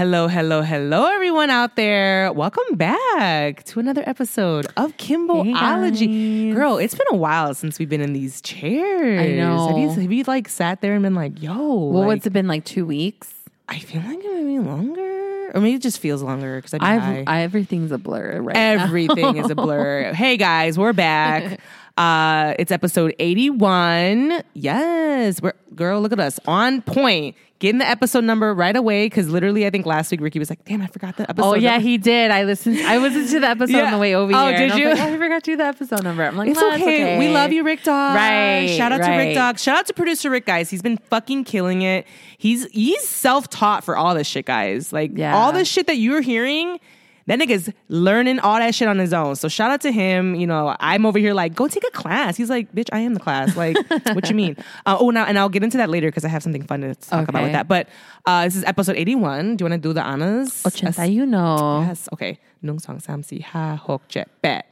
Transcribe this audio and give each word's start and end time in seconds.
Hello, 0.00 0.28
hello, 0.28 0.62
hello, 0.62 1.04
everyone 1.14 1.50
out 1.50 1.76
there. 1.76 2.32
Welcome 2.32 2.74
back 2.74 3.64
to 3.64 3.80
another 3.80 4.02
episode 4.06 4.64
of 4.78 4.96
Kimboology. 4.96 6.48
guys. 6.48 6.54
Girl, 6.54 6.78
it's 6.78 6.94
been 6.94 7.06
a 7.10 7.16
while 7.16 7.52
since 7.52 7.78
we've 7.78 7.90
been 7.90 8.00
in 8.00 8.14
these 8.14 8.40
chairs. 8.40 9.20
I 9.20 9.32
know. 9.32 9.68
Have 9.68 9.76
you, 9.76 9.90
have 9.90 10.10
you 10.10 10.24
like 10.26 10.48
sat 10.48 10.80
there 10.80 10.94
and 10.94 11.02
been 11.02 11.14
like, 11.14 11.42
yo, 11.42 11.52
Well, 11.52 12.00
like, 12.00 12.06
what's 12.06 12.26
it 12.26 12.32
been 12.32 12.48
like 12.48 12.64
two 12.64 12.86
weeks? 12.86 13.30
I 13.68 13.78
feel 13.78 14.00
like 14.00 14.24
it 14.24 14.32
might 14.32 14.46
be 14.46 14.58
longer. 14.58 15.50
Or 15.52 15.60
maybe 15.60 15.74
it 15.74 15.82
just 15.82 15.98
feels 15.98 16.22
longer 16.22 16.56
because 16.56 16.72
I've 16.72 17.28
I, 17.28 17.42
everything's 17.42 17.92
a 17.92 17.98
blur 17.98 18.40
right 18.40 18.54
now. 18.54 18.84
Everything 18.84 19.36
is 19.36 19.50
a 19.50 19.54
blur. 19.54 20.12
Hey 20.14 20.38
guys, 20.38 20.78
we're 20.78 20.94
back. 20.94 21.60
Uh, 22.00 22.54
it's 22.58 22.72
episode 22.72 23.14
81. 23.18 24.42
Yes. 24.54 25.42
We're 25.42 25.52
girl, 25.74 26.00
look 26.00 26.12
at 26.12 26.20
us. 26.20 26.40
On 26.46 26.80
point. 26.82 27.36
Getting 27.58 27.78
the 27.78 27.86
episode 27.86 28.24
number 28.24 28.54
right 28.54 28.74
away 28.74 29.04
because 29.04 29.28
literally 29.28 29.66
I 29.66 29.70
think 29.70 29.84
last 29.84 30.10
week 30.10 30.22
Ricky 30.22 30.38
was 30.38 30.48
like, 30.48 30.64
damn, 30.64 30.80
I 30.80 30.86
forgot 30.86 31.18
the 31.18 31.28
episode. 31.28 31.46
Oh 31.46 31.54
yeah, 31.54 31.72
number." 31.72 31.88
he 31.88 31.98
did. 31.98 32.30
I 32.30 32.44
listened. 32.44 32.78
I 32.80 32.96
listened 32.96 33.28
to 33.28 33.40
the 33.40 33.48
episode 33.50 33.76
Yeah. 33.76 33.84
on 33.84 33.92
the 33.92 33.98
way 33.98 34.14
over 34.14 34.32
Oh, 34.34 34.48
here. 34.48 34.56
did 34.60 34.72
I 34.72 34.76
you? 34.78 34.88
like, 34.88 34.98
oh, 34.98 35.12
I 35.12 35.18
forgot 35.18 35.44
to 35.44 35.50
do 35.50 35.56
the 35.58 35.64
episode 35.66 36.02
number. 36.02 36.24
I'm 36.24 36.38
like, 36.38 36.48
It's 36.48 36.58
"Well, 36.58 36.72
okay. 36.72 37.18
We 37.18 37.28
love 37.28 37.52
you, 37.52 37.62
Rick 37.62 37.82
Dog. 37.82 38.16
Right, 38.16 38.66
Shout 38.78 38.92
out 38.92 39.02
to 39.02 39.10
Rick 39.10 39.18
right. 39.18 39.34
Dog. 39.34 39.58
Shout 39.58 39.76
out 39.76 39.86
to 39.88 39.92
producer 39.92 40.30
Rick, 40.30 40.46
guys. 40.46 40.70
He's 40.70 40.80
been 40.80 40.96
fucking 40.96 41.44
killing 41.44 41.82
it. 41.82 42.06
He's 42.38 42.64
he's 42.70 43.06
self 43.06 43.50
taught 43.50 43.84
for 43.84 43.94
all 43.94 44.14
this 44.14 44.26
shit, 44.26 44.46
guys. 44.46 44.90
Like 44.90 45.10
Yeah. 45.14 45.36
all 45.36 45.52
this 45.52 45.68
shit 45.68 45.86
that 45.88 45.96
you're 45.98 46.22
hearing 46.22 46.80
that 47.26 47.38
nigga's 47.38 47.70
learning 47.88 48.38
all 48.40 48.58
that 48.58 48.74
shit 48.74 48.88
on 48.88 48.98
his 48.98 49.12
own. 49.12 49.36
So 49.36 49.48
shout 49.48 49.70
out 49.70 49.80
to 49.82 49.92
him. 49.92 50.34
You 50.34 50.46
know, 50.46 50.76
I'm 50.80 51.06
over 51.06 51.18
here 51.18 51.34
like, 51.34 51.54
go 51.54 51.68
take 51.68 51.84
a 51.84 51.90
class. 51.90 52.36
He's 52.36 52.50
like, 52.50 52.72
bitch, 52.74 52.88
I 52.92 53.00
am 53.00 53.14
the 53.14 53.20
class. 53.20 53.56
Like, 53.56 53.76
what 54.12 54.28
you 54.28 54.34
mean? 54.34 54.56
Uh, 54.86 54.96
oh, 54.98 55.10
now, 55.10 55.24
and 55.24 55.38
I'll 55.38 55.48
get 55.48 55.62
into 55.62 55.76
that 55.78 55.90
later 55.90 56.08
because 56.08 56.24
I 56.24 56.28
have 56.28 56.42
something 56.42 56.62
fun 56.62 56.80
to 56.80 56.94
talk 56.94 57.22
okay. 57.22 57.30
about 57.30 57.42
with 57.44 57.52
that. 57.52 57.68
But 57.68 57.88
uh, 58.26 58.44
this 58.44 58.56
is 58.56 58.64
episode 58.64 58.96
81. 58.96 59.56
Do 59.56 59.64
you 59.64 59.70
want 59.70 59.82
to 59.82 59.88
do 59.88 59.92
the 59.92 60.02
honors? 60.02 60.62
81. 60.98 61.86
Yes. 61.86 62.08
Okay. 62.12 62.38
Nung 62.62 62.78
song 62.78 63.00
sam 63.00 63.22
si 63.22 63.40
ha 63.40 63.76
hok 63.76 64.06
jet 64.08 64.28
bat. 64.42 64.66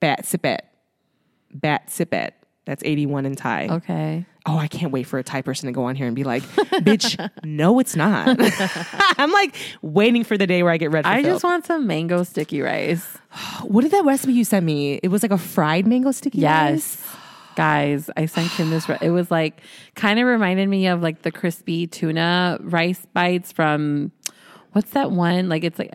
Bat 0.00 0.24
sipet. 0.24 0.60
Bat 1.52 1.86
sipet. 1.88 2.32
That's 2.64 2.82
81 2.84 3.26
in 3.26 3.36
Thai. 3.36 3.68
Okay. 3.70 4.26
Oh, 4.48 4.56
I 4.58 4.68
can't 4.68 4.92
wait 4.92 5.04
for 5.04 5.18
a 5.18 5.24
Thai 5.24 5.42
person 5.42 5.66
to 5.66 5.72
go 5.72 5.84
on 5.84 5.96
here 5.96 6.06
and 6.06 6.14
be 6.14 6.22
like, 6.22 6.44
bitch, 6.44 7.30
no, 7.44 7.80
it's 7.80 7.96
not. 7.96 8.36
I'm 9.18 9.32
like 9.32 9.56
waiting 9.82 10.22
for 10.22 10.38
the 10.38 10.46
day 10.46 10.62
where 10.62 10.72
I 10.72 10.76
get 10.76 10.92
red. 10.92 11.04
I 11.04 11.22
just 11.22 11.42
want 11.42 11.66
some 11.66 11.86
mango 11.86 12.22
sticky 12.22 12.62
rice. 12.62 13.18
What 13.62 13.82
did 13.82 13.90
that 13.90 14.04
recipe 14.04 14.32
you 14.32 14.44
sent 14.44 14.64
me? 14.64 15.00
It 15.02 15.08
was 15.08 15.22
like 15.22 15.32
a 15.32 15.38
fried 15.38 15.86
mango 15.86 16.12
sticky 16.12 16.42
rice? 16.42 16.96
Yes. 17.02 17.16
Guys, 17.56 18.10
I 18.16 18.26
sent 18.26 18.50
him 18.52 18.70
this. 18.70 18.88
It 19.00 19.10
was 19.10 19.30
like 19.30 19.60
kind 19.94 20.20
of 20.20 20.26
reminded 20.26 20.68
me 20.68 20.86
of 20.86 21.02
like 21.02 21.22
the 21.22 21.32
crispy 21.32 21.86
tuna 21.86 22.58
rice 22.60 23.04
bites 23.14 23.50
from 23.50 24.12
what's 24.72 24.90
that 24.90 25.10
one? 25.10 25.48
Like 25.48 25.64
it's 25.64 25.78
like 25.78 25.90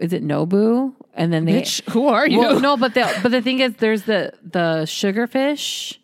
is 0.00 0.12
it 0.12 0.24
Nobu? 0.24 0.92
And 1.14 1.32
then 1.32 1.44
they 1.44 1.62
Bitch, 1.62 1.88
who 1.90 2.08
are 2.08 2.26
you? 2.26 2.40
Well, 2.40 2.60
no, 2.60 2.76
but 2.76 2.94
the 2.94 3.18
but 3.22 3.30
the 3.30 3.40
thing 3.40 3.60
is, 3.60 3.74
there's 3.76 4.02
the 4.02 4.32
the 4.42 4.82
sugarfish. 4.86 5.98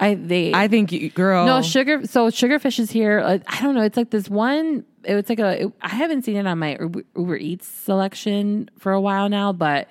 I 0.00 0.14
they 0.14 0.52
I 0.54 0.66
think, 0.66 0.90
you, 0.92 1.10
girl. 1.10 1.44
no 1.46 1.60
sugar. 1.62 2.06
So 2.06 2.28
sugarfish 2.30 2.78
is 2.78 2.90
here. 2.90 3.20
Uh, 3.20 3.38
I 3.46 3.60
don't 3.60 3.74
know. 3.74 3.82
It's 3.82 3.96
like 3.96 4.10
this 4.10 4.28
one. 4.28 4.84
It 5.04 5.14
was 5.14 5.28
like 5.28 5.38
a. 5.38 5.64
It, 5.64 5.72
I 5.82 5.88
haven't 5.88 6.24
seen 6.24 6.36
it 6.36 6.46
on 6.46 6.58
my 6.58 6.76
Uber, 6.80 7.02
Uber 7.16 7.36
Eats 7.36 7.66
selection 7.68 8.70
for 8.78 8.92
a 8.92 9.00
while 9.00 9.28
now, 9.28 9.52
but 9.52 9.88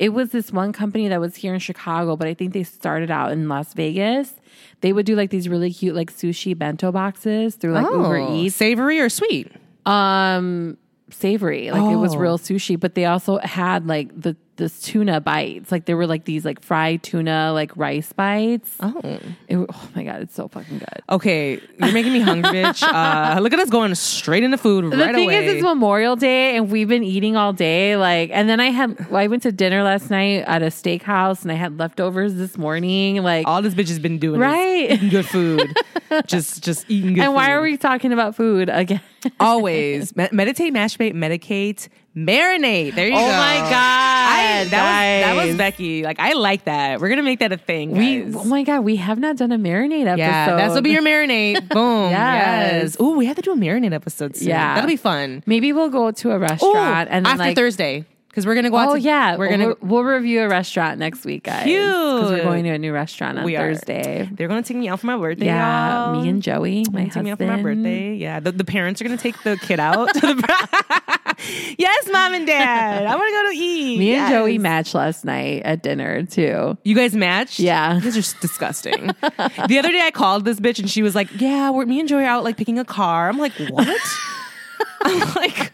it 0.00 0.08
was 0.08 0.30
this 0.30 0.50
one 0.52 0.72
company 0.72 1.06
that 1.08 1.20
was 1.20 1.36
here 1.36 1.54
in 1.54 1.60
Chicago. 1.60 2.16
But 2.16 2.26
I 2.28 2.34
think 2.34 2.52
they 2.52 2.64
started 2.64 3.10
out 3.10 3.30
in 3.32 3.48
Las 3.48 3.74
Vegas. 3.74 4.34
They 4.80 4.92
would 4.92 5.06
do 5.06 5.14
like 5.16 5.30
these 5.30 5.48
really 5.48 5.72
cute 5.72 5.94
like 5.94 6.12
sushi 6.12 6.56
bento 6.58 6.90
boxes 6.92 7.54
through 7.54 7.72
like 7.74 7.84
Uber 7.86 8.16
Oh, 8.18 8.34
Eats. 8.36 8.56
Savory 8.56 9.00
or 9.00 9.08
sweet? 9.08 9.50
Um, 9.86 10.76
savory. 11.10 11.70
Like 11.70 11.92
it 11.92 11.96
was 11.96 12.14
Oh. 12.14 12.18
real 12.18 12.38
sushi, 12.38 12.78
but 12.78 12.94
they 12.94 13.04
also 13.04 13.38
had 13.38 13.86
like 13.86 14.10
the 14.20 14.36
this 14.56 14.80
tuna 14.82 15.20
bites. 15.20 15.72
Like 15.72 15.84
there 15.86 15.96
were 15.96 16.06
like 16.06 16.24
these 16.24 16.44
like 16.44 16.62
fried 16.62 17.02
tuna 17.02 17.52
like 17.52 17.76
rice 17.76 18.12
bites. 18.12 18.70
Oh. 18.80 19.00
It, 19.48 19.56
oh 19.58 19.88
my 19.94 20.04
god, 20.04 20.22
it's 20.22 20.34
so 20.34 20.48
fucking 20.48 20.78
good. 20.78 21.02
Okay, 21.10 21.60
you're 21.78 21.92
making 21.92 22.12
me 22.12 22.20
hungry, 22.20 22.50
bitch. 22.50 22.82
Uh, 22.94 23.38
look 23.40 23.52
at 23.52 23.58
us 23.58 23.70
going 23.70 23.94
straight 23.94 24.42
into 24.44 24.56
food 24.56 24.90
The 24.92 24.96
right 24.96 25.14
thing 25.14 25.24
away. 25.24 25.46
is, 25.46 25.54
it's 25.54 25.62
Memorial 25.62 26.14
Day, 26.16 26.56
and 26.56 26.70
we've 26.70 26.88
been 26.88 27.02
eating 27.02 27.36
all 27.36 27.52
day. 27.52 27.96
Like, 27.96 28.30
and 28.32 28.48
then 28.48 28.60
I 28.60 28.66
had, 28.70 29.06
I 29.12 29.26
went 29.26 29.42
to 29.42 29.52
dinner 29.52 29.82
last 29.82 30.10
night 30.10 30.44
at 30.46 30.62
a 30.62 30.66
steakhouse, 30.66 31.42
and 31.42 31.50
I 31.50 31.56
had 31.56 31.78
leftovers 31.78 32.34
this 32.36 32.56
morning. 32.56 33.22
Like, 33.22 33.46
All 33.48 33.62
this 33.62 33.74
bitch 33.74 33.88
has 33.88 33.98
been 33.98 34.18
doing 34.18 34.40
Right. 34.40 34.92
eating 34.92 35.08
good 35.08 35.26
food. 35.26 35.74
just 36.26 36.62
just 36.62 36.84
eating 36.88 37.14
good 37.14 37.24
and 37.24 37.34
why 37.34 37.50
are 37.50 37.60
we 37.60 37.76
talking 37.76 38.12
about 38.12 38.36
food 38.36 38.68
again? 38.68 39.00
Always. 39.40 40.14
Me- 40.16 40.28
meditate, 40.32 40.72
masturbate, 40.72 41.14
medicate, 41.14 41.88
marinate. 42.16 42.94
There 42.94 43.06
you 43.08 43.14
Oh 43.14 43.18
go. 43.18 43.24
Oh 43.24 43.28
my 43.28 43.56
God, 43.58 43.70
I, 43.72 44.64
that, 44.70 44.72
was, 44.72 45.36
that 45.36 45.46
was. 45.46 45.56
Becky. 45.56 46.02
Like, 46.04 46.18
I 46.20 46.32
like 46.34 46.64
that. 46.64 47.00
We're 47.00 47.08
going 47.08 47.18
to 47.18 47.22
make 47.24 47.40
that 47.40 47.52
a 47.52 47.56
thing. 47.56 47.92
we, 47.92 48.24
oh 48.34 48.44
my 48.44 48.62
god, 48.62 48.80
we 48.80 48.96
have 48.96 49.18
not 49.18 49.36
done 49.36 49.52
a 49.52 49.58
marinade 49.58 50.06
episode. 50.06 50.18
yeah, 50.18 50.56
that's 50.56 50.74
will 50.74 50.82
be 50.82 50.90
your 50.90 51.02
marinate. 51.02 51.68
Boom. 51.68 52.10
yes. 52.10 52.72
Yes. 52.82 53.00
Ooh, 53.00 53.16
we 53.16 53.26
have 53.26 53.36
to 53.36 53.42
do 53.42 53.52
a 53.52 53.56
marinate 53.56 53.92
episode 53.92 54.36
soon. 54.36 54.48
Yeah. 54.48 54.74
That'll 54.74 54.88
be 54.88 54.96
fun. 54.96 55.42
Maybe 55.46 55.72
we'll 55.72 55.90
go 55.90 56.10
to 56.10 56.30
a 56.32 56.36
Ooh, 56.36 56.38
restaurant 56.38 57.08
and 57.10 57.24
then 57.26 57.32
after 57.32 57.38
like, 57.44 57.56
Thursday. 57.56 58.04
Because 58.28 58.46
we're 58.46 58.54
going 58.54 58.64
to 58.64 58.70
go 58.70 58.78
out 58.78 58.88
Oh 58.88 58.94
to- 58.94 59.00
yeah, 59.00 59.36
We're 59.36 59.56
to. 59.56 59.66
we'll, 59.66 59.76
we'll 59.80 60.02
review 60.02 60.40
a 60.42 60.48
restaurant 60.48 60.98
next 60.98 61.24
week, 61.24 61.44
guys. 61.44 61.62
Cute. 61.66 61.78
Because 61.80 62.30
we're 62.32 62.42
going 62.42 62.64
to 62.64 62.70
a 62.70 62.78
new 62.78 62.92
restaurant 62.92 63.38
on 63.38 63.44
We 63.44 63.54
are. 63.54 63.72
Thursday. 63.72 64.28
They're 64.32 64.48
going 64.48 64.60
to 64.60 64.66
take 64.66 64.76
me 64.76 64.88
out 64.88 64.98
for 64.98 65.06
my 65.06 65.16
birthday. 65.16 65.46
Yeah, 65.46 66.06
y'all. 66.12 66.20
me 66.20 66.28
and 66.28 66.42
Joey, 66.42 66.82
my 66.90 67.04
husband. 67.04 67.12
Take 67.12 67.22
me 67.22 67.30
out 67.30 67.38
for 67.38 67.46
my 67.46 67.62
birthday. 67.62 68.14
Yeah, 68.14 68.40
the, 68.40 68.50
the 68.50 68.64
parents 68.64 69.00
are 69.00 69.04
gonna 69.04 69.18
take 69.18 69.40
the 69.44 69.56
kid 69.56 69.78
out. 69.78 70.12
To 70.14 70.20
the 70.34 71.18
yes, 71.78 72.08
mom 72.12 72.34
and 72.34 72.46
dad. 72.46 73.06
I 73.06 73.16
want 73.16 73.28
to 73.28 73.32
go 73.32 73.50
to 73.50 73.56
eat. 73.56 73.98
Me 73.98 74.14
and 74.14 74.30
Joey 74.32 74.52
Yes. 74.54 74.60
matched 74.62 74.94
last 74.94 75.24
night 75.24 75.62
at 75.64 75.82
dinner 75.82 76.24
too. 76.24 76.76
You 76.84 76.94
guys 76.94 77.14
matched? 77.14 77.58
Yeah. 77.58 77.94
You 77.96 78.00
guys 78.02 78.16
are 78.16 78.40
disgusting. 78.40 79.06
the 79.22 79.76
other 79.78 79.90
day 79.92 80.00
I 80.02 80.10
called 80.12 80.44
this 80.44 80.60
bitch 80.60 80.78
and 80.78 80.88
she 80.90 81.02
was 81.02 81.14
like, 81.14 81.28
Yeah, 81.40 81.70
we're 81.70 81.86
me 81.86 82.00
and 82.00 82.08
Joey 82.08 82.22
are 82.24 82.26
out 82.26 82.44
like 82.44 82.56
picking 82.56 82.78
a 82.78 82.84
car. 82.84 83.28
I'm 83.28 83.38
like, 83.38 83.52
What? 83.70 83.88
I'm 85.02 85.34
like, 85.34 85.72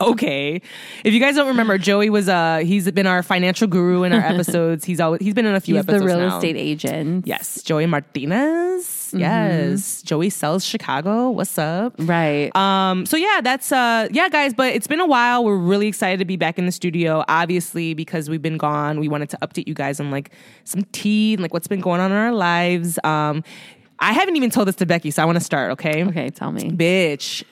okay. 0.00 0.62
If 1.04 1.12
you 1.12 1.20
guys 1.20 1.34
don't 1.34 1.48
remember, 1.48 1.78
Joey 1.78 2.10
was 2.10 2.28
uh 2.28 2.58
he's 2.64 2.90
been 2.92 3.06
our 3.06 3.22
financial 3.22 3.66
guru 3.66 4.02
in 4.04 4.12
our 4.12 4.20
episodes. 4.32 4.84
He's 4.84 5.00
always 5.00 5.20
he's 5.22 5.34
been 5.34 5.46
in 5.46 5.54
a 5.54 5.60
few 5.60 5.76
He's 5.76 5.86
the 5.86 6.00
real 6.00 6.18
now. 6.18 6.36
estate 6.36 6.56
agent. 6.56 7.26
Yes, 7.26 7.62
Joey 7.62 7.86
Martinez. 7.86 8.97
Yes. 9.12 10.02
Joey 10.02 10.30
sells 10.30 10.64
Chicago. 10.64 11.30
What's 11.30 11.58
up? 11.58 11.94
Right. 11.98 12.54
Um, 12.56 13.06
so 13.06 13.16
yeah, 13.16 13.40
that's 13.42 13.72
uh 13.72 14.08
yeah, 14.10 14.28
guys, 14.28 14.54
but 14.54 14.74
it's 14.74 14.86
been 14.86 15.00
a 15.00 15.06
while. 15.06 15.44
We're 15.44 15.56
really 15.56 15.86
excited 15.86 16.18
to 16.18 16.24
be 16.24 16.36
back 16.36 16.58
in 16.58 16.66
the 16.66 16.72
studio. 16.72 17.24
Obviously, 17.28 17.94
because 17.94 18.28
we've 18.28 18.42
been 18.42 18.58
gone, 18.58 19.00
we 19.00 19.08
wanted 19.08 19.30
to 19.30 19.38
update 19.42 19.66
you 19.68 19.74
guys 19.74 20.00
on 20.00 20.10
like 20.10 20.30
some 20.64 20.82
tea 20.92 21.34
and 21.34 21.42
like 21.42 21.52
what's 21.52 21.68
been 21.68 21.80
going 21.80 22.00
on 22.00 22.10
in 22.10 22.16
our 22.16 22.32
lives. 22.32 22.98
Um 23.04 23.42
I 24.00 24.12
haven't 24.12 24.36
even 24.36 24.50
told 24.50 24.68
this 24.68 24.76
to 24.76 24.86
Becky, 24.86 25.10
so 25.10 25.22
I 25.22 25.26
want 25.26 25.38
to 25.38 25.44
start, 25.44 25.72
okay? 25.72 26.04
okay, 26.04 26.30
tell 26.30 26.52
me. 26.52 26.70
Bitch. 26.70 27.42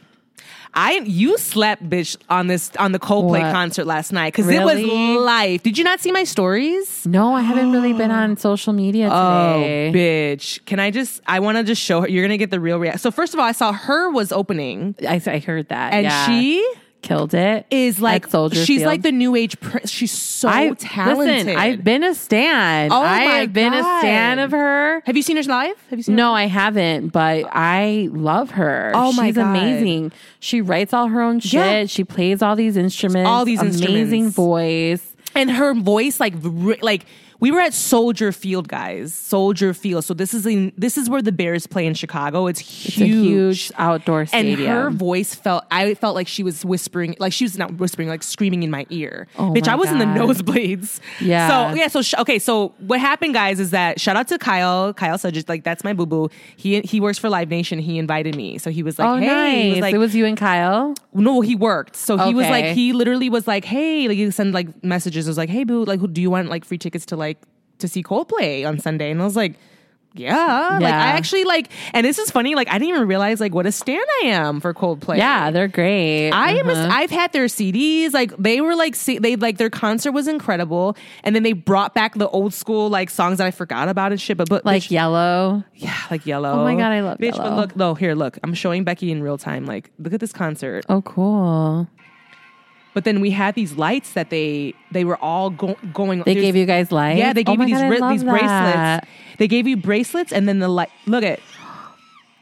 I 0.76 1.00
you 1.04 1.38
slept, 1.38 1.88
bitch, 1.88 2.16
on 2.28 2.48
this 2.48 2.70
on 2.78 2.92
the 2.92 2.98
Coldplay 2.98 3.41
What? 3.42 3.53
concert 3.53 3.87
last 3.87 4.12
night 4.12 4.34
because 4.34 4.48
it 4.48 4.62
was 4.62 4.75
Really? 4.75 5.16
live. 5.16 5.62
Did 5.62 5.78
you 5.78 5.84
not 5.84 6.00
see 6.00 6.12
my 6.12 6.25
stories? 6.25 7.06
No, 7.06 7.32
I 7.34 7.41
haven't 7.41 7.72
really 7.72 7.94
been 7.94 8.10
on 8.10 8.37
social 8.48 8.75
media 8.75 9.09
oh, 9.10 9.54
today. 9.54 9.88
Oh, 9.88 9.92
bitch. 9.92 10.62
Can 10.66 10.78
I 10.78 10.91
just, 10.91 11.22
I 11.26 11.41
want 11.41 11.56
to 11.56 11.64
just 11.64 11.81
show 11.82 12.03
her. 12.03 12.09
You're 12.09 12.22
going 12.22 12.31
to 12.31 12.38
get 12.38 12.50
the 12.50 12.60
real 12.60 12.78
reaction. 12.78 13.00
So, 13.00 13.10
first 13.10 13.32
of 13.32 13.41
all, 13.41 13.47
I 13.47 13.53
saw 13.53 13.72
her 13.72 14.10
was 14.10 14.32
opening 14.32 14.94
I, 15.00 15.20
I 15.26 15.38
heard 15.38 15.69
that. 15.70 15.94
and 15.94 16.04
yeah. 16.04 16.26
she 16.26 16.62
killed 17.06 17.35
it. 17.35 17.67
is 17.70 18.00
like, 18.00 18.26
Soldier 18.26 18.64
she's 18.64 18.79
Field. 18.81 18.87
like 18.87 19.03
the 19.03 19.12
new 19.12 19.37
age, 19.37 19.58
pr- 19.61 19.87
she's 19.87 20.11
so 20.12 20.49
I, 20.49 20.70
talented. 20.75 21.47
Listen, 21.47 21.56
I've 21.56 21.85
been 21.85 22.03
a 22.03 22.14
stan. 22.14 22.91
Oh 22.93 23.00
I 23.00 23.20
have 23.20 23.53
been 23.53 23.73
a 23.73 23.82
stan 23.82 24.38
of 24.38 24.50
her. 24.50 25.03
Have 25.06 25.17
you 25.17 25.23
seen 25.23 25.37
her 25.37 25.43
live? 25.44 25.76
Have 25.91 25.99
you 25.99 26.03
seen 26.03 26.14
her? 26.14 26.17
No, 26.17 26.32
I 26.32 26.47
haven't, 26.47 27.08
but 27.08 27.47
I 27.53 28.08
love 28.12 28.50
her. 28.53 28.91
Oh 28.94 29.12
my 29.12 29.26
god 29.26 29.26
She's 29.26 29.35
God. 29.37 29.50
amazing. 29.56 30.12
She 30.41 30.61
writes 30.61 30.93
all 30.93 31.08
her 31.08 31.23
own 31.23 31.41
shit. 31.41 31.53
Yeah. 31.55 31.87
She 31.87 32.05
plays 32.05 32.43
all 32.43 32.56
these 32.56 32.76
instruments. 32.76 33.29
All 33.29 33.44
these 33.44 33.61
amazing 33.61 34.25
instruments. 34.25 34.35
voice. 34.37 35.12
And 35.35 35.50
her 35.50 35.75
voice, 35.75 36.19
like, 36.19 36.32
like, 36.81 37.05
we 37.41 37.50
were 37.50 37.61
at 37.61 37.75
Soldier 37.75 38.33
Field, 38.33 38.69
guys. 38.69 39.12
Soldier 39.15 39.75
Field. 39.75 40.05
So 40.05 40.15
this 40.15 40.33
is 40.35 40.47
in, 40.47 40.73
this 40.77 40.97
is 40.97 41.11
where 41.11 41.21
the 41.23 41.33
Bears 41.33 41.67
play 41.67 41.87
in 41.87 41.94
Chicago. 41.94 42.47
It's 42.47 42.61
It's 42.61 42.94
huge. 42.97 43.11
a 43.11 43.29
huge 43.29 43.73
outdoor 43.77 44.21
and 44.21 44.29
stadium. 44.29 44.71
her 44.71 44.91
voice 44.91 45.35
felt 45.35 45.65
I 45.71 45.94
felt 45.94 46.15
like 46.15 46.29
she 46.29 46.43
was 46.43 46.65
whispering 46.65 47.15
like 47.19 47.33
she 47.33 47.44
was 47.44 47.59
not 47.59 47.75
whispering 47.75 48.09
like 48.09 48.23
screaming 48.23 48.62
in 48.62 48.71
my 48.71 48.87
ear. 48.91 49.27
Oh 49.38 49.53
Bitch, 49.53 49.67
my 49.67 49.73
I 49.73 49.77
was 49.77 49.91
in 49.91 49.99
the 49.99 50.05
nosebleeds. 50.06 51.00
Yeah. 51.21 51.49
So 51.71 51.77
yeah, 51.77 51.88
so 51.88 52.03
sh- 52.03 52.15
okay, 52.19 52.38
so 52.38 52.69
what 52.87 53.00
happened 53.00 53.35
guys 53.35 53.61
is 53.61 53.71
that 53.71 54.00
shout 54.00 54.17
out 54.17 54.29
to 54.29 54.39
Kyle, 54.39 54.94
Kyle 54.94 55.19
said 55.19 55.35
just 55.35 55.49
like 55.49 55.65
that's 55.65 55.85
my 55.85 55.93
boo 55.93 56.06
boo. 56.06 56.31
He 56.56 56.81
he 56.81 57.00
works 57.00 57.19
for 57.19 57.29
Live 57.29 57.49
Nation. 57.50 57.79
He 57.79 57.99
invited 57.99 58.35
me. 58.37 58.59
So 58.59 58.71
he 58.71 58.82
was 58.82 58.99
like, 58.99 59.09
oh, 59.09 59.17
"Hey, 59.17 59.27
nice. 59.27 59.62
he 59.65 59.71
was 59.73 59.81
like 59.81 59.94
it 59.94 59.99
was 59.99 60.15
you 60.15 60.25
and 60.27 60.37
Kyle. 60.37 60.94
no, 61.12 61.41
he 61.41 61.55
worked. 61.56 61.97
So 61.97 62.17
he 62.19 62.35
was 62.35 62.49
like, 62.49 62.67
he 62.67 62.93
literally 62.93 63.29
was 63.29 63.47
like, 63.47 63.65
hey, 63.65 64.09
like 64.09 64.17
he 64.17 64.31
send 64.31 64.55
like 64.55 64.82
messages. 64.85 65.27
It 65.27 65.31
was 65.31 65.39
like, 65.39 65.49
hey, 65.50 65.65
boo, 65.65 65.85
like, 65.85 66.00
who 66.00 66.09
do 66.09 66.21
you 66.23 66.31
want 66.31 66.49
like 66.49 66.65
free 66.65 66.79
tickets 66.79 67.05
to 67.06 67.17
like 67.17 67.25
to 67.78 67.88
see 67.88 68.02
Coldplay 68.02 68.67
on 68.67 68.78
Sunday? 68.78 69.11
And 69.11 69.20
I 69.20 69.25
was 69.25 69.37
like, 69.37 69.56
yeah. 70.19 70.78
Like 70.81 70.94
I 70.94 71.12
actually 71.12 71.44
like, 71.44 71.69
and 71.93 72.05
this 72.06 72.19
is 72.19 72.31
funny. 72.31 72.55
Like 72.55 72.69
I 72.69 72.78
didn't 72.78 72.88
even 72.88 73.08
realize 73.08 73.40
like 73.40 73.55
what 73.55 73.67
a 73.67 73.73
stan 73.73 74.02
I 74.23 74.26
am 74.28 74.61
for 74.61 74.73
Coldplay. 74.73 75.19
Yeah, 75.19 75.50
they're 75.50 75.69
great. 75.69 76.31
I 76.31 76.52
am. 76.52 76.69
Uh-huh. 76.69 76.88
A, 76.88 76.88
I've 76.88 77.11
had 77.11 77.32
their 77.32 77.46
CDs. 77.46 78.12
Like 78.12 78.37
they 78.37 78.61
were 78.61 78.75
like 78.75 78.94
see, 78.94 79.19
they 79.19 79.37
like 79.37 79.58
their 79.58 79.70
concert 79.70 80.12
was 80.12 80.26
incredible, 80.28 80.96
and 81.23 81.34
then 81.34 81.43
they 81.43 81.52
brought 81.52 81.94
back 81.94 82.14
the 82.14 82.28
old 82.28 82.55
school 82.55 82.88
like 82.88 83.11
songs 83.11 83.38
that 83.38 83.46
I 83.46 83.50
forgot 83.50 83.88
about 83.88 84.12
and 84.12 84.20
shit. 84.20 84.37
But 84.37 84.49
but 84.49 84.64
like 84.64 84.84
bitch, 84.84 84.90
yellow. 84.90 85.64
yeah, 85.75 85.96
like 86.11 86.26
yellow. 86.26 86.52
Oh 86.52 86.64
my 86.64 86.75
God, 86.75 86.93
I 86.93 87.00
love 87.00 87.19
bitch. 87.19 87.37
But 87.37 87.44
Yellow. 87.44 87.56
look, 87.56 87.76
no, 87.76 87.94
here, 87.94 88.14
look. 88.14 88.38
I'm 88.43 88.55
showing 88.55 88.84
Becky 88.84 89.11
in 89.11 89.22
real 89.22 89.38
time. 89.38 89.67
Like, 89.67 89.90
look 89.99 90.12
at 90.14 90.20
this 90.20 90.32
concert. 90.32 90.84
Oh, 90.88 91.02
cool. 91.02 91.88
But 92.96 93.04
then 93.04 93.20
we 93.20 93.31
had 93.31 93.54
these 93.54 93.75
lights 93.76 94.14
that 94.14 94.31
they 94.31 94.72
they 94.90 95.04
were 95.04 95.19
all 95.19 95.50
go- 95.50 95.76
going. 95.93 96.22
They 96.22 96.34
gave 96.34 96.56
you 96.56 96.64
guys 96.64 96.90
lights. 96.90 97.19
Yeah, 97.19 97.34
they 97.34 97.43
Oh 97.43 97.52
gave 97.52 97.58
my 97.58 97.66
you 97.66 97.75
these 97.75 97.82
God, 97.82 97.90
ri- 97.90 98.12
these 98.14 98.25
that. 98.25 98.31
bracelets. 99.04 99.12
They 99.37 99.48
gave 99.48 99.66
you 99.66 99.76
bracelets, 99.76 100.32
and 100.32 100.48
then 100.48 100.60
the 100.60 100.69
light. 100.69 100.88
Look 101.04 101.22
at, 101.22 101.40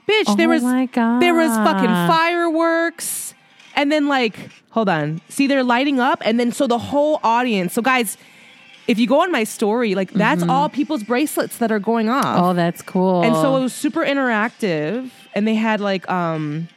bitch. 0.08 0.28
Oh 0.28 0.36
there 0.36 0.48
was 0.48 0.62
there 0.62 1.34
was 1.34 1.50
fucking 1.66 1.90
fireworks, 2.06 3.34
and 3.74 3.90
then 3.90 4.06
like, 4.06 4.36
hold 4.70 4.88
on. 4.88 5.20
See, 5.28 5.48
they're 5.48 5.64
lighting 5.64 5.98
up, 5.98 6.22
and 6.24 6.38
then 6.38 6.52
so 6.52 6.68
the 6.68 6.78
whole 6.78 7.18
audience. 7.24 7.72
So 7.72 7.82
guys, 7.82 8.16
if 8.86 8.96
you 8.98 9.08
go 9.08 9.22
on 9.22 9.32
my 9.32 9.42
story, 9.42 9.96
like 9.96 10.12
that's 10.12 10.44
all 10.44 10.68
people's 10.68 11.02
bracelets 11.02 11.58
that 11.58 11.72
are 11.72 11.80
going 11.80 12.08
off. 12.08 12.24
Mm-hmm. 12.24 12.44
Oh, 12.44 12.52
that's 12.54 12.80
cool. 12.80 13.22
And 13.24 13.34
so 13.34 13.56
it 13.56 13.60
was 13.60 13.72
super 13.74 14.04
interactive. 14.04 15.10
And 15.34 15.48
they 15.48 15.56
had 15.56 15.80
like 15.80 16.08
um 16.08 16.68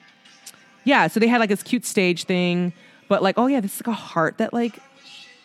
yeah, 0.84 1.06
so 1.08 1.20
they 1.20 1.28
had 1.28 1.40
like 1.40 1.50
this 1.50 1.62
cute 1.62 1.86
stage 1.86 2.24
thing. 2.24 2.74
But 3.08 3.24
like, 3.24 3.38
oh 3.38 3.48
yeah, 3.48 3.60
this 3.62 3.76
is 3.80 3.86
like 3.86 3.94
a 3.96 3.98
heart 4.00 4.38
that 4.40 4.54
like 4.54 4.80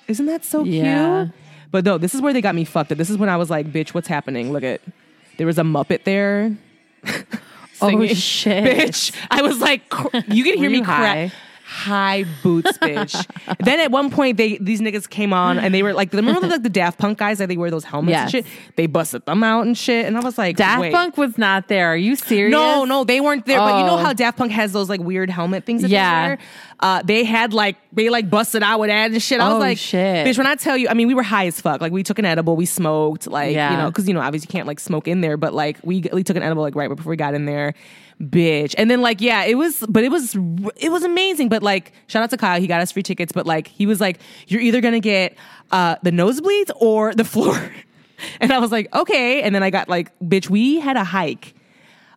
isn't 0.09 0.27
that 0.27 0.45
so 0.45 0.65
Yeah. 0.65 1.25
cute? 1.27 1.35
But 1.71 1.85
no, 1.85 1.97
this 1.97 2.15
is 2.15 2.21
where 2.21 2.33
they 2.33 2.41
got 2.43 2.55
me 2.55 2.65
fucked 2.65 2.93
up. 2.93 2.99
This 2.99 3.09
is 3.09 3.17
when 3.17 3.29
I 3.29 3.37
was 3.39 3.49
like, 3.49 3.73
bitch, 3.73 3.91
what's 3.91 4.09
happening? 4.09 4.53
Look 4.53 4.63
at 4.65 4.81
there 5.39 5.47
was 5.47 5.59
a 5.59 5.63
Muppet 5.63 6.05
there. 6.05 6.57
Oh, 7.85 8.07
shit. 8.07 8.65
Bitch. 8.79 9.13
I 9.29 9.43
was 9.43 9.59
like 9.61 9.83
you 10.29 10.45
can 10.45 10.57
hear 10.57 10.71
me 10.71 10.83
cry. 10.83 11.33
high? 11.65 12.25
Boots, 12.45 12.79
bitch. 12.79 13.27
then 13.65 13.81
at 13.81 13.91
one 13.91 14.09
point, 14.09 14.37
they 14.37 14.57
these 14.59 14.81
niggas 14.81 15.11
came 15.11 15.33
on 15.33 15.59
and 15.59 15.75
they 15.75 15.83
were 15.83 15.93
like, 15.93 16.13
remember 16.13 16.47
like 16.47 16.63
the 16.63 16.69
Daft 16.69 17.01
Punk 17.01 17.19
guys 17.19 17.39
that 17.39 17.49
they 17.49 17.57
wear 17.57 17.73
those 17.73 17.83
helmets 17.83 18.11
Yes. 18.13 18.23
and 18.23 18.31
shit? 18.31 18.53
They 18.77 18.87
busted 18.87 19.27
them 19.27 19.43
out 19.43 19.67
and 19.67 19.77
shit, 19.77 20.07
and 20.07 20.17
I 20.17 20.21
was 20.21 20.39
like, 20.39 20.57
Daft 20.59 20.81
wait. 20.81 20.93
Punk 20.93 21.17
was 21.17 21.37
not 21.39 21.67
there. 21.67 21.89
Are 21.89 21.97
you 21.97 22.15
serious? 22.15 22.53
No, 22.53 22.85
no, 22.85 23.03
they 23.03 23.21
weren't 23.21 23.47
there. 23.47 23.59
But 23.59 23.81
you 23.81 23.85
know 23.87 23.95
Oh. 23.95 24.05
how 24.05 24.13
Daft 24.13 24.39
Punk 24.39 24.53
has 24.53 24.73
those 24.73 24.89
like 24.89 25.01
weird 25.01 25.29
helmet 25.31 25.65
things 25.65 25.83
that 25.83 25.91
Yeah. 25.91 26.37
They? 26.83 26.87
Uh, 26.89 27.03
they 27.05 27.25
had 27.25 27.55
like 27.55 27.77
they 27.93 28.09
like 28.11 28.29
busted 28.29 28.63
out 28.63 28.81
with 28.81 28.89
that 28.89 29.11
and 29.13 29.23
shit. 29.23 29.41
I 29.41 29.49
was 29.49 29.55
Oh, 29.57 29.59
like, 29.59 29.79
shit. 29.79 30.27
bitch. 30.27 30.37
When 30.37 30.47
I 30.47 30.57
tell 30.57 30.77
you, 30.77 30.89
I 30.89 30.95
mean, 30.95 31.07
we 31.07 31.15
were 31.15 31.23
high 31.23 31.47
as 31.47 31.61
fuck. 31.61 31.81
Like 31.81 31.93
we 31.93 32.03
took 32.03 32.19
an 32.19 32.25
edible, 32.25 32.57
we 32.57 32.67
smoked, 32.67 33.27
like 33.27 33.55
Yeah. 33.55 33.71
you 33.71 33.77
know, 33.79 33.87
because 33.91 34.09
you 34.09 34.15
know, 34.15 34.21
obviously 34.21 34.49
you 34.49 34.53
can't 34.53 34.67
like 34.67 34.81
smoke 34.81 35.07
in 35.09 35.21
there, 35.21 35.37
but 35.37 35.55
like 35.55 35.79
we 35.85 36.03
we 36.13 36.23
took 36.25 36.37
an 36.37 36.43
edible 36.43 36.63
like 36.63 36.75
right 36.75 36.89
before 36.89 37.11
we 37.11 37.17
got 37.17 37.35
in 37.35 37.45
there, 37.47 37.75
bitch. 38.21 38.75
And 38.79 38.91
then 38.91 39.01
like 39.01 39.21
yeah, 39.21 39.45
it 39.45 39.57
was, 39.57 39.85
but 39.89 40.03
it 40.05 40.11
was 40.11 40.35
it 40.77 40.91
was 40.91 41.05
amazing. 41.05 41.49
But 41.49 41.63
like 41.63 41.93
shout 42.09 42.23
out 42.23 42.31
to 42.31 42.37
Kyle, 42.37 42.61
he 42.61 42.67
got 42.67 42.81
us 42.81 42.91
free 42.93 43.03
tickets. 43.03 43.33
But 43.33 43.47
like 43.47 43.69
he 43.69 43.87
was 43.87 44.01
like, 44.01 44.19
you're 44.49 44.61
either 44.61 44.81
gonna 44.81 45.01
get 45.01 45.37
uh 45.71 45.97
the 46.03 46.11
nosebleeds 46.11 46.71
or 46.77 47.15
the 47.15 47.25
floor. 47.25 47.59
And 48.41 48.53
I 48.53 48.61
was 48.61 48.71
like, 48.71 48.87
okay. 48.95 49.43
And 49.43 49.53
then 49.53 49.65
I 49.65 49.71
got 49.71 49.89
like, 49.89 50.17
bitch, 50.21 50.49
we 50.49 50.79
had 50.79 50.97
a 50.97 51.03
hike 51.03 51.55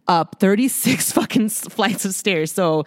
up 0.08 0.36
36 0.40 1.12
fucking 1.14 1.50
flights 1.50 2.06
of 2.06 2.14
stairs. 2.14 2.52
So 2.52 2.86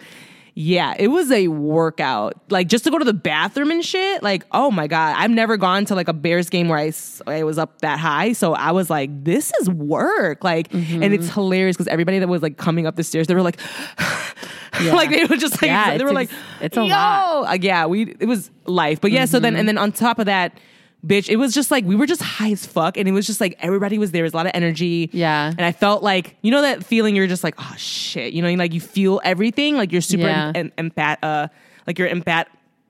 yeah, 0.61 0.93
it 0.99 1.07
was 1.07 1.31
a 1.31 1.47
workout. 1.47 2.33
Like 2.49 2.67
just 2.67 2.83
to 2.83 2.91
go 2.91 2.97
to 2.97 3.05
the 3.05 3.13
bathroom 3.13 3.71
and 3.71 3.83
shit. 3.83 4.21
Like, 4.21 4.45
oh 4.51 4.69
my 4.69 4.87
God. 4.87 5.15
I've 5.17 5.31
never 5.31 5.55
gone 5.55 5.85
to 5.85 5.95
like 5.95 6.09
a 6.09 6.13
Bears 6.13 6.49
game 6.49 6.67
where 6.67 6.77
I, 6.77 6.91
I 7.27 7.43
was 7.43 7.57
up 7.57 7.79
that 7.79 7.97
high. 7.97 8.33
So 8.33 8.55
I 8.55 8.73
was 8.73 8.89
like, 8.89 9.23
this 9.23 9.53
is 9.61 9.69
work. 9.69 10.43
Like, 10.43 10.73
and 10.73 11.01
it's 11.13 11.27
mm-hmm. 11.27 11.33
hilarious 11.33 11.77
because 11.77 11.87
everybody 11.87 12.19
that 12.19 12.27
was 12.27 12.41
like 12.41 12.57
coming 12.57 12.85
up 12.85 12.97
the 12.97 13.05
stairs, 13.05 13.27
they 13.27 13.35
were 13.35 13.41
like, 13.41 13.57
yeah. 14.81 14.93
like 14.93 15.11
they 15.11 15.23
were 15.23 15.37
just 15.37 15.61
like, 15.61 15.69
Yeah, 15.69 15.97
they 15.97 16.03
were 16.03 16.11
like, 16.11 16.29
it's 16.59 16.75
a 16.75 16.81
Yo! 16.81 16.87
lot. 16.89 17.63
Yeah, 17.63 17.85
we, 17.85 18.13
it 18.19 18.27
was 18.27 18.51
life. 18.65 18.99
But 18.99 19.11
yeah, 19.11 19.23
so 19.23 19.39
then, 19.39 19.53
mm-hmm. 19.53 19.59
and 19.61 19.67
then 19.69 19.77
on 19.77 19.93
top 19.93 20.19
of 20.19 20.25
that, 20.25 20.57
bitch, 21.05 21.29
it 21.29 21.37
was 21.37 21.53
just 21.53 21.71
like, 21.71 21.85
we 21.85 21.95
were 21.95 22.05
just 22.05 22.21
high 22.21 22.51
as 22.51 22.65
fuck. 22.65 22.97
And 22.97 23.07
it 23.07 23.11
was 23.11 23.25
just 23.25 23.39
like, 23.39 23.55
everybody 23.59 23.97
was 23.97 24.11
there. 24.11 24.23
It 24.23 24.27
was 24.27 24.33
a 24.33 24.37
lot 24.37 24.45
of 24.47 24.51
energy. 24.53 25.09
Yeah. 25.13 25.47
And 25.49 25.61
I 25.61 25.71
felt 25.71 26.03
like, 26.03 26.35
you 26.41 26.51
know, 26.51 26.61
that 26.61 26.83
feeling 26.85 27.15
you're 27.15 27.27
just 27.27 27.43
like, 27.43 27.55
oh 27.57 27.73
shit, 27.77 28.33
you 28.33 28.41
know, 28.41 28.53
like 28.55 28.73
you 28.73 28.81
feel 28.81 29.21
everything, 29.23 29.77
like 29.77 29.91
you're 29.91 30.01
super 30.01 30.23
Yeah. 30.27 30.51
em- 30.55 30.71
em- 30.77 30.91
empath, 30.91 31.17
uh, 31.23 31.47
like 31.87 31.97
your 31.97 32.09
empath, 32.09 32.45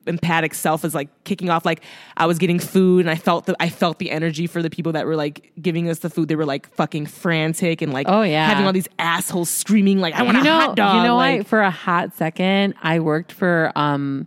empathic 0.06 0.54
self 0.54 0.84
is 0.84 0.94
like 0.94 1.08
kicking 1.24 1.50
off. 1.50 1.64
Like 1.64 1.82
I 2.16 2.26
was 2.26 2.38
getting 2.38 2.58
food 2.58 3.00
and 3.00 3.10
I 3.10 3.14
felt 3.14 3.46
the, 3.46 3.54
I 3.60 3.68
felt 3.68 3.98
the 4.00 4.10
energy 4.10 4.46
for 4.48 4.60
the 4.62 4.70
people 4.70 4.92
that 4.92 5.06
were 5.06 5.14
like 5.14 5.52
giving 5.60 5.88
us 5.88 6.00
the 6.00 6.10
food. 6.10 6.28
They 6.28 6.36
were 6.36 6.46
like 6.46 6.68
fucking 6.74 7.06
frantic 7.06 7.80
and 7.82 7.92
like, 7.92 8.06
Oh, 8.08 8.22
yeah. 8.22 8.48
having 8.48 8.66
all 8.66 8.72
these 8.72 8.88
assholes 8.98 9.50
screaming 9.50 10.00
like, 10.00 10.14
I 10.14 10.22
want 10.22 10.36
you 10.36 10.40
a 10.40 10.44
know, 10.44 10.58
hot 10.58 10.74
dog. 10.74 10.96
You 10.96 11.02
know 11.08 11.16
like, 11.16 11.40
what? 11.40 11.46
For 11.46 11.60
a 11.60 11.70
hot 11.70 12.14
second, 12.16 12.74
I 12.82 12.98
worked 13.00 13.30
for 13.30 13.70
um 13.76 14.26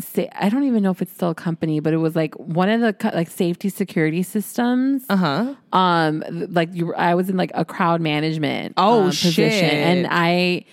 say, 0.00 0.28
I 0.34 0.48
don't 0.48 0.64
even 0.64 0.82
know 0.82 0.90
if 0.90 1.02
it's 1.02 1.12
still 1.12 1.30
a 1.30 1.34
company, 1.34 1.80
but 1.80 1.92
it 1.92 1.96
was 1.98 2.14
like 2.16 2.34
one 2.38 2.68
of 2.68 2.80
the 2.80 3.10
like 3.14 3.30
safety 3.30 3.68
security 3.68 4.22
systems. 4.22 5.04
Uh 5.08 5.16
huh. 5.16 5.54
Um 5.72 6.22
like 6.50 6.74
you 6.74 6.94
I 6.94 7.14
was 7.14 7.28
in 7.30 7.36
like 7.36 7.50
a 7.54 7.64
crowd 7.64 8.00
management 8.00 8.74
Oh, 8.76 9.00
um, 9.00 9.06
position 9.08 9.50
shit. 9.50 9.72
and 9.72 10.06
I 10.10 10.64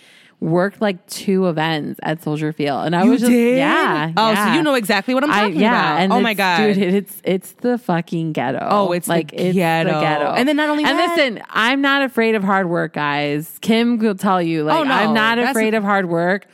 worked 0.41 0.81
like 0.81 1.03
two 1.07 1.47
events 1.47 1.97
at 2.03 2.21
Soldier 2.21 2.51
Field 2.51 2.85
and 2.85 2.95
I 2.95 3.03
You 3.05 3.11
was 3.11 3.21
just 3.21 3.31
did? 3.31 3.57
yeah. 3.57 4.11
Oh, 4.17 4.31
yeah. 4.31 4.47
so 4.51 4.53
you 4.57 4.63
know 4.63 4.75
exactly 4.75 5.13
what 5.15 5.23
I'm 5.23 5.31
I, 5.31 5.39
talking 5.43 5.59
yeah, 5.61 5.69
about. 5.93 6.01
and 6.01 6.13
oh 6.13 6.19
my 6.19 6.33
god, 6.33 6.57
dude! 6.73 6.77
It's 6.77 7.21
it's 7.23 7.53
the 7.53 7.77
fucking 7.77 8.33
ghetto. 8.33 8.59
Oh, 8.69 8.91
it's 8.91 9.07
the 9.07 9.13
like 9.13 9.33
it's 9.33 9.55
ghetto. 9.55 9.93
the 9.93 9.99
ghetto. 10.01 10.33
And 10.33 10.47
then 10.47 10.57
not 10.57 10.69
only 10.69 10.83
that. 10.83 10.91
and 10.91 10.99
that- 10.99 11.17
listen, 11.17 11.43
I'm 11.49 11.81
not 11.81 12.03
afraid 12.03 12.35
of 12.35 12.43
hard 12.43 12.69
work, 12.69 12.93
guys. 12.93 13.57
Kim 13.61 13.97
will 13.97 14.13
tell 14.13 14.41
you, 14.41 14.63
like 14.63 14.77
Oh, 14.77 14.83
no, 14.83 14.93
I'm 14.93 15.13
not 15.13 15.39
afraid 15.39 15.73
a- 15.73 15.77
of 15.77 15.83
hard 15.83 16.09
work. 16.09 16.45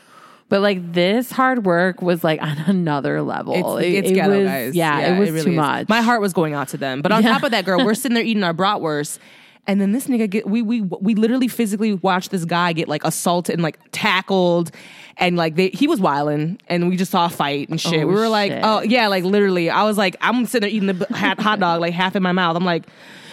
But 0.51 0.59
like 0.61 0.91
this 0.91 1.31
hard 1.31 1.65
work 1.65 2.01
was 2.01 2.25
like 2.25 2.41
on 2.41 2.57
another 2.67 3.21
level. 3.21 3.77
It's, 3.77 3.85
It- 3.87 3.93
it's 3.95 4.11
it 4.11 4.13
ghetto, 4.15 4.37
was- 4.39 4.47
guys. 4.47 4.75
Yeah, 4.75 5.15
it 5.15 5.17
was 5.19 5.31
really 5.31 5.43
too 5.45 5.49
is. 5.51 5.55
much. 5.55 5.87
My 5.87 6.01
heart 6.01 6.19
was 6.19 6.33
going 6.33 6.53
out 6.53 6.67
to 6.67 6.77
them. 6.77 7.01
But 7.01 7.13
on 7.13 7.23
Yeah. 7.23 7.31
top 7.31 7.43
of 7.43 7.51
that, 7.51 7.63
girl, 7.63 7.83
we're 7.85 7.93
sitting 7.93 8.15
there 8.15 8.23
eating 8.23 8.43
our 8.43 8.53
bratwurst. 8.53 9.17
And 9.65 9.79
then 9.79 9.93
this 9.93 10.07
nigga 10.07 10.29
get 10.29 10.49
we 10.49 10.61
we 10.61 10.81
we 10.81 11.15
literally 11.15 11.47
physically 11.47 11.93
watched 11.93 12.31
this 12.31 12.43
guy 12.43 12.73
get 12.73 12.89
like 12.89 13.05
assaulted 13.05 13.53
and 13.53 13.63
like 13.63 13.79
tackled 13.91 14.71
and 15.17 15.37
like 15.37 15.55
they 15.55 15.69
he 15.69 15.87
was 15.87 16.01
wilding 16.01 16.59
and 16.67 16.89
we 16.89 16.97
just 16.97 17.11
saw 17.11 17.27
a 17.27 17.29
fight 17.29 17.69
and 17.69 17.79
shit. 17.79 18.03
Oh, 18.03 18.07
we 18.07 18.13
were 18.13 18.27
like, 18.27 18.51
oh 18.63 18.81
yeah, 18.81 19.07
like 19.07 19.23
literally. 19.23 19.69
I 19.69 19.83
was 19.83 19.97
like, 19.97 20.17
I'm 20.19 20.45
sitting 20.47 20.67
there 20.67 20.75
eating 20.75 20.97
the 20.97 21.05
hot, 21.15 21.39
hot 21.39 21.59
dog 21.61 21.79
like 21.79 21.93
half 21.93 22.15
in 22.17 22.23
my 22.23 22.33
mouth. 22.33 22.57
I'm 22.57 22.65
like, 22.65 22.83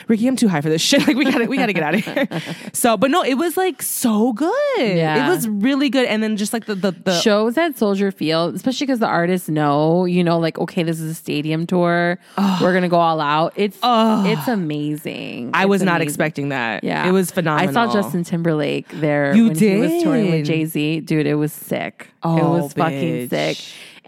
Ricky, 0.09 0.27
I'm 0.27 0.37
too 0.37 0.49
high 0.49 0.61
for 0.61 0.69
this 0.71 0.83
shit. 0.83 0.99
Like 1.09 1.17
we 1.17 1.25
gotta 1.25 1.45
we 1.47 1.57
gotta 1.57 1.73
get 1.73 1.83
out 1.83 1.95
of 1.95 2.05
here. 2.05 2.29
so, 2.73 2.97
but 2.97 3.11
no, 3.11 3.23
it 3.23 3.35
was 3.35 3.57
like 3.57 3.81
so 3.83 4.33
good. 4.33 4.51
Yeah. 4.79 5.27
It 5.27 5.29
was 5.31 5.49
really 5.49 5.89
good. 5.91 6.07
And 6.07 6.23
then 6.23 6.37
just 6.37 6.53
like 6.53 6.67
the 6.67 6.75
the, 6.75 6.91
the 6.91 7.19
shows 7.21 7.57
at 7.57 7.79
Soldier 7.79 8.11
Field, 8.11 8.55
especially 8.55 8.87
because 8.87 8.99
the 8.99 9.07
artists 9.07 9.49
know, 9.49 10.05
you 10.05 10.23
know, 10.25 10.39
like 10.39 10.59
okay, 10.59 10.83
this 10.83 11.01
is 11.01 11.11
a 11.11 11.15
stadium 11.15 11.67
tour. 11.67 12.19
We're 12.61 12.73
gonna 12.75 12.89
go 12.89 12.99
all 12.99 13.21
out. 13.21 13.53
It's 13.57 13.79
oh. 13.83 14.25
it's 14.27 14.49
amazing. 14.49 15.51
I 15.55 15.63
It's 15.63 15.69
was 15.69 15.83
not 15.83 16.01
expecting 16.01 16.49
that. 16.51 16.85
Yeah, 16.85 17.09
It 17.09 17.13
was 17.13 17.31
phenomenal. 17.31 17.69
I 17.69 17.73
saw 17.73 17.93
Justin 17.93 18.25
Timberlake 18.25 18.89
there. 18.89 19.35
You 19.35 19.49
when 19.49 19.57
He 19.59 19.77
was 19.77 20.03
touring 20.03 20.27
did? 20.27 20.33
with 20.39 20.47
Jay 20.47 20.65
Z. 20.65 21.01
Dude, 21.01 21.27
it 21.27 21.35
was 21.35 21.53
sick. 21.53 22.09
Oh, 22.23 22.37
it 22.37 22.43
Oh, 22.43 22.63
was 22.63 22.73
fucking 22.73 23.29
sick. 23.29 23.59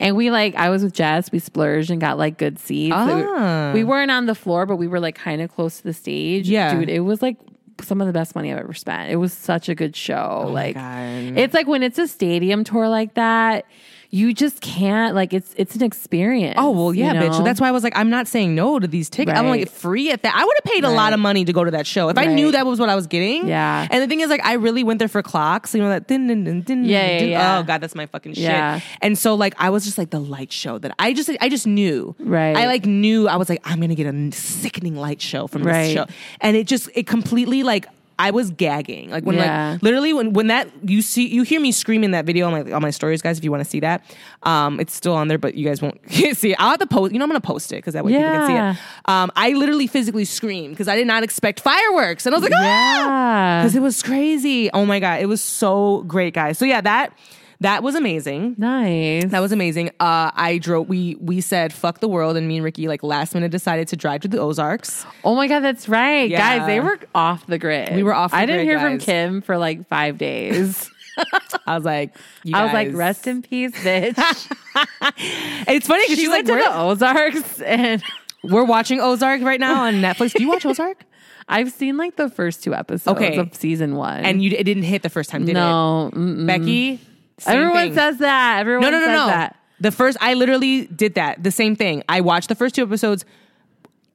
And 0.00 0.16
we 0.16 0.30
like, 0.30 0.54
I 0.56 0.70
was 0.70 0.82
with 0.82 0.94
Jess. 0.94 1.30
We 1.30 1.38
splurged 1.38 1.90
and 1.90 2.00
got 2.00 2.18
like 2.18 2.38
good 2.38 2.58
seats. 2.58 2.94
Ah. 2.96 3.70
We 3.74 3.84
weren't 3.84 4.10
on 4.10 4.26
the 4.26 4.34
floor, 4.34 4.66
but 4.66 4.76
we 4.76 4.88
were 4.88 4.98
like 4.98 5.14
kind 5.14 5.40
of 5.42 5.52
close 5.52 5.76
to 5.76 5.82
the 5.84 5.92
stage. 5.92 6.48
Yeah. 6.48 6.74
dude, 6.74 6.88
it 6.88 7.00
was 7.00 7.20
like 7.22 7.36
some 7.82 8.00
of 8.00 8.06
the 8.06 8.12
best 8.12 8.34
money 8.34 8.50
I've 8.52 8.58
ever 8.58 8.74
spent. 8.74 9.10
It 9.12 9.16
was 9.16 9.32
such 9.32 9.68
a 9.68 9.74
good 9.74 9.94
show. 9.94 10.48
like, 10.52 10.76
Oh 10.76 10.80
God. 10.80 11.38
it's 11.38 11.54
like 11.54 11.66
when 11.66 11.82
it's 11.82 11.98
a 11.98 12.08
stadium 12.08 12.64
tour 12.64 12.88
like 12.88 13.14
that. 13.14 13.66
You 14.12 14.34
just 14.34 14.60
can't 14.60 15.14
like 15.14 15.32
it's 15.32 15.54
it's 15.56 15.76
an 15.76 15.84
experience. 15.84 16.56
Oh 16.58 16.70
well, 16.70 16.92
yeah, 16.92 17.12
you 17.12 17.20
bitch. 17.20 17.36
So 17.36 17.44
that's 17.44 17.60
why 17.60 17.68
I 17.68 17.70
was 17.70 17.84
like, 17.84 17.96
I'm 17.96 18.10
not 18.10 18.26
saying 18.26 18.56
no 18.56 18.80
to 18.80 18.88
these 18.88 19.08
tickets. 19.08 19.38
I'm 19.38 19.48
like 19.48 19.70
free 19.70 20.10
at 20.10 20.24
that. 20.24 20.34
I 20.34 20.44
would 20.44 20.56
have 20.64 20.72
paid 20.72 20.82
a 20.82 20.90
lot 20.90 21.12
of 21.12 21.20
money 21.20 21.44
to 21.44 21.52
go 21.52 21.62
to 21.62 21.70
that 21.70 21.86
show 21.86 22.08
if 22.08 22.18
I 22.18 22.26
knew 22.26 22.50
that 22.50 22.66
was 22.66 22.80
what 22.80 22.88
I 22.88 22.96
was 22.96 23.06
getting. 23.06 23.46
Yeah. 23.46 23.86
And 23.88 24.02
the 24.02 24.08
thing 24.08 24.18
is, 24.20 24.28
like, 24.28 24.44
I 24.44 24.54
really 24.54 24.82
went 24.82 24.98
there 24.98 25.06
for 25.06 25.22
clocks. 25.22 25.76
You 25.76 25.80
know 25.80 25.90
that. 25.90 26.08
Din, 26.08 26.26
din, 26.26 26.42
din, 26.42 26.62
din, 26.62 26.84
Yeah, 26.84 27.06
yeah, 27.06 27.18
din. 27.20 27.28
yeah. 27.30 27.58
Oh 27.58 27.62
god, 27.62 27.80
that's 27.80 27.94
my 27.94 28.06
fucking 28.06 28.34
shit. 28.34 28.42
Yeah. 28.42 28.80
And 29.00 29.16
so 29.16 29.36
like, 29.36 29.54
I 29.58 29.70
was 29.70 29.84
just 29.84 29.96
like 29.96 30.10
the 30.10 30.18
light 30.20 30.50
show 30.50 30.78
that 30.78 30.92
I 30.98 31.12
just 31.12 31.30
I 31.40 31.48
just 31.48 31.68
knew. 31.68 32.16
Right. 32.18 32.56
I 32.56 32.66
like 32.66 32.86
knew 32.86 33.28
I 33.28 33.36
was 33.36 33.48
like 33.48 33.60
I'm 33.64 33.80
gonna 33.80 33.94
get 33.94 34.12
a 34.12 34.32
sickening 34.32 34.96
light 34.96 35.22
show 35.22 35.46
from 35.46 35.62
this 35.62 35.92
show, 35.92 36.06
and 36.40 36.56
it 36.56 36.66
just 36.66 36.90
it 36.94 37.06
completely 37.06 37.62
like. 37.62 37.86
I 38.20 38.30
was 38.30 38.50
gagging. 38.50 39.10
Like 39.10 39.24
when 39.24 39.36
Yeah. 39.36 39.72
like 39.72 39.82
literally 39.82 40.12
when 40.12 40.32
when 40.34 40.48
that 40.48 40.68
you 40.84 41.00
see 41.02 41.26
you 41.26 41.42
hear 41.42 41.60
me 41.60 41.72
scream 41.72 42.04
in 42.04 42.10
that 42.10 42.24
video 42.26 42.46
on 42.46 42.52
my 42.52 42.72
on 42.72 42.82
my 42.82 42.90
stories, 42.90 43.22
guys. 43.22 43.38
If 43.38 43.44
you 43.44 43.50
want 43.50 43.64
to 43.64 43.68
see 43.70 43.80
that, 43.80 44.04
um, 44.42 44.78
it's 44.78 44.94
still 44.94 45.14
on 45.14 45.28
there, 45.28 45.38
but 45.38 45.54
you 45.54 45.64
guys 45.66 45.80
won't 45.82 45.98
see 46.10 46.50
it. 46.52 46.56
I'll 46.60 46.70
have 46.70 46.78
to 46.80 46.86
post. 46.86 47.12
You 47.12 47.18
know, 47.18 47.24
I'm 47.24 47.30
gonna 47.30 47.40
post 47.40 47.72
it 47.72 47.76
because 47.76 47.94
that 47.94 48.04
way 48.04 48.12
people 48.12 48.30
can 48.30 48.46
see 48.46 48.54
it. 48.54 49.10
Um, 49.12 49.32
I 49.36 49.52
literally 49.52 49.86
physically 49.86 50.24
screamed 50.26 50.74
because 50.74 50.88
I 50.88 50.96
did 50.96 51.06
not 51.06 51.22
expect 51.22 51.60
fireworks, 51.60 52.26
and 52.26 52.34
I 52.34 52.38
was 52.38 52.42
like, 52.44 52.52
ah, 52.54 52.62
yeah. 52.62 53.62
because 53.62 53.74
it 53.74 53.80
was 53.82 54.02
crazy. 54.02 54.70
Oh 54.72 54.84
my 54.84 55.00
god, 55.00 55.20
it 55.20 55.26
was 55.26 55.40
so 55.40 56.02
great, 56.06 56.34
guys. 56.34 56.58
So 56.58 56.64
yeah, 56.66 56.80
that 56.82 57.12
that 57.60 57.82
was 57.82 57.94
amazing. 57.94 58.54
Nice. 58.58 59.26
That 59.26 59.40
was 59.40 59.52
amazing. 59.52 59.88
Uh, 60.00 60.30
I 60.34 60.58
drove. 60.58 60.88
We 60.88 61.16
we 61.20 61.40
said 61.40 61.72
fuck 61.72 62.00
the 62.00 62.08
world, 62.08 62.36
and 62.36 62.48
me 62.48 62.56
and 62.56 62.64
Ricky 62.64 62.88
like 62.88 63.02
last 63.02 63.34
minute 63.34 63.50
decided 63.50 63.88
to 63.88 63.96
drive 63.96 64.22
to 64.22 64.28
the 64.28 64.38
Ozarks. 64.38 65.04
oh 65.24 65.34
my 65.34 65.46
god, 65.46 65.60
that's 65.60 65.88
right, 65.88 66.28
Yeah. 66.30 66.58
guys. 66.58 66.66
They 66.66 66.80
were 66.80 66.98
off 67.14 67.46
the 67.46 67.58
grid. 67.58 67.94
We 67.94 68.02
were 68.02 68.14
off 68.14 68.30
the 68.30 68.36
grid. 68.38 68.42
I 68.42 68.46
didn't 68.46 68.66
grid, 68.66 68.78
hear 68.78 68.88
from. 68.90 68.98
Kim 68.98 69.40
for 69.42 69.58
like 69.58 69.86
five 69.88 70.18
days. 70.18 70.90
I 71.66 71.74
was 71.74 71.84
like, 71.84 72.16
you 72.44 72.56
I 72.56 72.64
was 72.64 72.72
like, 72.72 72.94
rest 72.94 73.26
in 73.26 73.42
peace, 73.42 73.72
bitch. 73.72 74.16
It's 75.68 75.86
funny 75.86 76.04
because 76.04 76.16
she 76.16 76.22
she's 76.22 76.28
went 76.28 76.48
like, 76.48 76.64
to 76.64 76.64
the 76.70 76.76
Ozarks, 76.78 77.60
and 77.60 78.02
we're 78.44 78.64
watching 78.64 79.00
Ozark 79.00 79.42
right 79.42 79.60
now 79.60 79.82
on 79.84 79.94
Netflix. 79.94 80.32
Do 80.32 80.42
you 80.42 80.48
watch 80.48 80.64
Ozark? 80.64 81.04
I've 81.48 81.72
seen 81.72 81.96
like 81.96 82.16
the 82.16 82.30
first 82.30 82.62
two 82.62 82.74
episodes 82.74 83.16
Okay. 83.20 83.36
of 83.36 83.54
season 83.54 83.96
one. 83.96 84.24
And 84.24 84.42
you 84.42 84.50
it 84.56 84.64
didn't 84.64 84.84
hit 84.84 85.02
the 85.02 85.08
first 85.10 85.30
time, 85.30 85.44
did 85.44 85.54
no, 85.54 86.06
it? 86.08 86.14
mm-mm. 86.14 86.46
Becky, 86.46 87.00
same 87.40 87.56
everyone 87.56 87.86
thing. 87.88 87.94
says 87.94 88.18
that. 88.18 88.60
Everyone 88.60 88.82
no, 88.82 88.90
no, 88.90 88.98
no, 89.00 89.04
says 89.06 89.14
no. 89.16 89.26
that. 89.26 89.56
The 89.80 89.90
first, 89.90 90.18
I 90.20 90.34
literally 90.34 90.86
did 90.86 91.14
that. 91.14 91.42
The 91.42 91.50
same 91.50 91.74
thing. 91.74 92.02
I 92.08 92.20
watched 92.20 92.48
the 92.48 92.54
first 92.54 92.74
two 92.74 92.82
episodes 92.82 93.24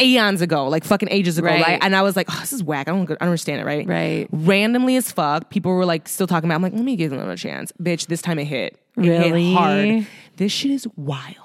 eons 0.01 0.41
ago, 0.41 0.67
like 0.67 0.83
fucking 0.83 1.09
ages 1.09 1.37
ago, 1.37 1.47
Right. 1.47 1.61
right? 1.65 1.79
And 1.81 1.95
I 1.95 2.01
was 2.01 2.15
like, 2.15 2.27
oh, 2.29 2.37
this 2.41 2.51
is 2.53 2.61
whack. 2.61 2.87
I 2.87 2.91
don't, 2.91 3.03
I 3.03 3.05
don't 3.05 3.21
understand 3.21 3.61
it, 3.61 3.65
right? 3.65 3.87
Right. 3.87 4.27
Randomly 4.31 4.95
as 4.97 5.11
fuck, 5.11 5.49
people 5.49 5.71
were 5.73 5.85
like 5.85 6.07
still 6.07 6.27
talking 6.27 6.47
about. 6.49 6.55
I'm 6.55 6.61
like, 6.61 6.73
let 6.73 6.83
me 6.83 6.95
give 6.95 7.11
them 7.11 7.27
a 7.29 7.35
chance, 7.37 7.71
bitch. 7.81 8.07
This 8.07 8.21
time 8.21 8.37
it 8.39 8.45
hit. 8.45 8.73
It 8.97 9.01
Really? 9.01 9.45
hit 9.51 9.57
hard. 9.57 10.07
This 10.37 10.51
shit 10.51 10.71
is 10.71 10.85
wild. 10.97 11.35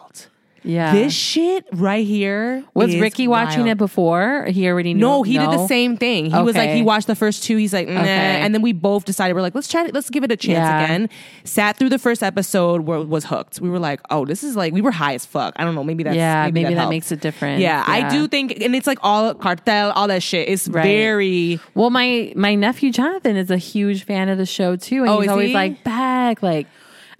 Yeah. 0.63 0.93
This 0.93 1.13
shit 1.15 1.65
right 1.73 2.07
here 2.07 2.63
was 2.75 2.95
Ricky 2.97 3.27
watching 3.29 3.61
wild. 3.61 3.71
it 3.71 3.79
before? 3.79 4.45
He 4.47 4.69
already 4.69 4.93
knew. 4.95 5.01
No, 5.01 5.23
he 5.23 5.39
did 5.39 5.49
the 5.51 5.67
same 5.67 5.97
thing. 5.97 6.31
He 6.31 6.43
was 6.43 6.55
like, 6.57 6.71
he 6.71 6.83
watched 6.83 7.07
the 7.07 7.15
first 7.15 7.43
two. 7.45 7.57
He's 7.57 7.73
like, 7.73 7.89
nah. 7.89 8.01
Okay. 8.01 8.11
And 8.11 8.55
then 8.55 8.61
we 8.63 8.73
both 8.73 9.05
decided 9.05 9.35
we're 9.35 9.41
like, 9.43 9.55
let's 9.55 9.69
try 9.69 9.85
it. 9.87 9.95
Let's 9.95 10.11
give 10.11 10.23
it 10.23 10.31
a 10.31 10.37
chance 10.37 10.57
Yeah. 10.69 10.85
again. 10.85 11.09
Sat 11.45 11.77
through 11.79 11.89
the 11.89 11.99
first 11.99 12.23
episode, 12.23 12.83
where 12.83 13.01
was 13.01 13.25
hooked. 13.25 13.61
We 13.61 13.71
were 13.71 13.79
like, 13.79 14.01
oh, 14.11 14.25
this 14.27 14.45
is 14.45 14.55
like 14.57 14.73
we 14.75 14.81
were 14.83 14.91
high 14.91 15.15
as 15.15 15.25
fuck. 15.25 15.55
I 15.57 15.65
don't 15.65 15.75
know. 15.75 15.85
Maybe 15.85 16.03
that's 16.05 16.17
Yeah, 16.17 16.51
maybe, 16.53 16.65
that, 16.75 16.75
helped. 16.79 16.91
makes 16.91 17.11
it 17.13 17.21
different. 17.21 17.61
Yeah, 17.61 17.83
I 17.87 18.09
do 18.11 18.29
think, 18.29 18.61
and 18.61 18.75
it's 18.77 18.87
like 18.87 18.99
all 19.03 19.33
cartel, 19.35 19.93
all 19.93 20.09
that 20.09 20.23
shit. 20.23 20.49
It's 20.49 20.69
Right. 20.69 20.83
very. 20.85 21.59
Well, 21.75 21.91
my 21.91 22.33
my 22.37 22.55
nephew 22.55 22.93
Jonathan 22.93 23.37
is 23.37 23.51
a 23.51 23.57
huge 23.57 24.05
fan 24.05 24.29
of 24.29 24.37
the 24.39 24.47
show 24.47 24.77
too, 24.77 25.01
and 25.05 25.09
Oh, 25.09 25.21
he's 25.21 25.31
always 25.31 25.49
he? 25.49 25.55
like 25.55 25.83
back, 25.85 26.43
like. 26.43 26.67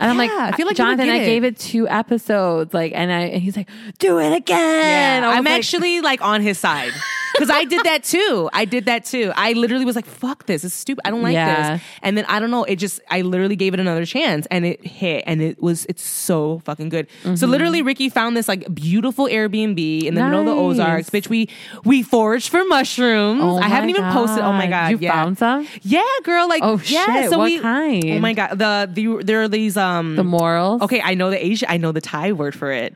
And 0.01 0.11
I'm 0.11 0.17
like, 0.17 0.31
I 0.31 0.53
feel 0.53 0.67
like 0.67 0.77
Jonathan, 0.77 1.11
I 1.11 1.19
gave 1.19 1.45
it 1.45 1.59
two 1.59 1.87
episodes, 1.87 2.73
like, 2.73 2.93
and 2.95 3.13
I, 3.13 3.21
and 3.21 3.43
he's 3.43 3.55
like, 3.57 3.69
do 3.99 4.19
it 4.19 4.33
again. 4.33 5.23
Was 5.23 5.37
I'm 5.37 5.45
like, 5.45 5.53
actually 5.53 6.01
like 6.01 6.23
on 6.23 6.41
his 6.41 6.59
side 6.59 6.93
because 7.35 7.51
I 7.51 7.65
did 7.65 7.85
that 7.85 8.03
too. 8.05 8.49
I 8.53 8.65
did 8.65 8.87
that 8.87 9.05
too. 9.05 9.33
I 9.37 9.53
literally 9.53 9.85
was 9.85 9.97
like, 9.97 10.07
"Fuck 10.07 10.47
this! 10.47 10.65
It's 10.65 10.75
stupid. 10.75 11.03
I 11.07 11.11
don't 11.11 11.23
like 11.23 11.35
Yeah. 11.35 11.75
this." 11.75 11.83
And 12.03 12.17
then 12.17 12.25
I 12.27 12.39
don't 12.41 12.51
know. 12.51 12.65
It 12.65 12.77
just 12.77 13.01
I 13.11 13.21
literally 13.23 13.57
gave 13.57 13.75
it 13.75 13.81
another 13.81 14.05
chance, 14.07 14.47
and 14.51 14.65
it 14.65 14.85
hit, 14.87 15.25
and 15.27 15.41
it 15.43 15.63
was 15.63 15.87
it's 15.89 16.03
so 16.03 16.61
fucking 16.65 16.89
good. 16.89 17.07
So 17.23 17.29
Mm-hmm. 17.31 17.51
literally, 17.51 17.83
Ricky 17.83 18.09
found 18.09 18.37
this 18.37 18.49
like 18.49 18.73
beautiful 18.75 19.27
Airbnb 19.27 20.05
in 20.05 20.15
the 20.15 20.23
middle 20.23 20.41
of 20.41 20.47
the 20.47 20.53
Ozarks. 20.55 21.11
Bitch, 21.11 21.29
we 21.29 21.49
we 21.85 22.03
foraged 22.03 22.49
for 22.49 22.65
mushrooms. 22.65 23.41
Oh 23.43 23.59
I 23.59 23.69
haven't 23.69 23.91
even 23.91 24.05
posted. 24.13 24.43
Oh 24.43 24.53
my 24.53 24.67
God. 24.67 24.71
god! 24.71 24.91
You 24.93 24.99
yeah. 25.01 25.13
found 25.13 25.39
some? 25.39 25.67
Yeah, 25.83 26.03
girl. 26.25 26.49
Like 26.49 26.63
Oh, 26.63 26.81
yeah. 26.87 27.07
shit. 27.23 27.31
So 27.31 27.39
What 27.39 27.45
we, 27.45 27.59
kind? 27.61 28.05
Oh 28.11 28.19
my 28.19 28.33
god. 28.33 28.59
The 28.59 28.89
the 28.93 29.23
there 29.25 29.43
are 29.43 29.49
these 29.49 29.77
um 29.77 30.17
the 30.17 30.25
morels. 30.25 30.83
Okay, 30.83 31.01
I 31.01 31.15
know 31.15 31.31
the 31.31 31.45
Asian. 31.45 31.69
I 31.71 31.77
know 31.77 31.93
the 31.93 32.01
Thai 32.01 32.33
word 32.33 32.55
for 32.55 32.71
it. 32.73 32.95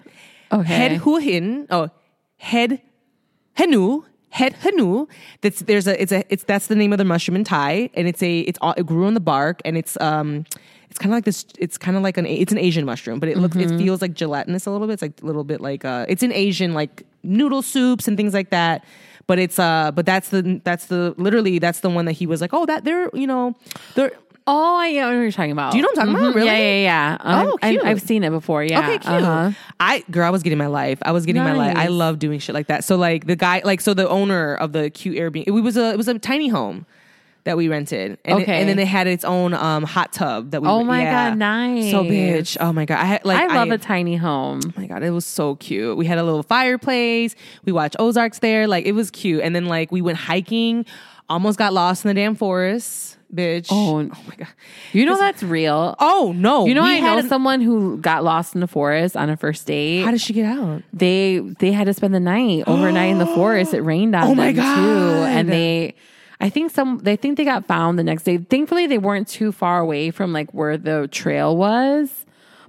Okay. 0.53 0.75
Head 0.75 1.01
huhin. 1.01 1.67
Oh, 1.71 1.89
head 2.37 2.81
henu. 3.57 4.05
Head 4.39 4.53
hanu. 4.63 5.07
That's 5.43 5.61
there's 5.61 5.87
a 5.87 5.95
it's 6.03 6.11
a 6.13 6.25
it's 6.29 6.43
that's 6.45 6.67
the 6.67 6.75
name 6.75 6.93
of 6.93 6.99
the 6.99 7.05
mushroom 7.05 7.37
in 7.37 7.45
Thai, 7.45 7.91
and 7.95 8.09
it's 8.09 8.21
a 8.23 8.41
it's 8.41 8.59
it 8.77 8.85
grew 8.85 9.07
on 9.07 9.15
the 9.15 9.21
bark, 9.21 9.61
and 9.65 9.77
it's 9.77 9.95
um 10.01 10.45
it's 10.91 10.99
kind 10.99 11.13
of 11.13 11.17
like 11.17 11.25
this. 11.25 11.45
It's 11.59 11.79
kind 11.79 11.97
of 11.97 12.03
like 12.03 12.17
an 12.19 12.27
it's 12.27 12.51
an 12.51 12.59
Asian 12.59 12.85
mushroom, 12.85 13.21
but 13.21 13.29
it 13.29 13.39
looks 13.39 13.57
Mm-hmm. 13.57 13.75
it 13.75 13.79
feels 13.79 14.03
like 14.03 14.15
gelatinous 14.15 14.67
a 14.67 14.71
little 14.73 14.89
bit. 14.89 14.95
It's 14.95 15.03
like 15.03 15.23
a 15.23 15.25
little 15.27 15.45
bit 15.45 15.61
like 15.61 15.85
uh 15.85 16.07
it's 16.09 16.23
in 16.25 16.33
Asian 16.33 16.75
like 16.75 17.05
noodle 17.23 17.63
soups 17.63 18.09
and 18.09 18.17
things 18.17 18.35
like 18.35 18.51
that. 18.51 18.85
But 19.29 19.39
it's 19.39 19.59
uh 19.61 19.93
but 19.93 20.05
that's 20.05 20.31
the 20.31 20.61
that's 20.65 20.87
the 20.87 21.15
literally 21.17 21.61
that's 21.61 21.81
the 21.81 21.91
one 21.91 22.05
that 22.07 22.13
he 22.13 22.27
was 22.27 22.41
like 22.41 22.53
oh 22.53 22.67
that 22.67 22.83
they're 22.85 23.11
you 23.15 23.27
know 23.29 23.55
they're 23.95 24.13
Oh, 24.47 24.77
I 24.79 24.93
know 24.93 25.07
what 25.09 25.13
you're 25.15 25.33
talking 25.33 25.53
about. 25.53 25.73
Do 25.73 25.79
you 25.79 25.83
know 25.83 25.89
what 25.95 25.99
I'm 26.01 26.07
talking 26.09 26.21
about? 26.21 26.33
Mhm. 26.33 26.37
Really? 26.37 26.47
Yeah, 26.49 26.59
yeah, 26.59 26.83
yeah. 26.83 27.17
Um, 27.21 27.47
Oh, 27.49 27.59
I- 27.63 27.71
cute. 27.73 27.85
I've 27.85 28.03
seen 28.03 28.25
it 28.25 28.31
before. 28.31 28.63
Yeah. 28.63 28.81
Okay, 28.81 28.99
cute. 28.99 29.07
Uh-huh. 29.07 29.53
I 29.81 30.05
girl, 30.11 30.27
I 30.27 30.31
was 30.31 30.43
getting 30.43 30.59
my 30.59 30.67
life. 30.67 30.99
I 31.03 31.13
was 31.13 31.25
getting 31.25 31.43
my 31.43 31.55
life. 31.55 31.71
I 31.77 31.85
Nice. 31.85 31.91
love 31.91 32.19
doing 32.19 32.39
shit 32.41 32.55
like 32.55 32.67
that. 32.67 32.85
So 32.85 32.97
like 32.97 33.27
the 33.27 33.37
guy, 33.37 33.63
like 33.65 33.81
so 33.81 33.95
the 33.95 34.07
owner 34.09 34.55
of 34.57 34.73
the 34.73 34.91
cute 34.91 35.17
Airbnb, 35.17 35.45
it 35.47 35.51
was 35.53 35.79
a 35.79 35.93
it 35.93 35.97
was 35.97 36.09
a 36.09 36.19
tiny 36.19 36.49
home 36.49 36.85
that 37.45 37.57
we 37.59 37.69
rented, 37.69 38.17
and, 38.25 38.39
it- 38.41 38.43
Okay. 38.45 38.59
and 38.61 38.69
then 38.71 38.77
they 38.79 38.85
had 38.87 39.07
its 39.07 39.23
own 39.25 39.55
um 39.55 39.83
hot 39.85 40.13
tub 40.13 40.51
that 40.51 40.61
we. 40.61 40.69
Oh 40.69 40.85
my 40.85 41.03
yeah. 41.03 41.31
God, 41.31 41.39
nice. 41.39 41.91
So 41.91 42.05
bitch, 42.05 42.59
oh 42.61 42.73
my 42.75 42.85
god, 42.85 42.99
I 42.99 43.05
had 43.07 43.25
like 43.25 43.39
I 43.51 43.55
love 43.55 43.71
a 43.71 43.79
tiny 43.79 44.17
home. 44.17 44.61
Oh 44.67 44.73
my 44.81 44.87
god, 44.87 45.03
it 45.03 45.11
was 45.11 45.25
so 45.25 45.55
cute. 45.57 45.97
We 45.97 46.05
had 46.05 46.19
a 46.19 46.23
little 46.23 46.43
fireplace. 46.43 47.35
We 47.65 47.73
watched 47.73 47.97
Ozarks 47.99 48.41
there. 48.41 48.67
Like 48.67 48.85
it 48.85 48.93
was 48.93 49.11
cute. 49.11 49.41
And 49.43 49.55
then 49.57 49.65
like 49.67 49.91
we 49.91 50.03
went 50.03 50.19
hiking. 50.19 50.85
Almost 51.31 51.59
got 51.59 51.73
lost 51.73 52.05
in 52.05 52.09
the 52.11 52.15
damn 52.15 52.35
forest, 52.35 53.17
bitch. 53.35 53.69
Oh. 53.71 53.99
oh 54.01 54.23
my 54.29 54.37
god. 54.37 54.49
You 54.93 55.07
know 55.07 55.19
that's 55.19 55.43
real. 55.43 55.95
Oh 55.99 56.33
no. 56.37 56.67
You 56.67 56.75
know, 56.75 56.83
we 56.83 56.97
I 56.97 57.01
know 57.01 57.17
had 57.17 57.29
someone 57.29 57.61
who 57.61 57.99
got 57.99 58.25
lost 58.25 58.55
in 58.55 58.61
the 58.61 58.69
forest 58.69 59.17
on 59.17 59.31
a 59.31 59.37
first 59.37 59.67
date. 59.67 60.03
How 60.05 60.11
did 60.11 60.21
she 60.21 60.33
get 60.33 60.47
out? 60.47 60.83
they 60.93 61.39
they 61.59 61.73
had 61.73 61.85
to 61.87 61.95
spend 61.95 62.15
the 62.15 62.21
night 62.21 62.65
overnight 62.67 63.11
in 63.11 63.19
the 63.19 63.27
forest. 63.35 63.75
It 63.75 63.83
rained 63.83 64.15
on 64.15 64.29
Oh 64.29 64.35
my 64.35 64.53
them 64.53 64.55
too, 64.55 64.61
God. 64.61 65.29
and 65.29 65.49
they. 65.49 65.95
I 66.41 66.51
think 66.51 66.73
some 66.73 66.99
they 66.99 67.17
think 67.17 67.37
they 67.39 67.45
got 67.45 67.65
found 67.67 67.99
the 67.99 68.03
next 68.05 68.25
day. 68.25 68.39
Thankfully, 68.39 68.87
they 68.87 68.99
weren't 68.99 69.29
too 69.29 69.53
far 69.53 69.79
away 69.79 70.11
from 70.11 70.33
like 70.33 70.53
where 70.53 70.77
the 70.77 71.09
trail 71.11 71.57
was, 71.57 72.24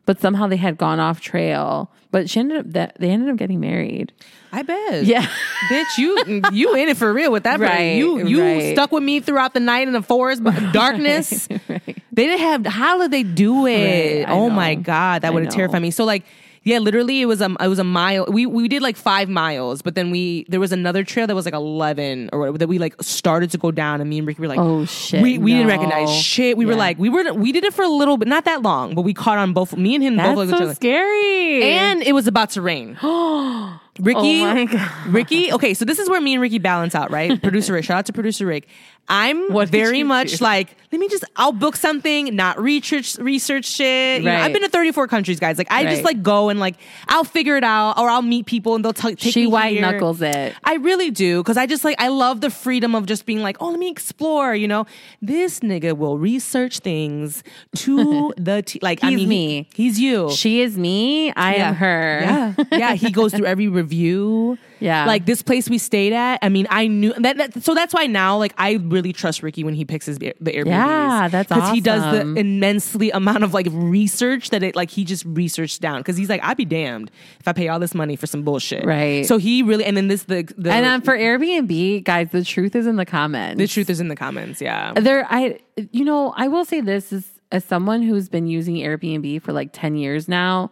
but 0.06 0.20
somehow 0.20 0.48
they 0.48 0.58
had 0.58 0.78
gone 0.78 1.00
off 1.00 1.20
trail. 1.22 1.92
But 2.12 2.30
she 2.30 2.40
ended 2.40 2.58
up 2.60 2.66
that 2.72 2.96
they 3.00 3.10
ended 3.10 3.30
up 3.30 3.36
getting 3.36 3.60
married. 3.60 4.14
I 4.52 4.62
bet. 4.62 5.04
Yeah. 5.04 5.26
bitch, 5.70 5.98
you 5.98 6.42
you 6.54 6.74
in 6.76 6.88
it 6.88 6.96
for 6.98 7.12
real 7.12 7.32
with 7.32 7.44
that. 7.44 7.60
Right, 7.60 7.70
Right, 7.70 7.98
you 7.98 8.26
you 8.26 8.42
right. 8.42 8.74
stuck 8.74 8.92
with 8.92 9.04
me 9.04 9.20
throughout 9.20 9.54
the 9.54 9.60
night 9.60 9.88
in 9.88 9.94
the 9.94 10.02
forest, 10.02 10.44
but 10.44 10.54
darkness. 10.74 11.48
They 11.48 12.28
didn't 12.28 12.40
have. 12.40 12.66
How 12.66 12.98
did 13.00 13.12
they 13.12 13.24
do 13.24 13.66
it? 13.66 14.26
Right, 14.26 14.34
oh 14.34 14.50
my 14.50 14.76
god, 14.76 15.24
that 15.24 15.34
would 15.34 15.44
have 15.44 15.54
terrified 15.54 15.82
me. 15.82 15.92
So 15.92 16.06
like. 16.06 16.24
Yeah, 16.66 16.80
literally, 16.80 17.22
it 17.22 17.28
was 17.28 17.42
a 17.42 17.56
it 17.60 17.68
was 17.68 17.78
a 17.78 17.84
mile. 17.84 18.26
We 18.28 18.48
we 18.48 18.68
did 18.68 18.82
like 18.82 18.98
five 18.98 19.30
miles, 19.30 19.84
but 19.84 19.94
then 19.94 20.10
we 20.10 20.46
there 20.50 20.60
was 20.60 20.72
another 20.72 21.04
trail 21.04 21.28
that 21.28 21.36
was 21.36 21.46
like 21.46 21.54
eleven 21.54 22.30
or 22.34 22.40
whatever 22.40 22.58
that 22.58 22.68
we 22.68 22.80
like 22.80 22.96
started 23.02 23.52
to 23.52 23.60
go 23.60 23.70
down, 23.70 24.02
and 24.02 24.10
me 24.10 24.18
and 24.18 24.26
Ricky 24.28 24.42
were 24.42 24.48
like, 24.48 24.58
Oh, 24.58 24.84
shit, 24.86 25.22
we 25.22 25.38
we 25.38 25.52
didn't 25.54 25.68
recognize 25.68 26.12
shit. 26.12 26.58
We 26.58 26.66
were 26.66 26.74
like, 26.76 26.98
we 26.98 27.08
were 27.08 27.32
we 27.34 27.52
did 27.52 27.64
it 27.66 27.74
for 27.74 27.84
a 27.84 27.88
little 27.88 28.18
bit, 28.18 28.28
not 28.28 28.46
that 28.46 28.64
long, 28.64 28.96
but 28.96 29.04
we 29.04 29.14
caught 29.14 29.38
on 29.38 29.54
both. 29.54 29.78
Me 29.78 29.94
and 29.94 30.04
him 30.04 30.16
That's 30.16 30.34
both 30.34 30.50
each 30.50 30.58
so 30.58 30.74
scary. 30.74 31.64
and 31.64 32.02
it 32.02 32.14
was 32.14 32.26
about 32.26 32.50
to 32.52 32.64
rain. 32.64 32.98
Ricky, 33.98 34.42
Oh 34.42 34.54
my 34.54 34.66
God. 34.66 34.92
Ricky. 35.08 35.54
Okay, 35.54 35.74
so 35.74 35.86
this 35.86 36.00
is 36.00 36.10
where 36.10 36.20
me 36.20 36.34
and 36.34 36.42
Ricky 36.42 36.60
balance 36.60 36.96
out, 36.96 37.12
right? 37.12 37.42
Producer 37.44 37.74
Rick, 37.74 37.86
shout 37.86 38.00
out 38.00 38.06
to 38.08 38.14
producer 38.14 38.46
Rick. 38.46 38.68
I'm 39.08 39.52
What 39.52 39.70
very 39.70 40.02
much 40.04 40.38
do? 40.38 40.44
like, 40.44 40.76
let 40.92 41.00
me 41.00 41.08
just, 41.10 41.24
I'll 41.36 41.52
book 41.52 41.76
something, 41.76 42.36
not 42.36 42.60
research 42.60 43.18
research 43.18 43.66
shit. 43.66 44.22
You 44.22 44.26
know, 44.30 44.36
I've 44.36 44.54
been 44.54 44.62
to 44.64 44.70
34 44.70 45.08
countries, 45.08 45.40
guys. 45.40 45.58
Like, 45.58 45.68
I 45.70 45.84
just 45.86 46.04
like 46.04 46.24
go 46.24 46.50
and 46.50 46.60
like, 46.60 46.76
I'll 47.08 47.24
figure 47.24 47.58
it 47.58 47.64
out, 47.64 48.00
or 48.00 48.10
I'll 48.10 48.22
meet 48.22 48.46
people 48.46 48.76
and 48.76 48.84
they'll 48.84 48.94
t- 48.94 49.16
take 49.16 49.34
she 49.34 49.42
me 49.42 49.48
white 49.48 49.74
here. 49.74 49.82
knuckles 49.82 50.22
it. 50.22 50.56
I 50.64 50.76
really 50.76 51.12
do 51.12 51.44
because 51.44 51.58
I 51.58 51.66
just 51.68 51.84
like 51.84 52.02
I 52.02 52.08
love 52.08 52.42
the 52.42 52.50
freedom 52.50 52.96
of 52.96 53.06
just 53.06 53.26
being 53.26 53.42
like, 53.42 53.58
oh, 53.60 53.70
let 53.70 53.80
me 53.80 53.90
explore. 53.92 54.56
You 54.56 54.68
know, 54.68 54.86
this 55.22 55.60
nigga 55.60 55.96
will 55.98 56.18
research 56.18 56.80
things 56.80 57.44
to 57.76 58.34
the 58.38 58.62
t- 58.64 58.80
like. 58.82 59.04
I 59.04 59.10
He's 59.12 59.18
mean, 59.18 59.30
he- 59.30 59.58
me. 59.60 59.70
he's 59.76 60.00
you. 60.00 60.32
She 60.32 60.62
is 60.62 60.78
me. 60.78 61.32
I 61.34 61.56
am 61.56 61.76
her. 61.76 62.20
Yeah, 62.22 62.54
yeah. 62.72 62.94
He 62.96 63.12
goes 63.12 63.34
through 63.34 63.46
every 63.54 63.68
review. 63.68 64.58
Yeah. 64.80 65.06
like 65.06 65.26
this 65.26 65.42
place 65.42 65.70
we 65.70 65.78
stayed 65.78 66.14
at. 66.14 66.40
I 66.42 66.50
mean, 66.50 66.68
I 66.70 66.88
knew 66.88 67.14
that. 67.14 67.38
that 67.38 67.64
so 67.64 67.74
that's 67.74 67.94
why 67.94 68.08
now, 68.08 68.38
like, 68.38 68.54
I 68.58 68.74
really 68.74 69.14
trust 69.14 69.44
Ricky 69.44 69.64
when 69.64 69.74
he 69.74 69.86
picks 69.86 70.06
his 70.06 70.20
the 70.20 70.34
Airbnb. 70.44 70.68
Yeah, 70.68 71.28
that's 71.30 71.50
because 71.50 71.72
he 71.72 71.82
does 71.82 72.02
the 72.12 72.40
immensely 72.40 73.12
amount 73.12 73.44
of 73.44 73.54
like 73.54 73.68
research 73.72 74.50
that 74.50 74.64
it 74.64 74.76
like 74.76 74.90
he 74.90 75.04
just 75.04 75.26
researched 75.26 75.82
down 75.82 76.00
because 76.00 76.18
he's 76.18 76.30
like, 76.30 76.44
I'd 76.44 76.58
be 76.58 76.66
damned 76.66 77.12
if 77.40 77.48
I 77.48 77.54
pay 77.54 77.68
all 77.70 77.80
this 77.80 77.96
money 77.96 78.16
for 78.16 78.28
some 78.28 78.44
bullshit. 78.44 78.86
Right. 78.86 79.26
So 79.26 79.38
he 79.38 79.64
really 79.64 79.86
and 79.86 79.96
then 79.96 80.08
this 80.08 80.24
the 80.24 80.44
the 80.58 80.72
And 80.72 80.86
um, 80.86 81.02
for 81.02 81.18
Airbnb, 81.18 82.04
guys, 82.04 82.30
the 82.32 82.44
truth 82.44 82.76
is 82.76 82.88
in 82.88 82.96
the 82.96 83.06
comments. 83.06 83.60
the 83.60 83.68
truth 83.68 83.90
is 83.90 84.00
in 84.00 84.08
the 84.08 84.16
comments. 84.16 84.62
Yeah. 84.62 84.94
there, 84.94 85.28
I, 85.30 85.60
you 85.92 86.04
know, 86.06 86.34
I 86.36 86.48
will 86.48 86.66
say 86.66 86.82
this 86.82 87.12
is 87.14 87.30
as 87.52 87.64
someone 87.64 88.02
who's 88.02 88.30
been 88.30 88.48
using 88.48 88.76
Airbnb 88.76 89.42
for 89.42 89.54
like 89.54 89.70
ten 89.72 89.96
years 89.96 90.28
now. 90.28 90.72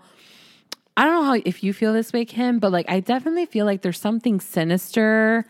I 0.95 1.05
don't 1.05 1.13
know 1.15 1.23
how 1.23 1.41
if 1.45 1.63
you 1.63 1.73
feel 1.73 1.93
this 1.93 2.13
way, 2.13 2.25
Kim, 2.25 2.59
but 2.59 2.71
like 2.71 2.89
I 2.89 3.00
definitely 3.00 3.45
feel 3.45 3.65
like 3.65 3.81
there's 3.81 4.00
something 4.00 4.39
sinister 4.39 5.45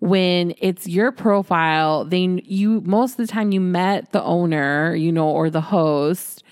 when 0.00 0.54
it's 0.58 0.86
your 0.86 1.12
profile. 1.12 2.04
Then 2.04 2.40
you 2.44 2.82
most 2.82 3.12
of 3.12 3.16
the 3.18 3.26
time 3.26 3.52
you 3.52 3.60
met 3.60 4.12
the 4.12 4.22
owner, 4.22 4.94
you 4.94 5.12
know, 5.12 5.28
or 5.28 5.48
the 5.48 5.60
host, 5.60 6.42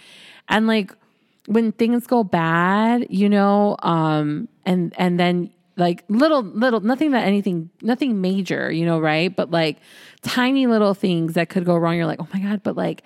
and 0.48 0.66
like 0.66 0.94
when 1.46 1.72
things 1.72 2.06
go 2.06 2.24
bad, 2.24 3.06
you 3.10 3.28
know, 3.28 3.76
um, 3.82 4.48
and 4.64 4.94
and 4.96 5.18
then 5.18 5.50
like 5.76 6.04
little 6.08 6.42
little 6.42 6.80
nothing 6.80 7.10
that 7.10 7.26
anything 7.26 7.70
nothing 7.82 8.20
major, 8.20 8.70
you 8.70 8.84
know, 8.84 9.00
right? 9.00 9.34
But 9.34 9.50
like 9.50 9.78
tiny 10.22 10.66
little 10.66 10.94
things 10.94 11.34
that 11.34 11.48
could 11.48 11.64
go 11.64 11.76
wrong. 11.76 11.96
You're 11.96 12.06
like, 12.06 12.20
oh 12.20 12.28
my 12.32 12.40
god, 12.40 12.62
but 12.62 12.76
like 12.76 13.02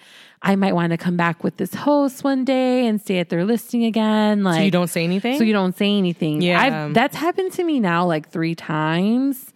I 0.47 0.57
might 0.57 0.75
want 0.75 0.91
to 0.91 0.99
come 0.99 1.17
back 1.17 1.43
with 1.43 1.57
this 1.57 1.73
host 1.75 2.23
one 2.23 2.45
day 2.45 2.87
and 2.87 3.01
stay 3.01 3.19
at 3.19 3.31
their 3.31 3.47
listing 3.47 3.85
again. 3.85 4.45
Like 4.45 4.59
So 4.59 4.65
you 4.65 4.71
don't 4.71 4.89
say 4.91 5.03
anything? 5.03 5.39
so 5.39 5.43
you 5.45 5.55
don't 5.55 5.77
say 5.77 5.97
anything. 5.97 6.43
Yeah. 6.43 6.61
I've, 6.61 6.95
that's 6.95 7.17
happened 7.17 7.53
to 7.55 7.65
me 7.65 7.81
now 7.81 8.05
like 8.05 8.29
three 8.29 8.55
times. 8.55 9.53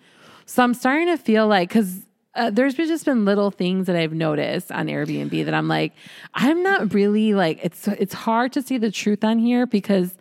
So 0.46 0.62
I'm 0.62 0.72
starting 0.72 1.08
to 1.08 1.18
feel 1.18 1.46
like 1.46 1.68
because 1.68 2.06
uh, 2.34 2.48
there's 2.50 2.74
been 2.74 2.88
just 2.88 3.04
been 3.04 3.26
little 3.26 3.50
things 3.50 3.86
that 3.86 3.96
I've 3.96 4.14
noticed 4.14 4.72
on 4.72 4.86
Airbnb 4.86 5.44
that 5.44 5.52
I'm 5.52 5.68
like, 5.68 5.92
I'm 6.32 6.62
not 6.62 6.94
really 6.94 7.34
like 7.34 7.58
it's 7.62 7.86
it's 7.86 8.14
hard 8.14 8.54
to 8.54 8.62
see 8.62 8.78
the 8.78 8.90
truth 8.90 9.22
on 9.24 9.38
here 9.38 9.66
because 9.66 10.16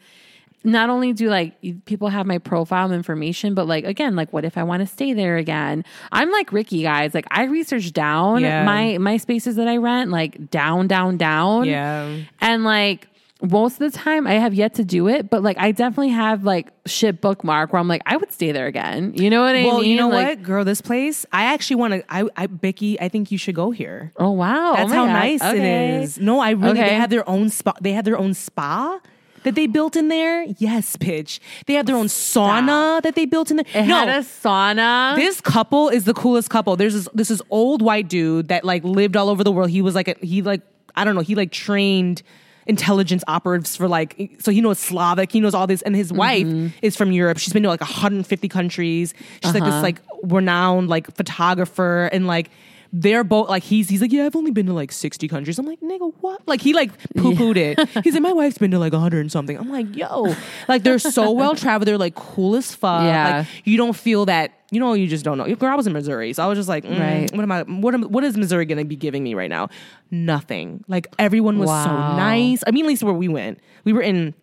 not 0.68 0.90
only 0.90 1.14
do 1.14 1.30
like 1.30 1.56
people 1.86 2.10
have 2.10 2.28
my 2.28 2.38
profile 2.38 2.92
information, 2.92 3.54
but 3.56 3.66
like 3.68 3.86
again, 3.86 4.16
like 4.16 4.32
what 4.34 4.46
if 4.46 4.58
I 4.58 4.64
want 4.64 4.82
to 4.82 4.86
stay 4.86 5.14
there 5.14 5.38
again? 5.38 5.84
I'm 6.12 6.30
like 6.32 6.52
Ricky, 6.52 6.84
guys. 6.84 7.14
Like 7.14 7.26
I 7.32 7.44
research 7.46 7.94
down 7.94 8.42
Yeah. 8.42 8.64
my 8.66 8.98
my 8.98 9.18
spaces 9.18 9.56
that 9.56 9.68
I 9.68 9.78
rent, 9.78 10.12
like 10.12 10.52
down, 10.52 10.88
down, 10.88 11.18
down. 11.18 11.66
Yeah. 11.66 12.16
And 12.42 12.64
like 12.64 13.08
most 13.42 13.80
of 13.80 13.92
the 13.92 13.96
time 13.96 14.26
I 14.26 14.34
have 14.34 14.56
yet 14.56 14.74
to 14.76 14.84
do 14.84 15.08
it, 15.08 15.30
but 15.30 15.44
like 15.44 15.58
I 15.60 15.72
definitely 15.72 16.10
have 16.10 16.44
like 16.44 16.70
shit 16.88 17.22
bookmark 17.22 17.72
where 17.72 17.80
I'm 17.80 17.88
like, 17.88 18.02
I 18.06 18.18
would 18.18 18.32
stay 18.34 18.52
there 18.52 18.66
again. 18.66 19.14
You 19.16 19.30
know 19.30 19.44
what 19.44 19.56
I 19.56 19.60
mean? 19.60 19.68
Well, 19.68 19.82
mean? 19.82 19.92
you 19.92 19.98
know 19.98 20.10
Like, 20.10 20.40
what, 20.40 20.44
girl, 20.44 20.66
this 20.66 20.82
place, 20.82 21.24
I 21.32 21.44
actually 21.54 21.76
want 21.76 21.94
to, 21.94 22.04
I, 22.10 22.28
I, 22.36 22.48
Becky, 22.48 23.00
I 23.00 23.10
think 23.10 23.32
you 23.32 23.38
should 23.38 23.54
go 23.54 23.70
here. 23.70 24.12
Oh 24.18 24.32
wow. 24.32 24.72
Oh 24.72 24.76
That's 24.78 24.92
oh 24.92 24.96
how 24.96 25.06
God. 25.06 25.14
nice 25.14 25.42
Okay. 25.44 25.98
it 26.00 26.02
is. 26.04 26.18
No, 26.20 26.40
I 26.40 26.50
really, 26.52 26.72
Okay. 26.80 26.90
they 26.90 26.96
have 26.96 27.12
their 27.12 27.30
own 27.30 27.50
spa. 27.50 27.74
They 27.80 27.92
have 27.94 28.06
their 28.06 28.18
own 28.18 28.34
spa 28.34 29.00
that 29.48 29.56
they 29.56 29.66
built 29.66 29.96
in 29.96 30.10
there. 30.10 30.44
Yes, 30.58 30.98
bitch. 30.98 31.40
They 31.68 31.76
have 31.76 31.86
their 31.86 31.96
own 31.96 32.08
sauna 32.08 33.02
that 33.02 33.16
they 33.16 33.26
built 33.26 33.50
in 33.50 33.56
there. 33.56 33.66
It 33.74 33.88
no, 33.88 33.96
had 33.96 34.10
a 34.10 34.20
sauna. 34.20 35.16
this 35.16 35.40
couple 35.40 35.88
is 35.88 36.04
the 36.04 36.14
coolest 36.14 36.50
couple. 36.50 36.76
There's 36.76 36.94
this, 36.94 37.08
this 37.14 37.32
is 37.32 37.42
old 37.50 37.82
white 37.82 38.10
dude 38.10 38.50
that 38.50 38.66
like 38.66 38.84
lived 38.84 39.16
all 39.16 39.30
over 39.30 39.46
the 39.46 39.52
world. 39.54 39.70
He 39.70 39.82
was 39.82 39.96
like, 39.96 40.10
a, 40.10 40.16
he 40.22 40.42
like, 40.42 40.60
I 40.98 41.06
don't 41.06 41.16
know, 41.16 41.22
he 41.22 41.34
like 41.34 41.54
trained 41.54 42.24
intelligence 42.66 43.24
operatives 43.30 43.78
for 43.78 43.88
like, 43.88 44.36
so 44.40 44.52
he 44.52 44.60
knows 44.60 44.80
Slavic, 44.80 45.32
he 45.32 45.40
knows 45.40 45.54
all 45.54 45.66
this. 45.66 45.82
And 45.84 45.96
his 45.96 46.10
mm-hmm. 46.10 46.18
wife 46.18 46.74
is 46.82 46.98
from 46.98 47.14
Europe. 47.14 47.38
She's 47.38 47.54
been 47.54 47.64
to 47.64 47.70
like 47.70 47.80
150 47.80 48.50
countries. 48.50 49.14
Uh-huh. 49.14 49.38
She's 49.44 49.54
like 49.54 49.64
this 49.64 49.82
like 49.82 50.02
renowned 50.24 50.90
like 50.90 51.10
photographer 51.16 52.10
and 52.12 52.28
like, 52.28 52.50
they're 52.94 53.24
both 53.24 53.50
like 53.50 53.64
he's 53.64 53.90
he's 53.90 54.02
like 54.02 54.12
yeah 54.12 54.26
I've 54.26 54.36
only 54.36 54.52
been 54.52 54.66
to 54.68 54.74
like 54.74 54.92
sixty 54.92 55.28
countries. 55.28 55.60
I'm 55.60 55.66
like 55.66 55.82
nigga 55.82 56.14
what? 56.22 56.42
Like 56.48 56.62
he 56.62 56.74
like 56.74 56.92
poo 57.16 57.34
pooed 57.34 57.58
it. 57.58 57.90
He's 58.04 58.14
like 58.14 58.24
my 58.24 58.34
wife's 58.34 58.58
been 58.58 58.72
to 58.72 58.80
like 58.80 58.94
hundred 58.94 59.22
and 59.22 59.32
something. 59.32 59.58
I'm 59.58 59.70
like 59.72 59.96
yo. 59.96 60.36
Like 60.68 60.84
they're 60.84 61.00
so 61.00 61.32
well 61.32 61.56
traveled. 61.56 61.88
They're 61.88 61.98
like 61.98 62.16
cool 62.16 62.56
as 62.56 62.74
fuck. 62.74 63.04
Yeah. 63.04 63.40
like 63.40 63.48
you 63.66 63.78
don't 63.78 63.96
feel 63.96 64.26
that 64.26 64.54
you 64.72 64.80
know 64.80 64.94
you 64.94 65.08
just 65.08 65.24
don't 65.26 65.38
know. 65.38 65.54
Girl 65.56 65.72
I 65.72 65.76
was 65.76 65.88
in 65.88 65.94
Missouri 65.94 66.34
so 66.34 66.44
I 66.44 66.48
was 66.48 66.58
just 66.58 66.70
like 66.70 66.84
mm, 66.84 67.00
Right. 67.00 67.32
what 67.34 67.44
am 67.44 67.52
I 67.52 67.64
what 67.64 67.94
am, 67.94 68.04
what 68.04 68.24
is 68.24 68.38
Missouri 68.38 68.66
gonna 68.66 68.86
be 68.86 68.96
giving 68.96 69.24
me 69.24 69.34
right 69.34 69.50
now? 69.50 69.70
Nothing. 70.12 70.84
Like 70.88 71.08
everyone 71.20 71.60
was 71.60 71.70
so 71.70 71.92
nice. 71.92 72.64
I 72.66 72.72
mean 72.72 72.86
at 72.86 72.90
least 72.90 73.04
where 73.04 73.14
we 73.14 73.28
went. 73.28 73.60
We 73.84 73.94
were 73.94 74.02
in 74.02 74.34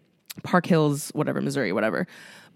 Park 0.42 0.66
Hills 0.66 1.10
whatever 1.14 1.40
Missouri 1.40 1.72
whatever. 1.72 2.06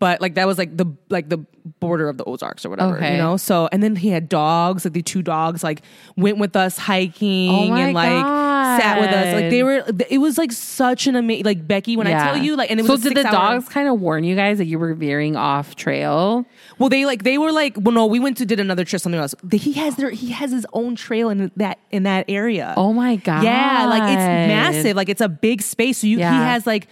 But 0.01 0.21
like 0.21 0.35
that 0.37 0.47
was 0.47 0.59
like 0.59 0.77
the 0.77 0.87
like 1.09 1.29
the 1.29 1.39
border 1.81 2.09
of 2.09 2.19
the 2.19 2.25
Ozarks 2.25 2.65
or 2.65 2.71
whatever 2.71 2.97
Okay. 2.99 3.13
you 3.13 3.19
know? 3.19 3.37
So 3.37 3.69
and 3.73 3.83
then 3.83 3.97
he 3.97 4.11
had 4.11 4.29
dogs 4.29 4.85
like 4.85 4.95
the 4.95 5.03
two 5.03 5.23
dogs 5.23 5.65
like 5.65 5.83
went 6.17 6.39
with 6.39 6.55
us 6.55 6.79
hiking 6.79 7.73
Oh 7.73 7.75
and 7.75 7.95
like 7.95 8.81
sat 8.81 9.01
with 9.01 9.11
us. 9.11 9.35
Like 9.35 9.51
they 9.51 9.65
were 9.65 9.83
it 10.09 10.19
was 10.19 10.39
like 10.39 10.53
such 10.53 11.09
an 11.09 11.17
amazing 11.17 11.45
like 11.45 11.67
Becky 11.67 11.97
when 11.97 12.07
I 12.07 12.13
tell 12.13 12.37
you 12.37 12.55
like 12.55 12.71
and 12.71 12.79
it 12.79 12.87
so 12.87 12.93
was 12.93 13.05
a 13.07 13.09
did 13.09 13.17
the 13.25 13.27
hour- 13.27 13.55
dogs 13.57 13.69
kind 13.69 13.89
of 13.89 14.01
warn 14.01 14.23
you 14.23 14.37
guys 14.37 14.59
that 14.59 14.67
you 14.67 14.79
were 14.79 14.95
veering 14.95 15.35
off 15.35 15.75
trail? 15.75 16.47
well 16.79 16.89
they 16.89 17.05
like 17.05 17.25
they 17.25 17.37
were 17.37 17.51
like 17.51 17.75
well 17.77 17.93
no 17.93 18.07
we 18.07 18.21
went 18.21 18.37
to 18.37 18.47
did 18.47 18.61
another 18.61 18.85
trip 18.85 19.03
something 19.03 19.21
else. 19.21 19.35
He 19.51 19.73
has 19.73 19.97
their 19.97 20.11
he 20.11 20.31
has 20.31 20.53
his 20.53 20.65
own 20.73 20.95
trail 20.95 21.29
in 21.29 21.51
that 21.57 21.81
in 21.91 22.05
that 22.05 22.27
area. 22.29 22.73
Oh 22.77 22.93
my 22.93 23.17
god! 23.17 23.43
yeah 23.43 23.85
like 23.87 24.03
it's 24.05 24.17
massive. 24.19 24.95
Like 24.97 25.09
it's 25.09 25.21
a 25.21 25.29
big 25.29 25.61
space. 25.61 25.99
So 25.99 26.07
you 26.07 26.19
Yeah. 26.21 26.31
he 26.31 26.45
has 26.45 26.69
like 26.69 26.87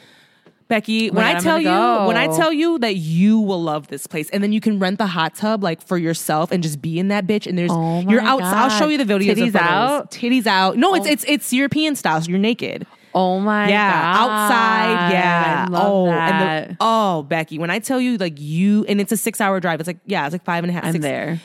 Becky, 0.69 1.11
when 1.11 1.25
God, 1.25 1.37
I 1.37 1.41
tell 1.41 1.59
you, 1.59 1.65
gonna 1.65 2.09
when 2.09 2.17
I 2.17 2.27
tell 2.27 2.53
you 2.53 2.79
that 2.81 2.97
you 2.97 3.39
will 3.39 3.63
love 3.63 3.87
this 3.87 4.07
place, 4.09 4.29
and 4.31 4.43
then 4.43 4.53
you 4.53 4.61
can 4.61 4.79
rent 4.81 4.99
the 4.99 5.07
hot 5.07 5.35
tub 5.37 5.63
like 5.63 5.81
for 5.81 5.97
yourself 5.97 6.51
and 6.51 6.61
just 6.63 6.83
be 6.83 6.99
in 6.99 7.09
that 7.09 7.27
bitch. 7.27 7.47
And 7.47 7.57
there's 7.57 7.71
Oh 7.73 8.01
you're 8.01 8.21
out. 8.21 8.43
I'll 8.43 8.71
show 8.71 8.89
you 8.89 8.99
the 8.99 9.05
videos. 9.05 9.35
Titties 9.37 9.55
out? 9.55 10.11
titties 10.11 10.47
out. 10.47 10.77
No, 10.77 10.95
it's 10.95 11.07
Oh. 11.07 11.11
it's 11.13 11.25
it's 11.29 11.53
European 11.53 11.95
style. 11.95 12.21
So 12.21 12.29
you're 12.31 12.39
naked. 12.39 12.85
Oh 13.15 13.39
my 13.41 13.69
yeah, 13.69 13.91
god! 14.13 14.31
outside. 14.31 15.13
Yeah. 15.13 15.67
Oh, 15.73 16.07
that. 16.07 16.33
and 16.33 16.71
the, 16.73 16.77
oh, 16.81 17.23
Becky, 17.23 17.59
when 17.59 17.71
I 17.71 17.79
tell 17.79 18.01
you 18.01 18.19
like 18.19 18.39
you, 18.39 18.85
and 18.87 19.01
it's 19.01 19.13
a 19.13 19.17
six 19.17 19.41
hour 19.41 19.59
drive. 19.61 19.81
It's 19.81 19.87
like 19.87 19.99
yeah, 20.05 20.27
it's 20.27 20.33
like 20.35 20.45
five 20.45 20.65
and 20.65 20.71
a 20.71 20.75
half. 20.75 20.85
I'm 20.85 20.93
six- 20.93 21.03
there. 21.03 21.41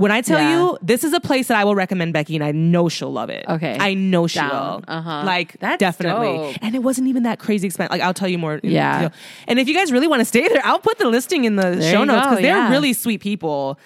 When 0.00 0.10
I 0.10 0.22
tell 0.22 0.38
Yeah. 0.40 0.58
you, 0.62 0.78
this 0.80 1.04
is 1.04 1.12
a 1.12 1.20
place 1.20 1.48
that 1.48 1.58
I 1.58 1.64
will 1.64 1.74
recommend 1.74 2.14
Becky, 2.14 2.34
and 2.34 2.42
I 2.42 2.52
know 2.52 2.88
she'll 2.88 3.12
love 3.12 3.28
it. 3.28 3.44
Okay. 3.46 3.76
I 3.78 3.92
know 3.92 4.26
she 4.26 4.38
Down. 4.38 4.50
will. 4.50 4.84
Uh-huh. 4.88 5.22
Like 5.26 5.58
That's 5.60 5.78
definitely. 5.78 6.26
dope. 6.38 6.56
And 6.62 6.74
it 6.74 6.78
wasn't 6.78 7.08
even 7.08 7.24
that 7.24 7.38
crazy 7.38 7.66
expensive. 7.66 7.90
Like 7.92 8.00
I'll 8.00 8.14
tell 8.14 8.28
you 8.28 8.38
more. 8.38 8.54
in 8.54 8.70
Yeah. 8.70 9.02
detail. 9.02 9.18
And 9.46 9.58
if 9.58 9.68
you 9.68 9.74
guys 9.74 9.92
really 9.92 10.06
want 10.08 10.20
to 10.20 10.24
stay 10.24 10.48
there, 10.48 10.62
I'll 10.64 10.78
put 10.78 10.96
the 10.98 11.06
listing 11.06 11.44
in 11.44 11.56
the 11.56 11.76
There 11.76 11.92
show 11.92 12.04
notes 12.04 12.26
because 12.28 12.38
they're 12.40 12.56
yeah. 12.56 12.70
really 12.70 12.94
sweet 12.94 13.20
people. 13.20 13.78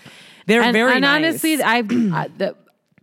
They're 0.46 0.62
and, 0.62 0.72
very 0.72 0.92
and 0.92 1.00
nice. 1.00 1.16
honestly, 1.16 1.60
I've 1.60 1.90
I, 2.14 2.28
the, 2.38 2.54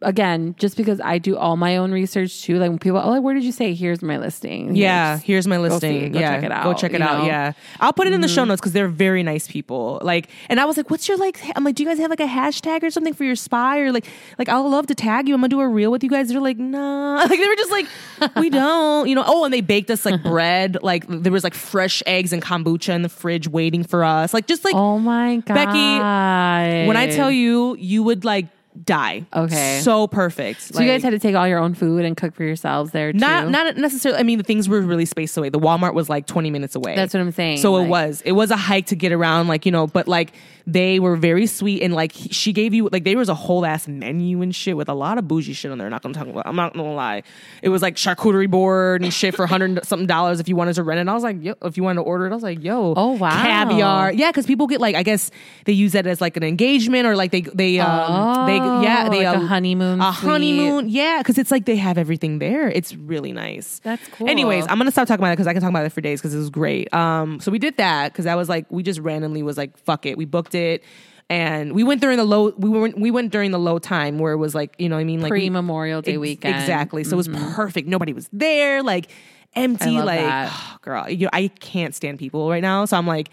again 0.02 0.56
just 0.58 0.78
because 0.78 1.00
I 1.02 1.18
do 1.18 1.38
all 1.38 1.58
my 1.58 1.78
own 1.78 1.92
research 1.92 2.44
too. 2.44 2.58
Like 2.58 2.70
when 2.70 2.80
people, 2.80 3.00
oh, 3.04 3.10
like, 3.10 3.22
where 3.22 3.34
did 3.34 3.44
you 3.44 3.52
say? 3.52 3.74
Here's 3.74 4.02
my 4.02 4.18
listing. 4.18 4.76
Yeah, 4.76 5.18
Here's- 5.18 5.24
here's 5.24 5.48
my 5.48 5.58
see 5.58 5.62
listing. 5.62 6.04
it, 6.04 6.10
go 6.14 6.20
yeah, 6.20 6.36
check 6.36 6.44
it 6.44 6.52
out. 6.52 6.64
Go 6.64 6.74
check 6.74 6.94
it 6.94 7.02
out. 7.02 7.20
know? 7.20 7.26
Yeah, 7.26 7.54
I'll 7.80 7.94
put 7.94 8.08
it 8.08 8.14
in 8.14 8.22
the 8.22 8.28
show 8.28 8.42
mm-hmm. 8.42 8.50
notes 8.50 8.62
because 8.62 8.74
they're 8.74 8.88
very 8.88 9.24
nice 9.24 9.48
people. 9.48 10.00
Like, 10.02 10.30
and 10.50 10.60
I 10.60 10.66
was 10.66 10.78
like, 10.78 10.90
"What's 10.90 11.08
your 11.08 11.18
like?" 11.18 11.40
I'm 11.56 11.64
like, 11.64 11.76
"Do 11.76 11.84
you 11.84 11.90
guys 11.90 12.00
have 12.00 12.10
like 12.10 12.20
a 12.20 12.26
hashtag 12.26 12.84
or 12.84 12.90
something 12.90 13.14
for 13.14 13.24
your 13.24 13.36
spy 13.36 13.80
or 13.80 13.92
like 13.92 14.06
like 14.38 14.50
I'll 14.50 14.70
love 14.70 14.88
to 14.88 14.96
tag 14.96 15.28
you. 15.28 15.34
I'm 15.34 15.42
gonna 15.42 15.50
do 15.50 15.60
a 15.60 15.68
reel 15.68 15.92
with 15.92 16.04
you 16.04 16.10
guys." 16.10 16.30
They're 16.30 16.42
like, 16.42 16.58
"Nah," 16.58 17.16
like 17.30 17.40
they 17.40 17.48
were 17.48 17.56
just 17.56 17.72
like, 17.72 17.88
"We 18.36 18.50
don't," 18.62 19.08
you 19.08 19.16
know. 19.16 19.24
Oh, 19.26 19.46
and 19.46 19.54
they 19.54 19.62
baked 19.62 19.90
us 19.92 20.06
like 20.06 20.22
bread. 20.24 20.78
Like 20.82 21.06
there 21.08 21.32
was 21.32 21.44
like 21.44 21.54
fresh 21.54 22.02
eggs 22.06 22.34
and 22.34 22.42
kombucha 22.42 22.94
in 22.94 23.02
the 23.02 23.10
fridge 23.10 23.48
waiting 23.48 23.84
for 23.84 24.04
us. 24.04 24.34
Like 24.34 24.48
just 24.48 24.64
like 24.66 24.76
Oh 24.76 25.00
my 25.00 25.38
god, 25.38 25.54
Becky, 25.54 26.88
when 26.88 26.98
I 26.98 27.08
tell 27.10 27.32
you, 27.32 27.76
you 27.78 28.04
would 28.04 28.26
like 28.26 28.48
die. 28.84 29.26
Okay. 29.34 29.80
so 29.84 30.08
perfect. 30.08 30.62
so 30.62 30.82
you 30.82 30.88
guys 30.88 31.04
had 31.04 31.10
to 31.12 31.20
take 31.20 31.36
all 31.36 31.48
your 31.48 31.60
own 31.60 31.74
food 31.74 32.06
and 32.06 32.16
cook 32.16 32.34
for 32.36 32.44
yourselves 32.44 32.92
there 32.92 33.12
too. 33.12 33.20
not 33.20 33.50
not 33.50 33.76
necessarily. 33.78 34.20
I 34.20 34.24
mean, 34.24 34.38
the 34.38 34.44
things 34.44 34.70
were 34.70 34.82
really 34.82 35.06
spaced 35.06 35.36
away. 35.38 35.50
The 35.50 35.60
Walmart 35.60 35.94
was 35.94 36.10
like 36.10 36.26
twenty 36.26 36.50
minutes 36.52 36.76
away. 36.76 36.96
That's 36.96 37.14
what 37.14 37.20
I'm 37.22 37.32
saying, 37.32 37.58
So 37.58 37.78
it 37.78 37.88
was 37.88 38.22
it 38.26 38.32
was 38.34 38.52
a 38.52 38.56
hike 38.58 38.88
to 38.88 38.96
get 38.96 39.12
around, 39.12 39.48
like 39.48 39.66
you 39.66 39.72
know. 39.72 39.88
But 39.88 40.08
like 40.08 40.34
they 40.68 41.00
were 41.00 41.16
very 41.16 41.48
sweet 41.48 41.82
and 41.82 41.94
like 41.94 42.12
she 42.14 42.54
gave 42.54 42.74
you 42.74 42.88
like 42.92 43.04
there 43.04 43.18
was 43.18 43.30
a 43.30 43.34
whole 43.36 43.66
ass 43.66 43.88
menu 43.88 44.42
and 44.42 44.54
shit 44.56 44.78
with 44.78 44.90
a 44.90 44.94
lot 44.94 45.18
of 45.18 45.28
bougie 45.28 45.54
shit 45.54 45.72
on 45.72 45.78
there. 45.78 45.90
Not 45.90 46.02
gonna 46.04 46.14
talk 46.14 46.28
about. 46.28 46.48
I'm 46.48 46.56
not 46.56 46.74
gonna 46.74 46.94
lie. 46.94 47.24
It 47.62 47.70
was 47.70 47.82
like 47.82 47.96
charcuterie 47.96 48.50
board 48.50 49.02
and 49.04 49.14
shit 49.14 49.36
for 49.36 49.48
hundred 49.48 49.84
something 49.86 50.08
dollars 50.08 50.40
if 50.40 50.48
you 50.48 50.56
wanted 50.56 50.76
to 50.76 50.84
rent 50.84 51.00
it. 51.00 51.02
And 51.02 51.10
I 51.10 51.14
was 51.14 51.24
like, 51.24 51.44
yo, 51.44 51.56
if 51.64 51.78
you 51.78 51.84
wanted 51.84 51.96
to 51.98 52.04
order 52.04 52.28
it, 52.28 52.32
I 52.32 52.36
was 52.36 52.44
like, 52.44 52.64
yo, 52.64 52.94
Oh, 52.96 53.12
wow. 53.14 53.32
caviar. 53.44 54.14
Yeah, 54.14 54.30
because 54.30 54.46
people 54.46 54.68
get 54.68 54.80
like 54.80 54.96
I 54.96 55.04
guess 55.04 55.32
they 55.66 55.74
use 55.74 55.92
that 55.94 56.06
as 56.08 56.22
like 56.22 56.38
an 56.38 56.44
engagement 56.44 57.06
or 57.08 57.16
like 57.16 57.32
they 57.32 57.42
they 57.42 57.80
um 57.80 58.46
they 58.46 58.61
yeah 58.84 59.10
they 59.10 59.26
like 59.26 59.36
a 59.36 59.40
um, 59.40 59.48
honeymoon 59.48 60.02
a 60.02 60.14
suite. 60.14 60.30
honeymoon 60.30 60.90
yeah, 60.90 61.20
because 61.20 61.38
it's 61.38 61.52
like 61.52 61.66
they 61.66 61.76
have 61.76 61.98
everything 61.98 62.40
there. 62.40 62.70
It's 62.70 62.96
really 62.96 63.32
nice. 63.32 63.80
That's 63.84 64.08
cool. 64.10 64.30
Anyways, 64.30 64.66
I'm 64.70 64.78
gonna 64.78 64.92
stop 64.92 65.08
talking 65.08 65.22
about 65.22 65.32
it 65.32 65.36
because 65.38 65.48
I 65.48 65.54
can 65.54 65.62
talk 65.62 65.70
about 65.70 65.86
it 65.86 65.92
for 65.92 66.02
days 66.02 66.20
because 66.20 66.34
it 66.34 66.38
was 66.38 66.50
great. 66.50 66.94
Um, 66.94 67.40
so 67.40 67.52
we 67.52 67.60
did 67.60 67.78
that 67.78 68.12
because 68.12 68.26
I 68.26 68.36
was 68.36 68.50
like, 68.50 68.66
we 68.72 68.84
just 68.84 69.00
randomly 69.00 69.44
was 69.44 69.58
like, 69.58 69.78
fuck 69.78 70.06
it, 70.06 70.18
we 70.18 70.26
booked 70.26 70.56
it, 70.56 70.84
and 71.30 71.74
we 71.74 71.84
went 71.84 72.02
during 72.02 72.18
the 72.18 72.26
low. 72.26 72.50
We 72.58 72.70
went 72.70 73.00
we 73.00 73.10
went 73.10 73.32
during 73.32 73.52
the 73.52 73.60
low 73.60 73.80
time 73.80 74.20
where 74.20 74.34
it 74.34 74.38
was 74.38 74.54
like, 74.54 74.76
you 74.78 74.90
know, 74.90 74.96
what 74.96 75.02
I 75.02 75.06
mean, 75.06 75.22
like 75.22 75.30
Pre 75.30 75.50
Memorial 75.50 76.02
Day 76.02 76.14
Ex- 76.14 76.20
weekend. 76.20 76.56
Mm-hmm. 76.56 76.62
Exactly. 76.62 77.04
So 77.06 77.14
it 77.14 77.18
was 77.18 77.30
perfect. 77.30 77.88
Nobody 77.88 78.12
was 78.12 78.30
there. 78.34 78.84
Like 78.84 79.10
empty. 79.56 79.92
like 79.92 80.20
that. 80.20 80.78
girl, 80.82 81.10
you 81.10 81.26
know 81.26 81.30
I 81.34 81.48
can't 81.48 81.96
stand 81.96 82.20
people 82.20 82.50
right 82.50 82.62
now. 82.62 82.86
So 82.86 82.98
I'm 82.98 83.08
like 83.08 83.30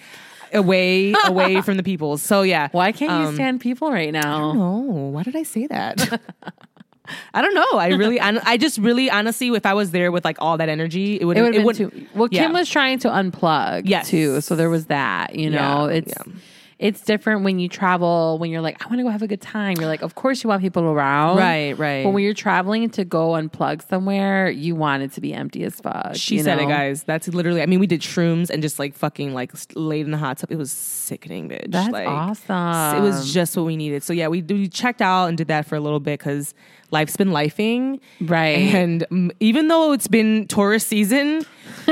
away 0.53 1.13
away 1.27 1.61
from 1.63 1.77
the 1.77 1.83
people. 1.83 2.19
So 2.19 2.43
yeah. 2.43 2.69
Why 2.73 2.93
can't 2.93 3.11
you 3.23 3.29
Um, 3.29 3.35
stand 3.35 3.61
people 3.61 3.91
right 3.93 4.13
now? 4.13 4.53
Oh, 4.57 5.09
why 5.11 5.23
did 5.23 5.37
I 5.37 5.43
say 5.43 5.67
that? 5.67 6.21
I 7.33 7.41
don't 7.41 7.55
know. 7.55 7.79
I 7.79 7.89
really, 7.89 8.21
I, 8.21 8.39
I 8.45 8.57
just 8.59 8.77
really, 8.77 9.11
honestly, 9.11 9.49
if 9.49 9.65
I 9.65 9.73
was 9.73 9.93
there 9.93 10.13
with 10.13 10.27
like 10.27 10.37
all 10.43 10.59
that 10.59 10.69
energy, 10.69 11.19
it 11.19 11.25
would. 11.25 11.39
It 11.39 11.43
would 11.43 11.55
have 11.55 11.61
been 11.61 11.65
would. 11.65 11.77
too. 11.77 12.07
Well, 12.15 12.29
Kim 12.29 12.53
yeah. 12.53 12.59
was 12.59 12.69
trying 12.69 12.99
to 12.99 13.09
unplug 13.09 13.83
Yes. 13.87 14.11
too, 14.11 14.43
so 14.43 14.55
there 14.57 14.69
was 14.69 14.87
that. 14.87 15.35
You 15.35 15.49
know, 15.49 15.89
Yeah, 15.89 15.95
it's 15.97 16.13
yeah. 16.27 16.33
It's 16.79 17.01
different 17.01 17.43
when 17.43 17.59
you 17.59 17.69
travel. 17.69 18.39
When 18.39 18.51
you're 18.51 18.61
like, 18.61 18.85
I 18.85 18.89
want 18.89 18.99
to 18.99 19.03
go 19.03 19.09
have 19.09 19.23
a 19.23 19.27
good 19.27 19.41
time. 19.41 19.77
You're 19.79 19.89
like, 19.89 20.03
of 20.03 20.15
course 20.15 20.45
you 20.45 20.49
want 20.49 20.63
people 20.63 20.85
around, 20.85 21.39
Right, 21.39 21.73
right. 21.77 22.05
But 22.05 22.11
when 22.11 22.23
you're 22.23 22.35
traveling 22.35 22.89
to 22.91 23.05
go 23.05 23.31
unplug 23.31 23.87
somewhere, 23.89 24.49
you 24.49 24.77
want 24.77 25.03
it 25.03 25.13
to 25.13 25.21
be 25.21 25.35
empty 25.35 25.65
as 25.65 25.75
fuck. 25.81 26.15
She 26.15 26.39
said 26.39 26.61
it, 26.61 26.69
guys. 26.69 27.03
That's 27.03 27.29
literally. 27.29 27.63
I 27.63 27.67
mean, 27.67 27.81
we 27.81 27.87
did 27.87 28.01
shrooms 28.01 28.51
and 28.51 28.63
just 28.63 28.79
like 28.79 28.95
fucking 28.95 29.35
like 29.35 29.53
laid 29.75 30.05
in 30.05 30.13
the 30.13 30.19
hot 30.19 30.39
tub. 30.39 30.53
It 30.53 30.57
was 30.57 30.71
sickening, 30.71 31.49
bitch. 31.49 31.71
That's 31.71 31.91
like, 31.91 32.07
awesome. 32.07 32.99
It 32.99 33.07
was 33.07 33.33
just 33.33 33.57
what 33.57 33.67
we 33.67 33.77
needed. 33.77 34.03
So 34.03 34.13
yeah, 34.13 34.29
we 34.29 34.43
we 34.43 34.69
checked 34.69 35.03
out 35.03 35.27
and 35.27 35.37
did 35.37 35.49
that 35.49 35.67
for 35.67 35.75
a 35.75 35.81
little 35.81 36.01
bit 36.01 36.21
because 36.21 36.55
life's 36.91 37.17
been 37.17 37.31
lifing, 37.31 38.01
Right. 38.21 38.75
And 38.75 39.33
even 39.41 39.69
though 39.69 39.93
it's 39.93 40.09
been 40.09 40.47
tourist 40.47 40.89
season, 40.89 41.45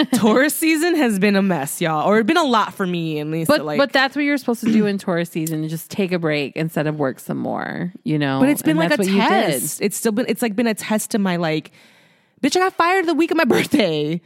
tourist 0.15 0.57
season 0.59 0.95
has 0.97 1.19
been 1.19 1.37
a 1.37 1.43
mess, 1.43 1.81
y'all, 1.81 2.09
or 2.09 2.19
it's 2.19 2.27
been 2.27 2.37
a 2.37 2.45
lot 2.45 2.75
for 2.75 2.87
me 2.87 3.21
at 3.21 3.27
least. 3.27 3.49
But 3.49 3.65
like, 3.65 3.79
but 3.79 3.93
that's 3.93 4.15
what 4.17 4.23
you're 4.25 4.39
supposed 4.39 4.61
to 4.61 4.73
do 4.73 4.87
in 4.87 4.99
tourist 4.99 5.33
season: 5.33 5.67
just 5.69 5.91
take 5.91 6.13
a 6.13 6.19
break 6.19 6.57
instead 6.57 6.87
of 6.87 6.99
work 6.99 7.19
some 7.21 7.39
more. 7.39 7.93
You 8.05 8.19
know. 8.19 8.41
But 8.41 8.49
it's 8.51 8.63
been 8.63 8.79
And 8.79 8.79
like 8.79 8.87
a 8.93 8.97
that's 8.97 9.09
what 9.09 9.15
you 9.15 9.21
did. 9.23 9.29
test. 9.29 9.81
It's 9.81 9.97
still 9.97 10.13
been. 10.13 10.27
It's 10.29 10.43
like 10.43 10.55
been 10.57 10.67
a 10.67 10.75
test 10.75 11.11
to 11.13 11.19
my 11.19 11.37
like. 11.37 11.73
Bitch, 12.43 12.55
I 12.55 12.61
got 12.61 12.75
fired 12.75 13.07
the 13.07 13.15
week 13.15 13.31
of 13.31 13.37
my 13.39 13.45
birthday. 13.57 14.21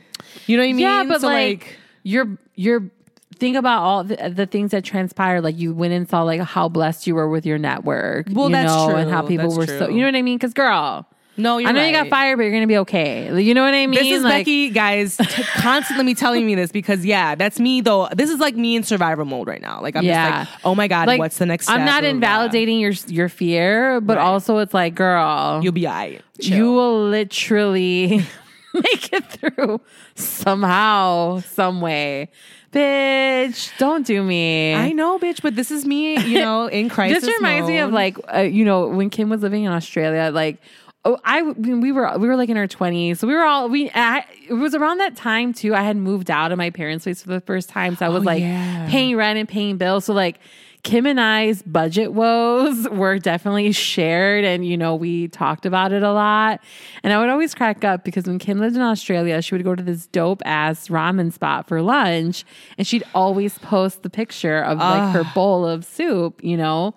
You 0.46 0.56
know 0.56 0.62
what 0.62 0.68
I 0.68 0.72
mean? 0.72 0.78
Yeah, 0.80 1.04
but 1.04 1.20
So, 1.20 1.28
like, 1.28 1.76
you're 2.02 2.36
you're 2.56 2.90
think 3.36 3.56
about 3.56 3.82
all 3.82 4.04
the, 4.04 4.16
the 4.34 4.46
things 4.46 4.72
that 4.72 4.84
transpired. 4.84 5.42
Like 5.42 5.56
you 5.58 5.72
went 5.72 5.92
and 5.94 6.08
saw 6.08 6.22
like 6.22 6.40
how 6.40 6.68
blessed 6.68 7.06
you 7.06 7.14
were 7.14 7.28
with 7.28 7.46
your 7.46 7.56
network. 7.58 8.26
Well, 8.30 8.48
you 8.48 8.52
that's 8.56 8.72
know, 8.74 8.88
true. 8.90 8.96
and 8.96 9.10
how 9.10 9.22
people 9.22 9.48
That's 9.56 9.70
were 9.70 9.78
so. 9.78 9.88
You 9.88 10.00
know 10.00 10.06
what 10.06 10.16
I 10.16 10.22
mean? 10.22 10.36
Because 10.38 10.52
girl, 10.52 11.06
no, 11.36 11.56
you're 11.58 11.68
I 11.70 11.72
know 11.72 11.84
you 11.84 11.92
got 11.92 12.08
fired, 12.08 12.36
but 12.36 12.42
you're 12.42 12.52
gonna 12.52 12.66
be 12.66 12.76
okay. 12.78 13.40
You 13.42 13.54
know 13.54 13.62
what 13.64 13.72
I 13.72 13.86
mean? 13.86 13.98
This 13.98 14.10
is 14.18 14.22
like, 14.22 14.40
Becky, 14.40 14.68
guys, 14.70 15.16
t- 15.16 15.42
constantly 15.56 16.04
me 16.04 16.14
telling 16.14 16.44
me 16.44 16.54
this 16.54 16.70
because 16.72 17.04
yeah, 17.04 17.34
that's 17.34 17.58
me 17.58 17.80
though. 17.80 18.08
This 18.14 18.28
is 18.28 18.40
like 18.40 18.56
me 18.56 18.76
in 18.76 18.82
survivor 18.82 19.24
mode 19.24 19.48
right 19.48 19.62
now. 19.62 19.80
Like 19.80 19.96
I'm 19.96 20.04
Yeah. 20.04 20.40
just 20.44 20.50
like, 20.52 20.60
oh 20.64 20.74
my 20.74 20.86
god, 20.88 21.06
Like, 21.06 21.18
what's 21.18 21.38
the 21.38 21.46
next? 21.46 21.68
I'm 21.70 21.84
not 21.86 22.04
invalidating 22.04 22.78
your 22.78 22.92
your 23.06 23.28
fear, 23.30 24.00
but 24.02 24.16
Right. 24.18 24.22
also 24.24 24.58
it's 24.58 24.74
like, 24.74 24.94
girl, 24.94 25.60
You'll 25.62 25.72
be 25.72 25.86
alright. 25.86 26.20
you 26.38 26.72
will 26.72 27.08
literally 27.08 28.18
make 28.74 29.12
it 29.12 29.24
through 29.26 29.80
somehow, 30.14 31.40
some 31.40 31.80
way. 31.80 32.28
Bitch, 32.72 33.76
don't 33.78 34.06
do 34.06 34.22
me. 34.22 34.74
I 34.74 34.92
know, 34.92 35.18
bitch, 35.18 35.42
but 35.42 35.56
this 35.56 35.72
is 35.72 35.84
me. 35.84 36.16
You 36.20 36.38
know, 36.38 36.66
in 36.66 36.88
crisis. 36.96 37.24
this 37.24 37.36
reminds 37.36 37.68
me 37.68 37.78
of 37.78 37.92
like 37.92 38.16
uh, 38.32 38.40
you 38.40 38.64
know 38.64 38.86
when 38.86 39.10
Kim 39.10 39.28
was 39.28 39.42
living 39.42 39.64
in 39.64 39.72
Australia, 39.72 40.30
like. 40.32 40.58
Oh, 41.04 41.18
I 41.24 41.40
we 41.42 41.92
were 41.92 42.18
we 42.18 42.28
were 42.28 42.36
like 42.36 42.50
in 42.50 42.58
our 42.58 42.66
twenties, 42.66 43.20
so 43.20 43.26
we 43.26 43.32
were 43.34 43.44
all 43.44 43.70
we. 43.70 43.90
I, 43.94 44.24
it 44.48 44.52
was 44.52 44.74
around 44.74 44.98
that 44.98 45.16
time 45.16 45.54
too. 45.54 45.74
I 45.74 45.80
had 45.80 45.96
moved 45.96 46.30
out 46.30 46.52
of 46.52 46.58
my 46.58 46.68
parents' 46.68 47.04
place 47.04 47.22
for 47.22 47.30
the 47.30 47.40
first 47.40 47.70
time, 47.70 47.96
so 47.96 48.04
I 48.04 48.10
was 48.10 48.22
Oh, 48.22 48.26
like 48.26 48.42
yeah. 48.42 48.86
paying 48.90 49.16
rent 49.16 49.38
and 49.38 49.48
paying 49.48 49.78
bills. 49.78 50.04
So 50.04 50.12
like 50.12 50.40
Kim 50.82 51.06
and 51.06 51.18
I's 51.18 51.62
budget 51.62 52.12
woes 52.12 52.86
were 52.92 53.18
definitely 53.18 53.72
shared, 53.72 54.44
and 54.44 54.66
you 54.66 54.76
know 54.76 54.94
we 54.94 55.28
talked 55.28 55.64
about 55.64 55.90
it 55.92 56.02
a 56.02 56.12
lot. 56.12 56.60
And 57.02 57.14
I 57.14 57.18
would 57.18 57.30
always 57.30 57.54
crack 57.54 57.82
up 57.82 58.04
because 58.04 58.26
when 58.26 58.38
Kim 58.38 58.60
lived 58.60 58.76
in 58.76 58.82
Australia, 58.82 59.40
she 59.40 59.54
would 59.54 59.64
go 59.64 59.74
to 59.74 59.82
this 59.82 60.06
dope 60.08 60.42
ass 60.44 60.88
ramen 60.88 61.32
spot 61.32 61.66
for 61.66 61.80
lunch, 61.80 62.44
and 62.76 62.86
she'd 62.86 63.04
always 63.14 63.56
post 63.60 64.02
the 64.02 64.10
picture 64.10 64.60
of 64.62 64.76
like 64.76 65.14
her 65.14 65.22
ah. 65.24 65.32
bowl 65.34 65.66
of 65.66 65.86
soup, 65.86 66.44
you 66.44 66.58
know. 66.58 66.94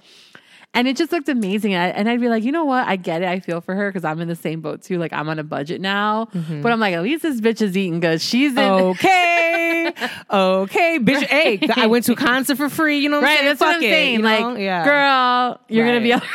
And 0.75 0.87
it 0.87 0.97
just 0.97 1.11
looked 1.11 1.29
amazing. 1.29 1.73
And 1.75 1.83
I- 1.83 1.97
And 1.99 2.09
I'd 2.09 2.19
be 2.19 2.29
like, 2.29 2.43
you 2.43 2.51
know 2.51 2.65
what? 2.65 2.87
I 2.87 2.95
get 2.95 3.21
it. 3.21 3.27
I 3.27 3.39
feel 3.39 3.61
for 3.61 3.75
her 3.75 3.89
because 3.89 4.03
I'm 4.03 4.19
in 4.21 4.27
the 4.27 4.35
same 4.35 4.61
boat 4.61 4.81
too. 4.81 4.97
Like 4.97 5.13
I'm 5.13 5.29
on 5.29 5.37
a 5.39 5.43
budget 5.43 5.79
now. 5.81 6.25
Mm-hmm. 6.33 6.61
But 6.63 6.71
I'm 6.71 6.79
like, 6.79 6.93
at 6.95 7.03
least 7.03 7.21
this 7.23 7.39
bitch 7.41 7.61
is 7.61 7.77
eating 7.77 7.99
good. 7.99 8.21
She's 8.21 8.53
in 8.53 8.57
Okay, 8.59 9.93
okay, 10.31 10.99
bitch. 10.99 11.23
Hey, 11.27 11.59
I 11.75 11.87
went 11.87 12.05
to 12.05 12.13
a 12.13 12.15
concert 12.15 12.57
for 12.57 12.69
free. 12.69 12.99
You 12.99 13.09
know 13.09 13.17
what 13.17 13.25
right. 13.25 13.31
I'm 13.31 13.37
saying? 13.37 13.45
That's 13.49 13.59
what 13.61 13.75
I'm 13.75 13.83
it, 13.83 13.89
saying. 13.89 14.13
you 14.13 14.19
know? 14.23 14.49
like, 14.53 14.59
yeah. 14.59 14.83
girl, 14.85 15.59
you're 15.67 15.85
gonna 15.85 16.01
be 16.01 16.11
Right. 16.11 16.21
all 16.21 16.27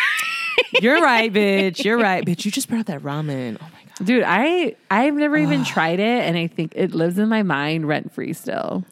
You're 0.82 1.00
right, 1.00 1.32
bitch. 1.32 1.84
You're 1.84 1.98
right, 1.98 2.24
bitch. 2.24 2.44
You 2.44 2.50
just 2.50 2.68
brought 2.68 2.86
that 2.86 3.00
ramen. 3.02 3.56
Oh 3.60 3.64
my 3.64 3.80
god. 3.98 4.06
Dude, 4.06 4.22
I 4.26 4.76
I've 4.90 5.14
never 5.14 5.36
even 5.36 5.64
tried 5.64 5.98
it, 6.00 6.24
and 6.24 6.36
I 6.36 6.46
think 6.46 6.72
it 6.76 6.94
lives 6.94 7.18
in 7.18 7.28
my 7.28 7.42
mind 7.42 7.88
rent 7.88 8.12
free 8.12 8.32
still. 8.32 8.84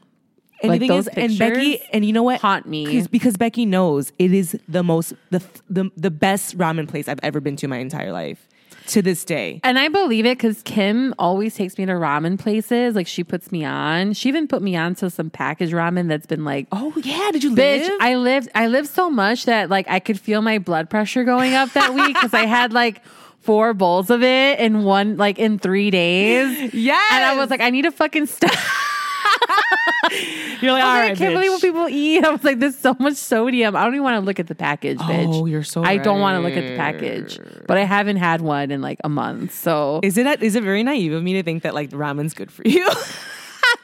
And 0.66 0.70
Like 0.70 0.80
the 0.80 0.88
thing 0.88 0.96
those 0.96 1.08
is, 1.08 1.14
and 1.16 1.38
Becky, 1.38 1.80
and 1.92 2.04
you 2.04 2.12
know 2.12 2.22
what? 2.22 2.40
haunt 2.40 2.66
me. 2.66 3.02
because, 3.10 3.36
Becky 3.36 3.66
knows 3.66 4.12
it 4.18 4.32
is 4.32 4.58
the 4.68 4.82
most 4.82 5.14
the, 5.30 5.42
the 5.68 5.90
the 5.96 6.10
best 6.10 6.56
ramen 6.58 6.88
place 6.88 7.08
I've 7.08 7.20
ever 7.22 7.40
been 7.40 7.56
to 7.56 7.66
in 7.66 7.70
my 7.70 7.78
entire 7.78 8.12
life 8.12 8.46
to 8.88 9.02
this 9.02 9.24
day. 9.24 9.60
And 9.64 9.78
I 9.78 9.88
believe 9.88 10.26
it 10.26 10.38
because 10.38 10.62
Kim 10.62 11.12
always 11.18 11.54
takes 11.56 11.76
me 11.76 11.86
to 11.86 11.92
ramen 11.92 12.38
places. 12.38 12.94
Like 12.94 13.06
she 13.08 13.24
puts 13.24 13.50
me 13.50 13.64
on. 13.64 14.12
She 14.12 14.28
even 14.28 14.46
put 14.46 14.62
me 14.62 14.76
on 14.76 14.94
to 14.96 15.10
some 15.10 15.28
packaged 15.28 15.72
ramen 15.72 16.08
that's 16.08 16.26
been 16.26 16.44
like 16.44 16.68
Oh 16.72 16.92
yeah, 17.02 17.30
did 17.32 17.42
you 17.42 17.50
Bitch, 17.52 17.88
live? 17.88 17.98
I 18.00 18.14
lived 18.14 18.48
I 18.54 18.68
lived 18.68 18.88
so 18.88 19.10
much 19.10 19.44
that 19.46 19.70
like 19.70 19.86
I 19.88 19.98
could 19.98 20.20
feel 20.20 20.40
my 20.40 20.58
blood 20.58 20.88
pressure 20.88 21.24
going 21.24 21.54
up 21.54 21.72
that 21.72 21.94
week 21.94 22.14
because 22.14 22.32
I 22.32 22.46
had 22.46 22.72
like 22.72 23.02
four 23.40 23.74
bowls 23.74 24.10
of 24.10 24.22
it 24.22 24.58
in 24.60 24.82
one 24.84 25.16
like 25.16 25.38
in 25.38 25.58
three 25.58 25.90
days. 25.90 26.72
yes, 26.74 27.12
And 27.12 27.24
I 27.24 27.36
was 27.36 27.50
like, 27.50 27.60
I 27.60 27.70
need 27.70 27.82
to 27.82 27.92
fucking 27.92 28.26
stop. 28.26 28.52
you're 30.60 30.72
like, 30.72 30.82
I, 30.82 30.88
all 30.88 30.98
right, 30.98 31.12
I 31.12 31.14
can't 31.14 31.34
believe 31.34 31.50
what 31.50 31.60
people 31.60 31.88
eat. 31.88 32.24
I 32.24 32.30
was 32.30 32.44
like, 32.44 32.58
there's 32.58 32.78
so 32.78 32.94
much 32.98 33.14
sodium. 33.14 33.76
I 33.76 33.84
don't 33.84 33.94
even 33.94 34.04
want 34.04 34.20
to 34.20 34.24
look 34.24 34.38
at 34.38 34.46
the 34.46 34.54
package, 34.54 34.98
oh, 35.00 35.04
bitch. 35.04 35.34
Oh, 35.34 35.46
you're 35.46 35.62
so 35.62 35.82
I 35.84 35.96
don't 35.98 36.20
want 36.20 36.36
to 36.36 36.42
look 36.46 36.56
at 36.56 36.68
the 36.68 36.76
package. 36.76 37.38
But 37.66 37.78
I 37.78 37.84
haven't 37.84 38.16
had 38.16 38.40
one 38.40 38.70
in 38.70 38.80
like 38.80 38.98
a 39.04 39.08
month. 39.08 39.54
So 39.54 40.00
Is 40.02 40.16
it 40.16 40.42
is 40.42 40.54
it 40.54 40.62
very 40.62 40.82
naive 40.82 41.12
of 41.12 41.22
me 41.22 41.34
to 41.34 41.42
think 41.42 41.62
that 41.62 41.74
like 41.74 41.90
ramen's 41.90 42.34
good 42.34 42.50
for 42.50 42.62
you? 42.66 42.88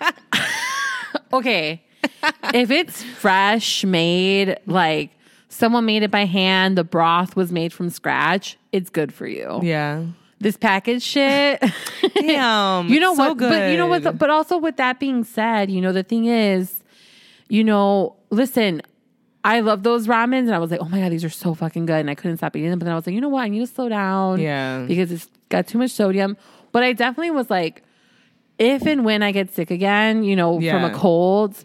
okay. 1.32 1.82
if 2.54 2.70
it's 2.70 3.02
fresh 3.02 3.84
made, 3.84 4.58
like 4.66 5.10
someone 5.48 5.84
made 5.84 6.02
it 6.02 6.10
by 6.10 6.24
hand, 6.24 6.76
the 6.78 6.84
broth 6.84 7.36
was 7.36 7.52
made 7.52 7.72
from 7.72 7.90
scratch, 7.90 8.58
it's 8.72 8.90
good 8.90 9.12
for 9.12 9.26
you. 9.26 9.60
yeah. 9.62 10.04
This 10.42 10.56
package 10.56 11.02
shit. 11.02 11.62
Damn. 12.14 12.88
you 12.88 12.98
know 13.00 13.14
so 13.14 13.28
what? 13.28 13.38
But 13.38 13.70
you 13.70 13.76
know 13.78 13.86
what? 13.86 14.02
good. 14.02 14.18
But 14.18 14.28
also 14.28 14.58
with 14.58 14.76
that 14.76 14.98
being 14.98 15.22
said, 15.24 15.70
you 15.70 15.80
know 15.80 15.92
the 15.92 16.02
thing 16.02 16.24
is, 16.26 16.82
you 17.48 17.64
know, 17.64 18.16
listen. 18.30 18.82
I 19.44 19.58
love 19.58 19.82
those 19.82 20.06
ramens, 20.06 20.46
and 20.46 20.54
I 20.54 20.58
was 20.58 20.70
like, 20.70 20.80
"Oh 20.80 20.88
my 20.88 21.00
god, 21.00 21.10
these 21.10 21.24
are 21.24 21.28
so 21.28 21.52
fucking 21.54 21.86
good!" 21.86 21.98
And 21.98 22.08
I 22.10 22.14
couldn't 22.14 22.36
stop 22.36 22.54
eating 22.56 22.70
them. 22.70 22.78
But 22.78 22.84
then 22.84 22.92
I 22.92 22.96
was 22.96 23.06
like, 23.08 23.14
"You 23.14 23.20
know 23.20 23.28
what? 23.28 23.42
I 23.42 23.48
need 23.48 23.58
to 23.58 23.66
slow 23.66 23.88
down, 23.88 24.38
Yeah. 24.40 24.84
because 24.86 25.10
it's 25.10 25.28
got 25.48 25.66
too 25.66 25.78
much 25.78 25.90
sodium." 25.90 26.36
But 26.70 26.84
I 26.84 26.92
definitely 26.92 27.32
was 27.32 27.50
like, 27.50 27.82
if 28.58 28.86
and 28.86 29.04
when 29.04 29.22
I 29.22 29.32
get 29.32 29.52
sick 29.52 29.70
again, 29.72 30.22
you 30.22 30.36
know, 30.36 30.60
from 30.60 30.84
a 30.84 30.90
cold, 30.94 31.64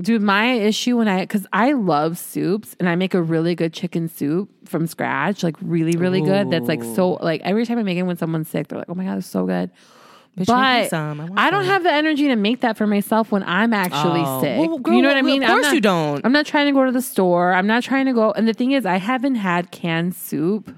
dude, 0.00 0.22
my 0.22 0.52
issue 0.52 0.96
when 0.98 1.08
I 1.08 1.20
because 1.20 1.46
I 1.52 1.72
love 1.72 2.18
soups 2.18 2.74
and 2.80 2.88
I 2.88 2.96
make 2.96 3.14
a 3.14 3.22
really 3.22 3.54
good 3.54 3.72
chicken 3.72 4.08
soup 4.08 4.48
from 4.68 4.86
scratch, 4.86 5.42
like 5.42 5.56
really, 5.60 5.96
really 5.96 6.20
good. 6.20 6.50
That's 6.50 6.66
like 6.68 6.82
so 6.82 7.12
like 7.14 7.40
every 7.42 7.66
time 7.66 7.78
I 7.78 7.82
make 7.82 7.98
it 7.98 8.02
when 8.02 8.16
someone's 8.16 8.48
sick, 8.48 8.68
they're 8.68 8.78
like, 8.78 8.88
"Oh 8.90 8.94
my 8.94 9.04
god, 9.04 9.18
it's 9.18 9.26
so 9.26 9.46
good." 9.46 9.70
Bitch, 10.36 10.46
But. 10.46 10.54
I 10.56 11.46
I 11.46 11.50
don't 11.50 11.62
some. 11.62 11.70
have 11.72 11.84
the 11.84 11.92
energy 11.92 12.26
to 12.26 12.34
make 12.34 12.60
that 12.62 12.76
for 12.76 12.88
myself 12.88 13.30
when 13.30 13.44
I'm 13.44 13.72
actually 13.72 14.22
Oh. 14.24 14.40
sick. 14.40 14.58
Well, 14.58 14.78
girl, 14.78 14.94
you 14.94 15.00
know 15.02 15.06
what 15.08 15.16
I 15.16 15.22
mean? 15.22 15.44
of 15.44 15.48
course 15.48 15.58
I'm 15.58 15.70
not, 15.70 15.74
you 15.74 15.80
don't. 15.80 16.26
I'm 16.26 16.32
not 16.32 16.44
trying 16.44 16.66
to 16.66 16.72
go 16.72 16.84
to 16.84 16.90
the 16.90 17.02
store. 17.02 17.52
I'm 17.52 17.68
not 17.68 17.84
trying 17.84 18.06
to 18.06 18.12
go. 18.12 18.32
And 18.32 18.48
the 18.48 18.52
thing 18.52 18.72
is, 18.72 18.84
I 18.84 18.96
haven't 18.96 19.36
had 19.36 19.70
canned 19.70 20.16
soup. 20.16 20.74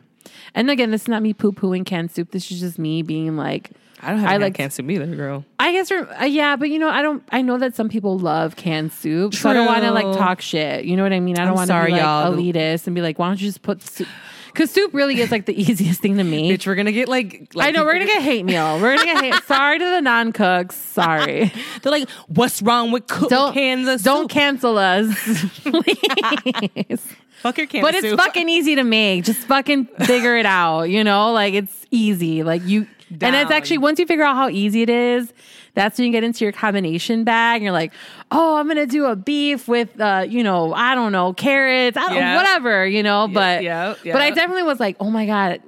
And 0.55 0.71
again, 0.71 0.91
this 0.91 1.03
is 1.03 1.09
not 1.09 1.23
me 1.23 1.33
poo 1.33 1.53
pooing 1.53 1.87
canned 1.87 2.11
soup. 2.11 2.33
This 2.33 2.51
is 2.51 2.61
just 2.61 2.79
me 2.79 3.01
being 3.01 3.39
like, 3.39 3.71
I 4.03 4.11
don't 4.11 4.19
have 4.21 4.31
I 4.31 4.37
like- 4.37 4.55
canned 4.55 4.73
soup 4.73 4.91
either, 4.91 5.07
girl. 5.07 5.45
I 5.59 5.73
guess, 5.73 5.91
uh, 5.91 6.25
yeah, 6.29 6.57
but 6.57 6.69
you 6.71 6.79
know, 6.79 6.89
I 6.89 7.03
don't. 7.03 7.23
I 7.33 7.43
know 7.43 7.57
that 7.59 7.75
some 7.75 7.89
people 7.89 8.19
love 8.19 8.55
canned 8.57 8.93
soup, 8.93 9.35
so 9.35 9.49
I 9.51 9.55
don't 9.55 9.67
want 9.67 9.83
to 9.85 9.91
like 9.91 10.17
talk 10.17 10.41
shit. 10.41 10.85
You 10.85 10.97
know 10.97 11.03
what 11.03 11.13
I 11.13 11.21
mean? 11.21 11.39
I 11.39 11.45
don't 11.45 11.55
want 11.55 11.69
to 11.69 11.85
be 11.87 11.93
like 11.93 12.01
y'all. 12.03 12.33
elitist 12.35 12.87
and 12.87 12.95
be 12.95 13.01
like, 13.03 13.19
why 13.19 13.29
don't 13.29 13.41
you 13.41 13.49
just 13.49 13.63
put 13.63 13.83
soup? 13.83 14.07
Because 14.53 14.71
soup 14.71 14.95
really 14.95 15.21
is 15.21 15.31
like 15.31 15.45
the 15.47 15.59
easiest 15.61 16.01
thing 16.01 16.17
to 16.19 16.25
make. 16.25 16.51
Bitch, 16.61 16.67
we're 16.67 16.75
gonna 16.77 16.93
get 16.93 17.09
like, 17.09 17.51
like 17.55 17.69
I 17.69 17.71
know 17.73 17.85
we're 17.85 17.95
gonna 17.95 18.07
get 18.07 18.23
hate 18.23 18.45
mail. 18.45 18.79
We're 18.81 18.97
gonna 18.97 19.05
get 19.13 19.23
hate. 19.25 19.43
Sorry 19.45 19.79
to 19.79 19.85
the 19.85 20.01
non 20.03 20.33
cooks. 20.33 20.77
Sorry. 20.77 21.51
They're 21.83 21.93
like, 21.93 22.09
what's 22.29 22.63
wrong 22.63 22.91
with 22.93 23.07
cook 23.07 23.29
Don't 23.31 23.53
cans 23.55 23.89
of 23.89 24.03
don't 24.03 24.25
soup? 24.25 24.31
cancel 24.31 24.79
us, 24.79 25.07
please. 25.65 27.07
Fuck 27.43 27.59
your 27.59 27.67
cans 27.67 27.83
But 27.83 27.95
it's 27.95 28.09
soup. 28.09 28.19
fucking 28.19 28.49
easy 28.49 28.77
to 28.77 28.85
make. 28.85 29.25
Just 29.25 29.41
fucking 29.41 29.87
figure 30.05 30.37
it 30.37 30.47
out. 30.47 30.85
You 30.85 31.05
know, 31.05 31.33
like 31.33 31.55
it's 31.55 31.87
easy. 31.91 32.43
Like 32.43 32.63
you, 32.65 32.87
and 33.11 33.37
it's 33.37 33.51
actually 33.51 33.79
once 33.79 33.99
you 33.99 34.07
figure 34.07 34.25
out 34.25 34.35
how 34.37 34.49
easy 34.49 34.83
it 34.83 34.91
is, 34.91 35.33
that's 35.75 35.99
when 35.99 36.07
you 36.07 36.13
get 36.13 36.25
into 36.25 36.45
your 36.45 36.53
combination 36.53 37.23
bag. 37.25 37.57
And 37.57 37.65
you're 37.65 37.73
like, 37.73 37.93
oh, 38.31 38.57
I'm 38.57 38.67
gonna 38.67 38.87
do 38.87 39.05
a 39.07 39.15
beef 39.17 39.69
with, 39.69 40.01
uh, 40.01 40.25
you 40.29 40.43
know, 40.43 40.73
I 40.75 40.95
don't 40.95 41.13
know, 41.13 41.33
carrots, 41.33 41.97
I 41.97 42.07
don't, 42.09 42.17
Yeah. 42.17 42.37
whatever, 42.37 42.87
you 42.87 43.03
know. 43.03 43.29
But 43.29 43.63
yeah, 43.63 43.95
but 44.05 44.23
I 44.23 44.31
definitely 44.31 44.63
was 44.65 44.81
like, 44.81 44.97
oh 45.01 45.11
my 45.11 45.27
god. 45.27 45.63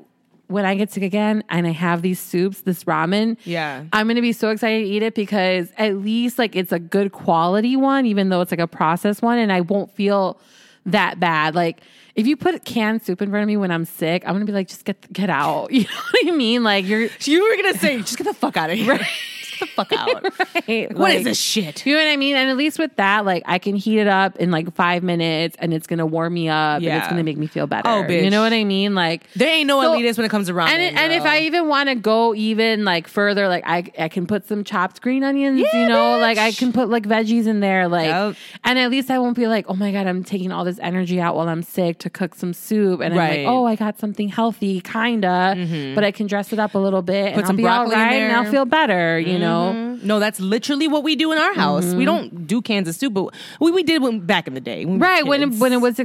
When 0.46 0.64
I 0.64 0.76
get 0.76 0.90
sick 0.90 1.02
again 1.02 1.44
and 1.50 1.66
I 1.66 1.72
have 1.72 2.00
these 2.00 2.18
soups, 2.18 2.62
this 2.62 2.84
ramen, 2.84 3.36
Yeah. 3.44 3.84
I'm 3.92 4.08
gonna 4.08 4.22
be 4.22 4.32
so 4.32 4.48
excited 4.48 4.78
to 4.84 4.86
eat 4.90 5.02
it 5.02 5.14
because 5.14 5.70
at 5.76 5.98
least 5.98 6.38
like 6.38 6.56
it's 6.56 6.72
a 6.72 6.78
good 6.78 7.12
quality 7.12 7.76
one, 7.76 8.06
even 8.06 8.30
though 8.30 8.40
it's 8.40 8.50
like 8.50 8.58
a 8.58 8.66
processed 8.66 9.20
one, 9.20 9.38
and 9.38 9.52
I 9.52 9.60
won't 9.60 9.92
feel 9.94 10.40
that 10.86 11.20
bad. 11.20 11.54
Like 11.54 11.82
if 12.18 12.26
you 12.26 12.36
put 12.36 12.64
canned 12.64 13.00
soup 13.00 13.22
in 13.22 13.30
front 13.30 13.44
of 13.44 13.46
me 13.46 13.56
when 13.56 13.70
I'm 13.70 13.84
sick, 13.84 14.24
I'm 14.26 14.34
gonna 14.34 14.44
be 14.44 14.50
like, 14.50 14.66
just 14.66 14.84
get 14.84 15.10
get 15.12 15.30
out. 15.30 15.70
You 15.78 15.84
know 15.84 16.00
what 16.10 16.26
I 16.26 16.36
mean? 16.36 16.64
Like 16.64 16.84
you're 16.84 17.08
You 17.20 17.48
were 17.48 17.62
gonna 17.62 17.78
say, 17.78 17.98
just 17.98 18.18
get 18.18 18.24
the 18.24 18.34
fuck 18.34 18.56
out 18.56 18.70
of 18.70 18.76
here. 18.76 18.98
Get 18.98 19.37
the 19.60 19.66
fuck 19.66 19.92
out. 19.92 20.22
right. 20.68 20.92
What 20.96 21.10
is 21.12 21.16
Like, 21.18 21.24
this 21.24 21.38
shit? 21.40 21.86
You 21.86 21.94
know 21.96 22.04
what 22.04 22.10
I 22.10 22.16
mean? 22.16 22.36
And 22.36 22.50
at 22.50 22.56
least 22.56 22.78
with 22.78 22.94
that, 22.96 23.24
like 23.24 23.42
I 23.46 23.58
can 23.58 23.76
heat 23.76 23.98
it 24.00 24.06
up 24.06 24.36
in 24.36 24.50
like 24.50 24.74
five 24.74 25.02
minutes 25.02 25.56
and 25.60 25.72
it's 25.74 25.86
gonna 25.86 26.06
warm 26.06 26.34
me 26.34 26.48
up 26.48 26.78
and 26.82 26.86
it's 26.86 27.08
gonna 27.08 27.22
make 27.24 27.36
me 27.38 27.46
feel 27.46 27.66
better. 27.66 27.88
Oh, 27.88 28.02
bitch. 28.04 28.24
You 28.24 28.30
know 28.30 28.42
what 28.42 28.52
I 28.52 28.64
mean? 28.64 28.94
Like 28.94 29.22
There 29.34 29.48
ain't 29.48 29.66
no 29.66 29.80
So- 29.82 29.92
elitist 29.94 30.16
when 30.16 30.26
it 30.26 30.30
comes 30.30 30.46
to 30.48 30.52
ramen. 30.54 30.68
and, 30.70 30.82
it, 30.82 30.94
and 30.94 31.12
if. 31.12 31.22
I 31.28 31.40
even 31.40 31.68
want 31.68 31.88
to 31.90 31.94
go 31.94 32.34
even 32.34 32.84
like 32.84 33.06
further, 33.06 33.48
like 33.48 33.62
I 33.66 33.84
I 33.98 34.08
can 34.08 34.26
put 34.26 34.46
some 34.48 34.64
chopped 34.64 35.02
green 35.02 35.22
onions, 35.22 35.60
Yeah, 35.60 35.82
you 35.82 35.88
know, 35.88 36.18
like 36.18 36.38
I 36.38 36.52
can 36.52 36.72
put 36.72 36.88
like 36.88 37.04
veggies 37.06 37.46
in 37.46 37.60
there, 37.60 37.86
like, 37.86 38.06
Yep. 38.06 38.36
and 38.64 38.78
at 38.78 38.90
least 38.90 39.10
I 39.10 39.18
won't 39.18 39.36
be 39.36 39.46
like, 39.46 39.66
oh 39.68 39.74
my 39.74 39.92
god, 39.92 40.06
I'm 40.06 40.24
taking 40.24 40.52
all 40.52 40.64
this 40.64 40.78
energy 40.80 41.20
out 41.20 41.34
while 41.36 41.48
I'm 41.48 41.62
sick 41.62 41.98
to 41.98 42.10
cook 42.10 42.34
some 42.34 42.52
soup, 42.54 43.00
and 43.00 43.12
I'm 43.12 43.18
Right. 43.18 43.38
Mm-hmm. 43.40 43.46
like, 43.46 43.54
oh, 43.54 43.66
I 43.66 43.74
got 43.76 43.98
something 43.98 44.28
healthy, 44.28 44.80
kinda, 44.80 45.92
but 45.94 46.02
I 46.04 46.10
can 46.12 46.26
dress 46.26 46.52
it 46.52 46.58
up 46.58 46.74
a 46.74 46.78
little 46.78 47.02
bit, 47.02 47.26
and 47.26 47.34
Put 47.34 47.44
I'll 47.44 47.46
some 47.48 47.56
be 47.56 47.66
all 47.66 47.86
right, 47.90 48.14
and 48.14 48.32
I'll 48.34 48.50
feel 48.50 48.64
better, 48.64 49.18
you 49.18 49.38
know. 49.38 49.47
Know. 49.48 49.72
Mm-hmm. 49.74 50.06
No, 50.06 50.20
that's 50.20 50.38
literally 50.40 50.86
what 50.88 51.02
we 51.02 51.16
do 51.16 51.32
in 51.32 51.38
our 51.38 51.54
house. 51.54 51.86
We 51.94 52.04
don't 52.04 52.46
do 52.46 52.62
cans 52.62 52.88
of 52.88 52.94
soup, 52.94 53.14
but 53.14 53.34
we, 53.60 53.70
we 53.70 53.82
did 53.82 54.02
when, 54.02 54.20
back 54.20 54.46
in 54.46 54.54
the 54.54 54.60
day. 54.60 54.84
when 54.84 54.98
we 54.98 55.00
Right 55.00 55.26
when 55.26 55.42
it, 55.42 55.58
when 55.58 55.72
it 55.72 55.80
was 55.80 55.98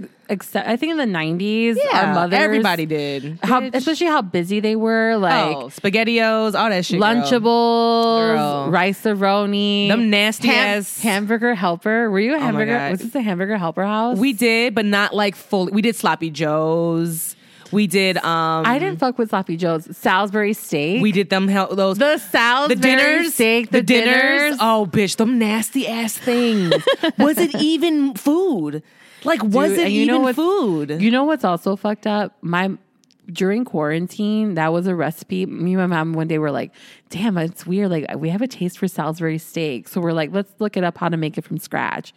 I 0.56 0.78
think 0.78 0.92
in 0.92 0.98
the 0.98 1.06
nineties, 1.06 1.78
yeah, 1.92 2.08
our 2.08 2.14
mothers, 2.14 2.40
everybody 2.40 2.86
did. 2.86 3.40
how 3.44 3.62
especially 3.74 4.08
how 4.08 4.22
busy 4.22 4.60
they 4.60 4.76
were, 4.76 5.18
like 5.18 5.56
oh, 5.56 5.66
SpaghettiOs, 5.68 6.58
all 6.60 6.70
that 6.70 6.86
shit. 6.86 7.00
Lunchables, 7.00 8.36
Girl. 8.36 8.72
Rice-A-Roni, 8.72 9.90
Them 9.90 10.10
nasty 10.10 10.48
ham- 10.48 10.80
ass- 10.80 11.00
hamburger 11.02 11.54
helper. 11.56 12.10
Were 12.10 12.20
you 12.20 12.36
a 12.36 12.40
hamburger? 12.40 12.78
God. 12.78 12.92
was 12.92 13.00
this 13.02 13.16
a 13.16 13.22
hamburger 13.22 13.58
helper 13.58 13.84
house? 13.84 14.18
We 14.18 14.34
did, 14.34 14.74
but 14.74 14.86
not 14.86 15.14
like 15.14 15.36
fully. 15.36 15.72
We 15.72 15.82
did 15.82 15.96
sloppy 15.96 16.30
joes. 16.30 17.36
We 17.74 17.88
did. 17.88 18.18
um 18.18 18.66
I 18.66 18.80
didn't 18.80 19.00
fuck 19.00 19.18
with 19.18 19.30
sloppy 19.30 19.58
joes. 19.58 19.88
Salisbury 19.98 20.54
steak. 20.54 21.02
We 21.02 21.12
did 21.12 21.30
them. 21.30 21.48
hel- 21.48 21.76
Those 21.76 21.98
the 21.98 22.18
Salisbury 22.20 22.76
the 22.76 22.82
dinners, 22.82 23.34
steak. 23.34 23.72
The, 23.72 23.82
dinners. 23.82 24.58
Oh, 24.60 24.88
bitch, 24.90 25.18
them 25.18 25.40
nasty 25.40 25.88
ass 25.88 26.18
things. 26.18 26.74
was 27.18 27.38
it 27.38 27.54
even 27.56 28.14
food? 28.16 28.84
Like, 29.26 29.42
was 29.44 29.72
Dude, 29.72 29.80
it 29.88 29.92
you 29.92 30.02
even 30.04 30.16
know 30.16 30.20
what- 30.22 30.36
food? 30.36 31.02
You 31.02 31.10
know 31.12 31.24
what's 31.24 31.44
also 31.44 31.76
fucked 31.76 32.08
up? 32.08 32.38
My 32.42 32.72
during 33.32 33.64
quarantine, 33.64 34.56
that 34.56 34.74
was 34.74 34.86
a 34.86 34.94
recipe. 34.94 35.46
Me 35.46 35.72
and 35.76 35.78
my 35.82 35.86
mom 35.88 36.12
one 36.12 36.28
day 36.28 36.38
were 36.40 36.52
like, 36.52 36.74
"Damn, 37.10 37.38
it's 37.38 37.66
weird. 37.66 37.90
Like 37.90 38.06
we 38.18 38.28
have 38.30 38.42
a 38.42 38.48
taste 38.48 38.78
for 38.78 38.88
Salisbury 38.90 39.38
steak, 39.38 39.88
so 39.88 40.02
we're 40.02 40.12
like, 40.12 40.32
let's 40.34 40.52
look 40.60 40.76
it 40.76 40.84
up 40.84 40.98
how 40.98 41.08
to 41.08 41.16
make 41.18 41.38
it 41.38 41.44
from 41.46 41.58
scratch." 41.58 42.14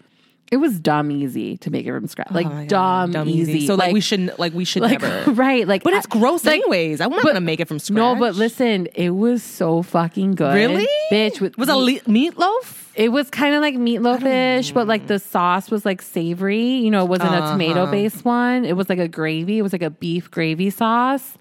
It 0.52 0.59
was 0.59 0.78
dumb 0.78 1.11
easy 1.11 1.56
to 1.59 1.70
make 1.70 1.87
it 1.87 1.90
from 1.92 2.06
scratch, 2.06 2.30
like 2.30 2.46
Oh 2.46 2.66
God, 2.68 3.12
dumb, 3.12 3.28
easy. 3.28 3.66
So 3.66 3.74
like, 3.74 3.92
we 3.92 4.00
shouldn't. 4.00 4.38
Like 4.38 4.54
we 4.54 4.64
should 4.64 4.82
like 4.82 5.00
never. 5.02 5.30
right, 5.32 5.66
like 5.66 5.82
But 5.82 5.92
it's 5.94 6.06
I- 6.06 6.18
gross 6.18 6.44
like, 6.44 6.61
anyways. 6.61 7.00
I'm 7.00 7.11
not 7.11 7.22
but- 7.22 7.30
gonna 7.30 7.40
make 7.40 7.59
it 7.59 7.66
from 7.66 7.80
scratch. 7.80 7.96
No, 7.96 8.14
but 8.14 8.37
listen, 8.37 8.87
it 8.94 9.11
was 9.11 9.42
so 9.42 9.82
fucking 9.82 10.37
good. 10.37 10.54
really, 10.54 10.87
bitch. 11.11 11.40
With 11.40 11.59
was 11.59 11.68
a 11.68 11.74
le- 11.76 11.98
meatloaf. 12.02 12.85
It 12.94 13.11
was 13.11 13.28
kind 13.28 13.54
of 13.54 13.61
like 13.61 13.74
meatloafish, 13.74 14.72
but 14.72 14.87
like 14.87 15.06
the 15.09 15.18
sauce 15.18 15.70
was 15.70 15.85
like 15.85 16.00
savory. 16.00 16.62
You 16.76 16.90
know, 16.90 17.02
it 17.04 17.09
wasn't 17.09 17.30
Uh-huh. 17.30 17.48
a 17.48 17.50
tomato 17.52 17.90
based 17.90 18.24
one. 18.24 18.64
It 18.64 18.76
was 18.76 18.88
like 18.88 19.00
a 19.00 19.09
gravy. 19.09 19.59
It 19.59 19.62
was 19.62 19.72
like 19.72 19.82
a 19.82 19.90
beef 19.90 20.30
gravy 20.30 20.70
sauce, 20.70 21.37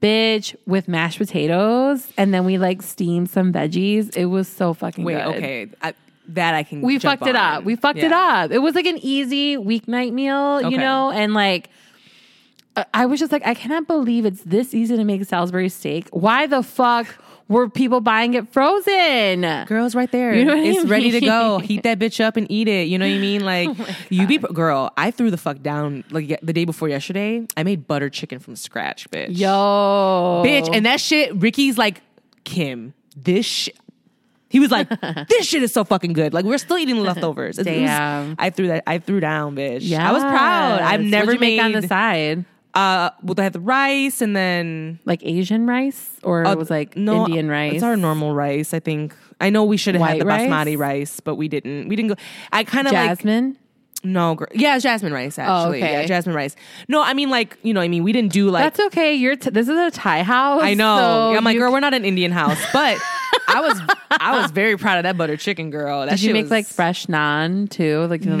bitch, 0.00 0.56
with 0.66 0.88
mashed 0.88 1.18
potatoes. 1.18 2.10
And 2.16 2.32
then 2.32 2.44
we 2.44 2.58
like 2.58 2.82
steamed 2.82 3.30
some 3.30 3.52
veggies. 3.52 4.16
It 4.16 4.26
was 4.26 4.48
so 4.48 4.74
fucking 4.74 5.04
good. 5.04 5.14
Wait, 5.14 5.22
good. 5.24 5.36
okay, 5.36 5.68
I, 5.82 5.94
that 6.28 6.54
I 6.54 6.62
can. 6.62 6.80
We 6.82 6.98
jump 6.98 7.20
fucked 7.20 7.28
it 7.28 7.36
up. 7.36 7.64
We 7.64 7.76
fucked 7.76 7.98
it 7.98 8.12
up. 8.12 8.50
It 8.50 8.58
was 8.58 8.74
like 8.74 8.86
an 8.86 8.98
easy 9.02 9.56
weeknight 9.56 10.12
meal, 10.12 10.60
Okay. 10.62 10.68
you 10.70 10.78
know, 10.78 11.10
and 11.10 11.34
like. 11.34 11.68
I- 12.76 12.84
I 12.94 13.06
was 13.06 13.18
just 13.18 13.32
like, 13.32 13.44
I 13.44 13.54
cannot 13.54 13.88
believe 13.88 14.24
it's 14.24 14.42
this 14.42 14.72
easy 14.72 14.96
to 14.96 15.02
make 15.02 15.24
Salisbury 15.24 15.68
steak. 15.68 16.06
Why 16.10 16.46
the 16.46 16.62
fuck 16.62 17.08
were 17.48 17.68
people 17.68 18.00
buying 18.00 18.34
it 18.34 18.46
frozen? 18.52 19.40
Girls, 19.66 19.96
right 19.96 20.08
there. 20.12 20.32
You 20.32 20.44
know 20.44 20.54
what 20.54 20.64
I 20.64 20.68
it's 20.68 20.84
ready 20.88 21.10
to 21.10 21.20
go. 21.20 21.56
Oh 21.56 21.58
Heat 21.58 21.82
that 21.82 21.98
bitch 21.98 22.22
up 22.22 22.36
and 22.36 22.46
eat 22.48 22.68
it. 22.68 22.86
You 22.86 22.98
know 22.98 23.06
what 23.08 23.14
I 23.16 23.18
mean? 23.18 23.42
Like, 23.44 23.68
oh 23.70 23.96
you 24.10 24.28
be 24.28 24.38
girl. 24.38 24.92
I 24.96 25.10
threw 25.10 25.30
the 25.32 25.36
fuck 25.38 25.60
down 25.60 26.04
like 26.10 26.38
the 26.40 26.52
day 26.52 26.64
before 26.64 26.88
yesterday. 26.88 27.44
I 27.56 27.64
made 27.64 27.88
butter 27.88 28.10
chicken 28.10 28.38
from 28.38 28.54
scratch, 28.54 29.10
bitch. 29.10 29.36
Yo, 29.36 30.42
bitch, 30.46 30.68
and 30.72 30.86
that 30.86 31.00
shit. 31.00 31.34
Ricky's 31.34 31.78
like, 31.78 32.00
Kim, 32.44 32.94
this 33.16 33.44
shit. 33.44 33.76
He 34.50 34.60
was 34.60 34.70
like, 34.70 34.88
"This 35.28 35.46
shit 35.46 35.62
is 35.62 35.72
so 35.72 35.84
fucking 35.84 36.12
good." 36.14 36.32
Like 36.32 36.44
we're 36.44 36.58
still 36.58 36.78
eating 36.78 36.96
leftovers. 37.02 37.58
It 37.58 37.66
was- 37.66 38.34
I 38.38 38.50
threw 38.50 38.68
that. 38.68 38.84
I 38.86 38.98
threw 38.98 39.20
down, 39.20 39.54
bitch. 39.56 39.80
Yeah, 39.82 40.08
I 40.08 40.12
was 40.12 40.22
proud. 40.22 40.80
I've 40.80 41.02
never 41.02 41.26
What'd 41.26 41.40
made. 41.40 41.60
on 41.60 41.72
the 41.72 41.86
side, 41.86 42.44
uh, 42.74 43.10
well, 43.22 43.34
they 43.34 43.42
had 43.42 43.52
the 43.52 43.60
rice, 43.60 44.20
and 44.20 44.34
then 44.34 44.98
like 45.04 45.20
Asian 45.24 45.66
rice, 45.66 46.10
or 46.22 46.46
uh, 46.46 46.52
it 46.52 46.58
was 46.58 46.70
like 46.70 46.96
no, 46.96 47.26
Indian 47.26 47.48
rice. 47.48 47.74
It's 47.74 47.82
our 47.82 47.96
normal 47.96 48.34
rice. 48.34 48.72
I 48.72 48.80
think. 48.80 49.14
I 49.40 49.50
know 49.50 49.64
we 49.64 49.76
should 49.76 49.94
have 49.94 50.04
had 50.06 50.20
the 50.20 50.26
rice? 50.26 50.48
basmati 50.50 50.76
rice, 50.78 51.20
but 51.20 51.36
we 51.36 51.46
didn't. 51.48 51.88
We 51.88 51.94
didn't 51.96 52.08
go. 52.08 52.14
I 52.52 52.64
kind 52.64 52.86
of 52.88 52.92
like 52.92 53.10
jasmine. 53.18 53.56
no. 54.02 54.34
Gr- 54.34 54.44
yeah, 54.54 54.78
jasmine 54.78 55.12
rice 55.12 55.38
actually. 55.38 55.80
Oh, 55.82 55.84
okay. 55.86 56.00
Yeah, 56.00 56.06
jasmine 56.06 56.34
rice. 56.34 56.56
No, 56.88 57.02
I 57.02 57.14
mean 57.14 57.30
like 57.30 57.56
you 57.62 57.72
know. 57.74 57.80
I 57.80 57.88
mean 57.88 58.02
we 58.02 58.12
didn't 58.12 58.32
do 58.32 58.48
like. 58.50 58.64
That's 58.64 58.80
okay. 58.88 59.14
You're 59.14 59.36
t- 59.36 59.50
this 59.50 59.68
is 59.68 59.76
a 59.78 59.90
Thai 59.90 60.22
house. 60.22 60.62
I 60.62 60.74
know. 60.74 60.96
so 60.98 61.36
I'm 61.36 61.44
like, 61.44 61.56
girl, 61.58 61.70
we're 61.72 61.80
not 61.80 61.94
an 61.94 62.04
Indian 62.04 62.32
house, 62.32 62.58
but 62.72 62.98
I 63.48 63.60
was 63.60 63.80
I 64.10 64.40
was 64.40 64.50
very 64.50 64.76
proud 64.76 64.98
of 64.98 65.02
that 65.04 65.16
butter 65.16 65.36
chicken, 65.36 65.70
girl. 65.70 66.00
That 66.06 66.10
Did 66.10 66.22
you 66.22 66.32
make 66.32 66.44
was- 66.44 66.50
like 66.50 66.66
fresh 66.66 67.06
naan 67.06 67.68
too? 67.70 68.06
Like 68.06 68.24
you 68.24 68.30
know, 68.30 68.36
the 68.36 68.38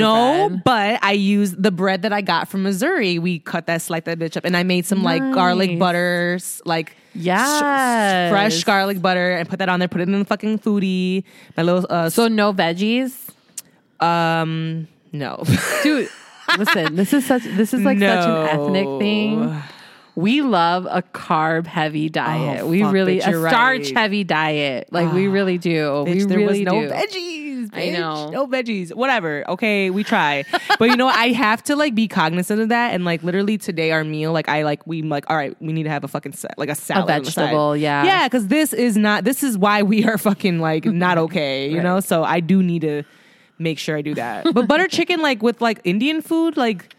No, 0.54 0.60
but 0.64 0.98
I 1.02 1.12
used 1.12 1.62
the 1.62 1.70
bread 1.70 2.02
that 2.02 2.12
I 2.12 2.20
got 2.20 2.48
from 2.48 2.62
Missouri. 2.62 3.18
We 3.18 3.38
cut 3.38 3.66
that, 3.66 3.82
slice 3.82 4.02
that 4.04 4.18
bitch 4.18 4.36
up, 4.36 4.44
and 4.44 4.56
I 4.56 4.62
made 4.62 4.86
some 4.86 5.02
like 5.02 5.20
garlic 5.32 5.78
butters, 5.78 6.60
like 6.64 6.94
sh- 7.14 8.30
fresh 8.30 8.64
garlic 8.64 9.00
butter, 9.02 9.32
and 9.36 9.48
put 9.48 9.58
that 9.60 9.68
on 9.68 9.78
there. 9.80 9.88
Put 9.88 10.00
it 10.02 10.08
in 10.08 10.18
the 10.18 10.24
fucking 10.24 10.58
foodie. 10.60 11.24
My 11.56 11.62
little 11.62 11.86
uh, 11.88 12.10
So 12.10 12.28
no 12.28 12.52
veggies, 12.52 13.30
um 14.00 14.88
no, 15.12 15.42
dude. 15.82 16.08
listen, 16.58 16.96
this 16.96 17.12
is 17.12 17.24
such. 17.26 17.42
This 17.44 17.72
is 17.74 17.80
like 17.80 17.98
such 17.98 18.26
an 18.28 18.46
ethnic 18.60 18.86
thing. 19.00 19.62
We 20.18 20.42
love 20.42 20.84
a 20.90 21.00
carb 21.00 21.68
heavy 21.68 22.06
oh, 22.06 22.08
diet. 22.08 22.62
Oh, 22.62 22.66
we 22.66 22.82
really 22.82 23.20
bitch, 23.20 23.32
a 23.32 23.38
right. 23.38 23.50
starch 23.50 23.90
heavy 23.90 24.24
diet. 24.24 24.88
Like 24.90 25.12
we 25.12 25.28
ah, 25.28 25.30
really 25.30 25.58
do. 25.58 26.02
we 26.08 26.24
there 26.24 26.38
really 26.38 26.64
was 26.64 26.72
no 26.74 26.80
do. 26.80 26.90
veggies. 26.90 27.70
I 27.72 27.90
know. 27.90 28.28
no 28.30 28.48
veggies. 28.48 28.92
Whatever. 28.92 29.48
Okay, 29.48 29.90
we 29.90 30.02
try, 30.02 30.44
but 30.80 30.86
you 30.90 30.96
know 30.96 31.06
I 31.06 31.28
have 31.28 31.62
to 31.64 31.76
like 31.76 31.94
be 31.94 32.08
cognizant 32.08 32.60
of 32.60 32.68
that. 32.70 32.94
And 32.94 33.04
like 33.04 33.22
literally 33.22 33.58
today, 33.58 33.92
our 33.92 34.02
meal, 34.02 34.32
like 34.32 34.48
I 34.48 34.64
like 34.64 34.84
we 34.88 35.02
like 35.02 35.24
all 35.30 35.36
right, 35.36 35.56
we 35.62 35.72
need 35.72 35.84
to 35.84 35.90
have 35.90 36.02
a 36.02 36.08
fucking 36.08 36.32
sa- 36.32 36.48
like 36.56 36.68
a 36.68 36.74
salad, 36.74 37.06
side. 37.06 37.24
vegetable, 37.24 37.76
yeah. 37.76 38.04
yeah, 38.04 38.26
because 38.26 38.48
this 38.48 38.72
is 38.72 38.96
not. 38.96 39.22
This 39.22 39.44
is 39.44 39.56
why 39.56 39.84
we 39.84 40.04
are 40.04 40.18
fucking 40.18 40.58
like 40.58 40.84
not 40.84 41.16
okay. 41.26 41.68
You 41.70 41.76
Right. 41.76 41.84
know, 41.84 42.00
so 42.00 42.24
I 42.24 42.40
do 42.40 42.60
need 42.60 42.80
to 42.80 43.04
make 43.60 43.78
sure 43.78 43.96
I 43.96 44.02
do 44.02 44.14
that. 44.14 44.52
But 44.52 44.66
butter 44.66 44.88
chicken, 44.88 45.20
like 45.22 45.44
with 45.44 45.60
like 45.60 45.80
Indian 45.84 46.22
food, 46.22 46.56
like. 46.56 46.92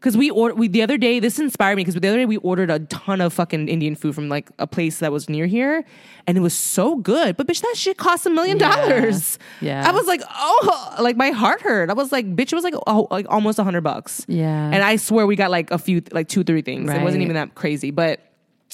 Cause 0.00 0.16
we 0.16 0.30
ordered 0.30 0.58
we 0.58 0.66
the 0.66 0.80
other 0.80 0.96
day. 0.96 1.20
This 1.20 1.38
inspired 1.38 1.76
me 1.76 1.82
because 1.82 1.94
the 1.94 2.08
other 2.08 2.16
day 2.16 2.24
we 2.24 2.38
ordered 2.38 2.70
a 2.70 2.78
ton 2.78 3.20
of 3.20 3.34
fucking 3.34 3.68
Indian 3.68 3.94
food 3.94 4.14
from 4.14 4.30
like 4.30 4.48
a 4.58 4.66
place 4.66 5.00
that 5.00 5.12
was 5.12 5.28
near 5.28 5.46
here, 5.46 5.84
and 6.26 6.38
it 6.38 6.40
was 6.40 6.54
so 6.54 6.96
good. 6.96 7.36
But 7.36 7.46
bitch, 7.46 7.60
that 7.60 7.74
shit 7.76 7.98
cost 7.98 8.24
a 8.24 8.30
million 8.30 8.56
dollars. 8.56 9.38
Yeah. 9.60 9.86
I 9.86 9.92
was 9.92 10.06
like, 10.06 10.22
oh, 10.30 10.96
like 11.00 11.16
my 11.16 11.30
heart 11.30 11.60
hurt. 11.60 11.90
I 11.90 11.92
was 11.92 12.12
like, 12.12 12.34
bitch, 12.34 12.50
it 12.50 12.54
was 12.54 12.64
like 12.64 12.74
oh, 12.86 13.08
like 13.10 13.26
almost 13.28 13.58
a 13.58 13.64
hundred 13.64 13.82
bucks. 13.82 14.24
Yeah. 14.26 14.70
and 14.72 14.82
I 14.82 14.96
swear 14.96 15.26
we 15.26 15.36
got 15.36 15.50
like 15.50 15.70
a 15.70 15.78
few, 15.78 16.02
like 16.12 16.28
two, 16.28 16.44
three 16.44 16.62
things. 16.62 16.90
It 16.90 17.02
wasn't 17.02 17.22
even 17.22 17.34
that 17.34 17.54
crazy, 17.54 17.90
but 17.90 18.20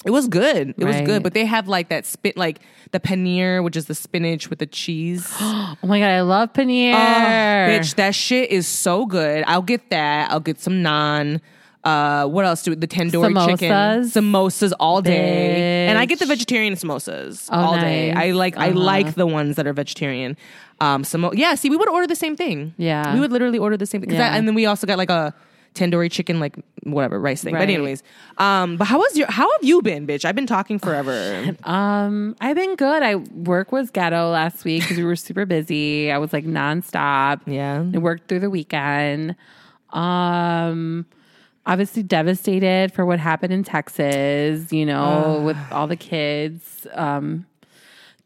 it 0.07 0.11
was 0.11 0.29
good. 0.29 0.75
It 0.79 0.85
was 0.85 1.01
good. 1.03 1.23
But 1.23 1.35
they 1.35 1.45
have 1.45 1.69
like 1.69 1.89
that 1.91 2.07
spit, 2.07 2.37
like 2.37 2.61
the 2.93 3.01
paneer, 3.01 3.63
which 3.63 3.77
is 3.77 3.87
the 3.87 3.95
spinach 3.95 4.49
with 4.49 4.61
the 4.61 4.67
cheese. 4.67 5.27
Oh 5.83 5.87
my 5.87 5.99
god, 6.01 6.09
I 6.11 6.23
love 6.23 6.53
paneer. 6.55 6.95
Oh, 6.95 7.69
bitch, 7.71 7.97
that 7.97 8.15
shit 8.15 8.51
is 8.51 8.67
so 8.67 9.05
good. 9.05 9.45
I'll 9.47 9.61
get 9.63 9.91
that. 9.91 10.31
I'll 10.31 10.41
get 10.41 10.59
some 10.61 10.75
naan. 10.83 11.41
Uh, 11.85 12.27
what 12.27 12.45
else 12.45 12.63
do 12.65 12.75
the 12.75 12.89
tandoori 12.89 13.47
chicken, 13.47 13.71
Samosas. 13.71 14.11
samosas 14.17 14.73
all 14.81 15.01
day, 15.03 15.87
and 15.87 15.97
I 15.99 16.05
get 16.07 16.19
the 16.19 16.27
vegetarian 16.27 16.75
samosas 16.75 17.49
Oh, 17.53 17.61
all 17.61 17.75
day. 17.79 18.11
I 18.13 18.33
like 18.33 18.57
I 18.57 18.71
Uh-huh. 18.71 18.79
like 18.81 19.15
the 19.15 19.27
ones 19.27 19.55
that 19.57 19.67
are 19.69 19.73
vegetarian. 19.73 20.37
Um, 20.81 21.05
samo- 21.05 21.33
yeah. 21.35 21.55
See, 21.55 21.71
we 21.71 21.77
would 21.77 21.89
order 21.89 22.07
the 22.09 22.17
same 22.17 22.35
thing. 22.37 22.75
Yeah. 22.77 23.15
we 23.15 23.21
would 23.21 23.31
literally 23.33 23.59
order 23.59 23.77
the 23.77 23.87
same 23.87 24.01
thing 24.01 24.11
Yeah. 24.11 24.19
that- 24.19 24.37
and 24.37 24.49
then 24.49 24.55
we 24.57 24.67
also 24.67 24.87
got 24.87 24.99
like 24.99 25.11
a 25.11 25.33
tandoori 25.77 26.11
chicken, 26.11 26.41
like 26.41 26.57
whatever 26.83 27.21
rice 27.21 27.43
thing. 27.45 27.55
But 27.55 27.63
anyways, 27.63 28.03
um, 28.39 28.77
but 28.77 28.87
how 28.87 28.99
was 28.99 29.17
your? 29.17 29.31
How 29.31 29.51
have 29.53 29.63
you 29.63 29.83
been, 29.83 30.07
bitch? 30.07 30.25
I've 30.25 30.35
been 30.35 30.47
talking 30.47 30.79
forever. 30.79 31.57
Um, 31.65 32.37
I've 32.41 32.57
been 32.57 32.77
good. 32.77 33.03
I 33.03 33.17
work 33.17 33.73
was 33.73 33.91
ghetto 33.91 34.31
last 34.31 34.65
week 34.65 34.83
because 34.83 34.97
we 34.97 35.05
were 35.05 35.17
super 35.17 35.45
busy. 35.47 36.11
I 36.13 36.19
was 36.19 36.33
like 36.33 36.45
nonstop. 36.45 37.41
yeah. 37.47 37.85
I 37.93 37.99
worked 37.99 38.29
through 38.29 38.41
the 38.41 38.51
weekend. 38.51 39.35
Um, 39.91 41.07
obviously 41.67 42.03
devastated 42.03 42.93
for 42.93 43.05
what 43.05 43.19
happened 43.19 43.53
in 43.53 43.65
Texas, 43.65 44.73
you 44.73 44.87
know, 44.87 45.43
with 45.45 45.57
all 45.73 45.87
the 45.87 45.97
kids. 45.97 46.87
Um, 46.95 47.47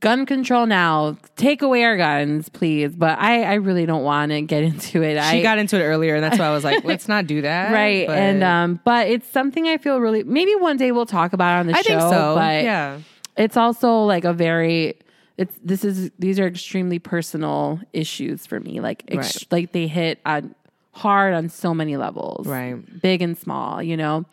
gun 0.01 0.27
control 0.27 0.67
now. 0.67 1.17
Take 1.37 1.63
away 1.63 1.85
our 1.85 1.97
guns, 1.97 2.49
please. 2.49 2.95
But 2.95 3.19
I, 3.19 3.43
I 3.45 3.55
really 3.55 3.87
don't 3.87 4.03
want 4.03 4.33
to 4.33 4.41
get 4.43 4.63
into 4.71 5.03
it. 5.03 5.15
She 5.15 5.39
I, 5.39 5.43
got 5.43 5.59
into 5.59 5.79
it 5.79 5.83
earlier, 5.85 6.15
and 6.17 6.25
that's 6.25 6.39
why 6.39 6.47
I 6.47 6.51
was 6.51 6.65
like, 6.65 6.85
let's 6.85 7.07
not 7.09 7.27
do 7.27 7.43
that. 7.43 7.73
right. 7.73 8.07
But 8.07 8.19
And 8.19 8.43
um, 8.43 8.81
but 8.85 9.09
it's 9.09 9.29
something 9.31 9.67
I 9.69 9.79
feel 9.79 9.99
really 10.01 10.25
maybe 10.25 10.55
one 10.57 10.77
day 10.77 10.93
we'll 10.93 11.07
talk 11.07 11.33
about 11.33 11.57
it 11.57 11.61
on 11.61 11.67
the 11.69 11.73
show. 11.75 11.79
I 11.79 11.83
show. 11.83 11.89
think 12.01 12.13
so. 12.13 12.35
But 12.35 12.65
yeah. 12.65 12.99
it's 13.37 13.57
also 13.57 14.01
like 14.05 14.25
a 14.25 14.33
very 14.33 14.97
it's 15.37 15.55
this 15.65 15.85
is 15.85 16.11
these 16.19 16.39
are 16.39 16.47
extremely 16.47 16.99
personal 16.99 17.81
issues 17.95 18.47
for 18.47 18.61
me 18.61 18.81
like 18.81 19.05
ex- 19.09 19.37
Right. 19.37 19.47
like 19.53 19.73
they 19.73 19.87
hit 19.87 20.19
on 20.27 20.55
hard 20.93 21.33
on 21.33 21.49
so 21.49 21.73
many 21.73 21.97
levels 21.97 22.47
Right. 22.47 22.75
big 23.01 23.23
and 23.23 23.39
small 23.39 23.83
you 23.83 23.97
know 23.97 24.27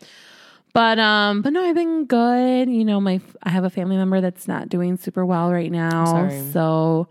but 0.78 0.98
um 1.00 1.42
but 1.42 1.52
no 1.52 1.60
i've 1.64 1.74
been 1.74 2.04
good 2.04 2.68
you 2.68 2.84
know 2.84 3.00
my 3.00 3.20
i 3.42 3.50
have 3.50 3.64
a 3.64 3.70
family 3.70 3.96
member 3.96 4.20
that's 4.20 4.46
not 4.46 4.68
doing 4.68 4.96
super 4.96 5.26
well 5.26 5.50
right 5.50 5.72
now 5.72 6.04
Sorry. 6.04 6.50
so 6.52 7.08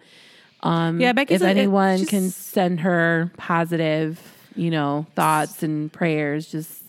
um 0.63 1.01
Yeah, 1.01 1.11
Becky's 1.11 1.41
if 1.41 1.47
anyone 1.47 1.97
she's- 1.97 2.09
can 2.09 2.29
send 2.29 2.79
her 2.81 3.29
positive 3.35 4.19
you 4.55 4.71
know 4.71 5.05
thoughts 5.15 5.63
and 5.63 5.91
prayers 5.91 6.49
just 6.49 6.81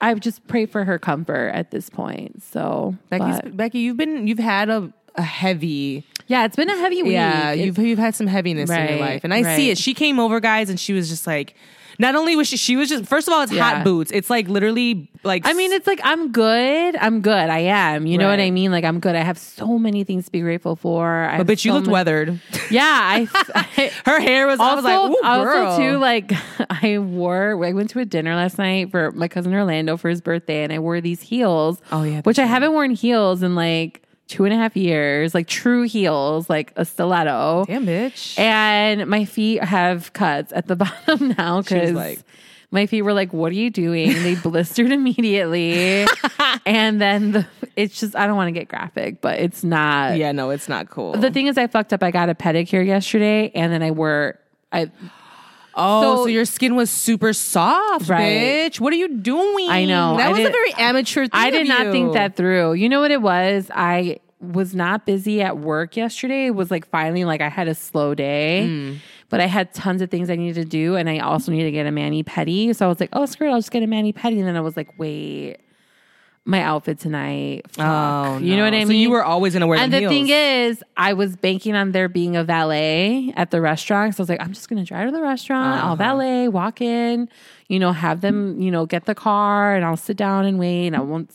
I 0.00 0.14
just 0.14 0.46
pray 0.48 0.66
for 0.66 0.84
her 0.84 0.98
comfort 0.98 1.50
at 1.54 1.70
this 1.70 1.88
point. 1.88 2.42
So, 2.42 2.96
Becky's, 3.08 3.40
but- 3.40 3.56
Becky, 3.56 3.78
you've 3.78 3.96
been 3.96 4.26
you've 4.26 4.40
had 4.40 4.68
a, 4.68 4.92
a 5.14 5.22
heavy 5.22 6.04
Yeah, 6.26 6.44
it's 6.44 6.56
been 6.56 6.68
a 6.70 6.76
heavy 6.76 7.02
week. 7.04 7.12
Yeah, 7.12 7.52
It's- 7.52 7.64
you've 7.66 7.78
you've 7.78 7.98
had 8.00 8.14
some 8.16 8.26
heaviness 8.26 8.68
in 8.68 8.88
your 8.88 8.98
life, 8.98 9.22
and 9.22 9.32
I 9.32 9.54
see 9.56 9.70
it. 9.70 9.78
She 9.78 9.94
came 9.94 10.18
over, 10.18 10.40
guys, 10.40 10.70
and 10.70 10.80
she 10.80 10.92
was 10.92 11.08
just 11.08 11.24
like, 11.26 11.54
not 11.98 12.14
only 12.14 12.36
was 12.36 12.48
she, 12.48 12.56
she 12.56 12.76
was 12.76 12.88
just 12.88 13.06
first 13.06 13.28
of 13.28 13.34
all, 13.34 13.42
it's 13.42 13.52
Yeah. 13.52 13.76
hot 13.76 13.84
boots. 13.84 14.10
It's 14.12 14.30
like 14.30 14.48
literally 14.48 15.10
like 15.24 15.46
I 15.46 15.52
mean, 15.52 15.72
it's 15.72 15.86
like 15.86 16.00
I'm 16.04 16.32
good. 16.32 16.96
I'm 16.96 17.20
good. 17.20 17.32
I 17.50 17.58
am. 17.60 18.06
You 18.06 18.18
know 18.18 18.28
what 18.28 18.40
I 18.40 18.50
mean? 18.50 18.70
Like 18.70 18.84
I'm 18.84 18.98
good. 19.00 19.14
I 19.14 19.20
have 19.20 19.38
so 19.38 19.78
many 19.78 20.04
things 20.04 20.26
to 20.26 20.32
be 20.32 20.40
grateful 20.40 20.76
for. 20.76 21.24
I 21.24 21.38
but 21.38 21.46
bitch, 21.46 21.64
you 21.64 21.72
looked 21.72 21.86
many- 21.86 21.92
weathered. 21.92 22.40
Yeah, 22.70 22.82
I. 22.84 23.28
I 23.54 23.90
Her 24.06 24.20
hair 24.20 24.46
was. 24.46 24.58
I 24.60 24.74
was 24.74 24.84
like, 24.84 24.94
also, 24.98 25.12
Ooh, 25.14 25.22
girl. 25.22 25.66
also 25.66 25.82
too, 25.82 25.98
like 25.98 26.32
I 26.70 26.98
wore. 26.98 27.64
I 27.64 27.72
went 27.72 27.90
to 27.90 27.98
a 28.00 28.04
dinner 28.04 28.34
last 28.34 28.58
night 28.58 28.90
for 28.90 29.12
my 29.12 29.28
cousin 29.28 29.52
Orlando 29.54 29.96
for 29.96 30.08
his 30.08 30.20
birthday, 30.20 30.64
and 30.64 30.72
I 30.72 30.78
wore 30.78 31.00
these 31.00 31.20
heels. 31.22 31.80
Oh, 31.92 32.02
yeah, 32.02 32.20
which 32.22 32.38
I 32.38 32.44
haven't 32.46 32.72
worn 32.72 32.90
heels 32.92 33.42
in 33.42 33.54
like 33.54 34.02
two 34.28 34.44
and 34.44 34.54
a 34.54 34.56
half 34.56 34.76
years, 34.76 35.34
like 35.34 35.46
true 35.46 35.82
heels, 35.82 36.48
like 36.48 36.72
a 36.76 36.84
stiletto. 36.84 37.64
Damn, 37.66 37.86
bitch. 37.86 38.38
And 38.38 39.06
my 39.08 39.24
feet 39.24 39.62
have 39.62 40.12
cuts 40.12 40.52
at 40.52 40.66
the 40.66 40.76
bottom 40.84 41.28
now 41.36 41.60
because 41.62 41.92
like- 41.92 42.20
my 42.70 42.86
feet 42.86 43.02
were 43.02 43.12
like, 43.12 43.34
"What 43.34 43.52
are 43.52 43.54
you 43.54 43.68
doing?" 43.68 44.10
They 44.22 44.34
blistered 44.34 44.92
immediately, 45.26 46.06
and 46.66 47.00
then 47.02 47.32
the, 47.32 47.46
it's 47.76 48.00
just 48.00 48.16
I 48.16 48.26
don't 48.26 48.36
want 48.36 48.48
to 48.48 48.52
get 48.52 48.68
graphic, 48.68 49.20
but 49.20 49.38
it's 49.38 49.62
not. 49.62 50.16
yeah, 50.16 50.32
no, 50.32 50.48
it's 50.48 50.70
not 50.70 50.88
cool. 50.88 51.12
The 51.12 51.30
thing 51.30 51.48
is, 51.48 51.58
I 51.58 51.66
fucked 51.66 51.92
up. 51.92 52.02
I 52.02 52.10
got 52.10 52.30
a 52.30 52.34
pedicure 52.34 52.84
yesterday, 52.86 53.50
and 53.54 53.70
then 53.70 53.82
I 53.82 53.90
wore 53.90 54.38
I 54.72 54.90
oh, 55.74 56.02
so, 56.02 56.16
so- 56.24 56.26
your 56.28 56.44
skin 56.44 56.74
was 56.76 56.90
super 56.90 57.32
soft, 57.32 58.08
Right. 58.08 58.20
bitch. 58.70 58.80
What 58.80 58.92
are 58.92 58.96
you 58.96 59.08
doing? 59.08 59.68
I 59.70 59.84
know. 59.84 60.16
that 60.16 60.28
I 60.28 60.30
was 60.30 60.40
a 60.40 60.50
very 60.50 60.72
amateur. 60.74 61.22
thing 61.22 61.30
I 61.32 61.50
did 61.50 61.68
not 61.68 61.86
you. 61.86 61.92
think 61.92 62.12
that 62.14 62.36
through. 62.36 62.74
You 62.74 62.88
know 62.88 63.00
what 63.00 63.10
it 63.10 63.22
was? 63.22 63.70
I 63.74 64.18
was 64.40 64.74
not 64.74 65.06
busy 65.06 65.40
at 65.40 65.58
work 65.58 65.96
yesterday. 65.96 66.46
It 66.46 66.54
was 66.54 66.70
like 66.70 66.86
finally 66.88 67.24
like 67.24 67.40
I 67.40 67.48
had 67.48 67.68
a 67.68 67.74
slow 67.74 68.14
day. 68.14 68.66
Hmm. 68.66 68.94
But 69.28 69.40
I 69.40 69.46
had 69.46 69.72
tons 69.72 70.02
of 70.02 70.10
things 70.10 70.28
I 70.28 70.36
needed 70.36 70.56
to 70.62 70.68
do, 70.68 70.94
and 70.96 71.08
I 71.08 71.20
also 71.20 71.52
needed 71.52 71.64
to 71.64 71.70
get 71.70 71.86
a 71.86 71.90
mani 71.90 72.22
pedi. 72.22 72.74
So 72.76 72.84
I 72.84 72.88
was 72.90 73.00
like, 73.00 73.08
"Oh, 73.14 73.24
screw 73.24 73.48
it, 73.48 73.50
I'll 73.52 73.56
just 73.58 73.70
get 73.70 73.82
a 73.82 73.86
mani 73.86 74.12
pedi." 74.12 74.36
And 74.38 74.46
then 74.46 74.56
I 74.56 74.60
was 74.60 74.76
like, 74.76 74.92
"Wait, 74.98 75.56
my 76.44 76.60
outfit 76.62 76.98
tonight, 76.98 77.62
fuck." 77.70 77.86
Oh, 77.86 78.38
you 78.38 78.56
know 78.56 78.64
what. 78.64 78.74
I 78.74 78.78
mean?" 78.78 78.86
So 78.88 78.92
you 78.92 79.10
were 79.10 79.24
always 79.24 79.52
gonna 79.52 79.66
wear 79.66 79.78
and 79.78 79.92
the 79.92 80.08
thing 80.08 80.28
is, 80.28 80.82
I 80.96 81.12
was 81.12 81.36
banking 81.36 81.74
on 81.74 81.92
there 81.92 82.08
being 82.08 82.36
a 82.36 82.44
valet 82.44 83.32
at 83.36 83.50
the 83.50 83.60
restaurant. 83.60 84.14
So 84.16 84.20
I 84.20 84.22
was 84.22 84.28
like, 84.28 84.40
I'm 84.42 84.52
just 84.52 84.68
gonna 84.68 84.84
drive 84.84 85.06
to 85.08 85.12
the 85.12 85.22
restaurant, 85.22 85.78
Uh-huh. 85.78 85.88
I'll 85.90 85.96
valet, 85.96 86.48
walk 86.48 86.80
in, 86.80 87.28
you 87.68 87.78
know, 87.78 87.92
have 87.92 88.20
them, 88.20 88.60
you 88.60 88.70
know, 88.70 88.86
get 88.86 89.04
the 89.04 89.14
car, 89.14 89.74
and 89.74 89.84
I'll 89.84 89.96
sit 89.96 90.16
down 90.16 90.44
and 90.44 90.58
wait. 90.58 90.88
And 90.88 90.96
I 90.96 91.00
won't. 91.00 91.30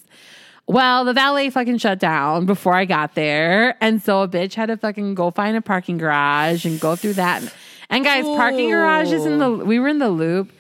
Well, 0.70 1.06
the 1.06 1.14
valet 1.14 1.50
fucking 1.50 1.78
shut 1.78 1.98
down 1.98 2.46
before 2.46 2.74
I 2.74 2.84
got 2.84 3.16
there, 3.16 3.78
and 3.80 4.02
so 4.02 4.24
a 4.24 4.28
bitch 4.28 4.56
had 4.56 4.66
to 4.66 4.76
fucking 4.76 5.16
go 5.16 5.32
find 5.32 5.56
a 5.56 5.62
parking 5.62 5.98
garage 5.98 6.66
and 6.66 6.78
go 6.78 6.98
through 6.98 7.14
that. 7.14 7.42
And 7.90 8.04
guys, 8.04 8.26
parking 8.26 8.70
garages 8.70 9.26
in 9.26 9.38
the 9.40 9.50
we 9.50 9.80
were 9.80 9.88
in 9.88 10.00
the 10.00 10.10
loop. 10.10 10.52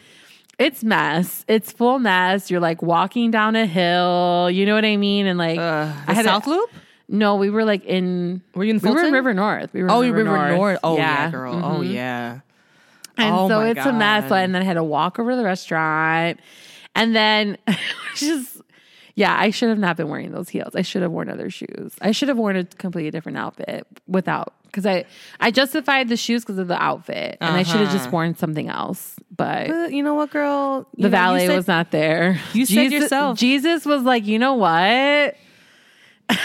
It's 0.60 0.84
mess. 0.84 1.46
It's 1.48 1.72
full 1.72 2.00
mess. 2.00 2.50
You're 2.50 2.60
like 2.60 2.82
walking 2.82 3.30
down 3.32 3.56
a 3.56 3.65
hill. 3.67 4.50
You 4.52 4.65
know 4.65 4.74
what 4.76 4.86
I 4.86 4.98
mean? 4.98 5.28
And 5.28 5.38
like, 5.38 5.60
Uh, 5.60 5.91
I 6.08 6.13
had 6.13 6.26
a- 6.26 6.30
South 6.30 6.48
Loop. 6.48 6.70
no, 7.08 7.36
we 7.36 7.50
were 7.52 7.63
like 7.63 7.86
in. 7.86 8.41
Were 8.56 8.63
you 8.63 8.74
in 8.74 8.80
We 8.80 8.89
were 8.91 9.04
in 9.04 9.13
River 9.13 9.34
North. 9.34 9.72
We 9.74 9.84
were. 9.84 9.91
Oh, 9.91 10.02
in 10.02 10.08
you 10.08 10.13
River 10.13 10.50
North. 10.56 10.80
Oh 10.84 10.98
yeah, 10.98 11.26
Yeah. 11.26 11.32
girl. 11.32 11.54
Oh 11.63 11.80
Mhm. 11.82 11.93
yeah. 11.93 12.39
And 13.20 13.36
Oh, 13.36 13.48
so 13.48 13.62
it's 13.62 13.86
a 13.86 13.93
mess. 13.93 14.32
And 14.32 14.54
then 14.56 14.62
I 14.62 14.65
had 14.65 14.76
to 14.76 14.84
walk 14.84 15.20
over 15.20 15.32
to 15.32 15.36
the 15.38 15.43
restaurant, 15.43 16.39
and 16.96 17.15
then 17.15 17.58
just. 18.15 18.57
Yeah, 19.17 19.36
I 19.38 19.49
should 19.49 19.69
have 19.69 19.80
not 19.80 19.97
been 19.97 20.10
wearing 20.10 20.32
those 20.32 20.47
heels. 20.47 20.75
I 20.75 20.84
should 20.84 21.01
have 21.01 21.10
worn 21.12 21.27
other 21.27 21.49
shoes. 21.49 21.95
I 22.01 22.12
should 22.12 22.27
have 22.30 22.38
worn 22.38 22.56
a 22.56 22.65
completely 22.65 23.10
different 23.10 23.39
outfit 23.39 23.88
without 24.08 24.53
because 24.65 24.86
I 24.86 25.06
I 25.39 25.49
justified 25.49 26.08
the 26.08 26.15
shoes 26.17 26.43
because 26.45 26.60
of 26.60 26.67
the 26.67 26.80
outfit, 26.80 27.38
and 27.41 27.56
I 27.56 27.63
should 27.63 27.80
have 27.82 27.91
just 27.91 28.06
Uh-huh. 28.08 28.12
worn 28.17 28.36
something 28.36 28.69
else. 28.69 29.15
But 29.36 29.69
But 29.69 29.91
you 29.91 30.03
know 30.03 30.13
what, 30.13 30.30
girl? 30.30 30.88
The 30.97 31.03
know, 31.03 31.10
valet 31.10 31.47
said- 31.47 31.56
was 31.56 31.67
not 31.67 31.89
there. 31.89 32.39
you 32.53 32.67
said 32.67 32.91
yourself. 32.91 33.39
Jesus 33.39 33.86
was 33.88 34.03
like, 34.03 34.25
you 34.27 34.38
know 34.38 34.53
what? 34.53 35.36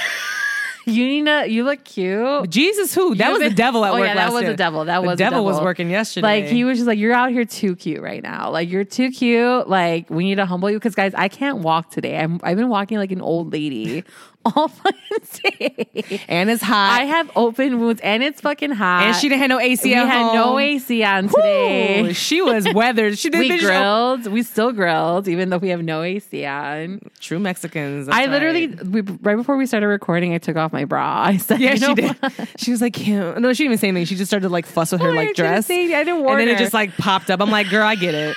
you 0.87 1.07
need 1.07 1.27
to. 1.27 1.51
You 1.51 1.65
look 1.65 1.85
cute. 1.85 2.51
Jesus, 2.51 2.95
who? 2.95 3.15
That 3.15 3.33
was 3.33 3.41
the 3.41 3.51
devil 3.51 3.85
at 3.85 3.93
oh, 3.93 3.99
work. 3.99 4.07
yeah, 4.07 4.15
that 4.15 4.33
was 4.33 4.43
year. 4.43 4.51
the 4.51 4.57
devil. 4.57 4.85
That 4.85 5.01
the 5.01 5.07
was 5.07 5.19
the 5.19 5.25
devil 5.25 5.45
was 5.45 5.61
working 5.61 5.91
yesterday. 5.91 6.27
Like 6.27 6.45
he 6.47 6.65
was 6.65 6.79
just 6.79 6.87
like, 6.87 6.99
you're 6.99 7.13
out 7.13 7.31
here 7.31 7.45
too 7.45 7.77
cute 7.77 8.01
right 8.01 8.23
now. 8.23 8.51
Like 8.51 8.71
you're 8.71 8.85
too 8.85 9.11
cute. 9.11 9.69
Like 9.69 10.11
we 10.11 10.25
need 10.25 10.37
to 10.37 10.47
humble 10.47 10.71
you 10.71 10.79
because 10.79 10.95
guys, 10.95 11.15
I 11.15 11.29
can't 11.29 11.59
walk 11.59 11.91
today. 11.91 12.19
I'm, 12.19 12.41
I've 12.43 12.57
been 12.57 12.69
walking 12.69 12.99
like 12.99 13.13
an 13.13 13.21
old 13.21 13.53
lady 13.53 14.05
all 14.45 14.69
fucking 14.69 15.51
day. 15.55 16.21
and 16.29 16.51
it's 16.51 16.63
hot. 16.63 17.01
I 17.01 17.05
have 17.05 17.31
open 17.37 17.81
wounds 17.81 18.01
and 18.03 18.23
it's 18.23 18.41
fucking 18.41 18.71
hot. 18.73 19.03
and 19.05 19.17
she 19.17 19.29
didn't 19.29 19.41
have 19.41 19.49
no 19.49 19.61
AC. 19.61 19.89
we 19.89 19.95
had 19.95 20.35
no. 20.35 20.59
AC 20.59 21.03
on 21.05 21.27
Woo! 21.27 21.33
today. 21.33 22.13
She 22.13 22.43
was 22.43 22.67
weathered. 22.75 23.19
She 23.19 23.31
did 23.31 23.39
We 23.39 23.59
grilled. 23.59 24.27
We 24.27 24.43
still 24.43 24.73
grilled, 24.73 25.29
even 25.29 25.51
though 25.51 25.59
we 25.59 25.69
have 25.69 25.83
no 25.83 26.03
AC 26.03 26.45
on. 26.45 27.01
True 27.21 27.39
Mexicans. 27.39 28.09
I 28.09 28.27
literally, 28.27 28.69
right. 28.69 28.87
we, 28.87 29.01
right 29.01 29.37
before 29.37 29.57
we 29.57 29.67
started 29.67 29.87
recording, 29.89 30.35
I 30.35 30.39
took 30.39 30.57
off 30.57 30.73
my 30.73 30.85
bra. 30.85 31.23
I 31.27 31.37
said, 31.37 31.61
Yeah, 31.61 31.75
you 31.75 31.81
know 31.81 31.89
she 31.89 31.95
did. 31.95 32.17
what? 32.23 32.49
She 32.59 32.71
was 32.71 32.81
like. 32.81 32.99
No, 33.07 33.53
she 33.53 33.65
didn't 33.65 33.73
even 33.73 33.79
say 33.79 33.89
anything. 33.89 34.07
She 34.07 34.17
just 34.17 34.31
started 34.31 34.47
to 34.49 34.53
like 34.53 34.67
fuss 34.67 34.93
with 34.93 35.01
her 35.01 35.09
Oh, 35.09 35.13
I 35.13 35.17
like 35.17 35.29
didn't 35.29 35.37
dress. 35.37 35.67
say- 35.67 35.93
I 35.95 36.05
didn't 36.05 36.23
warn 36.23 36.41
and 36.41 36.49
then 36.49 36.57
it 36.57 36.59
just 36.59 36.75
like 36.75 36.97
popped 36.97 37.31
up. 37.31 37.41
I'm 37.41 37.51
like, 37.51 37.69
girl, 37.71 37.87
I 37.87 37.95
get 37.95 38.15
it. 38.15 38.37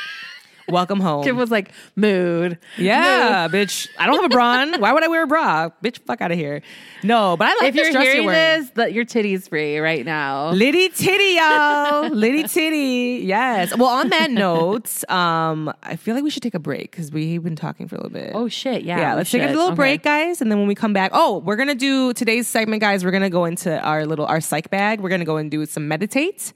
Welcome 0.68 1.00
home. 1.00 1.24
Kim 1.24 1.38
was 1.38 1.52
like, 1.52 1.72
mood. 1.96 2.58
yeah, 2.78 3.48
bitch. 3.48 3.88
I 4.00 4.06
don't 4.08 4.16
have 4.16 4.26
a 4.26 4.30
bra 4.30 4.62
on. 4.62 4.80
Why 4.82 4.94
would 4.94 5.04
I 5.04 5.08
wear 5.08 5.24
a 5.24 5.28
bra? 5.28 5.70
Bitch, 5.84 6.00
fuck 6.00 6.22
out 6.22 6.32
of 6.32 6.38
here. 6.38 6.62
No, 7.04 7.38
but 7.38 7.48
I 7.48 7.54
like 7.56 7.70
if 7.70 7.76
this 7.76 7.94
you're 7.94 8.02
hearing 8.02 8.28
this, 8.28 8.70
that 8.72 8.94
your 8.94 9.06
titty's 9.06 9.48
free 9.48 9.78
right 9.78 10.04
now. 10.04 10.50
Litty 10.52 10.90
titty, 10.90 11.36
y'all. 11.36 12.10
Litty 12.10 12.44
titty. 12.48 13.26
Yes. 13.26 13.78
Well, 13.78 13.90
on 13.90 14.10
that 14.10 14.32
note, 14.46 15.08
um, 15.12 15.72
I 15.84 15.96
feel 15.98 16.16
like 16.16 16.24
we 16.24 16.30
should 16.32 16.44
take 16.44 16.56
a 16.56 16.60
break 16.60 16.90
because 16.92 17.12
we've 17.12 17.44
been 17.44 17.56
talking 17.56 17.88
for 17.88 17.96
a 17.96 18.00
little 18.00 18.12
bit. 18.12 18.32
Oh 18.34 18.48
shit! 18.48 18.84
Yeah, 18.84 19.00
yeah, 19.00 19.14
let's 19.14 19.30
take 19.30 19.44
a 19.44 19.48
little 19.48 19.68
Okay. 19.68 19.76
break, 19.76 20.04
guys, 20.04 20.42
and 20.42 20.52
then 20.52 20.58
when 20.58 20.68
we 20.68 20.74
come 20.76 20.94
back, 20.94 21.12
oh, 21.14 21.40
we're 21.46 21.56
gonna 21.58 21.76
do 21.76 22.12
today's 22.14 22.48
segment, 22.48 22.82
guys. 22.82 23.06
We're 23.06 23.12
gonna 23.12 23.30
go 23.30 23.46
into 23.46 23.80
our 23.82 24.06
little 24.06 24.26
our 24.26 24.42
psych 24.42 24.70
bag. 24.72 25.00
We're 25.00 25.10
gonna 25.10 25.26
go 25.26 25.38
and 25.38 25.52
do 25.52 25.66
some 25.68 25.88
meditate, 25.88 26.54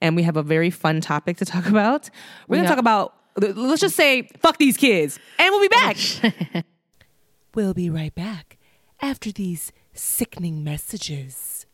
and 0.00 0.14
we 0.14 0.22
have 0.22 0.36
a 0.36 0.42
very 0.44 0.70
fun 0.70 1.00
topic 1.00 1.38
to 1.38 1.44
talk 1.44 1.66
about. 1.68 2.08
We're 2.46 2.56
gonna 2.56 2.66
Yeah. 2.68 2.70
talk 2.74 2.78
about 2.78 3.14
let's 3.38 3.80
just 3.80 3.96
say 3.96 4.22
fuck 4.38 4.58
these 4.58 4.76
kids, 4.76 5.18
and 5.38 5.50
we'll 5.50 5.60
be 5.60 5.68
back. 5.68 6.64
we'll 7.54 7.74
be 7.74 7.90
right 7.90 8.14
back 8.14 8.58
after 9.00 9.32
these 9.32 9.72
sickening 9.92 10.64
messages. 10.64 11.66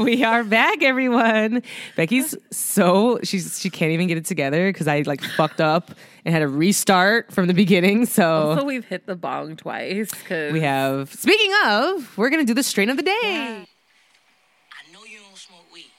we 0.04 0.24
are 0.24 0.42
back, 0.42 0.82
everyone. 0.82 1.62
Becky's 1.94 2.34
so 2.50 3.18
she's 3.22 3.60
she 3.60 3.68
can't 3.68 3.92
even 3.92 4.06
get 4.06 4.16
it 4.16 4.24
together 4.24 4.72
because 4.72 4.88
I 4.88 5.02
like 5.02 5.20
fucked 5.20 5.60
up 5.60 5.90
and 6.24 6.32
had 6.32 6.40
to 6.40 6.48
restart 6.48 7.30
from 7.30 7.48
the 7.48 7.52
beginning. 7.54 8.06
So 8.06 8.56
So 8.58 8.64
we've 8.64 8.84
hit 8.84 9.06
the 9.06 9.14
bong 9.14 9.56
twice 9.56 10.10
because 10.10 10.54
we 10.54 10.60
have. 10.60 11.12
Speaking 11.12 11.52
of, 11.66 12.16
we're 12.16 12.30
gonna 12.30 12.46
do 12.46 12.54
the 12.54 12.62
strain 12.62 12.88
of 12.88 12.96
the 12.96 13.02
day. 13.02 13.12
I 13.12 14.92
know 14.92 15.04
you 15.04 15.18
don't 15.18 15.36
smoke 15.36 15.66
weed. 15.72 15.90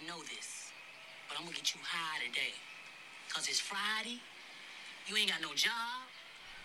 I 0.00 0.06
know 0.08 0.18
this. 0.22 0.70
But 1.28 1.38
I'm 1.38 1.44
gonna 1.44 1.56
get 1.56 1.74
you 1.74 1.80
high 1.84 2.24
today. 2.26 2.54
Cause 3.34 3.48
it's 3.48 3.60
Friday. 3.60 4.20
You 5.08 5.16
ain't 5.16 5.28
got 5.28 5.42
no 5.42 5.52
job. 5.54 5.70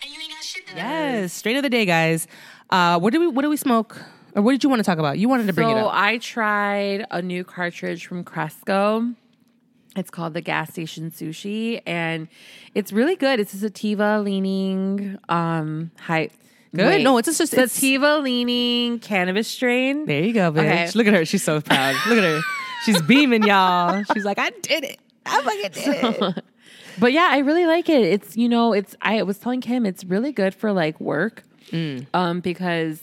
And 0.04 0.14
you 0.14 0.22
ain't 0.22 0.32
got 0.32 0.44
shit 0.44 0.68
to 0.68 0.74
do. 0.74 0.78
Yes, 0.78 1.34
strain 1.34 1.58
of 1.58 1.64
the 1.64 1.70
day, 1.70 1.86
guys. 1.86 2.28
Uh, 2.70 2.98
what 2.98 3.12
do 3.12 3.20
we 3.20 3.28
what 3.28 3.42
do 3.42 3.50
we 3.50 3.58
smoke? 3.58 3.98
Or 4.36 4.42
what 4.42 4.52
did 4.52 4.64
you 4.64 4.70
want 4.70 4.80
to 4.82 4.84
talk 4.84 4.98
about? 5.00 5.18
You 5.18 5.30
wanted 5.30 5.48
to 5.48 5.54
bring 5.54 5.70
it 5.70 5.74
So 5.74 5.88
up. 5.88 5.94
I 5.94 6.18
tried 6.18 7.06
a 7.10 7.22
new 7.22 7.44
cartridge 7.44 8.06
from 8.06 8.24
Cresco. 8.24 9.14
It's 9.96 10.10
called 10.10 10.34
the 10.34 10.42
gas 10.42 10.72
station 10.72 11.10
sushi, 11.10 11.82
and 11.86 12.28
it's 12.74 12.92
really 12.92 13.16
good. 13.16 13.40
It's 13.40 13.54
a 13.54 13.58
sativa 13.58 14.20
leaning, 14.20 15.18
um, 15.30 15.92
high. 16.00 16.30
Good? 16.76 16.86
wait. 16.86 17.04
No, 17.04 17.18
it's 17.18 17.28
just- 17.38 17.54
it's- 17.54 17.72
sativa 17.72 18.18
leaning 18.18 19.00
cannabis 19.00 19.48
strain. 19.48 20.06
There 20.06 20.22
you 20.22 20.34
go, 20.34 20.52
bitch. 20.52 20.60
Okay. 20.60 20.92
Look 20.96 21.08
at 21.08 21.14
her. 21.14 21.24
She's 21.24 21.44
so 21.44 21.62
proud. 21.62 21.96
Look 22.10 22.18
at 22.18 22.24
her. 22.26 22.42
She's 22.84 23.02
beaming, 23.08 23.44
y'all. 23.44 24.04
She's 24.14 24.26
like, 24.26 24.38
I 24.38 24.50
did 24.62 24.84
it. 24.84 25.00
I 25.26 25.42
fucking 25.42 25.72
did 25.72 26.22
it. 26.38 26.44
But 26.98 27.12
yeah, 27.12 27.28
I 27.30 27.40
really 27.40 27.66
like 27.66 27.90
it. 27.90 28.04
It's 28.04 28.38
you 28.38 28.48
know, 28.48 28.72
it's 28.72 28.96
I 29.02 29.22
was 29.24 29.38
telling 29.38 29.60
Kim 29.60 29.86
it's 29.86 30.06
really 30.06 30.32
good 30.32 30.56
for 30.56 30.72
like 30.72 30.98
work, 31.02 31.44
Mm. 31.72 32.06
um, 32.14 32.40
because 32.40 33.02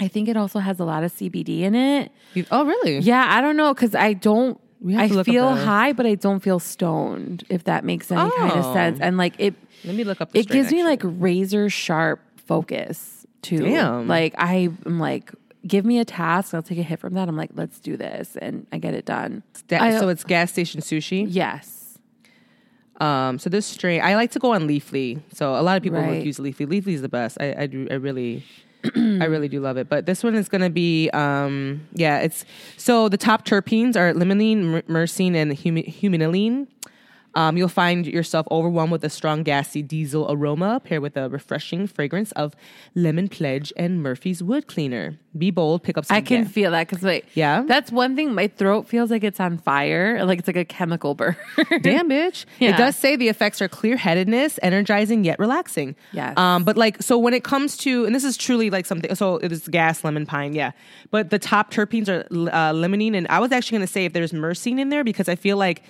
I 0.00 0.08
think 0.08 0.28
it 0.28 0.36
also 0.36 0.58
has 0.60 0.78
a 0.80 0.84
lot 0.84 1.02
of 1.04 1.12
CBD 1.12 1.60
in 1.62 1.74
it. 1.74 2.12
You- 2.34 2.46
oh, 2.50 2.64
really? 2.64 2.98
Yeah, 3.00 3.26
I 3.28 3.40
don't 3.40 3.56
know 3.56 3.74
because 3.74 3.94
I 3.94 4.12
don't. 4.12 4.60
I 4.96 5.08
to 5.08 5.14
look 5.14 5.20
up 5.28 5.32
feel 5.32 5.56
high, 5.56 5.92
but 5.92 6.06
I 6.06 6.14
don't 6.14 6.38
feel 6.38 6.60
stoned. 6.60 7.42
If 7.48 7.64
that 7.64 7.84
makes 7.84 8.12
any 8.12 8.30
kind 8.38 8.52
of 8.52 8.64
Oh. 8.66 8.72
sense, 8.74 9.00
and 9.00 9.16
like 9.16 9.34
it, 9.38 9.54
Let 9.84 9.96
me 9.96 10.04
look 10.04 10.20
up. 10.20 10.30
The 10.30 10.38
it 10.38 10.48
gives 10.48 10.70
me 10.72 10.84
like 10.84 11.00
razor 11.02 11.68
sharp 11.68 12.20
focus 12.46 13.26
too. 13.42 13.58
Damn. 13.58 14.06
Like 14.06 14.34
I 14.38 14.70
am 14.86 15.00
like, 15.00 15.32
give 15.66 15.84
me 15.84 15.98
a 15.98 16.04
task, 16.04 16.54
I'll 16.54 16.62
take 16.62 16.78
a 16.78 16.84
hit 16.84 17.00
from 17.00 17.14
that. 17.14 17.28
I'm 17.28 17.36
like, 17.36 17.50
let's 17.56 17.80
do 17.80 17.96
this, 17.96 18.36
and 18.40 18.68
I 18.70 18.78
get 18.78 18.94
it 18.94 19.04
done. 19.04 19.42
I- 19.72 19.98
so 19.98 20.08
it's 20.10 20.22
gas 20.22 20.52
station 20.52 20.80
sushi. 20.80 21.26
yes, 21.28 21.98
Um, 23.00 23.38
so 23.40 23.50
this 23.50 23.66
strain, 23.66 24.00
I 24.02 24.14
like 24.16 24.30
to 24.32 24.38
go 24.38 24.54
on 24.54 24.66
Leafly. 24.68 25.20
So 25.32 25.54
a 25.54 25.62
lot 25.62 25.76
of 25.76 25.82
people 25.82 25.98
Right. 26.00 26.18
would 26.18 26.24
use 26.26 26.38
Leafly. 26.38 26.66
Leafly 26.66 26.94
is 26.94 27.02
the 27.02 27.08
best. 27.08 27.36
I, 27.40 27.54
I 27.62 27.66
do. 27.66 27.86
I 27.90 27.94
really, 27.94 28.44
I 28.84 29.24
really 29.24 29.48
do 29.48 29.60
love 29.60 29.76
it. 29.76 29.88
But 29.88 30.06
this 30.06 30.22
one 30.22 30.34
is 30.34 30.48
going 30.48 30.60
to 30.62 30.70
be, 30.70 31.10
um, 31.10 31.86
yeah, 31.94 32.20
it's 32.20 32.44
so 32.76 33.08
the 33.08 33.16
top 33.16 33.44
terpenes 33.44 33.96
are 33.96 34.12
limonene, 34.12 34.82
myrcene, 34.84 35.34
and 35.34 35.52
humulene. 35.52 36.68
Um, 37.38 37.56
you'll 37.56 37.68
find 37.84 38.04
yourself 38.04 38.48
overwhelmed 38.50 38.90
with 38.90 39.04
a 39.04 39.10
strong, 39.10 39.44
gassy 39.44 39.80
diesel 39.80 40.26
aroma 40.28 40.80
paired 40.82 41.02
with 41.02 41.16
a 41.16 41.28
refreshing 41.28 41.86
fragrance 41.86 42.32
of 42.32 42.56
lemon 42.96 43.28
pledge 43.28 43.72
and 43.76 44.02
Murphy's 44.02 44.42
wood 44.42 44.66
cleaner. 44.66 45.16
Be 45.36 45.52
bold, 45.52 45.84
pick 45.84 45.96
up 45.96 46.04
some 46.04 46.16
I 46.16 46.20
can 46.20 46.42
gas. 46.42 46.52
feel 46.52 46.70
that 46.72 46.88
because 46.88 47.04
like, 47.04 47.26
Yeah? 47.34 47.62
that's 47.64 47.92
one 47.92 48.16
thing. 48.16 48.34
My 48.34 48.48
throat 48.48 48.88
feels 48.88 49.08
like 49.12 49.22
it's 49.22 49.38
on 49.38 49.58
fire, 49.58 50.24
like 50.24 50.40
it's 50.40 50.48
like 50.48 50.56
a 50.56 50.64
chemical 50.64 51.14
burn. 51.14 51.36
Damn, 51.82 52.08
bitch. 52.10 52.44
Yeah. 52.58 52.70
It 52.70 52.76
does 52.76 52.96
say 52.96 53.14
the 53.14 53.28
effects 53.28 53.62
are 53.62 53.68
clear 53.68 53.96
headedness, 53.96 54.58
energizing 54.60 55.22
yet 55.22 55.38
relaxing. 55.38 55.94
Yes. 56.12 56.36
Um, 56.36 56.64
but 56.64 56.76
like, 56.76 57.00
so 57.00 57.16
when 57.18 57.34
it 57.34 57.44
comes 57.44 57.76
to, 57.84 58.04
and 58.04 58.12
this 58.16 58.24
is 58.24 58.36
truly 58.36 58.68
like 58.68 58.84
something, 58.84 59.14
so 59.14 59.36
it 59.36 59.52
is 59.52 59.68
gas, 59.68 60.02
lemon, 60.02 60.26
pine, 60.26 60.54
yeah. 60.54 60.72
But 61.12 61.30
the 61.30 61.38
top 61.38 61.72
terpenes 61.72 62.08
are 62.08 62.26
uh, 62.50 62.72
limonene. 62.72 63.14
And 63.16 63.28
I 63.28 63.38
was 63.38 63.52
actually 63.52 63.78
going 63.78 63.86
to 63.86 63.92
say 63.92 64.06
if 64.06 64.12
there's 64.12 64.32
myrcene 64.32 64.80
in 64.80 64.88
there 64.88 65.04
because 65.04 65.28
I 65.28 65.36
feel 65.36 65.56
like, 65.56 65.84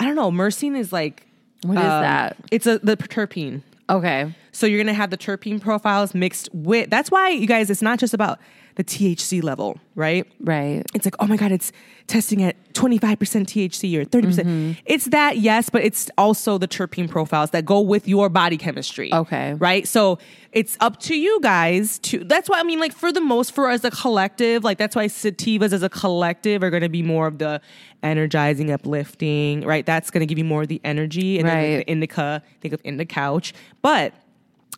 I 0.00 0.04
don't 0.04 0.16
know, 0.16 0.30
myrcene 0.30 0.76
is 0.76 0.92
like, 0.92 1.26
What 1.62 1.76
is 1.76 1.84
um, 1.84 2.02
that? 2.02 2.36
It's 2.50 2.66
a 2.66 2.78
the 2.78 2.96
terpene. 2.96 3.62
okay, 3.88 4.34
So 4.50 4.66
you're 4.66 4.80
gonna 4.82 4.94
have 4.94 5.10
the 5.10 5.18
terpene 5.18 5.60
profiles 5.60 6.14
mixed 6.14 6.48
with. 6.52 6.90
That's 6.90 7.10
why 7.10 7.28
you 7.30 7.46
guys. 7.46 7.70
It's 7.70 7.82
not 7.82 7.98
just 7.98 8.14
about 8.14 8.38
the 8.80 9.14
THC 9.14 9.42
level, 9.42 9.78
right? 9.94 10.26
right. 10.40 10.82
it's 10.94 11.04
like, 11.04 11.14
oh 11.18 11.26
my 11.26 11.36
God, 11.36 11.52
it's 11.52 11.70
testing 12.06 12.42
at 12.42 12.56
25% 12.72 13.18
THC 13.18 13.94
or 13.98 14.06
30%. 14.06 14.22
percent 14.22 14.48
Mm-hmm. 14.48 14.80
It's 14.86 15.04
that, 15.06 15.36
yes, 15.36 15.68
but 15.68 15.84
it's 15.84 16.10
also 16.16 16.56
the 16.56 16.66
terpene 16.66 17.08
profiles 17.08 17.50
that 17.50 17.66
go 17.66 17.80
with 17.80 18.08
your 18.08 18.30
body 18.30 18.56
chemistry. 18.56 19.12
Okay. 19.12 19.52
Right? 19.54 19.86
So 19.86 20.18
it's 20.52 20.78
up 20.80 20.98
to 21.00 21.14
you 21.14 21.40
guys 21.42 21.98
to, 22.00 22.24
that's 22.24 22.48
why 22.48 22.58
I 22.58 22.62
mean, 22.62 22.80
like, 22.80 22.94
for 22.94 23.12
the 23.12 23.20
most, 23.20 23.52
for 23.54 23.68
as 23.68 23.84
a 23.84 23.90
collective, 23.90 24.64
like, 24.64 24.78
that's 24.78 24.96
why 24.96 25.06
sativas 25.08 25.74
as 25.74 25.82
a 25.82 25.90
collective 25.90 26.62
are 26.62 26.70
going 26.70 26.82
to 26.82 26.88
be 26.88 27.02
more 27.02 27.26
of 27.26 27.36
the 27.36 27.60
energizing, 28.02 28.70
uplifting, 28.70 29.60
right? 29.60 29.84
That's 29.84 30.10
going 30.10 30.20
to 30.20 30.26
give 30.26 30.38
you 30.38 30.44
more 30.44 30.62
of 30.62 30.68
the 30.68 30.80
energy. 30.84 31.38
And 31.38 31.46
then 31.46 31.78
the 31.80 31.86
indica, 31.86 32.42
think 32.62 32.72
of 32.72 32.80
in 32.82 32.96
the 32.96 33.04
couch. 33.04 33.52
But 33.82 34.14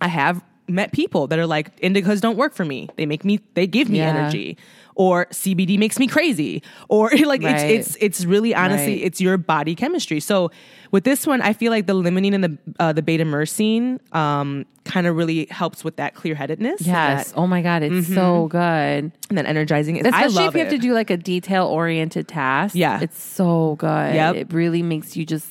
I 0.00 0.08
have 0.08 0.42
met 0.72 0.92
people 0.92 1.26
that 1.28 1.38
are 1.38 1.46
like 1.46 1.78
indicas 1.80 2.20
don't 2.20 2.36
work 2.36 2.54
for 2.54 2.64
me. 2.64 2.88
They 2.96 3.06
make 3.06 3.24
me 3.24 3.40
they 3.54 3.66
give 3.66 3.88
me 3.88 3.98
Yeah. 3.98 4.08
energy 4.16 4.56
or 4.94 5.26
CBD 5.26 5.78
makes 5.78 5.98
me 5.98 6.06
crazy 6.06 6.62
or 6.88 7.10
like 7.24 7.42
Right. 7.42 7.56
it's 7.70 7.94
it's 7.94 7.96
it's 8.00 8.24
really 8.24 8.54
honestly 8.54 8.94
Right. 8.94 9.04
it's 9.04 9.20
your 9.20 9.36
body 9.38 9.74
chemistry. 9.74 10.20
So 10.20 10.50
with 10.90 11.04
this 11.04 11.26
one 11.26 11.40
I 11.40 11.52
feel 11.52 11.70
like 11.70 11.86
the 11.86 11.94
limonene 11.94 12.34
and 12.34 12.44
the 12.44 12.58
uh, 12.80 12.92
the 12.92 13.02
beta 13.02 13.24
myrcene 13.24 13.98
um 14.14 14.66
kind 14.84 15.06
of 15.06 15.16
really 15.16 15.46
helps 15.48 15.84
with 15.84 15.94
that 15.96 16.14
clear-headedness. 16.14 16.80
Yes. 16.82 17.30
that- 17.30 17.38
oh 17.38 17.46
my 17.46 17.62
god, 17.62 17.82
it's 17.84 18.08
so 18.12 18.48
good. 18.48 19.12
and 19.28 19.38
then 19.38 19.46
energizing 19.46 19.94
it. 19.96 20.04
I 20.06 20.08
Especially 20.08 20.34
love 20.34 20.48
if 20.48 20.54
you 20.58 20.60
have 20.64 20.70
to 20.72 20.78
do 20.78 20.92
like 20.92 21.08
a 21.10 21.16
detail 21.16 21.66
oriented 21.66 22.26
task. 22.26 22.74
Yeah. 22.74 23.00
It's 23.00 23.22
so 23.22 23.76
good. 23.78 24.14
Yep. 24.14 24.34
It 24.34 24.52
really 24.52 24.82
makes 24.82 25.16
you 25.16 25.24
just 25.24 25.46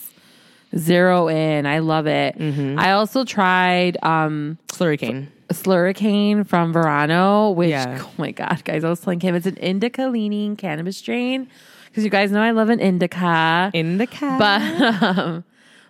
zero 0.78 1.28
in. 1.28 1.66
I 1.66 1.80
love 1.80 2.08
it. 2.08 2.38
Mm-hmm. 2.38 2.80
I 2.80 2.94
also 2.94 3.24
tried 3.24 3.98
um 4.04 4.58
slurricane. 4.68 5.28
Slurricane 5.52 6.48
from 6.48 6.72
Verano, 6.72 7.52
which 7.52 7.70
Yeah. 7.72 8.00
oh 8.06 8.12
my 8.18 8.32
god, 8.32 8.64
guys, 8.64 8.84
I 8.84 8.90
was 8.90 9.00
telling 9.02 9.20
him 9.20 9.36
it's 9.36 9.46
an 9.46 9.58
indica 9.58 10.08
leaning 10.08 10.56
cannabis 10.56 10.98
strain. 10.98 11.48
Because 11.88 12.06
you 12.06 12.10
guys 12.10 12.32
know 12.32 12.42
I 12.42 12.52
love 12.52 12.70
an 12.70 12.80
indica. 12.80 13.70
Indica. 13.74 14.36
but 14.40 15.18
um 15.18 15.44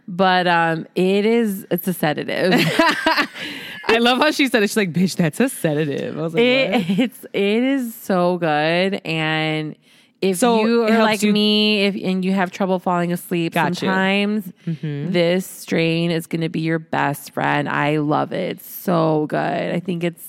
but 0.08 0.48
um 0.48 0.88
it 0.96 1.26
is 1.26 1.66
it's 1.70 1.88
a 1.88 1.94
sedative. 1.94 2.54
I 3.88 3.98
love 3.98 4.20
how 4.20 4.32
she 4.32 4.48
said 4.48 4.64
it. 4.64 4.70
She's 4.70 4.78
like, 4.78 4.94
bitch, 4.94 5.16
that's 5.16 5.40
a 5.40 5.50
sedative. 5.50 6.18
I 6.18 6.22
was 6.22 6.34
like, 6.34 6.40
what? 6.40 6.90
It, 6.90 7.00
it's 7.00 7.26
it 7.34 7.64
is 7.64 7.94
so 7.94 8.38
good, 8.38 9.02
and 9.06 9.76
if 10.22 10.38
So 10.38 10.64
you 10.66 10.84
are 10.84 11.00
like 11.00 11.22
you- 11.24 11.34
me, 11.34 11.86
if 11.86 11.96
and 11.96 12.24
you 12.24 12.32
have 12.34 12.52
trouble 12.52 12.80
falling 12.80 13.12
asleep 13.12 13.54
Got 13.54 13.76
sometimes, 13.76 14.52
this 14.66 15.46
strain 15.48 16.12
is 16.12 16.28
going 16.28 16.42
to 16.42 16.50
be 16.50 16.60
your 16.62 16.80
best 16.80 17.32
friend. 17.34 17.68
I 17.68 17.98
love 17.98 18.32
it. 18.32 18.58
It's 18.58 18.70
so 18.70 19.26
good. 19.28 19.74
I 19.74 19.80
think 19.80 20.04
it's 20.04 20.28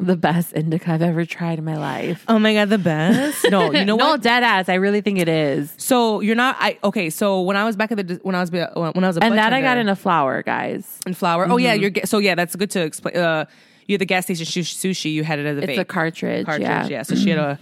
the 0.00 0.16
best 0.16 0.52
indica 0.52 0.92
I've 0.92 1.02
ever 1.02 1.24
tried 1.24 1.58
in 1.58 1.64
my 1.64 1.76
life. 1.76 2.24
Oh 2.28 2.38
my 2.38 2.54
god, 2.54 2.68
the 2.68 2.78
best. 2.78 3.44
No, 3.50 3.72
you 3.72 3.84
know 3.84 3.96
no, 3.96 4.10
what? 4.10 4.22
dead 4.22 4.42
ass. 4.44 4.68
I 4.68 4.74
really 4.74 5.00
think 5.00 5.18
it 5.18 5.28
is. 5.28 5.74
So 5.76 6.20
you're 6.20 6.36
not. 6.36 6.56
I 6.60 6.78
okay. 6.84 7.10
So 7.10 7.40
when 7.42 7.56
I 7.56 7.64
was 7.64 7.74
back 7.76 7.90
at 7.90 8.06
the 8.06 8.20
when 8.22 8.34
I 8.36 8.40
was 8.40 8.50
when 8.52 8.64
I 9.04 9.06
was 9.08 9.16
a 9.16 9.24
And 9.24 9.36
that 9.38 9.52
I 9.52 9.60
got 9.60 9.76
in 9.76 9.88
a 9.88 9.96
flower, 9.96 10.42
guys. 10.44 11.00
and 11.06 11.16
flour. 11.16 11.46
Oh 11.50 11.56
yeah, 11.56 11.74
Mm-hmm. 11.74 11.96
you're 11.96 12.06
so 12.06 12.18
yeah. 12.18 12.34
That's 12.36 12.54
good 12.54 12.70
to 12.72 12.80
explain. 12.82 13.16
Uh, 13.16 13.46
you 13.86 13.94
had 13.94 14.00
the 14.00 14.06
gas 14.06 14.24
station 14.26 14.44
sushi. 14.46 15.12
You 15.12 15.24
had 15.24 15.38
it 15.40 15.46
as 15.46 15.56
a 15.58 15.62
It's 15.62 15.72
vape 15.72 15.80
a 15.80 15.84
cartridge. 15.84 16.46
cartridge. 16.46 16.62
yeah. 16.68 16.86
Yeah. 16.86 17.02
So 17.02 17.16
she 17.16 17.30
had 17.30 17.38
a 17.40 17.58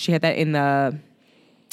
she 0.00 0.12
had 0.12 0.22
that 0.22 0.36
in 0.36 0.52
the 0.52 0.98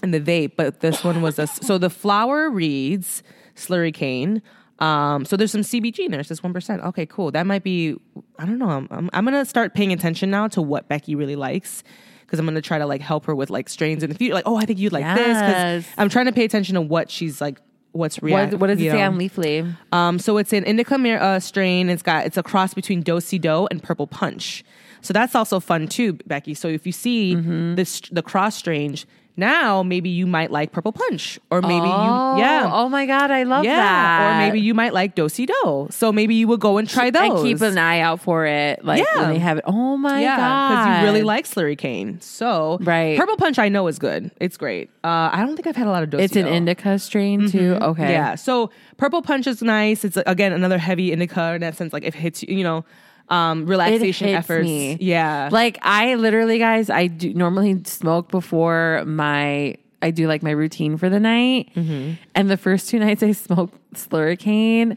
in 0.03 0.11
the 0.11 0.19
vape, 0.19 0.51
but 0.55 0.81
this 0.81 1.03
one 1.03 1.21
was 1.21 1.39
a 1.39 1.47
so 1.47 1.77
the 1.77 1.89
flower 1.89 2.49
reads 2.49 3.23
slurry 3.55 3.93
cane. 3.93 4.41
Um, 4.79 5.25
so 5.25 5.35
there's 5.35 5.51
some 5.51 5.61
CBG 5.61 5.99
in 5.99 6.11
there. 6.11 6.19
It's 6.19 6.29
just 6.29 6.43
one 6.43 6.53
percent. 6.53 6.83
Okay, 6.83 7.05
cool. 7.05 7.31
That 7.31 7.47
might 7.47 7.63
be. 7.63 7.95
I 8.37 8.45
don't 8.45 8.59
know. 8.59 8.69
I'm, 8.69 8.87
I'm 8.91 9.09
I'm 9.13 9.25
gonna 9.25 9.45
start 9.45 9.73
paying 9.73 9.93
attention 9.93 10.29
now 10.29 10.47
to 10.49 10.61
what 10.61 10.87
Becky 10.87 11.15
really 11.15 11.35
likes. 11.35 11.83
Because 12.21 12.39
I'm 12.39 12.45
gonna 12.45 12.61
try 12.61 12.77
to 12.77 12.85
like 12.85 13.01
help 13.01 13.25
her 13.25 13.33
with 13.33 13.49
like 13.49 13.69
strains 13.69 14.03
in 14.03 14.09
the 14.09 14.15
future. 14.15 14.33
Like, 14.33 14.43
oh, 14.45 14.57
I 14.57 14.65
think 14.65 14.79
you'd 14.79 14.91
like 14.91 15.05
this. 15.15 15.37
Because 15.37 15.85
I'm 15.97 16.09
trying 16.09 16.25
to 16.25 16.33
pay 16.33 16.43
attention 16.43 16.75
to 16.75 16.81
what 16.81 17.09
she's 17.09 17.41
like. 17.41 17.59
What's 17.93 18.21
real? 18.21 18.35
What, 18.35 18.53
what 18.55 18.67
does 18.67 18.79
it 18.79 18.83
you 18.83 18.91
say 18.91 18.97
know? 18.97 19.07
on 19.07 19.17
Leafly? 19.17 19.75
Um, 19.91 20.19
so 20.19 20.37
it's 20.37 20.53
an 20.53 20.65
indica 20.65 20.95
uh, 20.95 21.39
strain. 21.39 21.89
It's 21.89 22.03
got 22.03 22.25
it's 22.25 22.37
a 22.37 22.43
cross 22.43 22.73
between 22.75 23.01
Dosey 23.01 23.39
Do 23.39 23.67
and 23.71 23.81
Purple 23.81 24.05
Punch. 24.05 24.63
So 25.01 25.13
that's 25.13 25.35
also 25.35 25.59
fun 25.59 25.87
too, 25.87 26.13
Becky. 26.25 26.53
So 26.53 26.67
if 26.67 26.85
you 26.85 26.91
see 26.91 27.35
Mm-hmm. 27.35 27.75
this 27.75 28.01
the 28.11 28.21
cross 28.23 28.55
strange, 28.55 29.05
now 29.39 29.83
maybe 29.83 30.09
you 30.09 30.25
might 30.25 30.49
like 30.49 30.71
Purple 30.71 30.91
Punch, 30.91 31.39
or 31.51 31.61
maybe 31.61 31.85
oh, 31.85 32.35
you 32.35 32.41
yeah. 32.41 32.69
Oh 32.73 32.89
my 32.89 33.05
god, 33.05 33.29
I 33.29 33.43
love 33.43 33.65
yeah, 33.65 33.75
that. 33.75 34.33
or 34.35 34.45
maybe 34.47 34.59
you 34.59 34.73
might 34.73 34.93
like 34.93 35.15
Dosi 35.15 35.45
Do. 35.45 35.87
So 35.91 36.11
maybe 36.11 36.33
you 36.33 36.47
would 36.47 36.59
go 36.59 36.77
and 36.79 36.89
try 36.89 37.11
those. 37.11 37.21
and 37.21 37.43
keep 37.43 37.61
an 37.61 37.77
eye 37.77 37.99
out 37.99 38.19
for 38.19 38.47
it. 38.47 38.83
Like 38.83 39.03
Yeah. 39.05 39.21
when 39.21 39.33
they 39.33 39.39
have 39.39 39.59
it. 39.59 39.63
Oh 39.67 39.95
my 39.95 40.19
yeah, 40.21 40.37
god, 40.37 40.69
because 40.69 40.99
you 41.01 41.05
really 41.07 41.21
like 41.23 41.45
Slurry 41.45 41.77
Cane. 41.77 42.19
So 42.19 42.79
Right. 42.81 43.15
Purple 43.17 43.37
Punch 43.37 43.59
I 43.59 43.69
know 43.69 43.85
is 43.87 43.99
good. 43.99 44.31
It's 44.39 44.57
great. 44.57 44.89
Uh, 45.03 45.29
I 45.31 45.43
don't 45.45 45.55
think 45.55 45.67
I've 45.67 45.75
had 45.75 45.85
a 45.87 45.91
lot 45.91 46.01
of 46.01 46.09
Dosey 46.09 46.23
It's 46.23 46.35
an 46.35 46.47
indica 46.47 46.97
strain 46.97 47.47
too. 47.49 47.77
Okay, 47.79 48.01
Mm-hmm. 48.03 48.11
Yeah. 48.11 48.35
So 48.35 48.71
purple 48.97 49.21
punch 49.21 49.45
is 49.45 49.61
nice. 49.61 50.03
It's 50.03 50.17
again 50.25 50.51
another 50.51 50.79
heavy 50.79 51.11
indica 51.11 51.53
in 51.53 51.61
that 51.61 51.77
sense. 51.77 51.93
Like 51.93 52.03
if 52.03 52.15
it 52.15 52.19
hits 52.19 52.41
you, 52.41 52.57
you 52.57 52.63
know, 52.63 52.83
um, 53.29 53.65
relaxation 53.65 54.29
efforts. 54.29 54.63
me. 54.65 54.97
Yeah. 54.99 55.49
Like 55.51 55.77
I 55.81 56.15
literally, 56.15 56.59
guys, 56.59 56.89
I 56.89 57.07
do 57.07 57.33
normally 57.33 57.81
smoke 57.85 58.29
before 58.29 59.03
my. 59.05 59.75
I 60.01 60.11
do 60.11 60.27
like 60.27 60.43
my 60.43 60.51
routine 60.51 60.97
for 60.97 61.09
the 61.09 61.19
night, 61.19 61.71
Mm-hmm. 61.75 62.13
and 62.35 62.49
the 62.49 62.57
first 62.57 62.87
two 62.89 62.99
nights 63.05 63.23
I 63.23 63.31
smoked 63.31 63.75
Slurricane, 63.95 64.95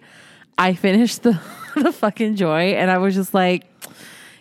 I 0.58 0.74
finished 0.74 1.22
the 1.22 1.40
the 1.76 1.90
fucking 1.92 2.36
joy, 2.36 2.72
and 2.74 2.90
I 2.90 2.98
was 2.98 3.14
just 3.14 3.32
like, 3.32 3.64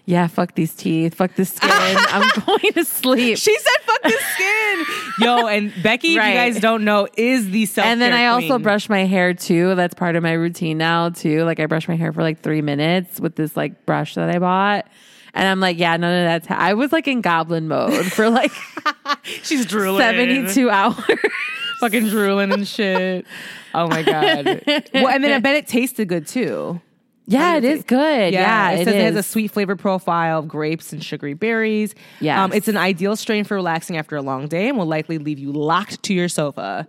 "Yeah, 0.09 0.27
fuck 0.27 0.55
these 0.55 0.73
teeth, 0.73 1.13
fuck 1.15 1.35
this 1.35 1.53
skin, 1.53 1.69
I'm 1.71 2.27
going 2.45 2.73
to 2.73 2.83
sleep." 2.85 3.37
she 3.37 3.55
said, 3.57 3.71
"Fuck 3.83 4.01
the 4.03 4.17
skin." 4.33 4.85
Yo, 5.19 5.47
and 5.47 5.71
Becky, 5.83 6.17
Right. 6.17 6.29
if 6.29 6.33
you 6.33 6.53
guys 6.53 6.61
don't 6.61 6.83
know, 6.83 7.07
is 7.15 7.49
the 7.51 7.65
self. 7.65 7.85
and 7.85 8.01
then 8.01 8.13
I 8.13 8.27
also 8.27 8.57
brush 8.59 8.89
my 8.89 9.05
hair 9.05 9.33
too. 9.33 9.75
That's 9.75 9.93
part 9.93 10.15
of 10.15 10.23
my 10.23 10.33
routine 10.33 10.77
now 10.77 11.09
too. 11.09 11.43
Like 11.43 11.59
I 11.59 11.65
brush 11.65 11.87
my 11.87 11.95
hair 11.95 12.11
for 12.13 12.21
like 12.23 12.41
three 12.41 12.61
minutes 12.61 13.19
with 13.19 13.35
this 13.35 13.55
like 13.57 13.85
brush 13.85 14.15
that 14.15 14.29
I 14.29 14.39
bought. 14.39 14.87
And 15.33 15.47
I'm 15.47 15.59
like, 15.59 15.77
yeah, 15.77 15.95
none 15.97 16.11
of 16.11 16.23
that's. 16.25 16.47
Ha- 16.47 16.55
I 16.57 16.73
was 16.73 16.91
like 16.91 17.07
in 17.07 17.21
goblin 17.21 17.67
mode 17.67 18.05
for 18.11 18.29
like 18.31 18.51
She's 19.43 19.65
drooling. 19.65 20.01
72 20.01 20.69
hours. 20.69 20.95
fucking 21.81 22.07
drooling 22.09 22.51
and 22.51 22.67
shit. 22.67 23.27
Oh 23.75 23.87
my 23.87 24.01
god. 24.01 24.45
well, 24.93 25.07
and 25.09 25.23
then 25.23 25.31
I 25.33 25.39
bet 25.39 25.55
it 25.55 25.67
tasted 25.67 26.07
good 26.07 26.25
too. 26.25 26.81
Yeah, 27.29 27.55
it 27.55 27.63
is 27.63 27.83
good. 27.83 28.33
Yeah, 28.33 28.71
it, 28.71 28.81
it 28.81 28.85
says 28.85 28.95
it 28.95 29.01
has 29.01 29.15
a 29.15 29.23
sweet 29.23 29.51
flavor 29.51 29.75
profile 29.75 30.39
of 30.39 30.47
grapes 30.47 30.91
and 30.93 31.03
sugary 31.03 31.33
berries. 31.33 31.95
Yes. 32.19 32.37
um, 32.39 32.51
it's 32.53 32.67
an 32.67 32.77
ideal 32.77 33.15
strain 33.15 33.43
for 33.43 33.55
relaxing 33.55 33.97
after 33.97 34.15
a 34.15 34.21
long 34.21 34.47
day 34.47 34.67
and 34.69 34.77
will 34.77 34.85
likely 34.85 35.17
leave 35.17 35.39
you 35.39 35.51
locked 35.51 36.03
to 36.03 36.13
your 36.13 36.27
sofa. 36.29 36.87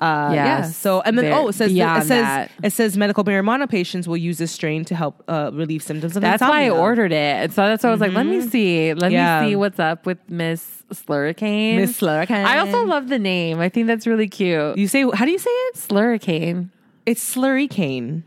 Uh, 0.00 0.30
yeah. 0.32 0.62
So 0.62 1.00
and 1.00 1.18
then 1.18 1.24
Very- 1.24 1.34
oh, 1.34 1.48
it 1.48 1.54
says 1.54 1.72
it 1.72 1.76
says 1.76 2.08
that. 2.08 2.52
it 2.62 2.70
says 2.70 2.96
medical 2.96 3.24
marijuana 3.24 3.68
patients 3.68 4.06
will 4.06 4.16
use 4.16 4.38
this 4.38 4.52
strain 4.52 4.84
to 4.84 4.94
help 4.94 5.24
uh, 5.26 5.50
relieve 5.52 5.82
symptoms 5.82 6.14
of 6.14 6.22
That's 6.22 6.40
why 6.40 6.66
I 6.66 6.70
ordered 6.70 7.10
it. 7.10 7.16
And 7.42 7.52
so 7.52 7.62
that's 7.66 7.82
why 7.82 7.88
I 7.88 7.92
was 7.92 8.00
like, 8.00 8.12
let 8.12 8.24
me 8.24 8.40
see. 8.42 8.94
Let 8.94 9.10
Yeah. 9.10 9.40
me 9.42 9.48
see 9.50 9.56
what's 9.56 9.80
up 9.80 10.06
with 10.06 10.18
Miss 10.28 10.84
Slurricane. 10.92 11.76
Miss 11.76 12.00
Slurricane. 12.00 12.44
I 12.44 12.58
also 12.58 12.84
love 12.84 13.08
the 13.08 13.18
name. 13.18 13.58
I 13.58 13.68
think 13.68 13.88
that's 13.88 14.06
really 14.06 14.28
cute. 14.28 14.78
You 14.78 14.86
say 14.86 15.02
how 15.12 15.24
do 15.24 15.32
you 15.32 15.38
say 15.38 15.50
it? 15.50 15.74
Slurricane. 15.74 16.68
It's 17.04 17.34
slurry 17.34 17.68
cane. 17.68 18.22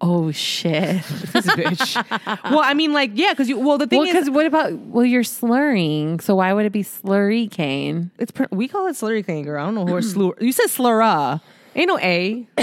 Oh 0.00 0.30
shit. 0.32 1.02
This 1.34 1.46
bitch. 1.46 2.50
well, 2.50 2.60
I 2.60 2.74
mean, 2.74 2.92
like, 2.92 3.12
yeah, 3.14 3.30
because 3.32 3.48
you. 3.48 3.58
Well, 3.58 3.78
the 3.78 3.86
thing 3.86 4.00
well, 4.00 4.08
is, 4.08 4.14
because 4.14 4.30
what 4.30 4.46
about 4.46 4.72
well, 4.72 5.04
you're 5.04 5.24
slurring, 5.24 6.20
so 6.20 6.34
why 6.36 6.52
would 6.52 6.66
it 6.66 6.72
be 6.72 6.82
slurry 6.82 7.50
cane? 7.50 8.10
it's 8.18 8.30
pr- 8.30 8.44
we 8.50 8.68
call 8.68 8.86
it 8.86 8.92
slurry 8.92 9.24
cane, 9.24 9.44
girl. 9.44 9.62
I 9.62 9.66
don't 9.66 9.74
know 9.74 9.86
who 9.86 9.94
are 9.96 10.02
slur. 10.02 10.32
You 10.40 10.52
said 10.52 10.66
slurra. 10.66 11.40
Ain't 11.74 11.88
no 11.88 11.98
a. 11.98 12.46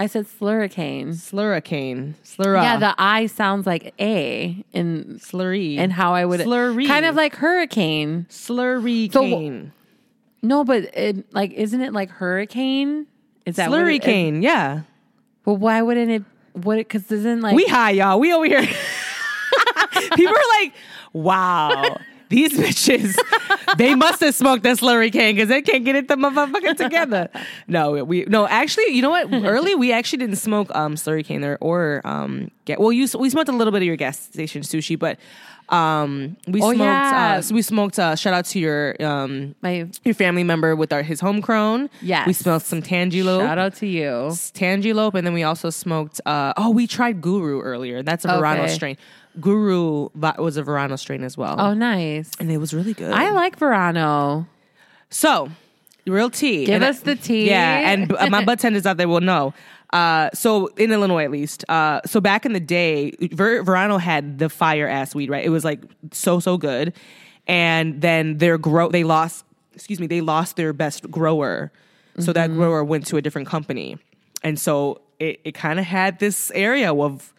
I 0.00 0.06
said 0.06 0.26
slurricane. 0.26 1.08
Slurricane. 1.14 2.14
Slurra. 2.24 2.62
Yeah, 2.62 2.76
the 2.78 2.94
I 2.98 3.26
sounds 3.26 3.66
like 3.66 3.94
a 3.98 4.64
in 4.72 5.18
slurry 5.20 5.76
and 5.78 5.92
how 5.92 6.14
I 6.14 6.24
would 6.24 6.40
Slurry. 6.40 6.86
kind 6.86 7.04
of 7.04 7.14
like 7.16 7.34
hurricane. 7.36 8.26
slurry 8.30 9.12
So- 9.12 9.22
cane. 9.22 9.72
No, 10.40 10.62
but 10.62 10.84
it, 10.94 11.34
like 11.34 11.52
isn't 11.52 11.80
it 11.80 11.92
like 11.92 12.10
hurricane? 12.10 13.06
Is 13.44 13.56
that 13.56 13.70
Slurry 13.70 13.96
it- 13.96 14.02
cane. 14.02 14.40
Yeah. 14.42 14.82
Well, 15.44 15.56
why 15.56 15.82
wouldn't 15.82 16.10
it? 16.10 16.22
What? 16.62 16.78
It 16.78 16.88
Because 16.88 17.10
isn't 17.10 17.40
like 17.40 17.54
We 17.54 17.66
high, 17.66 17.90
y'all. 17.92 18.20
We 18.20 18.32
over 18.32 18.46
here. 18.46 18.62
People 20.14 20.34
are 20.34 20.62
like, 20.62 20.72
wow. 21.12 21.98
These 22.28 22.58
bitches, 22.58 23.16
they 23.78 23.94
must 23.94 24.20
have 24.20 24.34
smoked 24.34 24.62
that 24.64 24.76
slurry 24.76 25.10
cane 25.10 25.34
because 25.34 25.48
they 25.48 25.62
can't 25.62 25.82
get 25.84 25.96
it 25.96 26.08
the 26.08 26.16
motherfucker 26.16 26.76
together. 26.76 27.30
No, 27.66 28.04
we 28.04 28.24
no. 28.26 28.46
Actually, 28.46 28.88
you 28.88 29.00
know 29.00 29.08
what? 29.08 29.32
Early, 29.32 29.74
we 29.74 29.92
actually 29.92 30.18
didn't 30.18 30.36
smoke 30.36 30.70
um 30.74 30.96
slurry 30.96 31.24
cane 31.24 31.40
there 31.40 31.56
or 31.62 32.02
um 32.04 32.50
get. 32.66 32.80
Well, 32.80 32.92
you 32.92 33.08
we 33.18 33.30
smoked 33.30 33.48
a 33.48 33.52
little 33.52 33.72
bit 33.72 33.78
of 33.78 33.86
your 33.86 33.96
gas 33.96 34.18
station 34.20 34.60
sushi, 34.60 34.98
but 34.98 35.18
um 35.70 36.36
we 36.46 36.60
Oh, 36.62 36.72
smoked. 36.72 36.78
yeah. 36.78 37.34
Uh, 37.38 37.42
so 37.42 37.54
we 37.54 37.62
smoked. 37.62 37.98
Uh, 37.98 38.16
shout 38.16 38.34
out 38.34 38.44
to 38.46 38.58
your 38.58 38.96
um 39.04 39.54
my 39.62 39.86
your 40.04 40.14
family 40.14 40.44
member 40.44 40.74
with 40.74 40.92
our 40.92 41.02
his 41.02 41.20
homegrown. 41.20 41.90
Yes. 42.00 42.26
we 42.26 42.32
smoked 42.32 42.66
some 42.66 42.82
tangelope. 42.82 43.42
shout 43.42 43.58
out 43.58 43.74
to 43.76 43.86
you. 43.86 44.32
Tangelope, 44.54 45.14
and 45.14 45.26
then 45.26 45.34
we 45.34 45.42
also 45.42 45.70
smoked. 45.70 46.20
Uh, 46.26 46.52
oh, 46.56 46.70
we 46.70 46.86
tried 46.86 47.20
Guru 47.20 47.60
earlier. 47.60 48.02
That's 48.02 48.24
a 48.24 48.28
Verano 48.28 48.62
Okay. 48.64 48.72
strain. 48.74 48.96
Guru 49.40 50.08
was 50.14 50.56
a 50.56 50.62
Verano 50.62 50.96
strain 50.96 51.22
as 51.22 51.36
well, 51.38 51.60
Oh, 51.60 51.72
nice. 51.74 52.32
and 52.40 52.50
it 52.50 52.56
was 52.58 52.74
really 52.74 52.92
good. 52.94 53.12
I 53.12 53.30
like 53.30 53.56
Verano. 53.56 54.46
so 55.10 55.50
real 56.06 56.30
tea. 56.30 56.64
Give 56.64 56.76
And 56.76 56.84
I- 56.84 56.88
us 56.88 57.00
the 57.00 57.14
tea. 57.14 57.48
Yeah, 57.48 57.90
and 57.92 58.10
uh, 58.12 58.28
my 58.30 58.42
budtenders 58.44 58.86
out 58.86 58.96
there 58.96 59.06
will 59.08 59.20
know. 59.20 59.52
Uh, 59.92 60.28
so 60.34 60.66
in 60.76 60.92
Illinois, 60.92 61.24
at 61.24 61.30
least, 61.30 61.64
uh, 61.68 62.00
so 62.04 62.20
back 62.20 62.44
in 62.44 62.52
the 62.52 62.60
day, 62.60 63.12
Ver- 63.32 63.62
Verano 63.62 63.96
had 63.98 64.38
the 64.38 64.48
fire 64.50 64.86
ass 64.86 65.14
weed, 65.14 65.30
right? 65.30 65.44
It 65.44 65.48
was 65.48 65.64
like 65.64 65.80
so 66.12 66.40
so 66.40 66.58
good, 66.58 66.92
and 67.46 68.00
then 68.02 68.38
their 68.38 68.58
grow 68.58 68.90
they 68.90 69.04
lost. 69.04 69.44
Excuse 69.74 70.00
me, 70.00 70.06
they 70.06 70.20
lost 70.20 70.56
their 70.56 70.72
best 70.72 71.10
grower, 71.10 71.70
so 72.18 72.32
that 72.32 72.50
Mm-hmm. 72.50 72.58
grower 72.58 72.82
went 72.84 73.06
to 73.06 73.16
a 73.16 73.22
different 73.22 73.48
company, 73.48 73.96
and 74.42 74.58
so 74.58 75.00
it, 75.20 75.40
it 75.44 75.52
kind 75.54 75.78
of 75.78 75.84
had 75.86 76.18
this 76.18 76.50
area 76.54 76.92
of 76.92 77.32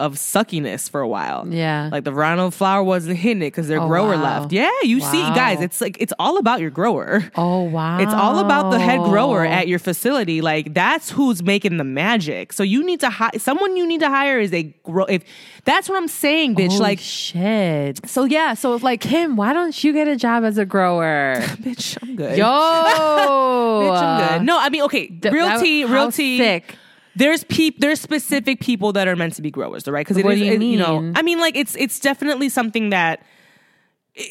of 0.00 0.14
suckiness 0.16 0.90
for 0.90 1.00
a 1.00 1.08
while. 1.08 1.46
Yeah. 1.48 1.88
like 1.92 2.04
the 2.04 2.10
Verano 2.10 2.50
flower 2.50 2.82
wasn't 2.82 3.16
hitting 3.18 3.42
it 3.42 3.52
because 3.52 3.68
their 3.68 3.80
Oh, 3.80 3.86
grower 3.86 4.16
wow. 4.16 4.40
left. 4.40 4.52
Yeah, 4.52 4.70
you 4.82 5.00
see, 5.00 5.22
guys, 5.34 5.60
it's 5.60 5.80
like 5.80 5.96
it's 6.00 6.12
all 6.18 6.38
about 6.38 6.60
your 6.60 6.70
grower. 6.70 7.30
Oh 7.36 7.62
wow. 7.62 7.98
It's 8.00 8.12
all 8.12 8.38
about 8.38 8.70
the 8.70 8.78
head 8.78 8.98
grower 9.00 9.44
at 9.44 9.68
your 9.68 9.78
facility. 9.78 10.40
Like 10.40 10.74
that's 10.74 11.10
who's 11.10 11.42
making 11.42 11.76
the 11.76 11.84
magic. 11.84 12.52
So 12.52 12.62
you 12.62 12.84
need 12.84 13.00
to 13.00 13.10
hire 13.10 13.38
someone. 13.38 13.76
You 13.76 13.86
need 13.86 14.00
to 14.00 14.08
hire 14.08 14.40
is 14.40 14.52
a 14.52 14.62
grow. 14.82 15.04
If 15.04 15.22
that's 15.64 15.88
what 15.88 15.96
I'm 15.96 16.08
saying, 16.08 16.56
bitch. 16.56 16.68
Holy 16.68 16.80
like 16.80 16.98
shit. 16.98 18.08
so, 18.08 18.24
yeah. 18.24 18.54
So 18.54 18.74
it's 18.74 18.82
like, 18.82 19.00
Kim, 19.02 19.36
why 19.36 19.52
don't 19.52 19.84
you 19.84 19.92
get 19.92 20.08
a 20.08 20.16
job 20.16 20.42
as 20.44 20.56
a 20.58 20.64
grower? 20.64 21.36
bitch, 21.38 21.98
I'm 22.02 22.16
good. 22.16 22.38
Yo, 22.38 22.44
bitch, 22.46 24.02
I'm 24.02 24.38
good. 24.38 24.46
No, 24.46 24.58
I 24.58 24.68
mean, 24.70 24.82
okay, 24.84 25.10
real 25.22 25.46
that- 25.46 25.60
tea, 25.62 25.84
real 25.84 26.10
tea. 26.10 26.38
sick. 26.38 26.76
There's 27.16 27.44
peop, 27.44 27.80
there's 27.80 28.00
specific 28.00 28.60
people 28.60 28.92
that 28.92 29.08
are 29.08 29.16
meant 29.16 29.34
to 29.34 29.42
be 29.42 29.50
growers, 29.50 29.86
right? 29.88 30.06
Because 30.06 30.22
What 30.22 30.34
do 30.34 30.44
you 30.44 30.78
know, 30.78 31.00
mean? 31.00 31.12
I 31.16 31.22
mean, 31.22 31.40
like 31.40 31.56
it's 31.56 31.76
it's 31.76 31.98
definitely 31.98 32.48
something 32.48 32.90
that 32.90 33.22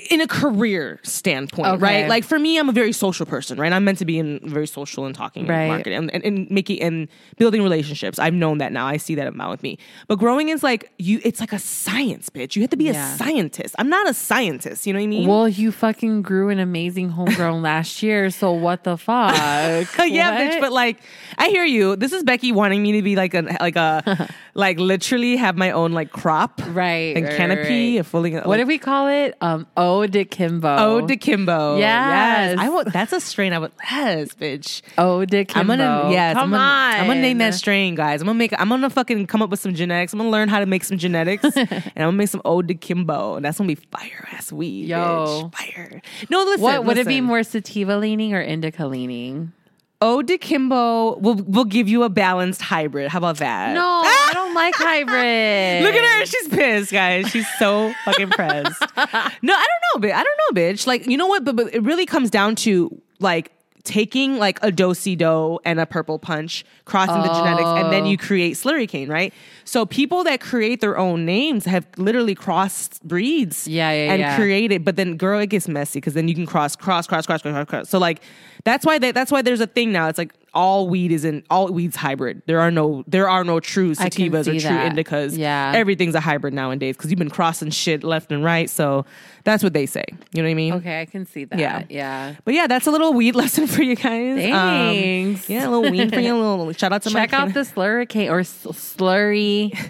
in 0.10 0.22
a 0.22 0.28
career 0.28 1.00
standpoint, 1.04 1.68
Okay. 1.68 1.82
right? 1.82 2.08
Like 2.10 2.24
for 2.24 2.38
me, 2.40 2.58
I'm 2.58 2.70
a 2.70 2.72
very 2.72 2.92
social 2.92 3.26
person, 3.26 3.60
right? 3.60 3.72
I'm 3.74 3.84
meant 3.84 3.98
to 4.00 4.06
be 4.06 4.20
in 4.20 4.40
very 4.44 4.68
social 4.68 5.06
and 5.06 5.16
talking 5.16 5.46
Right. 5.48 5.62
and 5.62 5.70
marketing 5.70 5.98
and, 5.98 6.14
and, 6.14 6.24
and 6.24 6.52
making 6.52 6.82
and 6.82 7.08
building 7.38 7.64
relationships. 7.64 8.20
I've 8.20 8.34
known 8.34 8.60
that 8.60 8.72
now. 8.72 8.86
I 8.88 8.98
see 8.98 9.16
that 9.16 9.28
amount 9.28 9.52
with 9.52 9.64
me. 9.64 9.78
But 10.08 10.20
growing 10.20 10.50
is 10.50 10.64
like 10.64 10.92
you 10.98 11.20
it's 11.24 11.40
like 11.40 11.54
a 11.54 11.60
science, 11.60 12.30
bitch. 12.30 12.56
You 12.56 12.62
have 12.64 12.70
to 12.72 12.78
be 12.78 12.86
Yeah. 12.86 13.14
a 13.14 13.18
scientist. 13.18 13.76
I'm 13.80 13.90
not 13.90 14.08
a 14.10 14.14
scientist, 14.14 14.86
you 14.88 14.94
know 14.94 15.00
what 15.00 15.04
I 15.04 15.08
mean? 15.08 15.28
Well, 15.28 15.48
you 15.50 15.72
fucking 15.72 16.22
grew 16.22 16.50
an 16.50 16.60
amazing 16.60 17.10
homegrown 17.10 17.62
last 17.62 18.04
year, 18.04 18.30
so 18.30 18.52
what 18.52 18.84
the 18.84 18.98
fuck? 18.98 19.36
yeah, 20.08 20.40
bitch. 20.40 20.60
But 20.62 20.72
like, 20.72 20.98
I 21.38 21.50
hear 21.50 21.66
you. 21.66 21.96
This 21.96 22.14
is 22.14 22.24
Becky 22.24 22.52
wanting 22.52 22.82
me 22.84 22.94
to 22.94 23.02
be 23.02 23.16
like 23.16 23.34
a 23.34 23.58
like 23.60 23.76
a 23.76 24.30
like 24.54 24.80
literally 24.80 25.36
have 25.38 25.56
my 25.58 25.72
own 25.72 25.92
like 25.94 26.12
crop, 26.12 26.62
right 26.70 27.16
and 27.16 27.26
right, 27.26 27.36
canopy, 27.38 27.96
right. 27.96 28.02
a 28.02 28.04
fully. 28.04 28.36
What 28.36 28.58
do 28.58 28.66
we 28.66 28.78
call 28.78 29.08
it? 29.08 29.36
Um, 29.42 29.66
To 29.80 30.26
Kimbo. 30.26 31.08
To 31.08 31.16
Kimbo. 31.18 31.78
Yes. 31.78 32.58
I 32.60 32.70
want. 32.70 32.92
That's 32.92 33.14
a 33.14 33.22
strain. 33.22 33.54
I 33.54 33.60
would. 33.60 33.72
Yes, 33.90 34.36
bitch. 34.36 34.82
Ode 34.98 35.32
to 35.32 35.46
Kimbo. 35.46 35.60
I'm 35.74 35.80
gonna. 35.80 36.12
Yes. 36.12 36.34
come 36.34 36.44
I'm 36.44 36.52
gonna, 36.52 36.64
on. 36.64 37.00
I'm 37.00 37.08
gonna 37.08 37.22
name 37.22 37.38
that 37.38 37.54
strain, 37.54 37.96
guys. 37.96 38.22
I'm 38.22 38.28
gonna 38.28 38.38
make. 38.38 38.54
I'm 38.60 38.70
gonna 38.70 38.90
fucking 38.90 39.28
come 39.28 39.42
up 39.42 39.50
with 39.50 39.60
some 39.60 39.74
genetics. 39.74 40.12
I'm 40.14 40.20
gonna 40.20 40.30
learn 40.30 40.50
how 40.50 40.60
to 40.60 40.66
make 40.66 40.84
some 40.84 40.98
genetics, 40.98 41.44
and 41.56 41.72
I'm 41.72 41.96
gonna 41.96 42.12
make 42.14 42.30
some 42.30 42.42
to 42.44 42.74
Kimbo, 42.76 43.36
and 43.36 43.46
that's 43.46 43.58
gonna 43.58 43.68
be 43.70 43.76
fire 43.76 44.28
ass 44.34 44.52
weed. 44.52 44.88
Yo. 44.88 44.98
bitch. 44.98 45.56
fire. 45.56 46.02
No, 46.30 46.44
listen. 46.44 46.62
What 46.62 46.86
would 46.86 46.98
it 46.98 47.08
be 47.08 47.22
more 47.22 47.44
sativa 47.44 47.98
leaning 47.98 48.34
or 48.34 48.42
indica 48.42 48.86
leaning? 48.86 49.54
To 50.02 50.38
Kimbo 50.38 51.18
will 51.18 51.36
will 51.36 51.66
give 51.66 51.90
you 51.90 52.04
a 52.04 52.10
balanced 52.10 52.62
hybrid. 52.62 53.10
How 53.10 53.18
about 53.18 53.38
that? 53.38 53.74
No, 53.74 54.02
I 54.30 54.34
don't 54.34 54.54
like 54.54 54.76
hybrid. 54.76 55.84
Look 55.84 55.96
at 55.96 56.20
her. 56.20 56.26
She's 56.26 56.48
pissed, 56.48 56.92
guys. 56.92 57.30
She's 57.30 57.48
so 57.58 57.94
fucking 58.06 58.30
pressed. 58.30 58.84
No, 59.42 59.54
I 59.54 59.66
don't 59.66 60.02
know, 60.02 60.08
bitch. 60.08 60.14
I 60.14 60.24
don't 60.24 60.40
know, 60.56 60.62
bitch. 60.62 60.86
Like, 60.86 61.08
you 61.08 61.18
know 61.18 61.28
what? 61.28 61.44
But, 61.46 61.56
but 61.56 61.74
it 61.74 61.82
really 61.84 62.06
comes 62.06 62.30
down 62.30 62.56
to 62.58 63.02
like 63.20 63.52
taking 63.84 64.38
like 64.38 64.60
a 64.62 64.72
dosi 64.72 65.18
do 65.18 65.60
and 65.66 65.80
a 65.80 65.86
purple 65.86 66.20
punch, 66.20 66.66
crossing 66.86 67.22
the 67.22 67.34
genetics, 67.34 67.70
and 67.70 67.92
then 67.92 68.04
oh. 68.04 68.10
you 68.10 68.18
create 68.18 68.56
slurry 68.56 68.88
cane, 68.88 69.10
right? 69.10 69.34
So 69.70 69.86
people 69.86 70.24
that 70.24 70.42
create 70.42 70.82
their 70.82 70.98
own 70.98 71.26
names 71.26 71.66
have 71.66 71.86
literally 71.98 72.34
crossed 72.34 73.04
breeds, 73.08 73.68
Yeah, 73.68 73.92
yeah, 73.92 74.12
and 74.14 74.20
yeah. 74.20 74.36
created. 74.36 74.84
But 74.84 74.96
then, 74.96 75.16
girl, 75.16 75.40
it 75.40 75.48
gets 75.52 75.68
messy 75.68 75.98
because 76.00 76.16
then 76.16 76.28
you 76.28 76.34
can 76.34 76.48
cross, 76.48 76.76
cross, 76.76 77.06
cross, 77.06 77.28
cross, 77.28 77.44
cross, 77.44 77.54
cross, 77.54 77.68
cross. 77.68 77.90
So 77.90 78.00
like, 78.00 78.22
that's 78.64 78.84
why 78.84 78.98
they, 78.98 79.12
that's 79.12 79.32
why 79.32 79.44
there's 79.44 79.62
a 79.62 79.68
thing 79.68 79.92
now. 79.92 80.08
It's 80.08 80.18
like 80.18 80.34
all 80.56 80.90
weed 80.90 81.12
is 81.12 81.24
in 81.24 81.44
all 81.52 81.68
weeds 81.72 81.96
hybrid. 81.96 82.42
There 82.48 82.60
are 82.60 82.72
no 82.72 83.04
there 83.08 83.30
are 83.30 83.44
no 83.44 83.60
true 83.60 83.92
sativas 83.94 84.42
or 84.48 84.60
true 84.60 84.60
that. 84.62 84.92
indicas. 84.96 85.38
Yeah. 85.38 85.72
everything's 85.76 86.16
a 86.16 86.20
hybrid 86.20 86.56
nowadays 86.56 86.98
because 86.98 87.12
you've 87.12 87.20
been 87.20 87.30
crossing 87.30 87.70
shit 87.70 88.04
left 88.04 88.32
and 88.32 88.44
right. 88.44 88.68
So 88.68 89.06
that's 89.44 89.62
what 89.64 89.74
they 89.74 89.86
say. 89.86 90.04
You 90.34 90.42
know 90.42 90.48
what 90.48 90.52
I 90.52 90.54
mean? 90.56 90.74
Okay, 90.74 91.02
I 91.02 91.06
can 91.06 91.28
see 91.28 91.46
that. 91.46 91.60
Yeah. 91.60 91.84
Yeah. 91.88 92.36
But 92.46 92.56
yeah, 92.56 92.66
that's 92.66 92.88
a 92.88 92.92
little 92.92 93.14
weed 93.14 93.36
lesson 93.44 93.68
for 93.68 93.84
you 93.84 93.96
guys. 93.96 94.44
Um, 94.52 94.96
Thanks. 94.96 95.50
yeah, 95.50 95.68
a 95.68 95.70
little 95.70 95.92
weed 95.92 96.12
for 96.14 96.20
you. 96.20 96.36
A 96.36 96.38
little 96.38 96.74
shout 96.74 96.92
out 96.94 97.04
to 97.04 97.12
Check 97.12 97.32
my 97.32 97.38
out 97.38 97.54
the 97.54 97.60
slurry 97.62 98.10
cane 98.10 98.30
or 98.30 98.40
s- 98.40 98.66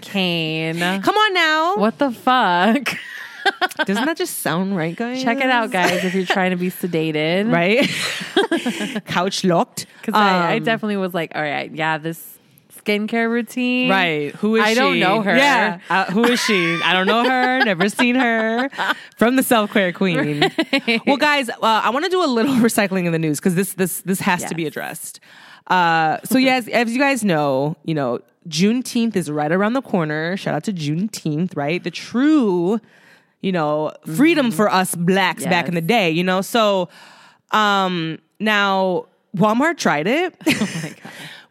cane. 0.00 0.78
Come 1.02 1.14
on 1.16 1.34
now. 1.34 1.76
What 1.76 1.98
the 1.98 2.10
fuck? 2.10 2.96
Doesn't 3.86 4.04
that 4.04 4.16
just 4.18 4.40
sound 4.40 4.76
right, 4.76 4.94
guys? 4.94 5.22
Check 5.22 5.38
it 5.38 5.48
out, 5.50 5.70
guys, 5.70 6.04
if 6.04 6.14
you're 6.14 6.26
trying 6.26 6.50
to 6.50 6.56
be 6.56 6.70
sedated. 6.70 7.50
Right? 7.50 7.88
Couch 9.06 9.44
locked. 9.44 9.86
Because 10.00 10.14
I, 10.14 10.52
I 10.52 10.56
Um, 10.58 10.64
definitely 10.64 10.96
was 10.98 11.14
like, 11.14 11.32
all 11.34 11.42
right, 11.42 11.70
yeah, 11.74 11.98
this 11.98 12.38
skincare 12.84 13.28
routine. 13.30 13.90
Right. 13.90 14.34
Who 14.36 14.56
is 14.56 14.62
I 14.62 14.70
she? 14.70 14.74
don't 14.74 14.98
know 15.00 15.22
her. 15.22 15.36
Yeah. 15.36 15.80
Uh, 15.88 16.04
who 16.06 16.24
is 16.24 16.40
she? 16.40 16.80
I 16.82 16.92
don't 16.92 17.06
know 17.06 17.24
her. 17.28 17.64
Never 17.64 17.88
seen 17.88 18.14
her. 18.14 18.68
From 19.16 19.36
the 19.36 19.42
self 19.42 19.72
care 19.72 19.92
queen. 19.92 20.50
Well, 21.06 21.16
guys, 21.18 21.48
uh, 21.50 21.56
I 21.62 21.90
want 21.90 22.04
to 22.06 22.10
do 22.10 22.22
a 22.24 22.26
little 22.26 22.54
recycling 22.56 23.04
in 23.06 23.12
the 23.12 23.18
news 23.18 23.38
because 23.38 23.54
this 23.54 23.74
this 23.74 24.00
this 24.02 24.20
has 24.20 24.44
to 24.44 24.54
be 24.54 24.66
addressed. 24.66 25.20
Uh, 25.66 26.18
so 26.24 26.38
yes, 26.38 26.68
as 26.68 26.90
you 26.92 26.98
guys 26.98 27.22
know, 27.22 27.76
you 27.84 27.94
know 27.94 28.20
Juneteenth 28.48 29.16
is 29.16 29.30
right 29.30 29.52
around 29.52 29.74
the 29.74 29.82
corner. 29.82 30.36
Shout 30.36 30.54
out 30.54 30.64
to 30.64 30.72
Juneteenth, 30.72 31.56
right? 31.56 31.82
The 31.82 31.90
true, 31.90 32.80
you 33.40 33.52
know, 33.52 33.92
freedom 34.06 34.50
for 34.50 34.70
us 34.70 34.94
blacks 34.94 35.44
back 35.44 35.68
in 35.68 35.74
the 35.74 35.80
day. 35.80 36.10
You 36.10 36.24
know, 36.24 36.40
so 36.40 36.88
um, 37.50 38.18
now 38.38 39.06
Walmart 39.36 39.76
tried 39.76 40.06
it. 40.06 40.34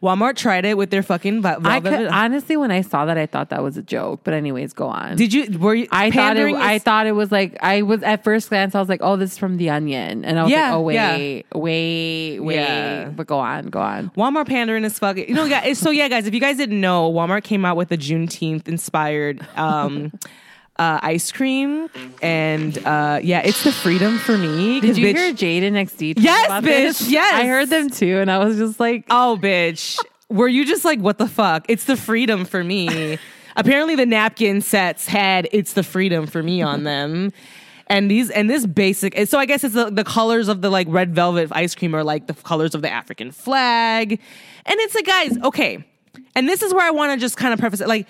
Walmart 0.02 0.36
tried 0.36 0.64
it 0.64 0.78
with 0.78 0.88
their 0.88 1.02
fucking. 1.02 1.42
vel- 1.42 1.60
I 1.66 1.78
could, 1.78 2.06
honestly, 2.06 2.56
when 2.56 2.70
I 2.70 2.80
saw 2.80 3.04
that, 3.04 3.18
I 3.18 3.26
thought 3.26 3.50
that 3.50 3.62
was 3.62 3.76
a 3.76 3.82
joke. 3.82 4.20
But 4.24 4.32
anyways, 4.32 4.72
go 4.72 4.86
on. 4.88 5.16
Did 5.16 5.34
you? 5.34 5.58
Were 5.58 5.74
you? 5.74 5.88
I 5.92 6.10
thought 6.10 6.38
it. 6.38 6.54
I 6.54 6.78
thought 6.78 7.06
it 7.06 7.12
was 7.12 7.30
like 7.30 7.58
I 7.62 7.82
was 7.82 8.02
at 8.02 8.24
first 8.24 8.48
glance. 8.48 8.74
I 8.74 8.80
was 8.80 8.88
like, 8.88 9.00
"Oh, 9.02 9.16
this 9.16 9.32
is 9.32 9.38
from 9.38 9.58
The 9.58 9.68
Onion," 9.68 10.24
and 10.24 10.38
I 10.38 10.42
was 10.44 10.50
Yeah, 10.52 10.62
like, 10.70 10.72
"Oh, 10.72 10.80
wait, 10.80 10.94
yeah. 10.94 11.16
wait, 11.54 12.40
wait." 12.40 12.54
Yeah. 12.54 13.08
But 13.10 13.26
go 13.26 13.38
on, 13.38 13.66
go 13.68 13.80
on. 13.80 14.10
Walmart 14.16 14.48
pandering 14.48 14.84
is 14.84 14.98
fucking. 14.98 15.28
You 15.28 15.34
know, 15.34 15.46
guys. 15.48 15.78
So 15.78 15.90
yeah, 15.90 16.08
guys. 16.08 16.26
If 16.26 16.32
you 16.32 16.40
guys 16.40 16.56
didn't 16.56 16.80
know, 16.80 17.12
Walmart 17.12 17.44
came 17.44 17.66
out 17.66 17.76
with 17.76 17.92
a 17.92 17.98
Juneteenth 17.98 18.68
inspired 18.68 19.46
um, 19.56 20.12
uh, 20.80 20.98
ice 21.02 21.30
cream, 21.30 21.90
and 22.22 22.78
uh, 22.86 23.20
yeah, 23.22 23.42
it's 23.44 23.62
the 23.64 23.70
freedom 23.70 24.18
for 24.18 24.38
me. 24.38 24.80
Did 24.80 24.96
you 24.96 25.06
bitch- 25.06 25.16
hear 25.16 25.32
Jade 25.34 25.62
and 25.62 25.76
XD? 25.76 26.14
Yes, 26.16 26.46
about 26.46 26.64
bitch, 26.64 26.66
this? 26.66 27.10
yes. 27.10 27.34
I 27.34 27.46
heard 27.46 27.68
them 27.68 27.90
too, 27.90 28.16
and 28.18 28.30
I 28.30 28.38
was 28.38 28.56
just 28.56 28.80
like, 28.80 29.04
Oh, 29.10 29.38
bitch. 29.40 29.98
Were 30.30 30.48
you 30.48 30.64
just 30.64 30.84
like, 30.84 31.00
what 31.00 31.18
the 31.18 31.28
fuck? 31.28 31.66
It's 31.68 31.84
the 31.84 31.96
freedom 31.96 32.44
for 32.44 32.64
me. 32.64 33.18
Apparently, 33.56 33.94
the 33.94 34.06
napkin 34.06 34.60
sets 34.62 35.06
had 35.06 35.48
"It's 35.52 35.74
the 35.74 35.82
freedom 35.82 36.26
for 36.26 36.42
me" 36.42 36.62
on 36.62 36.84
them. 36.84 37.32
And 37.88 38.08
these 38.08 38.30
and 38.30 38.48
this 38.48 38.64
basic, 38.64 39.26
so 39.26 39.38
I 39.38 39.44
guess 39.44 39.64
it's 39.64 39.74
the, 39.74 39.90
the 39.90 40.04
colors 40.04 40.46
of 40.46 40.62
the 40.62 40.70
like 40.70 40.86
red 40.88 41.14
velvet 41.14 41.48
ice 41.50 41.74
cream 41.74 41.94
are 41.94 42.04
like 42.04 42.28
the 42.28 42.34
colors 42.34 42.74
of 42.76 42.82
the 42.82 42.90
African 42.90 43.32
flag. 43.32 44.12
And 44.12 44.80
it's 44.80 44.94
like, 44.94 45.06
guys, 45.06 45.36
okay. 45.42 45.84
And 46.34 46.48
this 46.48 46.62
is 46.62 46.72
where 46.72 46.86
I 46.86 46.90
want 46.90 47.12
to 47.12 47.18
just 47.18 47.36
kind 47.36 47.52
of 47.52 47.60
preface 47.60 47.80
it. 47.80 47.88
Like, 47.88 48.06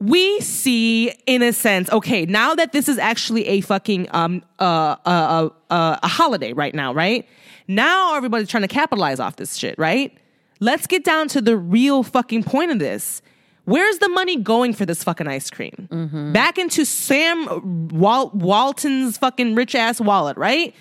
we 0.00 0.40
see 0.40 1.10
in 1.26 1.42
a 1.42 1.52
sense, 1.52 1.90
okay, 1.90 2.24
now 2.26 2.54
that 2.54 2.72
this 2.72 2.88
is 2.88 2.98
actually 2.98 3.46
a 3.46 3.60
fucking 3.60 4.08
um 4.12 4.42
uh 4.58 4.96
uh 5.04 5.48
uh 5.70 5.98
a 6.02 6.08
holiday 6.08 6.52
right 6.52 6.74
now, 6.74 6.92
right? 6.94 7.26
Now 7.68 8.16
everybody's 8.16 8.48
trying 8.48 8.62
to 8.62 8.68
capitalize 8.68 9.20
off 9.20 9.36
this 9.36 9.56
shit, 9.56 9.78
right? 9.78 10.16
Let's 10.60 10.86
get 10.86 11.04
down 11.04 11.28
to 11.28 11.40
the 11.40 11.56
real 11.56 12.02
fucking 12.02 12.44
point 12.44 12.70
of 12.70 12.78
this. 12.78 13.22
Where's 13.64 13.98
the 13.98 14.08
money 14.08 14.36
going 14.36 14.72
for 14.72 14.84
this 14.86 15.04
fucking 15.04 15.28
ice 15.28 15.48
cream? 15.50 16.32
Back 16.32 16.58
into 16.58 16.84
Sam 16.84 17.88
Wal- 17.90 18.30
Walton's 18.34 19.16
fucking 19.18 19.54
rich 19.54 19.74
ass 19.76 20.00
wallet, 20.00 20.36
right? 20.36 20.74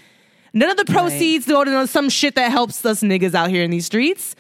None 0.54 0.70
of 0.70 0.78
the 0.78 0.86
proceeds 0.86 1.46
go 1.48 1.64
to 1.64 1.88
some 1.88 2.10
shit 2.10 2.36
that 2.36 2.52
helps 2.52 2.84
us 2.86 3.02
niggas 3.02 3.34
out 3.36 3.50
here 3.50 3.64
in 3.64 3.72
these 3.72 3.86
streets. 3.86 4.36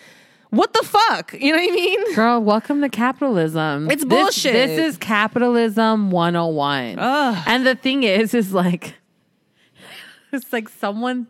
What 0.51 0.73
the 0.73 0.83
fuck? 0.83 1.33
You 1.33 1.53
know 1.53 1.61
what 1.61 1.71
I 1.71 1.75
mean? 1.75 2.13
"Girl, 2.15 2.41
welcome 2.41 2.81
to 2.81 2.89
capitalism. 2.89 3.89
It's 3.89 4.03
This- 4.03 4.09
bullshit. 4.21 4.53
This, 4.53 4.79
is 4.79 4.97
capitalism 4.97 6.11
101." 6.11 6.99
Ugh. 6.99 7.37
And 7.47 7.65
the 7.65 7.73
thing 7.75 8.03
is, 8.03 8.33
is 8.33 8.53
like, 8.53 8.95
it's 10.33 10.51
like 10.51 10.67
someone. 10.67 11.27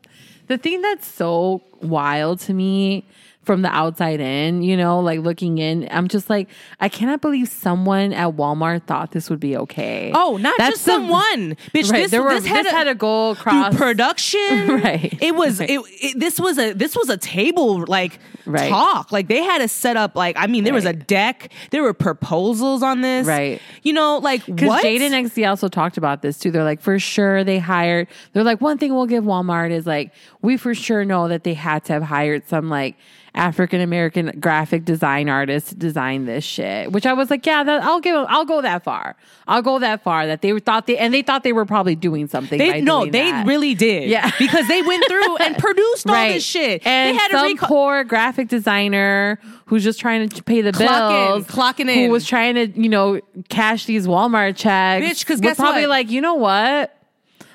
The 0.48 0.58
thing 0.58 0.82
that's 0.82 1.08
so 1.08 1.62
wild 1.82 2.40
to 2.42 2.54
me 2.54 3.06
from 3.52 3.64
the 3.64 3.70
outside 3.70 4.22
in, 4.22 4.62
you 4.62 4.78
know, 4.78 5.02
like 5.02 5.20
looking 5.20 5.58
in, 5.58 5.86
I'm 5.91 6.08
just 6.08 6.30
like, 6.30 6.47
I 6.80 6.88
cannot 6.88 7.20
believe 7.20 7.49
someone 7.49 8.14
at 8.14 8.38
Walmart 8.38 8.84
thought 8.84 9.12
this 9.12 9.30
would 9.30 9.41
be 9.41 9.58
okay. 9.58 10.14
Oh, 10.16 10.38
not 10.38 10.58
That's 10.58 10.76
just 10.76 10.86
the- 10.86 10.91
someone. 10.93 11.58
Bitch, 11.76 11.91
Right, 11.91 12.04
this, 12.04 12.12
there 12.12 12.24
were, 12.24 12.34
this 12.34 12.45
had, 12.45 12.66
this 12.66 12.72
a, 12.72 12.76
had 12.78 12.84
to 12.86 12.95
go 12.95 13.32
across 13.32 13.76
production. 13.76 14.68
Right, 14.82 15.18
It 15.22 15.36
was 15.36 15.60
right. 15.60 15.70
it, 15.70 15.82
it 16.02 16.20
this 16.20 16.39
was 16.39 16.58
a 16.58 16.72
this 16.72 16.95
was 16.95 17.10
a 17.10 17.18
table 17.18 17.84
like 17.88 18.20
Right. 18.45 18.70
talk. 18.70 19.12
Like 19.12 19.28
they 19.28 19.43
had 19.43 19.60
to 19.60 19.68
set 19.68 19.97
up 19.97 20.16
like 20.16 20.36
I 20.39 20.47
mean 20.47 20.64
there 20.64 20.74
was 20.74 20.86
a 20.86 20.93
deck, 20.93 21.52
there 21.72 21.84
were 21.84 21.93
proposals 21.93 22.82
on 22.82 23.02
this. 23.02 23.28
Right. 23.28 23.62
You 23.84 23.93
know, 23.93 24.18
like 24.18 24.45
Because 24.45 24.68
what? 24.70 24.82
Jade 24.82 25.02
and 25.02 25.14
XD 25.30 25.47
also 25.47 25.68
talked 25.68 25.97
about 25.97 26.22
this 26.22 26.39
too. 26.39 26.49
They're 26.52 26.64
like, 26.64 26.82
for 26.82 26.97
sure 26.99 27.43
they 27.43 27.60
hired. 27.60 28.08
They're 28.34 28.43
like, 28.43 28.62
one 28.62 28.78
thing 28.78 28.93
we'll 28.95 29.06
give 29.06 29.24
Walmart 29.26 29.72
is 29.72 29.86
like, 29.86 30.12
we 30.41 30.58
for 30.58 30.74
sure 30.74 31.04
know 31.06 31.28
that 31.28 31.43
they 31.43 31.54
had 31.54 31.84
to 31.86 31.93
have 31.93 32.04
hired 32.04 32.47
some 32.47 32.70
like 32.70 32.95
African 33.42 33.82
American 33.82 34.28
graphic 34.39 34.86
design 34.86 35.28
artist 35.28 35.70
to 35.70 35.76
design 35.76 36.26
this 36.26 36.44
shit. 36.44 36.92
Which 36.92 37.08
I 37.08 37.14
was 37.14 37.32
like, 37.32 37.44
yeah, 37.44 37.64
that, 37.64 37.82
I'll 37.82 38.00
give. 38.00 38.16
I'll 38.30 38.46
go 38.46 38.62
that 38.62 38.84
far. 38.84 39.16
I'll 39.48 39.64
go 39.64 39.80
that 39.80 40.04
far 40.04 40.28
that 40.28 40.44
they 40.44 40.58
thought 40.60 40.86
they 40.86 40.96
and 40.98 41.12
they 41.12 41.24
thought 41.24 41.42
they 41.44 41.52
were 41.52 41.66
probably 41.66 41.96
doing 41.96 42.28
something. 42.28 42.60
they 42.60 42.82
no, 42.82 43.06
they 43.06 43.32
that. 43.32 43.48
really 43.48 43.74
did. 43.74 44.10
Yeah. 44.10 44.30
because 44.39 44.68
they 44.68 44.84
went 44.84 45.04
through 45.08 45.38
and 45.38 45.58
produced 45.58 46.08
all 46.08 46.16
this 46.28 46.46
shit. 46.46 46.86
And 46.86 47.16
they 47.16 47.20
had 47.20 47.32
some 47.32 47.48
recall. 47.48 47.68
poor 47.68 48.04
graphic 48.04 48.48
designer 48.48 49.39
who's 49.66 49.84
just 49.84 50.00
trying 50.00 50.30
to 50.30 50.44
pay 50.44 50.62
the 50.62 50.72
Clock 50.72 51.12
in, 51.12 51.28
bills, 51.28 51.48
clocking 51.48 51.86
who 51.86 52.00
in. 52.00 52.06
Who 52.06 52.12
was 52.12 52.28
trying 52.28 52.56
to, 52.56 52.68
you 52.80 52.89
know, 52.89 53.20
cash 53.50 53.86
these 53.86 54.06
Walmart 54.06 54.56
checks. 54.56 55.04
Bitch, 55.06 55.26
'cause 55.26 55.36
was 55.38 55.42
guess 55.42 55.58
probably 55.58 55.84
what? 55.84 55.89
like, 55.89 56.12
you 56.12 56.22
know 56.22 56.36
what? 56.36 56.96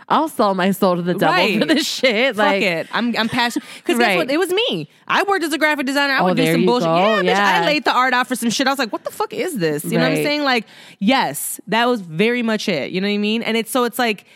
I'll 0.08 0.28
sell 0.28 0.54
my 0.54 0.70
soul 0.70 0.94
to 0.96 1.02
the 1.02 1.14
devil 1.14 1.34
Right. 1.34 1.58
for 1.58 1.64
this 1.66 1.84
shit. 1.86 2.36
Fuck 2.36 2.46
like, 2.46 2.62
it. 2.62 2.86
I'm 2.92 3.16
I'm 3.16 3.28
passionate 3.28 3.66
because 3.78 3.98
Right. 3.98 4.06
that's 4.10 4.16
what 4.18 4.30
it 4.30 4.38
was 4.38 4.50
me. 4.52 4.88
I 5.08 5.24
worked 5.24 5.42
as 5.44 5.52
a 5.52 5.58
graphic 5.58 5.84
designer. 5.86 6.12
I 6.14 6.20
Oh, 6.20 6.24
would 6.26 6.36
do 6.36 6.52
some 6.52 6.64
bullshit. 6.64 6.86
go. 6.86 7.20
Yeah, 7.22 7.34
bitch. 7.34 7.62
I 7.62 7.66
laid 7.66 7.84
the 7.84 7.92
art 7.92 8.14
out 8.14 8.28
for 8.28 8.36
some 8.36 8.50
shit. 8.50 8.68
I 8.68 8.70
was 8.70 8.78
like, 8.78 8.92
what 8.92 9.02
the 9.04 9.10
fuck 9.10 9.32
is 9.34 9.58
this? 9.58 9.84
You 9.84 9.98
know 9.98 10.04
what 10.08 10.12
I'm 10.16 10.22
saying? 10.22 10.42
Like, 10.44 10.66
yes, 11.00 11.60
that 11.66 11.86
was 11.86 12.00
very 12.02 12.42
much 12.42 12.68
it. 12.68 12.92
You 12.92 13.00
know 13.00 13.08
what 13.08 13.14
I 13.14 13.18
mean? 13.18 13.42
And 13.42 13.56
it's 13.56 13.70
so 13.72 13.82
it's 13.82 13.98
like, 13.98 14.26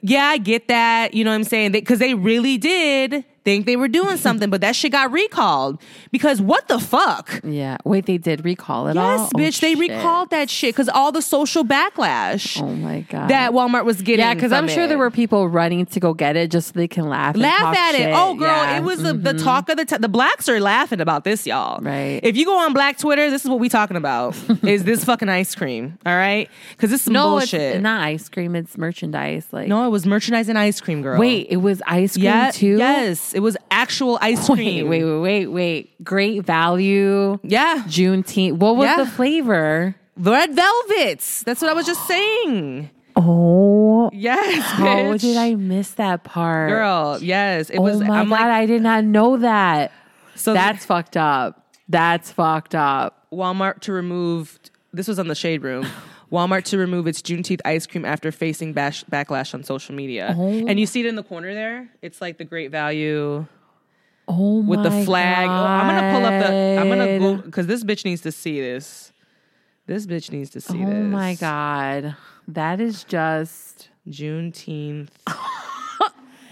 yeah, 0.00 0.24
I 0.24 0.38
get 0.38 0.68
that. 0.68 1.12
You 1.12 1.24
know 1.24 1.30
what 1.32 1.36
I'm 1.36 1.44
saying? 1.44 1.72
Because 1.72 1.98
they, 1.98 2.14
really 2.14 2.56
did 2.56 3.22
think 3.44 3.66
they 3.66 3.76
were 3.76 3.88
doing 3.88 4.16
something, 4.16 4.50
but 4.50 4.60
that 4.60 4.76
shit 4.76 4.92
got 4.92 5.10
recalled 5.12 5.80
because 6.10 6.40
what 6.40 6.68
the 6.68 6.78
fuck? 6.78 7.40
Yeah. 7.44 7.76
Wait, 7.84 8.06
they 8.06 8.18
did 8.18 8.44
recall 8.44 8.88
it 8.88 8.96
all? 8.96 9.18
Yes, 9.18 9.30
Oh, 9.34 9.38
bitch, 9.38 9.60
they 9.60 9.74
shit. 9.74 9.90
recalled 9.90 10.30
that 10.30 10.50
shit 10.50 10.74
because 10.74 10.88
all 10.88 11.12
the 11.12 11.22
social 11.22 11.64
backlash 11.64 12.60
Oh 12.60 12.66
my 12.66 13.00
God. 13.08 13.28
that 13.30 13.52
Walmart 13.52 13.84
was 13.84 14.02
getting. 14.02 14.24
yeah, 14.24 14.34
because 14.34 14.52
I'm 14.52 14.66
from 14.66 14.74
sure 14.74 14.84
it. 14.84 14.88
there 14.88 14.98
were 14.98 15.10
people 15.10 15.48
running 15.48 15.86
to 15.86 16.00
go 16.00 16.14
get 16.14 16.36
it 16.36 16.50
just 16.50 16.68
so 16.68 16.72
they 16.74 16.88
can 16.88 17.08
laugh. 17.08 17.36
laugh 17.36 17.76
at 17.76 17.94
it. 17.94 18.12
Oh, 18.14 18.34
girl, 18.34 18.48
Yeah. 18.48 18.76
it 18.78 18.82
was 18.82 19.02
the, 19.02 19.12
the 19.12 19.32
mm-hmm. 19.34 19.44
talk 19.44 19.68
of 19.68 19.76
the 19.76 19.84
t- 19.84 19.96
the 19.98 20.08
blacks 20.08 20.48
are 20.48 20.60
laughing 20.60 21.00
about 21.00 21.24
this, 21.24 21.46
y'all. 21.46 21.80
Right. 21.80 22.20
If 22.22 22.36
you 22.36 22.44
go 22.44 22.58
on 22.58 22.72
Black 22.72 22.98
Twitter, 22.98 23.30
this 23.30 23.44
is 23.44 23.50
what 23.50 23.58
we 23.60 23.68
talking 23.68 23.96
about. 23.96 24.36
is 24.62 24.84
this 24.84 25.04
fucking 25.04 25.28
ice 25.28 25.54
cream? 25.54 25.98
All 26.06 26.14
right, 26.16 26.48
because 26.70 26.90
this 26.90 27.02
is 27.02 27.08
no, 27.08 27.30
bullshit. 27.30 27.60
it's 27.60 27.82
not 27.82 28.02
ice 28.02 28.28
cream. 28.28 28.54
It's 28.56 28.76
merchandise. 28.76 29.46
Like, 29.52 29.68
no, 29.68 29.86
it 29.86 29.90
was 29.90 30.06
merchandise 30.06 30.48
and 30.48 30.58
ice 30.58 30.80
cream, 30.80 31.02
girl. 31.02 31.18
wait, 31.18 31.46
it 31.50 31.58
was 31.58 31.82
ice 31.86 32.14
cream 32.14 32.24
yeah, 32.24 32.50
too. 32.50 32.76
yes, 32.78 33.29
it 33.34 33.40
was 33.40 33.56
actual 33.70 34.18
ice 34.20 34.46
cream. 34.46 34.88
wait, 34.88 35.04
wait, 35.04 35.20
wait, 35.20 35.46
wait. 35.46 36.04
Great 36.04 36.44
value. 36.44 37.38
Yeah, 37.42 37.84
Juneteenth. 37.86 38.54
What 38.54 38.76
was 38.76 38.86
Yeah. 38.86 38.96
the 39.04 39.06
flavor? 39.06 39.94
red 40.16 40.54
velvets. 40.54 41.42
That's 41.44 41.62
what 41.62 41.70
I 41.70 41.74
was 41.74 41.86
just 41.86 42.06
saying. 42.06 42.90
Oh, 43.16 44.10
Yes, 44.12 44.62
how 44.64 44.84
bitch. 44.86 45.20
did 45.22 45.36
I 45.36 45.54
miss 45.54 45.92
that 45.92 46.24
part? 46.24 46.68
Girl, 46.68 47.18
yes, 47.22 47.70
it 47.70 47.78
oh 47.78 47.82
was. 47.82 48.00
my 48.00 48.18
I'm 48.20 48.28
god, 48.28 48.40
like, 48.40 48.44
I 48.44 48.66
did 48.66 48.82
not 48.82 49.04
know 49.04 49.36
that. 49.38 49.92
so 50.34 50.52
That's 50.52 50.84
fucked 50.84 51.16
up. 51.16 51.66
That's 51.88 52.30
fucked 52.30 52.74
up. 52.74 53.26
Walmart 53.32 53.80
to 53.80 53.92
remove. 53.92 54.58
This 54.92 55.08
was 55.08 55.18
on 55.18 55.28
the 55.28 55.34
shade 55.34 55.62
room. 55.62 55.86
Walmart 56.30 56.64
to 56.64 56.78
remove 56.78 57.06
its 57.06 57.22
Juneteenth 57.22 57.60
ice 57.64 57.86
cream 57.86 58.04
after 58.04 58.30
facing 58.30 58.72
bash, 58.72 59.04
backlash 59.04 59.52
on 59.54 59.64
social 59.64 59.94
media. 59.94 60.34
Oh. 60.38 60.48
And 60.66 60.78
you 60.78 60.86
see 60.86 61.00
it 61.00 61.06
in 61.06 61.16
the 61.16 61.22
corner 61.22 61.52
there. 61.54 61.88
It's 62.02 62.20
like 62.20 62.38
the 62.38 62.44
great 62.44 62.70
value 62.70 63.46
Oh 64.28 64.60
with 64.60 64.82
the 64.82 65.04
flag. 65.04 65.48
Oh, 65.48 65.52
I'm 65.52 65.86
gonna 65.86 66.12
pull 66.12 66.24
up 66.26 66.46
the. 66.46 66.80
I'm 66.80 66.88
gonna 66.88 67.18
go 67.18 67.36
because 67.42 67.66
this 67.66 67.82
bitch 67.82 68.04
needs 68.04 68.22
to 68.22 68.32
see 68.32 68.60
this. 68.60 69.12
This 69.86 70.06
bitch 70.06 70.30
needs 70.30 70.50
to 70.50 70.60
see 70.60 70.84
Oh 70.84 70.86
this. 70.86 70.94
Oh 70.94 71.02
my 71.02 71.34
god, 71.34 72.16
that 72.48 72.80
is 72.80 73.04
just. 73.04 73.88
Juneteenth. 74.08 75.08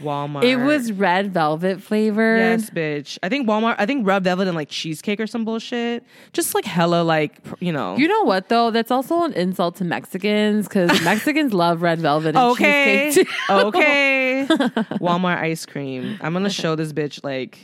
Walmart. 0.01 0.44
It 0.44 0.57
was 0.57 0.92
red 0.92 1.32
velvet 1.32 1.82
flavored. 1.82 2.38
Yes, 2.38 2.70
bitch. 2.70 3.18
I 3.22 3.28
think 3.28 3.49
Walmart. 3.49 3.76
I 3.78 3.86
think 3.86 4.07
Red 4.07 4.24
Velvet 4.24 4.46
and 4.46 4.57
like 4.57 4.68
cheesecake 4.68 5.20
or 5.20 5.26
some 5.26 5.44
bullshit. 5.44 6.05
Just 6.32 6.55
like 6.55 6.64
hella 6.64 7.03
like 7.03 7.40
you 7.61 7.72
know. 7.72 7.96
You 7.96 8.09
know 8.09 8.22
what 8.22 8.49
though? 8.49 8.70
That's 8.70 8.90
also 8.90 9.24
an 9.24 9.32
insult 9.34 9.76
to 9.76 9.84
Mexicans 9.84 10.68
because 10.68 10.90
Mexicans 11.05 11.53
love 11.53 11.82
red 11.82 12.01
velvet. 12.01 12.28
And 12.28 12.38
okay. 12.53 13.07
cheesecake 13.07 13.28
too. 13.28 13.53
okay. 13.55 14.46
Walmart 15.01 15.38
ice 15.38 15.66
cream. 15.66 16.18
I'm 16.20 16.32
gonna 16.32 16.51
show 16.51 16.74
this 16.74 16.92
bitch 16.92 17.22
like 17.24 17.59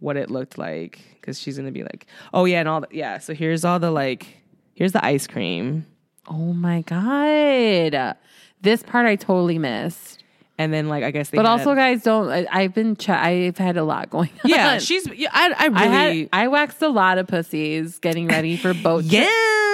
what 0.00 0.16
it 0.16 0.30
looked 0.30 0.58
like 0.58 1.00
because 1.14 1.38
she's 1.38 1.56
gonna 1.56 1.72
be 1.72 1.82
like, 1.82 2.06
oh 2.34 2.44
yeah, 2.44 2.60
and 2.60 2.68
all 2.68 2.80
that. 2.80 2.92
Yeah. 2.92 3.18
So 3.18 3.34
here's 3.34 3.64
all 3.64 3.78
the 3.78 3.90
like. 3.90 4.26
Here's 4.74 4.92
the 4.92 5.02
ice 5.02 5.26
cream, 5.26 5.86
Oh 6.28 6.52
my 6.52 6.82
god, 6.82 8.16
this 8.60 8.82
part 8.82 9.06
I 9.06 9.14
totally 9.14 9.58
missed. 9.58 10.24
And 10.58 10.72
then 10.72 10.88
like 10.88 11.04
I 11.04 11.10
guess 11.10 11.30
they. 11.30 11.36
But 11.36 11.46
also, 11.46 11.74
guys, 11.74 12.02
don't. 12.02 12.28
I, 12.30 12.46
I've 12.50 12.74
been. 12.74 12.96
Ch- 12.96 13.10
I've 13.10 13.58
had 13.58 13.76
a 13.76 13.84
lot 13.84 14.10
going 14.10 14.30
on. 14.44 14.50
yeah, 14.50 14.78
she's. 14.78 15.06
Yeah, 15.08 15.28
I. 15.32 15.48
I 15.50 15.64
I 15.64 15.66
really. 15.66 16.20
had. 16.20 16.28
I 16.32 16.48
waxed 16.48 16.82
a 16.82 16.88
lot 16.88 17.18
of 17.18 17.26
pussies 17.26 17.98
getting 17.98 18.28
ready 18.28 18.56
for 18.56 18.72
boat. 18.74 19.04
yeah. 19.04 19.28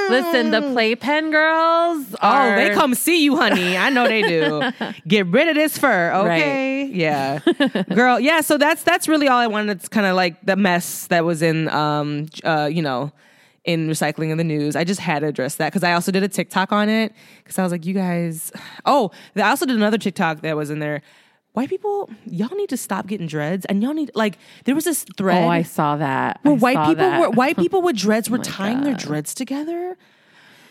Listen, 0.09 0.51
the 0.51 0.61
playpen 0.73 1.31
girls. 1.31 2.17
Oh, 2.21 2.55
they 2.57 2.71
come 2.71 2.93
see 2.95 3.23
you, 3.23 3.37
honey. 3.37 3.77
I 3.77 3.89
know 3.89 4.07
they 4.09 4.23
do. 4.23 4.71
Get 5.09 5.29
rid 5.29 5.49
of 5.49 5.55
this 5.55 5.79
fur, 5.79 6.13
okay? 6.13 6.85
Yeah, 6.87 7.39
girl. 7.95 8.19
Yeah. 8.19 8.41
So 8.41 8.59
that's 8.59 8.83
that's 8.83 9.07
really 9.07 9.29
all 9.29 9.39
I 9.39 9.47
wanted. 9.47 9.77
It's 9.79 9.89
kind 9.89 10.05
of 10.07 10.17
like 10.17 10.45
the 10.45 10.57
mess 10.57 11.07
that 11.07 11.25
was 11.25 11.41
in, 11.41 11.69
um, 11.69 12.27
uh, 12.43 12.69
you 12.71 12.83
know, 12.83 13.13
in 13.65 13.89
recycling 13.89 14.31
in 14.31 14.39
the 14.39 14.45
news. 14.45 14.75
I 14.75 14.85
just 14.85 15.01
had 15.01 15.21
to 15.21 15.27
address 15.29 15.55
that 15.57 15.71
because 15.73 15.85
I 15.85 15.93
also 15.93 16.11
did 16.11 16.23
a 16.23 16.29
TikTok 16.29 16.73
on 16.73 16.89
it 16.89 17.13
because 17.43 17.59
I 17.59 17.63
was 17.63 17.71
like, 17.73 17.87
you 17.87 17.95
guys. 17.95 18.51
Oh, 18.85 19.11
I 19.37 19.43
also 19.43 19.67
did 19.67 19.77
another 19.77 19.99
TikTok 19.99 20.41
that 20.41 20.57
was 20.57 20.69
in 20.71 20.81
there. 20.81 21.03
white 21.53 21.69
people, 21.69 22.11
y'all 22.27 22.57
need 22.57 22.69
to 22.71 22.77
stop 22.77 23.07
getting 23.07 23.27
dreads, 23.29 23.65
and 23.67 23.83
y'all 23.83 23.95
need 23.95 24.11
like 24.15 24.39
there 24.65 24.75
was 24.75 24.85
this 24.85 25.05
thread 25.17 25.45
Oh, 25.45 25.49
I 25.49 25.63
saw 25.63 25.97
that. 25.99 26.41
where 26.43 26.55
white 26.55 26.79
people 26.89 26.95
that. 27.09 27.21
were 27.21 27.31
white 27.31 27.57
people 27.57 27.81
with 27.83 27.97
dreads 28.07 28.29
were 28.29 28.39
my 28.39 28.43
tying 28.45 28.83
their 28.83 28.95
dreads 28.95 29.35
together. 29.35 29.97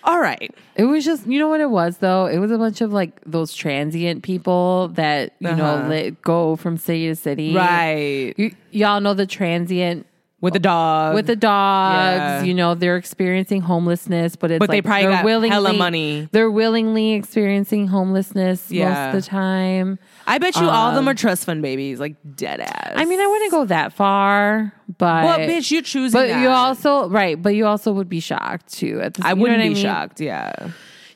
All 0.03 0.19
right, 0.19 0.51
It 0.75 0.85
was 0.85 1.05
just, 1.05 1.27
you 1.27 1.37
know 1.37 1.47
what 1.47 1.61
it 1.61 1.69
was 1.69 1.97
though? 1.99 2.25
It 2.25 2.39
was 2.39 2.49
a 2.49 2.57
bunch 2.57 2.81
of 2.81 2.91
like 2.91 3.21
those 3.23 3.53
transient 3.53 4.23
people 4.23 4.87
that, 4.95 5.33
you 5.39 5.55
know, 5.55 5.63
Uh-huh. 5.75 5.87
li- 5.89 6.17
go 6.23 6.55
from 6.55 6.75
city 6.77 7.07
to 7.07 7.15
city. 7.15 7.53
right 7.55 8.33
Y- 8.37 8.51
y'all 8.71 8.99
know 8.99 9.13
the 9.13 9.27
transient 9.27 10.07
with 10.41 10.53
the 10.53 10.59
dog 10.59 11.13
with 11.15 11.27
the 11.27 11.35
dogs, 11.35 12.17
Yeah. 12.17 12.43
you 12.43 12.53
know, 12.53 12.73
they're 12.75 12.97
experiencing 12.97 13.61
homelessness, 13.61 14.35
but 14.35 14.51
it's 14.51 14.59
But 14.59 14.69
they 14.69 14.77
like 14.77 14.85
probably 14.85 15.03
they're 15.03 15.11
got 15.11 15.25
willingly, 15.25 15.49
hella 15.49 15.73
money. 15.73 16.27
They're 16.31 16.51
willingly 16.51 17.13
experiencing 17.13 17.87
homelessness 17.87 18.71
Yeah. 18.71 18.89
most 18.89 19.15
of 19.15 19.23
the 19.23 19.29
time. 19.29 19.99
I 20.27 20.37
bet 20.39 20.55
you 20.55 20.67
all 20.67 20.89
of 20.89 20.95
them 20.95 21.07
are 21.07 21.13
trust 21.13 21.45
fund 21.45 21.61
babies, 21.61 21.99
like 21.99 22.15
dead 22.35 22.59
ass. 22.59 22.91
Um, 22.93 22.99
I 22.99 23.05
mean, 23.05 23.19
I 23.21 23.27
wouldn't 23.27 23.51
go 23.51 23.65
that 23.65 23.93
far, 23.93 24.73
but 24.97 25.23
well, 25.25 25.39
bitch, 25.39 25.71
you're 25.71 25.81
choosing. 25.81 26.19
but 26.19 26.27
that. 26.27 26.41
you 26.41 26.49
also 26.49 27.07
right, 27.09 27.41
but 27.41 27.55
you 27.55 27.65
also 27.67 27.91
would 27.93 28.09
be 28.09 28.19
shocked 28.19 28.73
too. 28.73 28.99
At 29.01 29.13
the, 29.15 29.25
I 29.25 29.33
wouldn't 29.33 29.61
be 29.61 29.69
mean? 29.69 29.75
shocked. 29.77 30.19
Yeah. 30.19 30.51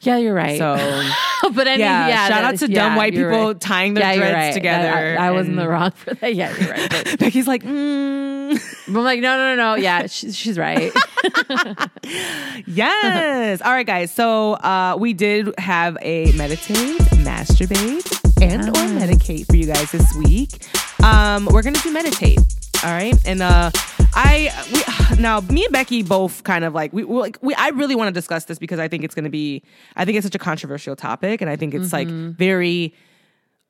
Yeah, 0.05 0.17
you're 0.17 0.33
right. 0.33 0.59
So 0.59 0.75
but 1.53 1.67
any, 1.67 1.81
yeah, 1.81 2.07
yeah, 2.07 2.27
shout 2.27 2.43
out 2.43 2.57
to 2.59 2.69
yeah, 2.69 2.75
dumb 2.75 2.95
white 2.95 3.13
people 3.13 3.47
right. 3.47 3.59
tying 3.59 3.95
their 3.95 4.15
Yeah, 4.15 4.33
right. 4.33 4.53
together. 4.53 5.17
I, 5.19 5.27
I 5.27 5.31
was 5.31 5.47
in 5.47 5.55
the 5.55 5.67
wrong 5.67 5.91
for 5.91 6.13
that. 6.13 6.35
Yeah, 6.35 6.55
you're 6.57 6.69
right. 6.69 6.89
But, 7.05 7.19
Becky's 7.19 7.47
like, 7.47 7.63
mm. 7.63 8.85
I'm 8.87 8.93
like, 8.93 9.19
no, 9.19 9.35
no, 9.35 9.55
no, 9.55 9.73
no. 9.73 9.75
Yeah, 9.75 10.05
she's, 10.07 10.35
she's 10.35 10.57
right. 10.57 10.91
yes. 12.67 13.61
All 13.61 13.71
right, 13.71 13.85
guys. 13.85 14.13
So 14.13 14.53
uh, 14.53 14.95
we 14.99 15.13
did 15.13 15.53
have 15.57 15.97
a 16.01 16.31
meditate, 16.33 16.99
masturbate, 17.23 18.24
and 18.41 18.69
or 18.75 18.87
meditate 18.93 19.47
for 19.47 19.55
you 19.55 19.65
guys 19.65 19.91
this 19.91 20.13
week. 20.15 20.65
Um, 21.03 21.45
we're 21.51 21.61
gonna 21.63 21.79
do 21.79 21.91
meditate. 21.91 22.39
All 22.83 22.91
right, 22.91 23.15
and 23.25 23.41
uh, 23.41 23.71
I 24.13 24.51
we 24.73 25.19
now 25.21 25.39
me 25.41 25.65
and 25.65 25.73
Becky 25.73 26.03
both 26.03 26.43
kind 26.43 26.63
of 26.65 26.73
like 26.73 26.93
we 26.93 27.03
like 27.03 27.37
we 27.41 27.53
I 27.55 27.69
really 27.69 27.95
want 27.95 28.07
to 28.09 28.13
discuss 28.13 28.45
this 28.45 28.59
because 28.59 28.79
I 28.79 28.87
think 28.87 29.03
it's 29.03 29.15
gonna 29.15 29.29
be 29.29 29.63
I 29.95 30.05
think 30.05 30.17
it's 30.17 30.25
such 30.25 30.35
a 30.35 30.39
controversial 30.39 30.95
topic, 30.95 31.41
and 31.41 31.49
I 31.49 31.55
think 31.55 31.73
it's 31.73 31.93
like 31.93 32.07
very 32.07 32.93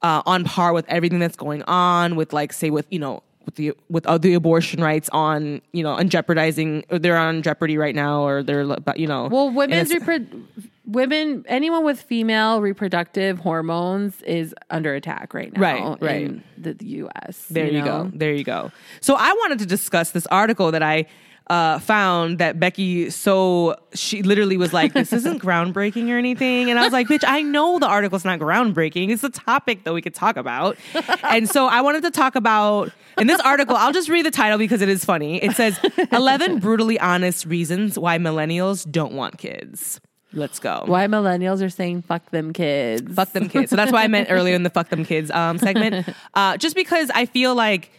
uh, 0.02 0.22
on 0.26 0.44
par 0.44 0.74
with 0.74 0.86
everything 0.88 1.20
that's 1.20 1.38
going 1.38 1.64
on 1.64 2.16
with 2.16 2.34
like 2.34 2.52
say 2.54 2.70
with 2.70 2.86
you 2.90 3.00
know 3.00 3.24
with 3.46 3.56
the 3.56 3.74
with 3.90 4.06
uh, 4.08 4.18
the 4.18 4.34
abortion 4.34 4.82
rights 4.82 5.08
on 5.14 5.62
you 5.72 5.84
know 5.84 5.96
and 5.96 6.10
jeopardizing 6.10 6.84
or 6.90 6.98
they're 7.00 7.18
on 7.18 7.42
jeopardy 7.44 7.78
right 7.78 7.96
now 7.96 8.22
or 8.26 8.42
they're 8.44 8.66
but 8.66 8.98
you 9.00 9.08
know 9.08 9.28
Well, 9.28 9.52
women's 9.52 9.92
repro- 9.92 10.44
women, 10.86 11.46
anyone 11.48 11.84
with 11.84 12.02
female 12.02 12.62
reproductive 12.62 13.40
hormones 13.40 14.22
is 14.22 14.54
under 14.70 14.94
attack 14.94 15.34
right 15.34 15.52
now. 15.54 15.62
Right, 15.62 16.02
right. 16.02 16.22
In 16.24 16.44
the, 16.58 16.76
U.S. 16.80 17.46
there 17.50 17.68
you, 17.68 17.82
know? 17.82 18.06
go 18.06 18.12
there 18.14 18.34
you 18.34 18.44
go 18.44 18.72
so 19.02 19.16
I 19.16 19.32
wanted 19.34 19.60
to 19.60 19.66
discuss 19.66 20.12
this 20.12 20.26
article 20.28 20.72
that 20.72 20.84
I 20.84 21.08
uh, 21.48 21.80
found 21.80 22.40
that 22.40 22.60
Becky 22.60 23.10
so 23.10 23.76
she 23.94 24.24
literally 24.24 24.58
was 24.58 24.74
like 24.74 24.94
this 24.94 25.14
isn't 25.14 25.42
groundbreaking 25.44 26.10
or 26.10 26.18
anything 26.18 26.70
and 26.70 26.80
I 26.80 26.84
was 26.84 26.94
like 26.94 27.08
bitch 27.08 27.24
I 27.26 27.42
know 27.42 27.78
the 27.78 27.88
article's 27.88 28.26
not 28.26 28.40
groundbreaking 28.40 29.10
it's 29.10 29.24
a 29.24 29.30
topic 29.30 29.84
that 29.84 29.94
we 29.94 30.02
could 30.02 30.16
talk 30.16 30.38
about 30.38 30.78
and 31.24 31.48
so 31.50 31.68
I 31.68 31.82
wanted 31.82 32.04
to 32.04 32.12
talk 32.12 32.36
about 32.36 32.92
in 33.20 33.28
this 33.28 33.40
article 33.42 33.76
I'll 33.76 33.94
just 33.94 34.10
read 34.10 34.26
the 34.26 34.32
title 34.32 34.58
because 34.58 34.82
it 34.82 34.90
is 34.90 35.06
funny 35.06 35.42
it 35.44 35.56
says 35.56 35.80
11 36.12 36.60
brutally 36.60 37.00
honest 37.00 37.46
reasons 37.46 38.00
why 38.00 38.18
millennials 38.18 38.90
don't 38.90 39.14
want 39.14 39.38
kids 39.38 40.02
let's 40.36 40.60
go 40.60 40.84
Why 40.86 41.08
millennials 41.08 41.64
are 41.64 41.70
saying 41.70 42.04
"fuck 42.04 42.30
them 42.32 42.54
kids"? 42.54 43.14
fuck 43.16 43.32
them 43.32 43.50
kids. 43.50 43.70
So 43.72 43.76
that's 43.76 43.92
why 43.92 44.04
I 44.04 44.08
meant 44.08 44.28
earlier 44.30 44.54
in 44.56 44.64
the 44.64 44.70
fuck 44.70 44.90
them 44.90 45.04
kids 45.06 45.32
um, 45.32 45.58
segment. 45.58 46.08
Uh, 46.34 46.58
just 46.58 46.76
because 46.76 47.10
I 47.16 47.26
feel 47.26 47.56
like 47.56 47.92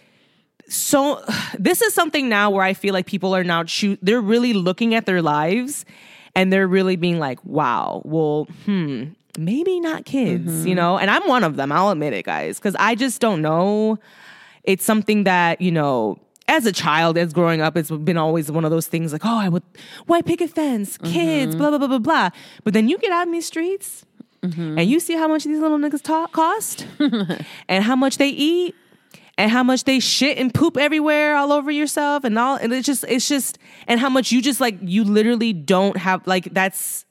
so 0.69 1.23
this 1.59 1.81
is 1.83 1.95
something 1.95 2.29
now 2.29 2.51
where 2.51 2.65
I 2.65 2.75
feel 2.75 2.93
like 2.93 3.07
people 3.07 3.35
are 3.35 3.45
now 3.45 3.65
choo- 3.65 3.99
they're 4.03 4.21
really 4.21 4.53
looking 4.53 4.95
at 4.95 5.07
their 5.07 5.23
lives 5.23 5.85
and 6.35 6.53
they're 6.53 6.67
really 6.69 6.97
being 6.97 7.19
like, 7.19 7.43
wow, 7.45 8.03
well, 8.05 8.47
hmm, 8.65 9.05
maybe 9.39 9.81
not 9.81 10.05
kids, 10.05 10.67
you 10.67 10.75
know? 10.75 10.99
And 10.99 11.11
I'm 11.11 11.27
one 11.29 11.45
of 11.45 11.57
them, 11.57 11.73
I'll 11.73 11.91
admit 11.91 12.13
it, 12.13 12.25
guys, 12.25 12.59
because 12.59 12.75
I 12.79 12.95
just 12.95 13.21
don't 13.21 13.41
know. 13.43 13.99
It's 14.65 14.85
something 14.85 15.25
that, 15.25 15.61
you 15.61 15.71
know, 15.71 16.19
as 16.49 16.67
a 16.67 16.73
child, 16.73 17.19
as 17.19 17.33
growing 17.33 17.61
up, 17.61 17.77
it's 17.77 17.91
been 17.91 18.17
always 18.17 18.51
one 18.51 18.65
of 18.65 18.71
those 18.71 18.87
things 18.87 19.13
like, 19.13 19.25
oh, 19.25 19.39
I 19.39 19.49
would 19.49 19.63
white 20.07 20.27
picket 20.27 20.51
fence, 20.51 20.97
kids, 20.99 21.55
mm-hmm. 21.55 21.59
blah, 21.59 21.71
blah, 21.71 21.79
blah, 21.79 21.89
blah, 21.89 21.99
blah. 21.99 22.31
But 22.65 22.73
then 22.73 22.89
you 22.89 22.99
get 22.99 23.11
out 23.11 23.27
in 23.27 23.33
these 23.33 23.47
streets 23.47 24.07
mm-hmm. 24.43 24.79
and 24.79 24.89
you 24.89 25.01
see 25.01 25.15
how 25.15 25.29
much 25.29 25.45
these 25.45 25.59
little 25.59 25.79
niggas 25.79 26.03
ta- 26.03 26.29
cost 26.29 26.87
and 27.69 27.85
how 27.85 27.97
much 27.97 28.19
they 28.19 28.29
eat 28.29 28.75
and 29.39 29.51
how 29.51 29.63
much 29.63 29.85
they 29.85 30.01
shit 30.01 30.39
and 30.39 30.55
poop 30.55 30.77
everywhere 30.77 31.37
all 31.37 31.53
over 31.53 31.71
yourself 31.71 32.25
and 32.25 32.39
all 32.39 32.57
and 32.57 32.73
it's 32.73 32.87
just 32.87 33.05
it's 33.09 33.29
just 33.29 33.59
and 33.87 34.01
how 34.01 34.09
much 34.09 34.33
you 34.33 34.41
just 34.41 34.61
like 34.61 34.79
you 34.81 35.05
literally 35.05 35.53
don't 35.53 35.97
have 35.97 36.27
like 36.27 36.53
that's 36.55 37.05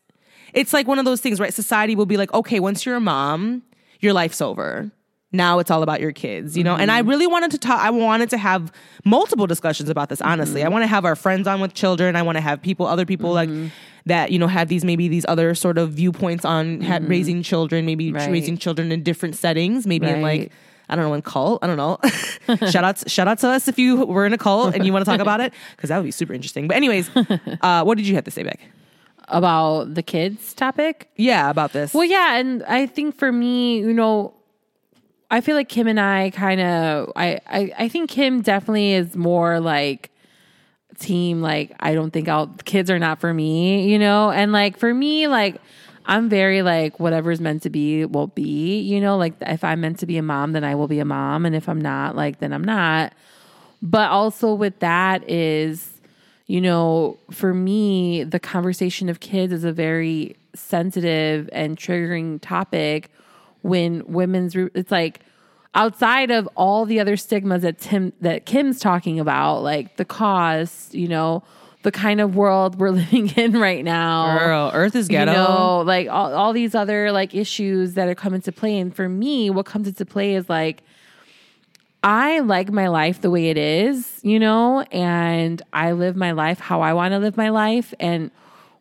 it's 0.54 0.74
like 0.74 0.88
one 0.88 0.98
of 0.98 1.06
those 1.06 1.22
things 1.22 1.40
right? 1.40 1.54
Society 1.54 1.96
will 1.96 2.06
be 2.06 2.18
like 2.18 2.34
okay 2.34 2.60
once 2.60 2.86
you're 2.86 2.96
a 2.96 3.02
mom 3.02 3.64
your 4.00 4.14
life's 4.14 4.42
over 4.42 4.92
now 5.36 5.60
it's 5.60 5.72
all 5.72 5.84
about 5.84 6.00
your 6.00 6.12
kids 6.12 6.58
you 6.58 6.64
know 6.64 6.76
and 6.76 6.92
i 6.92 7.00
mm-hmm. 7.00 7.10
really 7.10 7.28
wanted 7.28 7.52
to 7.52 7.58
talk 7.58 7.80
i 7.80 7.90
wanted 7.90 8.30
to 8.30 8.38
have 8.38 8.72
multiple 9.04 9.48
discussions 9.48 9.90
about 9.90 10.10
this 10.10 10.22
honestly 10.22 10.62
i 10.62 10.66
mm-hmm. 10.66 10.74
want 10.74 10.84
to 10.84 10.88
have 10.88 11.06
our 11.06 11.16
friends 11.16 11.48
on 11.48 11.60
with 11.60 11.74
children 11.74 12.16
i 12.16 12.22
want 12.22 12.38
to 12.38 12.42
have 12.42 12.62
people 12.62 12.86
other 12.86 13.06
people 13.06 13.34
like 13.34 13.50
mm-hmm. 13.50 13.68
that 14.06 14.32
you 14.32 14.40
know 14.40 14.48
have 14.48 14.68
these 14.68 14.84
maybe 14.84 15.08
these 15.08 15.26
other 15.28 15.56
sort 15.56 15.78
of 15.78 15.92
viewpoints 15.92 16.46
on 16.46 16.82
ha- 16.82 17.00
raising 17.02 17.42
children 17.44 17.86
maybe 17.86 18.12
Right. 18.12 18.32
raising 18.32 18.58
children 18.58 18.92
in 18.92 19.04
different 19.04 19.36
settings 19.36 19.86
maybe 19.86 20.08
in 20.08 20.22
like 20.22 20.52
I 20.88 20.96
don't 20.96 21.06
know, 21.06 21.16
in 21.16 21.24
cult. 21.24 21.64
I 21.64 21.68
don't 21.68 21.78
know. 21.78 21.98
shout 22.70 22.84
out, 22.84 23.10
shout 23.10 23.28
out 23.28 23.40
to 23.40 23.50
us 23.50 23.68
if 23.68 23.80
you 23.80 24.06
were 24.06 24.24
in 24.24 24.34
a 24.34 24.38
cult 24.38 24.76
and 24.76 24.86
you 24.86 24.94
want 24.94 25.04
to 25.04 25.10
talk 25.10 25.20
about 25.20 25.42
it 25.42 25.52
because 25.76 25.90
that 25.90 25.98
would 25.98 26.04
be 26.04 26.12
super 26.12 26.32
interesting. 26.32 26.68
But 26.68 26.78
anyways, 26.78 27.10
uh, 27.62 27.84
what 27.84 27.98
did 27.98 28.08
you 28.08 28.14
have 28.14 28.24
to 28.26 28.30
say, 28.30 28.44
back 28.44 28.60
about 29.30 29.94
the 29.96 30.04
kids 30.04 30.54
topic. 30.54 31.10
Yeah, 31.16 31.50
about 31.50 31.74
this. 31.74 31.94
Well, 31.94 32.04
yeah, 32.04 32.38
and 32.38 32.64
I 32.64 32.86
think 32.86 33.16
for 33.18 33.32
me, 33.32 33.80
you 33.80 33.94
know, 33.94 34.35
I 35.30 35.42
feel 35.42 35.56
like 35.56 35.70
Kim 35.70 35.88
and 35.88 36.00
I 36.00 36.30
kind 36.32 36.62
of, 36.62 37.12
I, 37.16 37.40
I, 37.48 37.72
I 37.78 37.90
think 37.90 38.10
Kim 38.10 38.42
definitely 38.42 38.94
is 38.94 39.16
more 39.16 39.60
like 39.60 40.12
team. 41.00 41.42
Like, 41.42 41.74
I 41.80 41.94
don't 41.94 42.12
think 42.12 42.30
I'll 42.30 42.48
kids 42.66 42.90
are 42.90 43.00
not 43.00 43.20
for 43.20 43.34
me, 43.34 43.90
you 43.92 44.00
know, 44.00 44.32
and 44.32 44.52
like 44.52 44.78
for 44.78 44.94
me, 44.94 45.28
like. 45.28 45.62
I'm 46.08 46.30
very 46.30 46.62
like 46.62 47.00
whatever's 47.00 47.42
meant 47.42 47.64
to 47.64 47.72
be 47.72 48.06
will 48.06 48.28
be, 48.28 48.80
you 48.80 49.02
know, 49.02 49.18
like 49.18 49.34
if 49.42 49.64
I'm 49.64 49.82
meant 49.82 49.98
to 50.02 50.06
be 50.06 50.18
a 50.18 50.22
mom, 50.22 50.52
then 50.52 50.64
I 50.64 50.76
will 50.76 50.88
be 50.88 51.00
a 51.00 51.06
mom. 51.06 51.48
And 51.48 51.56
if 51.56 51.68
I'm 51.68 51.82
not, 51.82 52.16
like, 52.16 52.38
then 52.38 52.54
I'm 52.54 52.64
not. 52.64 53.12
But 53.82 54.12
also 54.12 54.54
with 54.54 54.78
that 54.82 55.28
is, 55.28 56.00
you 56.46 56.62
know, 56.62 57.18
for 57.32 57.56
me, 57.56 58.24
the 58.24 58.40
conversation 58.40 59.10
of 59.10 59.20
kids 59.20 59.52
is 59.52 59.64
a 59.64 59.72
very 59.72 60.36
sensitive 60.54 61.50
and 61.52 61.76
triggering 61.76 62.40
topic 62.40 63.10
when 63.66 64.04
women's, 64.08 64.56
it's 64.56 64.92
like, 64.92 65.22
outside 65.74 66.32
of 66.32 66.48
all 66.56 66.86
the 66.86 67.00
other 67.00 67.18
stigmas 67.18 67.62
that 67.64 67.78
Tim 67.78 68.14
that 68.22 68.46
Kim's 68.46 68.80
talking 68.80 69.20
about, 69.20 69.62
like 69.62 69.98
the 69.98 70.06
cost, 70.06 70.96
you 70.96 71.08
know, 71.08 71.44
the 71.84 71.92
kind 71.92 72.22
of 72.22 72.36
world 72.36 72.80
we're 72.80 72.90
living 73.02 73.28
in 73.38 73.54
right 73.54 73.84
now. 73.84 74.40
Girl, 74.40 74.72
Earth 74.74 74.96
is 74.96 75.08
ghetto. 75.08 75.32
You 75.32 75.38
know, 75.38 75.82
like 75.82 76.08
all, 76.08 76.34
all 76.34 76.54
these 76.54 76.74
other 76.74 77.12
like 77.12 77.36
issues 77.36 77.94
that 77.94 78.08
are 78.08 78.16
coming 78.16 78.42
to 78.42 78.52
play. 78.52 78.80
And 78.80 78.96
for 78.96 79.08
me, 79.08 79.50
what 79.50 79.66
comes 79.66 79.88
into 79.88 80.06
play 80.06 80.36
is 80.36 80.50
like 80.50 80.82
I 82.04 82.40
like 82.40 82.72
my 82.72 82.88
life 82.88 83.22
the 83.22 83.32
way 83.32 83.50
it 83.50 83.58
is, 83.58 84.20
you 84.22 84.40
know, 84.40 84.82
and 84.92 85.62
I 85.74 85.94
live 85.94 86.16
my 86.16 86.34
life 86.34 86.60
how 86.60 86.82
I 86.82 86.94
want 86.94 87.14
to 87.14 87.20
live 87.20 87.36
my 87.36 87.50
life. 87.50 87.94
And 88.00 88.30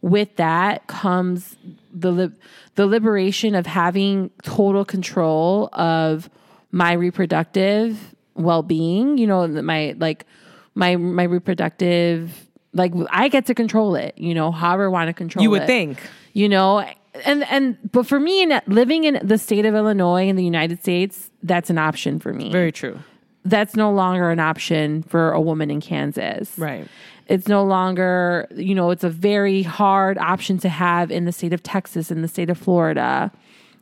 with 0.05 0.37
that 0.37 0.87
comes 0.87 1.57
the 1.93 2.11
li- 2.13 2.31
the 2.75 2.87
liberation 2.87 3.55
of 3.55 3.67
having 3.67 4.31
total 4.43 4.85
control 4.85 5.71
of 5.73 6.29
my 6.73 6.93
reproductive 6.93 8.15
well-being, 8.35 9.17
you 9.17 9.27
know, 9.27 9.47
my 9.49 9.95
like 9.99 10.27
my 10.75 10.97
my 10.97 11.23
reproductive 11.23 12.49
like 12.75 12.93
I 13.11 13.29
get 13.29 13.47
to 13.47 13.55
control 13.55 13.95
it, 13.95 14.19
you 14.19 14.35
know, 14.35 14.51
however 14.51 14.87
I 14.87 14.89
want 14.89 15.09
to 15.09 15.15
control 15.15 15.41
it. 15.41 15.45
you 15.45 15.51
would 15.51 15.63
it 15.63 15.67
think. 15.67 15.99
you 16.33 16.49
know 16.49 16.85
and 17.25 17.45
and 17.45 17.79
but 17.93 18.07
for 18.07 18.19
me 18.21 18.43
in 18.43 18.61
living 18.67 19.05
in 19.05 19.21
the 19.23 19.39
state 19.39 19.65
of 19.65 19.73
illinois 19.73 20.27
in 20.27 20.35
the 20.35 20.43
united 20.43 20.81
states 20.81 21.31
that's 21.45 21.71
an 21.71 21.79
option 21.79 22.19
for 22.19 22.33
me 22.33 22.51
Very 22.51 22.73
true. 22.73 22.99
That's 23.45 23.77
no 23.77 23.93
longer 23.93 24.31
an 24.31 24.41
option 24.41 25.03
for 25.03 25.33
a 25.33 25.41
woman 25.41 25.71
in 25.71 25.81
kansas. 25.81 26.57
Right. 26.59 26.89
it's 27.27 27.49
no 27.49 27.65
longer 27.65 28.49
you 28.55 28.75
know 28.75 28.91
it's 28.91 29.05
a 29.05 29.11
very 29.11 29.63
hard 29.63 30.19
option 30.19 30.59
to 30.59 30.69
have 30.69 31.11
in 31.11 31.25
the 31.25 31.33
state 31.33 31.53
of 31.53 31.63
texas 31.63 32.11
in 32.11 32.23
the 32.23 32.29
state 32.29 32.51
of 32.51 32.59
florida 32.59 33.31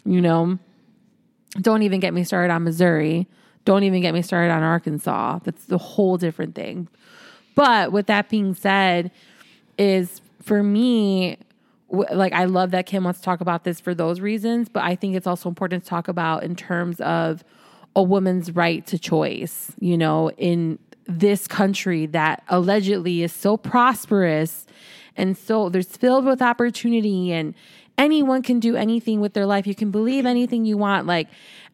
you 0.05 0.21
know? 0.21 0.59
Don't 1.61 1.83
even 1.83 2.01
get 2.01 2.15
me 2.15 2.25
started 2.25 2.53
on 2.53 2.65
missouri. 2.65 3.27
Don't 3.65 3.85
even 3.85 4.01
get 4.01 4.15
me 4.15 4.23
started 4.23 4.51
on 4.51 4.63
arkansas. 4.63 5.41
That's 5.45 5.67
the 5.67 5.79
whole 5.79 6.17
different 6.17 6.55
thing. 6.55 6.89
But 7.55 7.93
with 7.93 8.07
that 8.07 8.29
being 8.29 8.55
said 8.55 9.11
is 9.79 10.21
for 10.41 10.63
me 10.63 11.39
like 11.91 12.33
I 12.33 12.47
love 12.47 12.71
that 12.71 12.87
Kim 12.87 13.05
wants 13.05 13.21
to 13.21 13.25
talk 13.25 13.43
about 13.43 13.65
this 13.65 13.79
for 13.79 13.95
those 13.95 14.19
reasons, 14.19 14.71
but 14.71 14.83
I 14.83 14.97
think 14.97 15.15
it's 15.15 15.27
also 15.27 15.51
important 15.51 15.83
to 15.83 15.89
talk 15.91 16.09
about 16.09 16.43
in 16.43 16.57
terms 16.57 16.99
of 17.03 17.45
a 17.95 18.03
woman's 18.03 18.53
right 18.53 18.87
to 18.87 18.99
choice, 18.99 19.73
you 19.79 19.99
know, 19.99 20.31
in 20.33 20.79
this 21.07 21.47
country 21.47 22.07
that 22.07 22.43
allegedly 22.49 23.23
is 23.23 23.33
so 23.33 23.57
prosperous 23.57 24.67
and 25.17 25.37
so 25.37 25.69
there's 25.69 25.97
filled 25.97 26.25
with 26.25 26.41
opportunity 26.41 27.33
and 27.33 27.55
anyone 27.99 28.43
can 28.43 28.61
do 28.61 28.77
anything 28.77 29.21
with 29.21 29.35
their 29.35 29.47
life. 29.47 29.67
You 29.67 29.75
can 29.75 29.91
believe 29.91 30.25
anything 30.27 30.65
you 30.65 30.77
want. 30.77 31.07
Like 31.07 31.29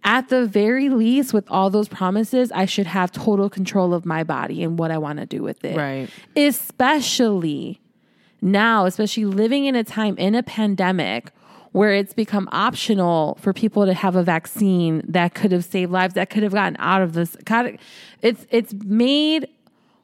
at 0.04 0.28
the 0.28 0.46
very 0.46 0.88
least, 0.88 1.32
with 1.32 1.48
all 1.50 1.70
those 1.70 1.88
promises, 1.88 2.52
I 2.52 2.64
should 2.64 2.86
have 2.86 3.12
total 3.12 3.50
control 3.50 3.94
of 3.94 4.04
my 4.04 4.24
body 4.24 4.62
and 4.62 4.78
what 4.78 4.90
I 4.90 4.98
want 4.98 5.18
to 5.18 5.26
do 5.26 5.42
with 5.42 5.64
it. 5.64 5.76
Right. 5.76 6.08
Especially 6.36 7.80
now, 8.40 8.86
especially 8.86 9.24
living 9.24 9.64
in 9.64 9.74
a 9.74 9.84
time 9.84 10.16
in 10.18 10.34
a 10.34 10.42
pandemic 10.42 11.32
where 11.78 11.94
it's 11.94 12.12
become 12.12 12.48
optional 12.50 13.38
for 13.40 13.52
people 13.52 13.86
to 13.86 13.94
have 13.94 14.16
a 14.16 14.22
vaccine 14.24 15.00
that 15.06 15.32
could 15.32 15.52
have 15.52 15.64
saved 15.64 15.92
lives, 15.92 16.14
that 16.14 16.28
could 16.28 16.42
have 16.42 16.52
gotten 16.52 16.76
out 16.80 17.02
of 17.02 17.12
this. 17.12 17.36
It's 18.20 18.46
it's 18.50 18.74
made 18.84 19.46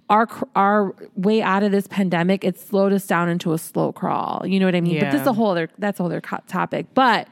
our 0.08 0.28
our 0.54 0.94
way 1.16 1.42
out 1.42 1.64
of 1.64 1.72
this 1.72 1.88
pandemic. 1.88 2.44
It 2.44 2.60
slowed 2.60 2.92
us 2.92 3.04
down 3.08 3.28
into 3.28 3.52
a 3.52 3.58
slow 3.58 3.90
crawl. 3.90 4.42
You 4.46 4.60
know 4.60 4.66
what 4.66 4.76
I 4.76 4.80
mean? 4.80 5.00
But 5.00 5.10
this 5.10 5.22
is 5.22 5.26
a 5.26 5.32
whole 5.32 5.50
other 5.50 5.68
that's 5.76 5.98
a 5.98 6.04
whole 6.04 6.12
other 6.12 6.20
topic. 6.20 6.86
But 6.94 7.26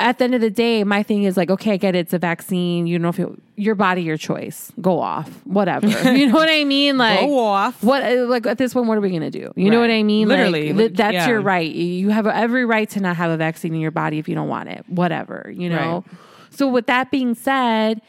at 0.00 0.18
the 0.18 0.24
end 0.24 0.34
of 0.34 0.40
the 0.40 0.50
day, 0.50 0.84
my 0.84 1.02
thing 1.02 1.24
is 1.24 1.36
like, 1.36 1.50
okay, 1.50 1.72
I 1.72 1.76
get 1.76 1.96
it. 1.96 2.00
It's 2.00 2.12
a 2.12 2.18
vaccine. 2.18 2.86
You 2.86 2.98
know, 2.98 3.08
if 3.08 3.18
it, 3.18 3.28
your 3.56 3.74
body, 3.74 4.02
your 4.02 4.16
choice. 4.16 4.70
Go 4.80 5.00
off, 5.00 5.28
whatever. 5.44 5.88
you 6.12 6.28
know 6.28 6.34
what 6.34 6.48
I 6.48 6.64
mean? 6.64 6.98
Like, 6.98 7.20
Go 7.20 7.38
off. 7.38 7.82
What? 7.82 8.04
Like 8.04 8.46
at 8.46 8.58
this 8.58 8.74
point, 8.74 8.86
what 8.86 8.96
are 8.96 9.00
we 9.00 9.10
gonna 9.10 9.30
do? 9.30 9.52
You 9.56 9.70
know 9.70 9.80
what 9.80 9.90
I 9.90 10.02
mean? 10.02 10.28
Literally, 10.28 10.72
like, 10.72 10.76
like, 10.76 10.90
li- 10.90 10.96
that's 10.96 11.14
yeah. 11.14 11.28
your 11.28 11.40
right. 11.40 11.70
You 11.70 12.10
have 12.10 12.26
every 12.26 12.64
right 12.64 12.88
to 12.90 13.00
not 13.00 13.16
have 13.16 13.30
a 13.30 13.36
vaccine 13.36 13.74
in 13.74 13.80
your 13.80 13.90
body 13.90 14.18
if 14.18 14.28
you 14.28 14.34
don't 14.34 14.48
want 14.48 14.68
it. 14.68 14.84
Whatever. 14.88 15.52
You 15.54 15.68
know. 15.68 16.04
So 16.50 16.68
with 16.68 16.86
that 16.86 17.10
being 17.10 17.34
said, 17.34 18.00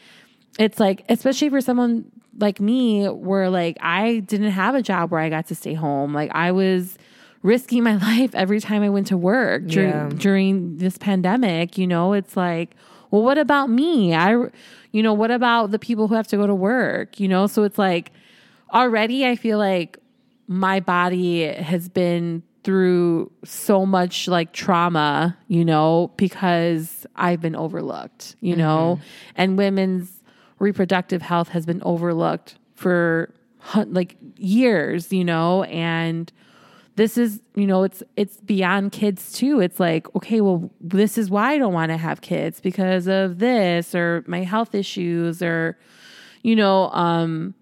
it's 0.58 0.80
like, 0.80 1.04
especially 1.08 1.50
for 1.50 1.60
someone 1.60 2.10
like 2.38 2.60
me, 2.60 3.06
where 3.06 3.50
like 3.50 3.76
I 3.80 4.20
didn't 4.20 4.50
have 4.50 4.74
a 4.74 4.82
job 4.82 5.10
where 5.10 5.20
I 5.20 5.28
got 5.28 5.48
to 5.48 5.54
stay 5.54 5.74
home. 5.74 6.14
Like 6.14 6.30
I 6.34 6.52
was 6.52 6.98
risking 7.42 7.82
my 7.82 7.96
life 8.10 8.34
every 8.34 8.60
time 8.60 8.82
I 8.82 8.88
went 8.88 9.06
to 9.08 9.16
work 9.16 9.66
during 9.66 9.90
Yeah. 9.90 10.10
during 10.16 10.76
this 10.78 10.98
pandemic. 10.98 11.78
You 11.78 11.86
know, 11.86 12.12
it's 12.12 12.36
like, 12.36 12.74
well, 13.10 13.22
what 13.22 13.38
about 13.38 13.70
me? 13.70 14.14
I, 14.14 14.32
you 14.92 15.02
know, 15.02 15.12
what 15.12 15.30
about 15.30 15.70
the 15.70 15.78
people 15.78 16.08
who 16.08 16.14
have 16.14 16.28
to 16.28 16.36
go 16.36 16.46
to 16.46 16.54
work? 16.54 17.18
You 17.18 17.28
know, 17.28 17.46
so 17.46 17.62
it's 17.64 17.78
like 17.78 18.12
already 18.72 19.26
I 19.26 19.36
feel 19.36 19.58
like 19.58 19.98
my 20.46 20.80
body 20.80 21.44
has 21.44 21.88
been 21.88 22.42
through 22.62 23.30
so 23.44 23.86
much 23.86 24.28
like 24.28 24.52
trauma, 24.52 25.36
you 25.48 25.64
know, 25.64 26.10
because 26.16 27.06
I've 27.16 27.40
been 27.40 27.56
overlooked, 27.56 28.36
you 28.40 28.54
know, 28.54 28.98
mm-hmm. 29.00 29.32
and 29.36 29.56
women's 29.56 30.20
reproductive 30.58 31.22
health 31.22 31.48
has 31.48 31.64
been 31.64 31.80
overlooked 31.84 32.56
for 32.74 33.32
like 33.86 34.16
years, 34.36 35.10
you 35.10 35.24
know, 35.24 35.62
and 35.64 36.30
this 36.96 37.16
is, 37.16 37.40
you 37.54 37.66
know, 37.66 37.82
it's 37.82 38.02
it's 38.16 38.38
beyond 38.38 38.92
kids 38.92 39.32
too. 39.32 39.60
It's 39.60 39.80
like, 39.80 40.14
okay, 40.16 40.40
well, 40.40 40.70
this 40.80 41.16
is 41.16 41.30
why 41.30 41.52
I 41.52 41.58
don't 41.58 41.72
want 41.72 41.90
to 41.90 41.96
have 41.96 42.20
kids 42.20 42.60
because 42.60 43.06
of 43.06 43.38
this 43.38 43.94
or 43.94 44.24
my 44.26 44.42
health 44.42 44.74
issues 44.74 45.42
or 45.42 45.78
you 46.42 46.56
know, 46.56 46.90
um 46.90 47.54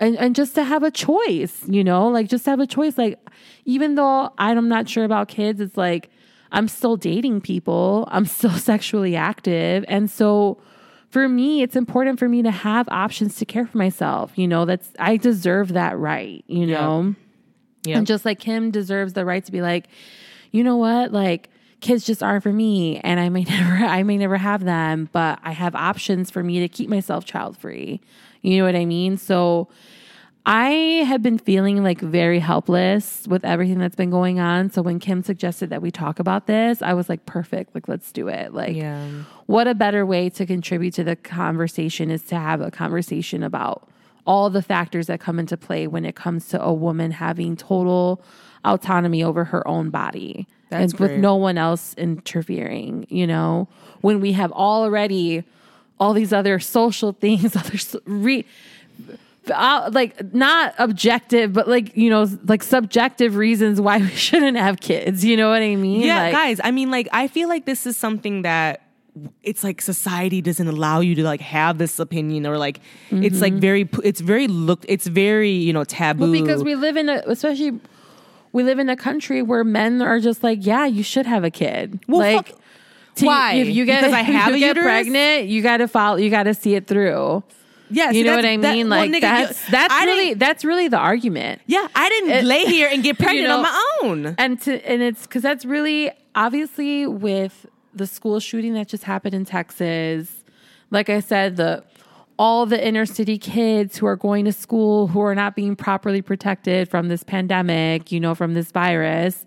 and, 0.00 0.16
and 0.16 0.34
just 0.34 0.54
to 0.54 0.64
have 0.64 0.82
a 0.82 0.90
choice, 0.90 1.62
you 1.68 1.84
know, 1.84 2.08
like 2.08 2.28
just 2.28 2.44
to 2.44 2.50
have 2.50 2.60
a 2.60 2.66
choice. 2.66 2.96
Like, 2.96 3.18
even 3.66 3.96
though 3.96 4.32
I'm 4.38 4.68
not 4.68 4.88
sure 4.88 5.04
about 5.04 5.28
kids, 5.28 5.60
it's 5.60 5.76
like 5.76 6.10
I'm 6.52 6.68
still 6.68 6.96
dating 6.96 7.42
people, 7.42 8.08
I'm 8.10 8.24
still 8.24 8.50
sexually 8.58 9.14
active. 9.14 9.84
And 9.88 10.10
so 10.10 10.58
for 11.10 11.28
me, 11.28 11.62
it's 11.62 11.76
important 11.76 12.18
for 12.18 12.28
me 12.28 12.42
to 12.42 12.50
have 12.50 12.88
options 12.88 13.36
to 13.36 13.44
care 13.44 13.66
for 13.66 13.78
myself. 13.78 14.32
You 14.36 14.48
know, 14.48 14.64
that's, 14.64 14.90
I 14.98 15.16
deserve 15.16 15.74
that 15.74 15.98
right, 15.98 16.44
you 16.46 16.66
know? 16.66 17.02
Yeah. 17.02 17.29
And 17.88 18.06
just 18.06 18.24
like 18.24 18.38
Kim 18.38 18.70
deserves 18.70 19.12
the 19.14 19.24
right 19.24 19.44
to 19.44 19.52
be 19.52 19.62
like, 19.62 19.88
you 20.52 20.62
know 20.64 20.76
what? 20.76 21.12
Like, 21.12 21.48
kids 21.80 22.04
just 22.04 22.22
aren't 22.22 22.42
for 22.42 22.52
me 22.52 22.98
and 23.00 23.18
I 23.18 23.28
may 23.30 23.42
never 23.48 23.84
I 23.84 24.02
may 24.02 24.18
never 24.18 24.36
have 24.36 24.64
them, 24.64 25.08
but 25.12 25.38
I 25.42 25.52
have 25.52 25.74
options 25.74 26.30
for 26.30 26.42
me 26.42 26.60
to 26.60 26.68
keep 26.68 26.88
myself 26.90 27.24
child 27.24 27.56
free. 27.56 28.00
You 28.42 28.58
know 28.58 28.64
what 28.64 28.76
I 28.76 28.84
mean? 28.84 29.16
So 29.16 29.68
I 30.46 30.70
have 31.06 31.22
been 31.22 31.38
feeling 31.38 31.82
like 31.84 32.00
very 32.00 32.38
helpless 32.38 33.26
with 33.28 33.44
everything 33.44 33.78
that's 33.78 33.94
been 33.94 34.10
going 34.10 34.40
on. 34.40 34.70
So 34.70 34.80
when 34.80 34.98
Kim 34.98 35.22
suggested 35.22 35.68
that 35.70 35.82
we 35.82 35.90
talk 35.90 36.18
about 36.18 36.46
this, 36.46 36.80
I 36.80 36.94
was 36.94 37.10
like, 37.10 37.26
perfect. 37.26 37.74
Like, 37.74 37.88
let's 37.88 38.10
do 38.10 38.28
it. 38.28 38.54
Like, 38.54 38.74
Yeah. 38.74 39.06
what 39.46 39.68
a 39.68 39.74
better 39.74 40.06
way 40.06 40.30
to 40.30 40.46
contribute 40.46 40.94
to 40.94 41.04
the 41.04 41.14
conversation 41.14 42.10
is 42.10 42.22
to 42.24 42.36
have 42.36 42.62
a 42.62 42.70
conversation 42.70 43.42
about 43.42 43.86
all 44.26 44.50
the 44.50 44.62
factors 44.62 45.06
that 45.06 45.20
come 45.20 45.38
into 45.38 45.56
play 45.56 45.86
when 45.86 46.04
it 46.04 46.14
comes 46.14 46.48
to 46.48 46.62
a 46.62 46.72
woman 46.72 47.10
having 47.10 47.56
total 47.56 48.22
autonomy 48.64 49.22
over 49.22 49.44
her 49.44 49.66
own 49.66 49.90
body 49.90 50.46
That's 50.68 50.92
and 50.92 51.00
with 51.00 51.12
no 51.18 51.36
one 51.36 51.58
else 51.58 51.94
interfering, 51.94 53.06
you 53.08 53.26
know, 53.26 53.68
when 54.00 54.20
we 54.20 54.32
have 54.32 54.52
already 54.52 55.44
all 55.98 56.12
these 56.12 56.32
other 56.32 56.58
social 56.58 57.12
things, 57.12 57.56
other 57.56 57.78
re, 58.04 58.44
uh, 59.52 59.90
like 59.92 60.32
not 60.34 60.74
objective, 60.78 61.52
but 61.52 61.68
like, 61.68 61.96
you 61.96 62.10
know, 62.10 62.26
like 62.44 62.62
subjective 62.62 63.36
reasons 63.36 63.80
why 63.80 63.98
we 64.00 64.08
shouldn't 64.08 64.56
have 64.56 64.80
kids. 64.80 65.24
You 65.24 65.36
know 65.36 65.50
what 65.50 65.62
I 65.62 65.76
mean? 65.76 66.02
Yeah, 66.02 66.24
Like, 66.24 66.32
guys. 66.32 66.60
I 66.62 66.70
mean, 66.70 66.90
like, 66.90 67.08
I 67.12 67.28
feel 67.28 67.48
like 67.48 67.64
this 67.64 67.86
is 67.86 67.96
something 67.96 68.42
that 68.42 68.82
it's 69.42 69.64
like 69.64 69.80
society 69.82 70.40
doesn't 70.40 70.68
allow 70.68 71.00
you 71.00 71.14
to 71.16 71.22
like 71.24 71.40
have 71.40 71.78
this 71.78 71.98
opinion 71.98 72.46
or 72.46 72.58
like 72.58 72.80
it's 73.10 73.40
like 73.40 73.52
mm-hmm. 73.54 73.60
very 73.60 73.88
it's 74.04 74.20
very 74.20 74.46
looked 74.46 74.86
it's 74.88 75.06
very 75.06 75.50
you 75.50 75.72
know 75.72 75.84
taboo 75.84 76.22
Well, 76.22 76.32
because 76.32 76.62
we 76.62 76.74
live 76.76 76.96
in 76.96 77.08
a, 77.08 77.22
especially 77.26 77.80
we 78.52 78.62
live 78.64 78.78
in 78.78 78.88
a 78.88 78.96
country 78.96 79.42
where 79.42 79.62
men 79.62 80.02
are 80.02 80.18
just 80.18 80.42
like, 80.42 80.66
yeah, 80.66 80.84
you 80.84 81.04
should 81.04 81.24
have 81.26 81.44
a 81.44 81.50
kid. 81.50 82.00
Well, 82.08 82.18
like, 82.18 82.48
fuck- 82.48 82.58
to- 83.16 83.26
why? 83.26 83.54
If 83.54 83.68
you 83.68 83.84
get 83.84 84.00
Because 84.00 84.12
I 84.12 84.22
have 84.22 84.52
you 84.54 84.58
get 84.58 84.68
uterus? 84.76 84.84
pregnant, 84.84 85.48
you 85.48 85.62
got 85.62 85.76
to 85.76 85.86
follow. 85.86 86.16
You 86.16 86.30
got 86.30 86.44
to 86.44 86.54
see 86.54 86.74
it 86.74 86.88
through. 86.88 87.44
yeah, 87.90 88.10
You 88.10 88.24
know 88.24 88.34
what 88.34 88.44
I 88.44 88.56
that- 88.56 88.74
mean? 88.74 88.88
well, 88.88 88.98
like 89.00 89.10
nigga, 89.10 89.14
you- 89.14 89.20
that's 89.20 89.70
that's 89.70 89.94
I 89.94 90.04
really 90.04 90.34
that's 90.34 90.64
really 90.64 90.88
the 90.88 90.98
argument. 90.98 91.60
yeah 91.66 91.86
I 91.94 92.08
didn't 92.08 92.30
It- 92.30 92.44
lay 92.44 92.64
here 92.64 92.88
and 92.90 93.02
get 93.04 93.18
you 93.20 93.24
pregnant 93.24 93.50
on 93.52 93.62
my 93.62 93.84
own 94.02 94.34
and 94.38 94.60
to 94.62 94.84
and 94.88 95.00
it's 95.02 95.22
because 95.28 95.42
that's 95.42 95.64
really 95.64 96.10
obviously 96.34 97.06
with 97.06 97.66
the 97.94 98.06
school 98.06 98.40
shooting 98.40 98.74
that 98.74 98.88
just 98.88 99.04
happened 99.04 99.34
in 99.34 99.44
Texas. 99.44 100.44
Like 100.90 101.08
I 101.08 101.20
said, 101.20 101.56
the 101.56 101.84
all 102.38 102.64
the 102.64 102.82
inner 102.86 103.04
city 103.04 103.36
kids 103.36 103.98
who 103.98 104.06
are 104.06 104.16
going 104.16 104.44
to 104.46 104.52
school 104.52 105.08
who 105.08 105.20
are 105.20 105.34
not 105.34 105.54
being 105.54 105.76
properly 105.76 106.22
protected 106.22 106.88
from 106.88 107.08
this 107.08 107.22
pandemic, 107.22 108.10
you 108.10 108.18
know, 108.18 108.34
from 108.34 108.54
this 108.54 108.72
virus, 108.72 109.44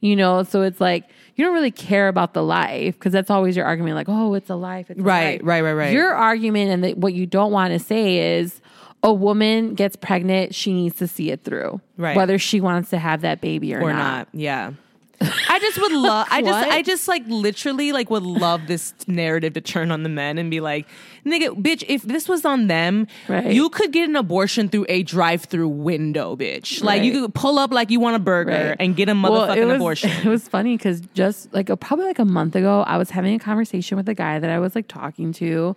you 0.00 0.14
know. 0.14 0.42
So 0.42 0.62
it's 0.62 0.80
like 0.80 1.08
you 1.34 1.44
don't 1.44 1.54
really 1.54 1.70
care 1.70 2.08
about 2.08 2.34
the 2.34 2.42
life 2.42 2.94
because 2.94 3.12
that's 3.12 3.30
always 3.30 3.56
your 3.56 3.64
argument. 3.64 3.94
Like, 3.96 4.08
oh, 4.08 4.34
it's 4.34 4.50
a 4.50 4.54
life, 4.54 4.90
it's 4.90 5.00
a 5.00 5.02
Right, 5.02 5.40
life. 5.40 5.40
right, 5.44 5.60
right, 5.62 5.72
right. 5.72 5.92
Your 5.92 6.12
argument 6.14 6.70
and 6.70 6.84
the, 6.84 6.94
what 6.94 7.14
you 7.14 7.26
don't 7.26 7.52
want 7.52 7.72
to 7.72 7.78
say 7.78 8.38
is. 8.38 8.60
A 9.02 9.12
woman 9.12 9.74
gets 9.74 9.94
pregnant, 9.94 10.52
she 10.52 10.72
needs 10.72 10.96
to 10.96 11.06
see 11.06 11.30
it 11.30 11.44
through. 11.44 11.80
Right. 11.96 12.16
Whether 12.16 12.38
she 12.38 12.60
wants 12.60 12.90
to 12.90 12.98
have 12.98 13.20
that 13.20 13.40
baby 13.40 13.72
or, 13.72 13.80
or 13.82 13.92
not. 13.92 13.98
not. 13.98 14.28
Yeah. 14.32 14.72
I 15.20 15.58
just 15.60 15.80
would 15.80 15.92
love 15.92 16.26
I 16.30 16.42
just 16.42 16.68
I 16.68 16.82
just 16.82 17.08
like 17.08 17.22
literally 17.26 17.92
like 17.92 18.10
would 18.10 18.22
love 18.22 18.66
this 18.66 18.92
narrative 19.06 19.54
to 19.54 19.60
turn 19.60 19.90
on 19.90 20.02
the 20.02 20.08
men 20.10 20.36
and 20.36 20.50
be 20.50 20.60
like, 20.60 20.86
nigga, 21.24 21.48
bitch, 21.62 21.84
if 21.88 22.02
this 22.02 22.28
was 22.28 22.44
on 22.44 22.66
them, 22.66 23.06
Right. 23.28 23.52
you 23.52 23.70
could 23.70 23.92
get 23.92 24.08
an 24.08 24.16
abortion 24.16 24.68
through 24.68 24.84
a 24.88 25.02
drive-through 25.02 25.68
window, 25.68 26.36
bitch. 26.36 26.82
Like 26.82 27.02
you 27.02 27.12
could 27.22 27.34
pull 27.34 27.58
up 27.58 27.70
like 27.72 27.90
you 27.90 27.98
want 27.98 28.16
a 28.16 28.18
burger 28.18 28.50
Right. 28.50 28.76
and 28.78 28.94
get 28.94 29.08
a 29.08 29.14
Well, 29.14 29.32
motherfucking 29.48 29.56
it 29.56 29.64
was, 29.64 29.74
abortion. 29.76 30.10
It 30.24 30.28
was 30.28 30.46
funny 30.48 30.76
because 30.76 31.00
just 31.14 31.52
like 31.54 31.70
a, 31.70 31.76
probably 31.76 32.06
like 32.06 32.18
a 32.18 32.24
month 32.26 32.54
ago, 32.54 32.82
I 32.86 32.98
was 32.98 33.10
having 33.10 33.34
a 33.34 33.38
conversation 33.38 33.96
with 33.96 34.08
a 34.08 34.14
guy 34.14 34.38
that 34.38 34.50
I 34.50 34.58
was 34.58 34.74
like 34.74 34.88
talking 34.88 35.32
to, 35.34 35.76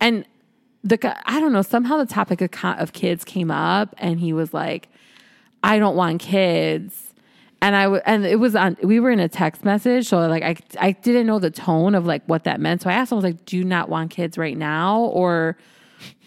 and 0.00 0.24
the 0.84 0.96
guy, 0.96 1.20
I 1.26 1.40
don't 1.40 1.52
know, 1.52 1.62
somehow 1.62 1.96
the 1.98 2.06
topic 2.06 2.40
of, 2.40 2.50
of 2.78 2.92
kids 2.92 3.24
came 3.24 3.50
up, 3.50 3.94
and 3.98 4.18
he 4.20 4.32
was 4.32 4.54
like, 4.54 4.88
"I 5.62 5.78
don't 5.78 5.94
want 5.96 6.20
kids." 6.20 7.09
And 7.62 7.76
I 7.76 7.82
w- 7.84 8.02
and 8.06 8.24
it 8.24 8.36
was 8.40 8.56
on. 8.56 8.76
We 8.82 9.00
were 9.00 9.10
in 9.10 9.20
a 9.20 9.28
text 9.28 9.64
message, 9.64 10.08
so 10.08 10.26
like 10.28 10.42
I 10.42 10.56
I 10.78 10.92
didn't 10.92 11.26
know 11.26 11.38
the 11.38 11.50
tone 11.50 11.94
of 11.94 12.06
like 12.06 12.22
what 12.26 12.44
that 12.44 12.58
meant. 12.60 12.80
So 12.82 12.88
I 12.90 12.94
asked 12.94 13.12
him, 13.12 13.16
I 13.16 13.18
was 13.18 13.24
like, 13.24 13.44
"Do 13.44 13.56
you 13.58 13.64
not 13.64 13.90
want 13.90 14.10
kids 14.10 14.38
right 14.38 14.56
now 14.56 15.00
or 15.00 15.58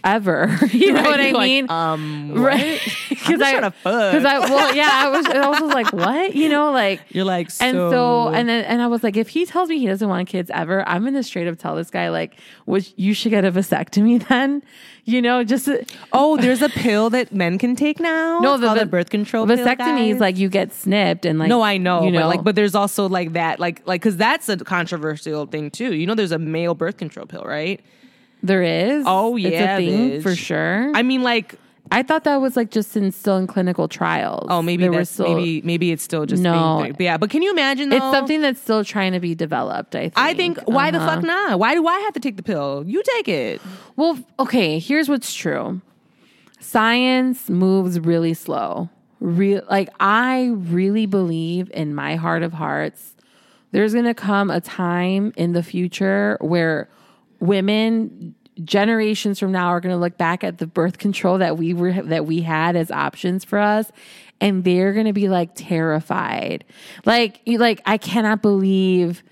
ever?" 0.03 0.55
you 0.71 0.91
know 0.93 1.01
Right, 1.01 1.05
what 1.09 1.19
I 1.19 1.23
you're 1.27 1.33
like, 1.33 1.47
mean? 1.49 1.69
um, 1.69 2.33
right? 2.41 2.79
Because 3.23 3.41
I 3.41 3.51
trying 3.51 3.61
to 3.61 3.71
fuck. 3.71 4.11
Because 4.11 4.25
I 4.25 4.39
well, 4.39 4.75
yeah, 4.75 4.89
I 4.91 5.07
was. 5.09 5.25
I 5.27 5.47
was 5.47 5.59
just 5.59 5.73
like, 5.73 5.93
what? 5.93 6.35
You 6.35 6.49
know, 6.49 6.73
like 6.73 6.99
You're 7.09 7.23
like, 7.23 7.47
and 7.61 7.73
so 7.77 7.89
so- 7.91 8.27
and 8.33 8.49
then 8.49 8.65
and 8.65 8.81
I 8.81 8.87
was 8.87 9.01
like, 9.01 9.15
if 9.15 9.29
he 9.29 9.45
tells 9.45 9.69
me 9.69 9.79
he 9.79 9.85
doesn't 9.87 10.09
want 10.09 10.27
kids 10.27 10.51
ever, 10.53 10.85
I'm 10.89 11.05
gonna 11.05 11.23
straight 11.23 11.47
up 11.47 11.57
tell 11.57 11.75
this 11.77 11.89
guy 11.89 12.09
like, 12.09 12.37
which 12.65 12.93
you 12.97 13.13
should 13.13 13.29
get 13.29 13.45
a 13.45 13.51
vasectomy 13.51 14.27
then. 14.27 14.61
You 15.05 15.21
know, 15.21 15.43
just 15.45 15.69
Oh, 16.11 16.35
there's 16.37 16.61
a 16.61 16.67
pill 16.69 17.09
that 17.11 17.33
men 17.33 17.57
can 17.57 17.75
take 17.77 17.99
now. 18.01 18.39
no, 18.41 18.55
It's 18.55 18.63
called 18.63 18.77
a 18.77 18.85
birth 18.85 19.09
control 19.09 19.45
pill, 19.47 19.55
vasectomy 19.57 20.09
is 20.13 20.19
like 20.19 20.37
you 20.37 20.49
get 20.49 20.73
snipped 20.73 21.25
and 21.25 21.39
like 21.39 21.47
No, 21.49 21.61
I 21.61 21.77
know, 21.77 22.03
you 22.03 22.11
know, 22.11 22.21
but 22.21 22.27
like, 22.27 22.43
but 22.43 22.55
there's 22.55 22.75
also 22.75 23.07
like 23.07 23.33
that, 23.33 23.59
like, 23.59 23.81
like, 23.87 24.01
because 24.01 24.17
that's 24.17 24.49
a 24.49 24.57
controversial 24.57 25.45
thing 25.45 25.71
too. 25.71 25.93
You 25.93 26.07
know, 26.07 26.15
there's 26.15 26.31
a 26.33 26.39
male 26.39 26.73
birth 26.75 26.97
control 26.97 27.25
pill, 27.25 27.43
right? 27.45 27.79
There 28.43 28.61
is. 28.61 29.05
Oh, 29.07 29.35
it's 29.37 29.47
yeah, 29.47 29.77
a 29.77 29.77
thing 29.77 30.11
bitch. 30.11 30.23
for 30.23 30.35
sure. 30.35 30.91
I 30.93 31.01
mean, 31.01 31.23
like, 31.23 31.55
I 31.91 32.03
thought 32.03 32.23
that 32.25 32.37
was 32.41 32.55
like 32.57 32.71
just 32.71 32.95
in 32.97 33.11
still 33.11 33.37
in 33.37 33.47
clinical 33.47 33.87
trials. 33.87 34.47
oh, 34.49 34.61
maybe 34.61 34.83
There 34.83 34.91
that's 34.91 35.09
still- 35.11 35.33
maybe 35.35 35.61
maybe 35.63 35.91
it's 35.91 36.03
still 36.03 36.25
just 36.25 36.43
No. 36.43 36.79
being, 36.81 36.91
but 36.93 37.01
yeah. 37.01 37.17
But 37.17 37.29
can 37.29 37.41
you 37.41 37.51
imagine? 37.51 37.89
Though, 37.89 37.95
it's 37.97 38.11
something 38.11 38.41
that's 38.41 38.59
still 38.59 38.83
trying 38.83 39.13
to 39.13 39.19
be 39.19 39.33
developed. 39.35 39.95
I 39.95 40.01
think. 40.09 40.13
I 40.17 40.33
think. 40.33 40.59
Why 40.65 40.91
the 40.91 40.97
Uh-huh. 40.97 41.15
fuck 41.15 41.23
not? 41.23 41.59
Why 41.59 41.73
do 41.75 41.87
I 41.87 41.99
have 41.99 42.13
to 42.13 42.19
take 42.19 42.35
the 42.35 42.43
pill? 42.43 42.83
You 42.85 43.01
take 43.17 43.27
it. 43.29 43.61
Well, 43.95 44.19
okay, 44.39 44.77
here's 44.79 45.07
what's 45.07 45.33
true. 45.33 45.81
Science 46.59 47.49
moves 47.49 47.99
really 47.99 48.33
slow. 48.33 48.89
Real 49.19 49.61
like 49.69 49.89
I 50.01 50.51
really 50.53 51.05
believe 51.05 51.71
in 51.73 51.95
my 51.95 52.15
heart 52.17 52.43
of 52.43 52.51
hearts 52.53 53.15
there's 53.71 53.93
going 53.93 54.05
to 54.05 54.13
come 54.13 54.51
a 54.51 54.59
time 54.61 55.33
in 55.37 55.53
the 55.53 55.63
future 55.63 56.37
where 56.41 56.89
women 57.43 58.35
generations 58.63 59.39
from 59.39 59.51
now 59.51 59.67
are 59.67 59.79
going 59.79 59.93
to 59.93 59.99
look 59.99 60.17
back 60.17 60.43
at 60.43 60.59
the 60.59 60.67
birth 60.67 60.97
control 60.99 61.39
that 61.39 61.57
we 61.57 61.73
were 61.73 61.91
that 62.03 62.25
we 62.25 62.41
had 62.41 62.75
as 62.75 62.91
options 62.91 63.43
for 63.43 63.57
us 63.57 63.91
and 64.39 64.63
they're 64.63 64.93
going 64.93 65.07
to 65.07 65.13
be 65.13 65.27
like 65.29 65.49
terrified. 65.55 66.63
Like 67.05 67.41
like 67.47 67.81
I 67.85 67.97
cannot 67.97 68.41
believe 68.41 69.23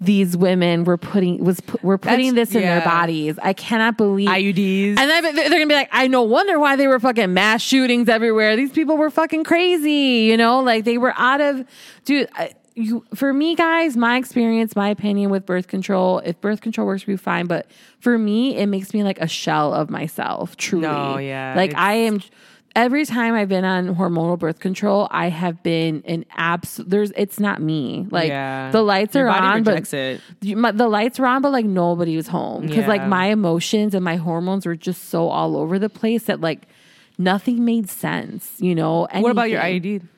these 0.00 0.36
women 0.36 0.84
were 0.84 0.96
putting 0.96 1.44
was 1.44 1.60
were 1.82 1.98
putting 1.98 2.34
That's- 2.34 2.48
this 2.48 2.56
in 2.56 2.62
their 2.62 2.80
bodies. 2.80 3.38
I 3.42 3.52
cannot 3.52 3.96
believe 3.96 4.28
IUDs. 4.28 4.98
and 4.98 5.10
then 5.10 5.22
they're 5.22 5.34
they're 5.34 5.50
gonna 5.50 5.66
be 5.66 5.74
like, 5.74 5.90
I 5.92 6.06
no 6.08 6.22
wonder 6.22 6.58
why 6.58 6.76
they 6.76 6.86
were 6.86 6.98
fucking 6.98 7.32
mass 7.32 7.60
shootings 7.60 8.08
everywhere. 8.08 8.56
These 8.56 8.72
people 8.72 8.96
were 8.96 9.10
fucking 9.10 9.44
crazy, 9.44 10.26
you 10.30 10.36
know, 10.36 10.60
like 10.60 10.84
they 10.84 10.98
were 10.98 11.12
out 11.16 11.40
of, 11.40 11.64
dude. 12.04 12.28
I, 12.34 12.52
you, 12.74 13.04
for 13.14 13.32
me, 13.32 13.54
guys, 13.54 13.96
my 13.96 14.16
experience, 14.16 14.74
my 14.76 14.88
opinion 14.88 15.30
with 15.30 15.44
birth 15.46 15.68
control, 15.68 16.18
if 16.20 16.40
birth 16.40 16.60
control 16.60 16.86
works 16.86 17.02
for 17.02 17.10
you, 17.10 17.16
fine. 17.16 17.46
But 17.46 17.66
for 18.00 18.16
me, 18.18 18.56
it 18.56 18.66
makes 18.66 18.94
me 18.94 19.02
like 19.04 19.20
a 19.20 19.28
shell 19.28 19.72
of 19.74 19.90
myself. 19.90 20.56
Truly, 20.56 20.82
No, 20.88 21.18
yeah, 21.18 21.54
Like 21.56 21.74
I 21.74 21.94
am. 21.94 22.20
Every 22.74 23.04
time 23.04 23.34
I've 23.34 23.50
been 23.50 23.66
on 23.66 23.94
hormonal 23.96 24.38
birth 24.38 24.58
control, 24.58 25.06
I 25.10 25.28
have 25.28 25.62
been 25.62 26.02
an 26.06 26.24
abs. 26.34 26.76
There's, 26.78 27.12
it's 27.16 27.38
not 27.38 27.60
me. 27.60 28.06
Like 28.10 28.28
Yeah. 28.30 28.70
the 28.70 28.80
lights 28.80 29.14
Your 29.14 29.28
are 29.28 29.38
on, 29.42 29.62
but 29.62 29.92
it. 29.92 30.20
the 30.40 30.88
lights 30.88 31.18
were 31.18 31.26
on, 31.26 31.42
but 31.42 31.52
like 31.52 31.66
nobody 31.66 32.16
was 32.16 32.28
home 32.28 32.66
because 32.66 32.86
like 32.86 33.06
my 33.06 33.26
emotions 33.26 33.94
and 33.94 34.02
my 34.02 34.16
hormones 34.16 34.64
were 34.64 34.74
just 34.74 35.10
so 35.10 35.28
all 35.28 35.58
over 35.58 35.78
the 35.78 35.90
place 35.90 36.22
that 36.24 36.40
like 36.40 36.66
nothing 37.18 37.62
made 37.62 37.90
sense. 37.90 38.54
You 38.58 38.74
know. 38.74 39.06
What 39.12 39.30
about 39.30 39.50
your 39.50 39.60
anything. 39.60 40.00
IUD? 40.00 40.08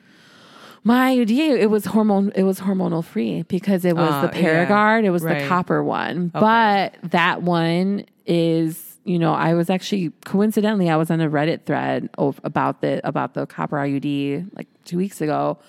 My 0.87 1.15
IUD, 1.15 1.31
it 1.59 1.69
was 1.71 1.85
hormone. 1.85 2.31
It 2.35 2.43
was 2.43 2.59
hormonal 2.59 3.03
free 3.03 3.41
because 3.43 3.83
it 3.85 3.95
was 3.95 4.07
Uh, 4.13 4.27
the 4.27 4.39
yeah. 4.39 4.65
Paragard. 4.67 5.03
It 5.03 5.09
was 5.09 5.23
Right. 5.23 5.41
the 5.41 5.47
copper 5.47 5.83
one, 5.83 6.27
but 6.27 6.93
that 7.03 7.41
one 7.43 8.05
is. 8.25 8.91
You 9.07 9.19
know, 9.19 9.33
I 9.33 9.53
was 9.53 9.69
actually 9.69 10.11
coincidentally 10.25 10.89
I 10.89 10.95
was 10.95 11.11
on 11.11 11.21
a 11.21 11.29
Reddit 11.29 11.65
thread 11.65 12.09
of, 12.17 12.39
about 12.43 12.81
the 12.81 13.07
about 13.07 13.33
the 13.35 13.45
copper 13.45 13.77
IUD 13.77 14.45
like 14.55 14.67
two 14.83 14.97
weeks 14.97 15.21
ago, 15.21 15.59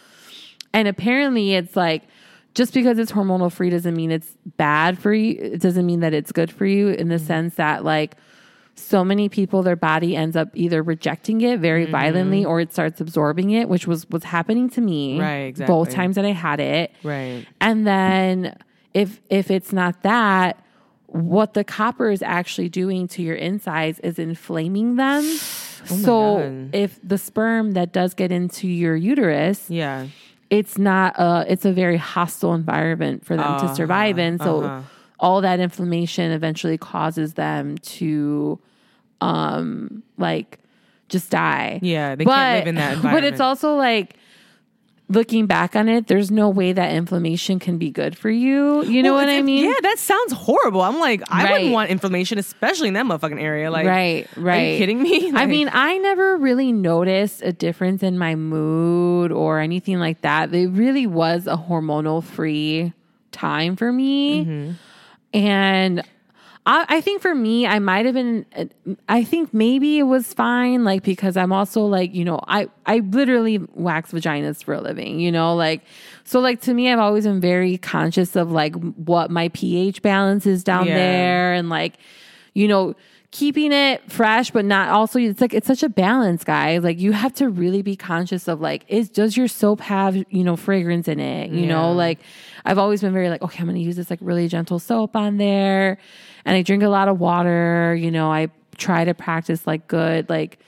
and 0.72 0.86
apparently 0.88 1.52
it's 1.54 1.76
like 1.76 2.04
just 2.54 2.72
because 2.72 2.98
it's 2.98 3.12
hormonal 3.12 3.52
free 3.52 3.68
doesn't 3.68 3.94
mean 3.94 4.10
it's 4.10 4.32
bad 4.56 4.98
for 4.98 5.12
you. 5.12 5.36
It 5.38 5.60
doesn't 5.60 5.84
mean 5.84 6.00
that 6.00 6.14
it's 6.14 6.32
good 6.32 6.50
for 6.50 6.64
you 6.64 6.88
in 6.88 6.94
Mm-hmm. 6.96 7.08
the 7.10 7.18
sense 7.18 7.54
that 7.56 7.84
like 7.84 8.16
so 8.78 9.02
many 9.04 9.28
people 9.28 9.62
their 9.62 9.74
body 9.76 10.14
ends 10.14 10.36
up 10.36 10.48
either 10.54 10.82
rejecting 10.82 11.40
it 11.40 11.58
very 11.60 11.84
Mm-hmm. 11.84 11.92
violently 11.92 12.44
or 12.44 12.60
it 12.60 12.72
starts 12.72 13.00
absorbing 13.00 13.50
it, 13.50 13.68
which 13.68 13.86
was 13.86 14.08
what's 14.10 14.24
happening 14.26 14.68
to 14.70 14.80
me 14.80 15.18
Right, 15.20 15.56
both 15.66 15.90
times 15.90 16.16
that 16.16 16.24
I 16.24 16.32
had 16.32 16.60
it. 16.60 16.92
Right. 17.02 17.46
And 17.60 17.86
then 17.86 18.56
if 18.94 19.20
if 19.30 19.50
it's 19.50 19.72
not 19.72 20.02
that, 20.02 20.62
what 21.06 21.54
the 21.54 21.64
copper 21.64 22.10
is 22.10 22.20
actually 22.22 22.68
doing 22.68 23.08
to 23.08 23.22
your 23.22 23.34
insides 23.36 23.98
is 24.00 24.18
inflaming 24.18 24.96
them. 24.96 25.22
so 25.84 26.38
God. 26.38 26.74
if 26.74 26.98
the 27.02 27.16
sperm 27.18 27.72
that 27.72 27.92
does 27.92 28.12
get 28.14 28.30
into 28.32 28.68
your 28.68 28.96
uterus, 28.96 29.70
Yeah. 29.70 30.08
it's 30.50 30.76
not 30.78 31.14
a 31.18 31.44
it's 31.48 31.64
a 31.64 31.72
very 31.72 31.96
hostile 31.96 32.54
environment 32.54 33.24
for 33.24 33.36
them 33.36 33.60
to 33.60 33.74
survive 33.74 34.18
in. 34.18 34.38
So 34.38 34.62
uh-huh. 34.64 34.82
All 35.18 35.40
that 35.40 35.60
inflammation 35.60 36.30
eventually 36.32 36.76
causes 36.78 37.34
them 37.34 37.78
to 37.78 38.58
um 39.20 40.02
like 40.18 40.58
just 41.08 41.30
die. 41.30 41.78
Yeah, 41.82 42.14
they 42.16 42.24
can't 42.24 42.58
live 42.58 42.66
in 42.66 42.74
that 42.76 42.94
environment. 42.94 43.14
But 43.22 43.24
it's 43.32 43.40
also 43.40 43.76
like 43.76 44.16
looking 45.08 45.46
back 45.46 45.76
on 45.76 45.88
it, 45.88 46.08
there's 46.08 46.32
no 46.32 46.48
way 46.50 46.72
that 46.72 46.92
inflammation 46.92 47.60
can 47.60 47.78
be 47.78 47.90
good 47.90 48.18
for 48.18 48.28
you. 48.28 48.82
You 48.84 49.04
know 49.04 49.14
Well, 49.14 49.24
what 49.24 49.32
I 49.32 49.40
mean? 49.40 49.66
Yeah, 49.66 49.74
that 49.82 50.00
sounds 50.00 50.32
horrible. 50.32 50.80
I'm 50.82 50.98
like, 50.98 51.22
I 51.30 51.44
Right. 51.44 51.52
wouldn't 51.52 51.72
want 51.72 51.90
inflammation, 51.90 52.38
especially 52.38 52.88
in 52.88 52.94
that 52.94 53.06
motherfucking 53.06 53.40
area. 53.40 53.70
Like, 53.70 53.86
right, 53.86 54.26
right. 54.36 54.58
Are 54.58 54.72
you 54.72 54.78
kidding 54.78 55.00
me? 55.00 55.30
I 55.32 55.46
mean, 55.54 55.70
I 55.72 55.96
never 55.98 56.36
really 56.36 56.72
noticed 56.72 57.40
a 57.42 57.52
difference 57.52 58.02
in 58.02 58.18
my 58.18 58.34
mood 58.34 59.30
or 59.30 59.60
anything 59.60 60.00
like 60.00 60.22
that. 60.22 60.52
It 60.52 60.70
really 60.70 61.06
was 61.06 61.46
a 61.46 61.56
hormonal 61.56 62.20
free 62.24 62.92
time 63.30 63.76
for 63.76 63.92
me. 63.92 64.44
Mm-hmm. 64.44 64.72
And 65.32 66.02
I, 66.64 66.84
I 66.88 67.00
think 67.00 67.22
for 67.22 67.34
me, 67.34 67.66
I 67.66 67.78
might 67.78 68.06
have 68.06 68.14
been, 68.14 68.44
I 69.08 69.22
think 69.22 69.54
maybe 69.54 69.98
it 69.98 70.04
was 70.04 70.32
fine, 70.34 70.82
like, 70.84 71.02
because 71.04 71.36
I'm 71.36 71.52
also 71.52 71.82
like, 71.86 72.14
you 72.14 72.24
know, 72.24 72.40
I, 72.48 72.68
I 72.86 72.98
literally 72.98 73.58
wax 73.74 74.12
vaginas 74.12 74.64
for 74.64 74.74
a 74.74 74.80
living, 74.80 75.20
you 75.20 75.30
know, 75.30 75.54
like, 75.54 75.82
so 76.24 76.40
like 76.40 76.60
to 76.62 76.74
me, 76.74 76.90
I've 76.92 76.98
always 76.98 77.24
been 77.24 77.40
very 77.40 77.78
conscious 77.78 78.34
of 78.34 78.50
like 78.50 78.74
what 78.94 79.30
my 79.30 79.48
pH 79.50 80.02
balance 80.02 80.46
is 80.46 80.64
down 80.64 80.86
Yeah. 80.88 80.94
there 80.94 81.52
and 81.52 81.68
like, 81.68 81.98
you 82.54 82.66
know, 82.66 82.94
keeping 83.36 83.70
it 83.70 84.00
fresh, 84.10 84.50
but 84.50 84.64
not 84.64 84.88
also 84.88 85.18
it's 85.18 85.42
like 85.42 85.52
it's 85.52 85.66
such 85.66 85.82
a 85.82 85.90
balance, 85.90 86.42
guys. 86.42 86.82
Like 86.82 86.98
you 86.98 87.12
have 87.12 87.34
to 87.34 87.50
really 87.50 87.82
be 87.82 87.94
conscious 87.94 88.48
of 88.48 88.62
like, 88.62 88.84
is 88.88 89.10
does 89.10 89.36
your 89.36 89.46
soap 89.46 89.80
have, 89.82 90.16
you 90.16 90.42
know, 90.42 90.56
fragrance 90.56 91.06
in 91.06 91.20
it? 91.20 91.50
You 91.50 91.62
Yeah. 91.66 91.68
know, 91.74 91.92
like 91.92 92.18
I've 92.64 92.78
always 92.78 93.02
been 93.02 93.12
very 93.12 93.28
like, 93.28 93.42
okay, 93.42 93.60
I'm 93.60 93.66
gonna 93.66 93.78
use 93.78 93.96
this 93.96 94.08
like 94.08 94.20
really 94.22 94.48
gentle 94.48 94.78
soap 94.78 95.14
on 95.16 95.36
there. 95.36 95.98
And 96.46 96.56
I 96.56 96.62
drink 96.62 96.82
a 96.82 96.88
lot 96.88 97.08
of 97.08 97.20
water, 97.20 97.94
you 97.94 98.10
know, 98.10 98.32
I 98.32 98.48
try 98.78 99.04
to 99.04 99.12
practice 99.12 99.66
like 99.66 99.86
good, 99.86 100.30
like 100.30 100.58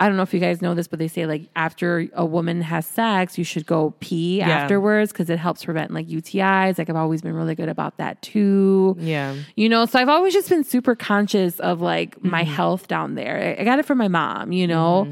I 0.00 0.08
don't 0.08 0.16
know 0.16 0.22
if 0.22 0.32
you 0.32 0.40
guys 0.40 0.62
know 0.62 0.74
this, 0.74 0.88
but 0.88 0.98
they 0.98 1.06
say 1.08 1.26
like 1.26 1.48
after 1.54 2.08
a 2.14 2.24
woman 2.24 2.62
has 2.62 2.86
sex, 2.86 3.36
you 3.36 3.44
should 3.44 3.66
go 3.66 3.94
pee 4.00 4.38
Yeah. 4.38 4.48
afterwards 4.48 5.12
because 5.12 5.28
it 5.30 5.38
helps 5.38 5.64
prevent 5.64 5.92
like 5.92 6.08
UTIs. 6.08 6.78
Like 6.78 6.88
I've 6.88 6.96
always 6.96 7.20
been 7.22 7.34
really 7.34 7.54
good 7.54 7.68
about 7.68 7.98
that 7.98 8.20
too. 8.22 8.96
Yeah. 8.98 9.34
You 9.54 9.68
know, 9.68 9.84
so 9.86 9.98
I've 10.00 10.08
always 10.08 10.32
just 10.32 10.48
been 10.48 10.64
super 10.64 10.94
conscious 10.96 11.60
of 11.60 11.80
like 11.80 12.22
my 12.24 12.42
Mm-hmm. 12.42 12.52
health 12.52 12.88
down 12.88 13.14
there. 13.16 13.54
I- 13.58 13.62
I 13.62 13.64
got 13.64 13.78
it 13.78 13.84
from 13.84 13.98
my 13.98 14.08
mom, 14.08 14.50
you 14.52 14.66
know? 14.66 15.08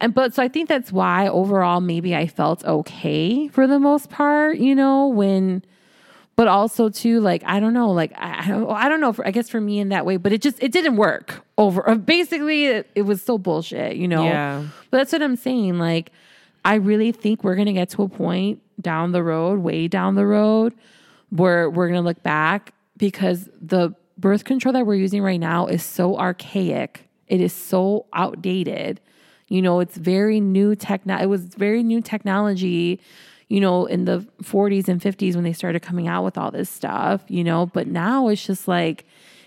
And 0.00 0.14
but 0.14 0.34
so 0.34 0.42
I 0.42 0.48
think 0.48 0.68
that's 0.68 0.92
why 0.92 1.26
overall 1.28 1.80
maybe 1.80 2.14
I 2.14 2.26
felt 2.26 2.64
okay 2.64 3.48
for 3.48 3.66
the 3.66 3.78
most 3.80 4.10
part, 4.10 4.58
you 4.58 4.74
know, 4.74 5.08
when 5.08 5.62
but 6.38 6.46
also 6.46 6.88
too 6.88 7.18
like 7.18 7.42
I 7.44 7.58
don't 7.58 7.72
know, 7.72 7.90
like 7.90 8.12
I, 8.16 8.44
I 8.44 8.46
don't 8.46 8.70
I 8.70 8.88
don't 8.88 9.00
know 9.00 9.12
for, 9.12 9.26
I 9.26 9.32
guess 9.32 9.50
for 9.50 9.60
me 9.60 9.80
in 9.80 9.88
that 9.88 10.06
way, 10.06 10.18
but 10.18 10.32
it 10.32 10.40
just 10.40 10.62
it 10.62 10.70
didn't 10.70 10.94
work 10.94 11.44
over 11.58 11.90
uh, 11.90 11.96
basically 11.96 12.66
it, 12.66 12.88
it 12.94 13.02
was 13.02 13.20
still 13.20 13.38
bullshit, 13.38 13.96
you 13.96 14.06
know. 14.06 14.22
Yeah. 14.22 14.64
But 14.92 14.98
that's 14.98 15.12
what 15.12 15.20
I'm 15.20 15.34
saying 15.34 15.80
like 15.80 16.12
I 16.64 16.76
really 16.76 17.10
think 17.10 17.42
we're 17.42 17.56
to 17.66 17.72
get 17.72 17.90
to 17.90 18.04
a 18.04 18.08
point 18.08 18.62
down 18.80 19.10
the 19.10 19.24
road, 19.24 19.58
way 19.58 19.88
down 19.88 20.14
the 20.14 20.26
road 20.26 20.74
where 21.30 21.68
we're 21.68 21.88
to 22.00 22.06
look 22.06 22.22
back 22.22 22.72
because 22.96 23.48
the 23.60 23.92
birth 24.16 24.44
control 24.44 24.72
that 24.74 24.86
we're 24.86 24.94
using 24.94 25.22
right 25.22 25.40
now 25.40 25.66
is 25.66 25.82
so 25.82 26.16
archaic. 26.16 27.08
It 27.26 27.40
is 27.40 27.52
so 27.52 28.06
outdated. 28.12 29.00
You 29.48 29.60
know, 29.60 29.80
it's 29.80 29.96
very 29.96 30.38
new 30.38 30.76
techno 30.76 31.18
it 31.18 31.26
was 31.26 31.46
very 31.46 31.82
new 31.82 32.00
technology, 32.00 33.00
you 33.48 33.60
know, 33.60 33.86
in 33.86 34.04
the 34.04 34.26
40s 34.42 34.88
and 34.88 35.00
50s 35.00 35.34
when 35.34 35.44
they 35.44 35.52
started 35.52 35.80
coming 35.80 36.06
out 36.06 36.24
with 36.24 36.36
all 36.36 36.50
this 36.50 36.68
stuff, 36.68 37.22
you 37.28 37.42
know, 37.42 37.66
but 37.66 37.86
now 37.86 38.28
it's 38.28 38.44
just 38.44 38.68
like 38.68 39.04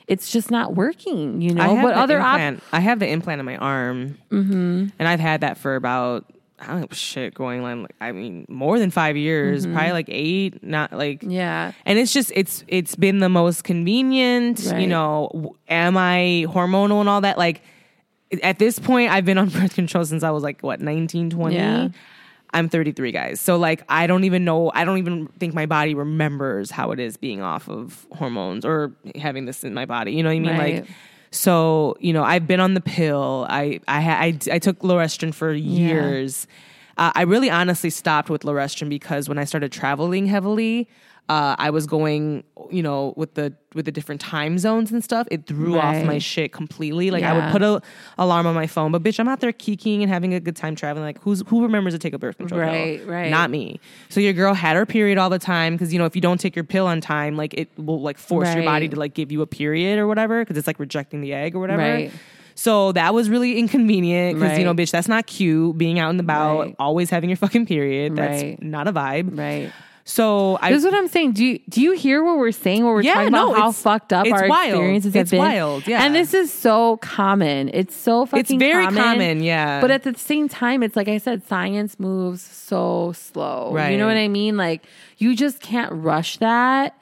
it's 0.07 0.31
just 0.31 0.51
not 0.51 0.75
working, 0.75 1.41
you 1.41 1.53
know. 1.53 1.63
I 1.63 1.67
have 1.69 1.83
but 1.83 1.93
the 1.93 1.99
other 1.99 2.19
op- 2.19 2.33
implant. 2.33 2.63
I 2.73 2.79
have 2.79 2.99
the 2.99 3.07
implant 3.07 3.39
in 3.39 3.45
my 3.45 3.57
arm, 3.57 4.17
mm-hmm. 4.29 4.87
and 4.97 5.07
I've 5.07 5.19
had 5.19 5.41
that 5.41 5.57
for 5.57 5.75
about 5.75 6.25
I 6.61 6.67
don't 6.67 6.81
know 6.81 6.87
shit 6.91 7.33
going 7.33 7.63
on. 7.63 7.83
Like, 7.83 7.95
I 8.01 8.11
mean, 8.11 8.45
more 8.47 8.77
than 8.77 8.91
five 8.91 9.17
years, 9.17 9.65
probably 9.65 9.91
like 9.91 10.09
eight. 10.09 10.63
Not 10.63 10.93
like 10.93 11.23
yeah. 11.25 11.71
and 11.85 11.97
it's 11.97 12.13
just 12.13 12.31
it's 12.35 12.63
it's 12.67 12.95
been 12.95 13.19
the 13.19 13.29
most 13.29 13.63
convenient. 13.63 14.59
You 14.63 14.87
know, 14.87 15.55
am 15.67 15.97
I 15.97 16.45
hormonal 16.49 16.99
and 16.99 17.09
all 17.09 17.21
that? 17.21 17.37
Like 17.37 17.61
at 18.43 18.59
this 18.59 18.79
point, 18.79 19.11
I've 19.11 19.25
been 19.25 19.37
on 19.37 19.49
birth 19.49 19.73
control 19.73 20.05
since 20.05 20.23
I 20.23 20.29
was 20.29 20.43
like 20.43 20.61
what 20.61 20.81
19, 20.81 21.31
20. 21.31 21.55
Yeah. 21.55 21.89
I'm 22.53 22.67
33, 22.69 23.11
guys. 23.11 23.39
So 23.39 23.57
like 23.57 23.83
I 23.87 24.07
don't 24.07 24.23
even 24.23 24.43
know. 24.43 24.71
I 24.73 24.83
don't 24.83 24.97
even 24.97 25.27
think 25.39 25.53
my 25.53 25.65
body 25.65 25.93
remembers 25.93 26.71
how 26.71 26.91
it 26.91 26.99
is 26.99 27.17
being 27.17 27.41
off 27.41 27.69
of 27.69 28.05
hormones 28.11 28.65
or 28.65 28.91
having 29.15 29.45
this 29.45 29.63
in 29.63 29.73
my 29.73 29.85
body. 29.85 30.13
You 30.13 30.23
know 30.23 30.29
what 30.29 30.35
I 30.35 30.39
mean? 30.39 30.57
Right. 30.57 30.75
Like. 30.81 30.89
So 31.31 31.95
you 31.99 32.11
know, 32.11 32.23
I've 32.23 32.47
been 32.47 32.59
on 32.59 32.73
the 32.73 32.81
pill. 32.81 33.45
I 33.49 33.79
I 33.87 34.01
I, 34.09 34.53
I 34.53 34.59
took 34.59 34.79
Loestrin 34.79 35.33
for 35.33 35.53
years. 35.53 36.45
Uh, 36.97 37.11
I 37.15 37.21
really 37.23 37.49
honestly 37.49 37.89
stopped 37.89 38.29
with 38.29 38.43
Loestrin 38.43 38.89
because 38.89 39.29
when 39.29 39.37
I 39.37 39.45
started 39.45 39.71
traveling 39.71 40.25
heavily, 40.25 40.89
uh, 41.31 41.55
I 41.57 41.69
was 41.69 41.85
going, 41.87 42.43
you 42.69 42.83
know, 42.83 43.13
with 43.15 43.35
the 43.35 43.53
with 43.73 43.85
the 43.85 43.91
different 43.91 44.19
time 44.19 44.57
zones 44.57 44.91
and 44.91 45.01
stuff, 45.01 45.27
it 45.31 45.47
threw 45.47 45.77
off 45.79 46.03
my 46.03 46.17
shit 46.17 46.51
completely. 46.51 47.09
Like 47.09 47.23
I 47.23 47.31
would 47.33 47.51
put 47.53 47.61
a 47.61 47.81
alarm 48.17 48.45
on 48.45 48.53
my 48.53 48.67
phone, 48.67 48.91
but 48.91 49.01
bitch, 49.01 49.17
I'm 49.17 49.29
out 49.29 49.39
there 49.39 49.53
kikiing 49.53 50.01
and 50.01 50.09
having 50.09 50.33
a 50.33 50.41
good 50.41 50.57
time 50.57 50.75
traveling. 50.75 51.05
Like 51.05 51.21
who's 51.21 51.41
who 51.47 51.63
remembers 51.63 51.93
to 51.93 51.99
take 51.99 52.13
a 52.13 52.17
birth 52.17 52.37
control 52.37 52.59
pill? 52.59 52.69
Right, 52.69 53.07
right. 53.07 53.29
Not 53.31 53.49
me. 53.49 53.79
So 54.09 54.19
your 54.19 54.33
girl 54.33 54.53
had 54.53 54.75
her 54.75 54.85
period 54.85 55.17
all 55.17 55.29
the 55.29 55.39
time 55.39 55.73
because 55.75 55.93
you 55.93 55.99
know 55.99 56.05
if 56.05 56.15
you 56.15 56.21
don't 56.21 56.39
take 56.39 56.53
your 56.53 56.65
pill 56.65 56.85
on 56.85 56.99
time, 56.99 57.37
like 57.37 57.53
it 57.53 57.69
will 57.77 58.01
like 58.01 58.17
force 58.17 58.53
your 58.53 58.65
body 58.65 58.89
to 58.89 58.99
like 58.99 59.13
give 59.13 59.31
you 59.31 59.41
a 59.41 59.47
period 59.47 59.99
or 59.99 60.07
whatever 60.07 60.41
because 60.43 60.57
it's 60.57 60.67
like 60.67 60.79
rejecting 60.79 61.21
the 61.21 61.33
egg 61.33 61.55
or 61.55 61.59
whatever. 61.59 61.81
Right. 61.81 62.11
So 62.55 62.91
that 62.91 63.13
was 63.13 63.29
really 63.29 63.57
inconvenient 63.57 64.37
because 64.37 64.57
you 64.59 64.65
know, 64.65 64.73
bitch, 64.73 64.91
that's 64.91 65.07
not 65.07 65.25
cute. 65.27 65.77
Being 65.77 65.97
out 65.97 66.09
and 66.09 66.19
about, 66.19 66.59
Right. 66.59 66.75
always 66.77 67.09
having 67.09 67.29
your 67.29 67.37
fucking 67.37 67.65
period. 67.67 68.17
That's 68.17 68.43
Right. 68.43 68.61
not 68.61 68.87
a 68.89 68.91
vibe. 68.93 69.37
Right. 69.37 69.71
So 70.11 70.57
I 70.61 70.71
This 70.71 70.79
is 70.79 70.85
what 70.85 70.93
I'm 70.93 71.07
saying. 71.07 71.31
Do 71.33 71.45
you 71.45 71.59
do 71.69 71.79
you 71.81 71.93
hear 71.93 72.21
what 72.23 72.37
we're 72.37 72.51
saying? 72.51 72.83
What 72.83 72.91
we're 72.95 73.01
Yeah, 73.01 73.13
talking 73.13 73.27
about? 73.29 73.47
no, 73.49 73.53
how 73.53 73.69
it's- 73.69 73.81
fucked 73.81 74.11
up 74.11 74.25
it's 74.27 74.33
our 74.41 74.47
wild. 74.49 74.69
experiences 74.73 75.15
It's 75.15 75.15
have 75.15 75.29
been. 75.31 75.39
wild, 75.39 75.87
yeah. 75.87 76.03
And 76.03 76.13
this 76.13 76.33
is 76.33 76.51
so 76.51 76.97
common. 76.97 77.69
It's 77.73 77.95
so 77.95 78.25
fucking. 78.25 78.39
It's 78.41 78.51
very 78.53 78.87
common, 78.87 79.41
yeah. 79.41 79.79
But 79.79 79.89
at 79.91 80.03
the 80.03 80.13
same 80.17 80.49
time, 80.49 80.83
it's 80.83 80.97
like 80.97 81.07
I 81.07 81.17
said, 81.17 81.47
science 81.47 81.97
moves 81.97 82.41
so 82.41 83.13
slow. 83.15 83.71
Right. 83.73 83.91
You 83.91 83.97
know 83.97 84.07
what 84.07 84.17
I 84.17 84.27
mean? 84.27 84.57
Like 84.57 84.83
you 85.17 85.33
just 85.35 85.61
can't 85.61 85.91
rush 85.93 86.37
that. 86.37 86.97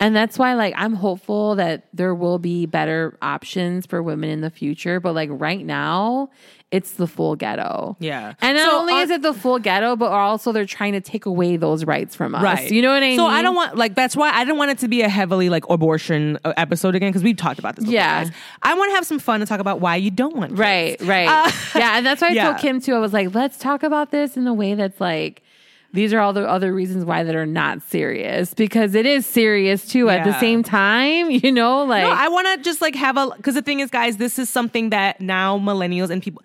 And 0.00 0.14
that's 0.14 0.38
why, 0.38 0.54
like, 0.54 0.74
I'm 0.76 0.94
hopeful 0.94 1.56
that 1.56 1.86
there 1.92 2.14
will 2.14 2.38
be 2.38 2.66
better 2.66 3.18
options 3.20 3.84
for 3.84 4.00
women 4.00 4.30
in 4.30 4.42
the 4.42 4.50
future. 4.50 5.00
But 5.00 5.14
like 5.16 5.28
right 5.32 5.64
now, 5.66 6.30
it's 6.70 6.92
the 6.92 7.06
full 7.06 7.34
ghetto. 7.34 7.96
Yeah. 7.98 8.34
And 8.42 8.56
not 8.58 8.70
So 8.70 8.78
only 8.80 8.92
on- 8.92 9.00
is 9.02 9.10
it 9.10 9.22
the 9.22 9.32
full 9.32 9.58
ghetto, 9.58 9.96
but 9.96 10.12
also 10.12 10.52
they're 10.52 10.66
trying 10.66 10.92
to 10.92 11.00
take 11.00 11.24
away 11.24 11.56
those 11.56 11.84
rights 11.86 12.14
from 12.14 12.34
us. 12.34 12.42
Right. 12.42 12.70
You 12.70 12.82
know 12.82 12.90
what 12.90 13.02
I 13.02 13.08
mean? 13.08 13.18
So 13.18 13.24
I 13.26 13.40
don't 13.40 13.54
want 13.54 13.76
like 13.76 13.94
that's 13.94 14.14
why 14.14 14.30
I 14.30 14.44
didn't 14.44 14.58
want 14.58 14.72
it 14.72 14.78
to 14.80 14.88
be 14.88 15.00
a 15.00 15.08
heavily 15.08 15.48
like 15.48 15.64
abortion 15.70 16.38
uh, 16.44 16.52
episode 16.58 16.94
again 16.94 17.08
because 17.10 17.22
we've 17.24 17.36
talked 17.38 17.58
about 17.58 17.76
this. 17.76 17.84
Before, 17.86 17.94
Yeah. 17.94 18.24
guys. 18.24 18.32
I 18.62 18.74
want 18.74 18.90
to 18.90 18.96
have 18.96 19.06
some 19.06 19.18
fun 19.18 19.40
and 19.40 19.48
talk 19.48 19.60
about 19.60 19.80
why 19.80 19.96
you 19.96 20.10
don't 20.10 20.36
want. 20.36 20.50
kids. 20.50 20.60
Right, 20.60 21.00
right. 21.00 21.28
Uh, 21.28 21.50
yeah, 21.78 21.96
and 21.96 22.04
that's 22.04 22.20
why 22.20 22.28
I 22.28 22.32
yeah. 22.32 22.44
told 22.50 22.58
Kim 22.58 22.80
too. 22.82 22.94
I 22.94 22.98
was 22.98 23.14
like, 23.14 23.34
let's 23.34 23.56
talk 23.56 23.82
about 23.82 24.10
this 24.10 24.36
in 24.36 24.46
a 24.46 24.52
way 24.52 24.74
that's 24.74 25.00
like 25.00 25.42
these 25.92 26.12
are 26.12 26.18
all 26.20 26.32
the 26.32 26.46
other 26.48 26.72
reasons 26.74 27.04
why 27.04 27.22
that 27.24 27.34
are 27.34 27.46
not 27.46 27.82
serious 27.82 28.52
because 28.54 28.94
it 28.94 29.06
is 29.06 29.24
serious 29.26 29.86
too 29.86 30.10
at 30.10 30.24
the 30.24 30.38
same 30.38 30.62
time, 30.62 31.30
you 31.44 31.50
know, 31.50 31.84
like 31.84 32.02
No, 32.02 32.10
I 32.10 32.28
want 32.28 32.46
to 32.58 32.62
just 32.62 32.80
like 32.82 32.94
have 32.94 33.16
a 33.16 33.30
because 33.36 33.54
the 33.54 33.62
thing 33.62 33.80
is, 33.80 33.90
guys, 33.90 34.18
this 34.18 34.38
is 34.38 34.50
something 34.50 34.90
that 34.90 35.20
now 35.20 35.58
millennials 35.58 36.10
and 36.10 36.22
people. 36.22 36.42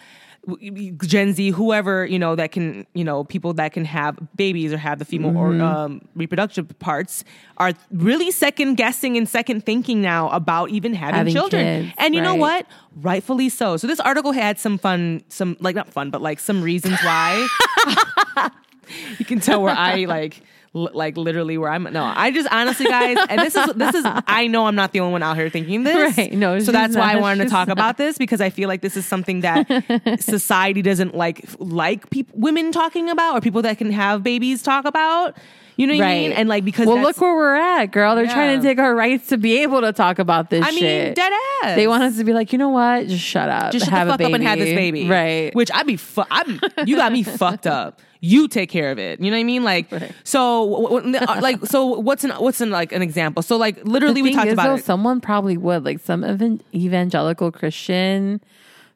Gen 1.07 1.31
Z, 1.31 1.51
whoever 1.51 2.05
you 2.05 2.19
know 2.19 2.35
that 2.35 2.51
can, 2.51 2.85
you 2.93 3.05
know, 3.05 3.23
people 3.23 3.53
that 3.53 3.71
can 3.71 3.85
have 3.85 4.19
babies 4.35 4.73
or 4.73 4.77
have 4.77 4.99
the 4.99 5.05
female 5.05 5.31
Mm-hmm. 5.31 5.61
or 5.61 5.63
um, 5.63 6.01
reproductive 6.15 6.67
parts 6.79 7.23
are 7.59 7.71
really 7.91 8.29
second 8.29 8.75
guessing 8.75 9.15
and 9.15 9.29
second 9.29 9.65
thinking 9.65 10.01
now 10.01 10.27
about 10.31 10.69
even 10.69 10.93
having, 10.93 11.15
Having 11.15 11.33
children. 11.33 11.83
kids, 11.85 11.95
and 11.97 12.13
you 12.13 12.19
know 12.19 12.35
what? 12.35 12.65
Rightfully 12.97 13.47
so. 13.47 13.77
So 13.77 13.87
this 13.87 14.01
article 14.01 14.33
had 14.33 14.59
some 14.59 14.77
fun, 14.77 15.23
some 15.29 15.55
like 15.61 15.77
not 15.77 15.87
fun, 15.93 16.09
but 16.09 16.21
like 16.21 16.41
some 16.41 16.61
reasons 16.61 16.99
why. 17.03 17.47
you 19.19 19.25
can 19.25 19.39
tell 19.39 19.61
where 19.61 19.75
I 19.75 20.05
like 20.05 20.41
l- 20.75 20.89
like 20.93 21.17
literally 21.17 21.57
where 21.57 21.69
I'm 21.69 21.83
no 21.83 22.03
I 22.03 22.31
just 22.31 22.47
honestly 22.51 22.85
guys 22.87 23.17
and 23.29 23.39
this 23.41 23.55
is 23.55 23.73
this 23.75 23.95
is 23.95 24.03
I 24.05 24.47
know 24.47 24.65
I'm 24.67 24.75
not 24.75 24.91
the 24.91 24.99
only 25.01 25.11
one 25.13 25.23
out 25.23 25.35
here 25.37 25.49
thinking 25.49 25.83
this 25.83 26.17
Right. 26.17 26.33
No, 26.33 26.59
so 26.59 26.71
that's 26.71 26.95
why 26.95 27.13
I 27.13 27.17
wanted 27.17 27.43
to 27.45 27.49
talk 27.49 27.67
not. 27.67 27.73
about 27.73 27.97
this 27.97 28.17
because 28.17 28.41
I 28.41 28.49
feel 28.49 28.67
like 28.69 28.81
this 28.81 28.97
is 28.97 29.05
something 29.05 29.41
that 29.41 29.67
society 30.19 30.81
doesn't 30.81 31.15
like 31.15 31.45
like 31.59 32.09
peop 32.09 32.29
women 32.33 32.71
talking 32.71 33.09
about 33.09 33.35
or 33.37 33.41
people 33.41 33.61
that 33.63 33.77
can 33.77 33.91
have 33.91 34.23
babies 34.23 34.63
talk 34.63 34.85
about 34.85 35.37
you 35.75 35.87
know 35.87 35.93
what 35.95 36.03
I 36.03 36.13
mean 36.13 36.29
Right. 36.29 36.37
and 36.39 36.47
like 36.49 36.63
because 36.65 36.85
well, 36.85 37.01
look 37.01 37.19
where 37.19 37.35
we're 37.35 37.55
at, 37.55 37.87
girl. 37.87 38.15
They're 38.15 38.27
trying 38.27 38.59
to 38.59 38.63
take 38.63 38.77
our 38.77 38.93
rights 38.93 39.29
to 39.29 39.37
be 39.39 39.63
able 39.63 39.81
to 39.81 39.91
talk 39.91 40.19
about 40.19 40.51
this 40.51 40.63
I 40.63 40.69
mean 40.69 40.79
shit. 40.81 41.15
dead 41.15 41.33
ass 41.63 41.75
They 41.75 41.87
want 41.87 42.03
us 42.03 42.17
to 42.17 42.23
be 42.23 42.31
like, 42.31 42.51
you 42.53 42.59
know 42.59 42.69
what? 42.69 43.07
Just 43.07 43.23
shut 43.23 43.49
up. 43.49 43.71
just 43.71 43.85
shut 43.85 43.91
have 43.93 44.07
the 44.07 44.13
a 44.13 44.17
fuck 44.17 44.27
up 44.27 44.33
and 44.33 44.43
have 44.43 44.59
this 44.59 44.69
baby. 44.75 44.99
baby 45.01 45.09
Right. 45.09 45.55
which 45.55 45.71
I'd 45.73 45.87
be 45.87 45.97
fu- 45.97 46.21
I'm 46.29 46.59
you 46.85 46.95
got 46.95 47.11
me 47.11 47.23
fucked 47.23 47.65
up 47.65 47.99
you 48.26 48.47
take 48.47 48.69
care 48.69 48.89
of 48.89 48.97
it 48.97 49.19
you 49.19 49.30
know 49.30 49.36
what 49.36 49.41
I 49.41 49.43
mean 49.43 49.63
like 49.65 49.91
Right. 49.91 50.11
so 50.24 50.97
uh, 50.97 51.39
like 51.41 51.65
so 51.65 51.99
what's 51.99 52.24
an 52.24 52.32
what's 52.32 52.61
an 52.61 52.69
like 52.69 52.93
an 52.93 53.01
example 53.01 53.43
so 53.43 53.57
like 53.57 53.84
literally 53.84 54.21
we 54.21 54.34
talked 54.34 54.47
is, 54.47 54.53
about 54.53 54.67
though, 54.67 54.76
it 54.76 54.86
someone 54.86 55.19
probably 55.19 55.57
would. 55.57 55.84
Like 55.84 55.99
some 55.99 56.24
evan- 56.24 56.61
evangelical 56.74 57.51
Christian 57.51 58.39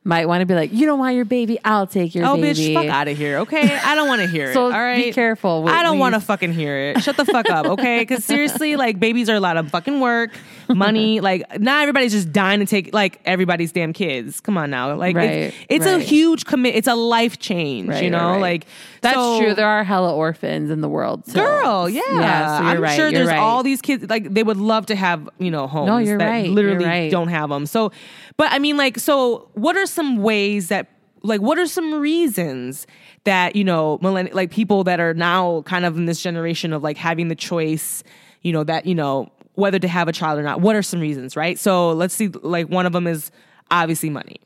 might 0.08 0.26
want 0.26 0.40
to 0.42 0.46
be 0.46 0.54
like, 0.54 0.72
you 0.72 0.86
don't 0.86 1.00
want 1.00 1.16
your 1.16 1.26
baby, 1.26 1.60
I'll 1.66 1.86
take 1.86 2.16
your 2.16 2.26
oh, 2.26 2.36
baby. 2.36 2.50
Oh, 2.50 2.54
baby. 2.54 2.70
bitch, 2.70 2.74
fuck 2.74 2.86
out 2.86 3.08
of 3.10 3.18
here, 3.18 3.40
okay? 3.40 3.78
I 3.78 3.94
don't 3.94 4.08
want 4.08 4.22
to 4.22 4.28
hear 4.28 4.46
it. 4.52 4.54
So 4.54 4.72
all 4.72 4.96
be 4.96 5.12
careful 5.12 5.64
what 5.64 5.74
I 5.74 5.84
don't 5.84 6.00
want 6.00 6.16
to 6.16 6.22
fucking 6.22 6.54
hear 6.54 6.78
it. 6.78 7.04
Shut 7.04 7.18
the 7.18 7.26
fuck 7.26 7.50
up, 7.50 7.66
okay? 7.66 7.98
Because 8.08 8.24
seriously, 8.24 8.78
like 8.78 9.00
babies 9.00 9.30
are 9.30 9.36
a 9.36 9.40
lot 9.40 9.58
of 9.58 9.70
fucking 9.70 10.00
work, 10.00 10.32
money. 10.70 11.20
Like 11.28 11.60
not 11.60 11.82
everybody's 11.82 12.14
just 12.14 12.32
dying 12.32 12.62
to 12.62 12.66
take 12.66 12.94
like 12.94 13.20
everybody's 13.26 13.74
damn 13.74 13.92
kids. 13.92 14.40
Come 14.40 14.58
on 14.58 14.70
now, 14.70 14.96
like 14.96 15.16
it's, 15.16 15.56
Right, 15.56 15.66
it's 15.68 15.86
a 15.86 15.96
right. 15.96 16.02
huge 16.02 16.46
commit. 16.46 16.76
It's 16.76 16.88
a 16.88 16.96
life 16.96 17.38
change, 17.38 17.90
Right, 17.90 18.04
you 18.04 18.10
know. 18.10 18.18
right, 18.20 18.32
right. 18.34 18.42
Like 18.42 18.68
That's 19.02 19.16
so- 19.16 19.40
true. 19.42 19.54
There 19.56 19.68
are 19.68 19.84
hella 19.84 20.16
orphans 20.16 20.70
in 20.72 20.80
the 20.80 20.88
world. 20.88 21.26
So. 21.26 21.34
Girl, 21.34 21.90
yeah, 21.90 22.02
yeah. 22.14 22.60
So 22.60 22.64
I'm 22.66 22.82
right. 22.82 22.96
sure 22.96 23.12
there's 23.12 23.28
right. 23.28 23.40
all 23.40 23.62
these 23.64 23.82
kids 23.82 24.10
like 24.10 24.34
they 24.34 24.44
would 24.44 24.58
love 24.58 24.86
to 24.86 24.96
have 24.96 25.28
you 25.38 25.52
know 25.52 25.68
homes 25.68 25.88
No, 25.88 25.98
you're 25.98 26.18
that 26.18 26.30
right, 26.30 26.50
literally 26.50 26.86
right. 26.86 27.12
don't 27.12 27.28
have 27.28 27.50
them. 27.50 27.66
So, 27.66 27.92
but 28.38 28.52
I 28.52 28.60
mean, 28.60 28.78
like, 28.78 29.00
so 29.00 29.50
what 29.54 29.76
are 29.76 29.86
some 29.86 30.18
ways 30.22 30.70
that 30.70 30.88
like 31.24 31.42
what 31.42 31.58
are 31.58 31.66
some 31.66 31.96
reasons 31.96 32.88
that 33.24 33.56
you 33.56 33.64
know 33.64 33.98
millenn- 34.02 34.34
like 34.34 34.52
people 34.52 34.84
that 34.86 35.00
are 35.00 35.14
now 35.14 35.62
kind 35.64 35.84
of 35.86 35.98
in 35.98 36.06
this 36.06 36.22
generation 36.22 36.72
of 36.74 36.84
like 36.84 36.98
having 36.98 37.28
the 37.28 37.36
choice, 37.36 38.04
you 38.42 38.54
know 38.54 38.64
that 38.64 38.86
you 38.86 38.96
know 38.96 39.30
whether 39.56 39.80
to 39.80 39.88
have 39.88 40.08
a 40.08 40.12
child 40.14 40.40
or 40.40 40.44
not. 40.44 40.62
What 40.62 40.76
are 40.76 40.84
some 40.84 41.00
reasons, 41.00 41.36
right? 41.36 41.58
So 41.58 41.92
let's 41.92 42.14
see. 42.14 42.28
Like 42.28 42.68
one 42.70 42.86
of 42.86 42.94
them 42.94 43.08
is 43.08 43.32
obviously 43.72 44.10
money. 44.12 44.40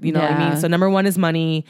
You 0.00 0.12
know 0.12 0.20
what 0.20 0.30
I 0.32 0.38
mean? 0.50 0.56
So 0.60 0.66
number 0.68 0.88
one 0.90 1.06
is 1.06 1.16
money 1.18 1.64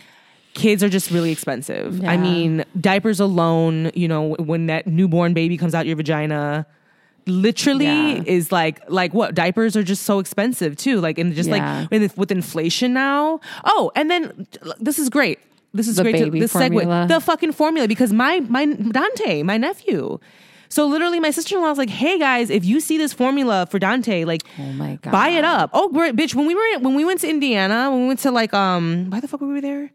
kids 0.54 0.84
are 0.84 0.88
just 0.88 1.10
really 1.10 1.32
expensive. 1.32 2.02
I 2.04 2.16
mean, 2.16 2.64
diapers 2.80 3.18
alone, 3.18 3.90
you 3.94 4.06
know, 4.06 4.36
when 4.38 4.66
that 4.66 4.86
newborn 4.86 5.34
baby 5.34 5.56
comes 5.56 5.74
out 5.74 5.84
your 5.86 5.96
vagina, 5.96 6.64
literally 7.26 7.84
Yeah. 7.86 8.22
is 8.26 8.52
like 8.52 8.80
like 8.88 9.14
what 9.14 9.34
diapers 9.34 9.76
are 9.76 9.82
just 9.82 10.02
so 10.04 10.18
expensive 10.18 10.76
too. 10.76 11.00
Like 11.00 11.18
and 11.18 11.34
just 11.34 11.48
Yeah. 11.48 11.86
like 11.90 11.90
with, 12.16 12.30
inflation 12.30 12.92
now. 12.92 13.40
Oh, 13.64 13.90
and 13.96 14.10
then 14.10 14.46
this 14.80 14.98
is 14.98 15.08
great. 15.08 15.38
This 15.72 15.88
is 15.88 15.96
The 15.96 16.02
great. 16.04 16.16
To, 16.24 16.30
this 16.30 16.52
formula. 16.52 16.84
segue, 16.84 17.08
the 17.08 17.20
fucking 17.20 17.52
formula, 17.52 17.88
because 17.88 18.12
my 18.12 18.40
my 18.48 18.66
Dante, 18.66 19.42
my 19.42 19.56
nephew. 19.56 20.18
So 20.68 20.86
literally, 20.86 21.20
my 21.20 21.30
sister 21.30 21.56
in 21.56 21.62
law 21.62 21.68
was 21.68 21.78
like, 21.78 21.90
"Hey 21.90 22.18
guys, 22.18 22.50
if 22.50 22.64
you 22.64 22.80
see 22.80 22.96
this 22.98 23.12
formula 23.12 23.66
for 23.70 23.78
Dante, 23.78 24.24
like, 24.24 24.42
Oh 24.58 24.72
my 24.72 24.98
god. 25.02 25.10
buy 25.12 25.28
it 25.28 25.44
up." 25.44 25.70
Oh, 25.72 25.88
bitch! 25.92 26.34
When 26.34 26.46
we 26.46 26.54
were 26.54 26.78
when 26.80 26.94
we 26.94 27.04
went 27.04 27.20
to 27.20 27.28
Indiana, 27.28 27.90
when 27.90 28.02
we 28.02 28.06
went 28.08 28.20
to 28.20 28.30
like 28.30 28.52
um, 28.54 29.10
why 29.10 29.20
the 29.20 29.28
fuck 29.28 29.40
were 29.40 29.52
we 29.52 29.60
there? 29.60 29.90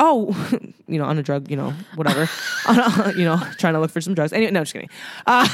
Oh, 0.00 0.34
you 0.88 0.98
know, 0.98 1.04
on 1.04 1.18
a 1.18 1.22
drug, 1.22 1.50
you 1.50 1.56
know, 1.56 1.72
whatever. 1.94 2.28
on 2.68 2.78
a, 2.78 3.12
you 3.16 3.24
know, 3.24 3.40
trying 3.58 3.74
to 3.74 3.80
look 3.80 3.90
for 3.90 4.00
some 4.00 4.14
drugs. 4.14 4.32
Anyway, 4.32 4.50
no, 4.50 4.60
just 4.62 4.72
kidding. 4.72 4.90
Uh, 5.26 5.46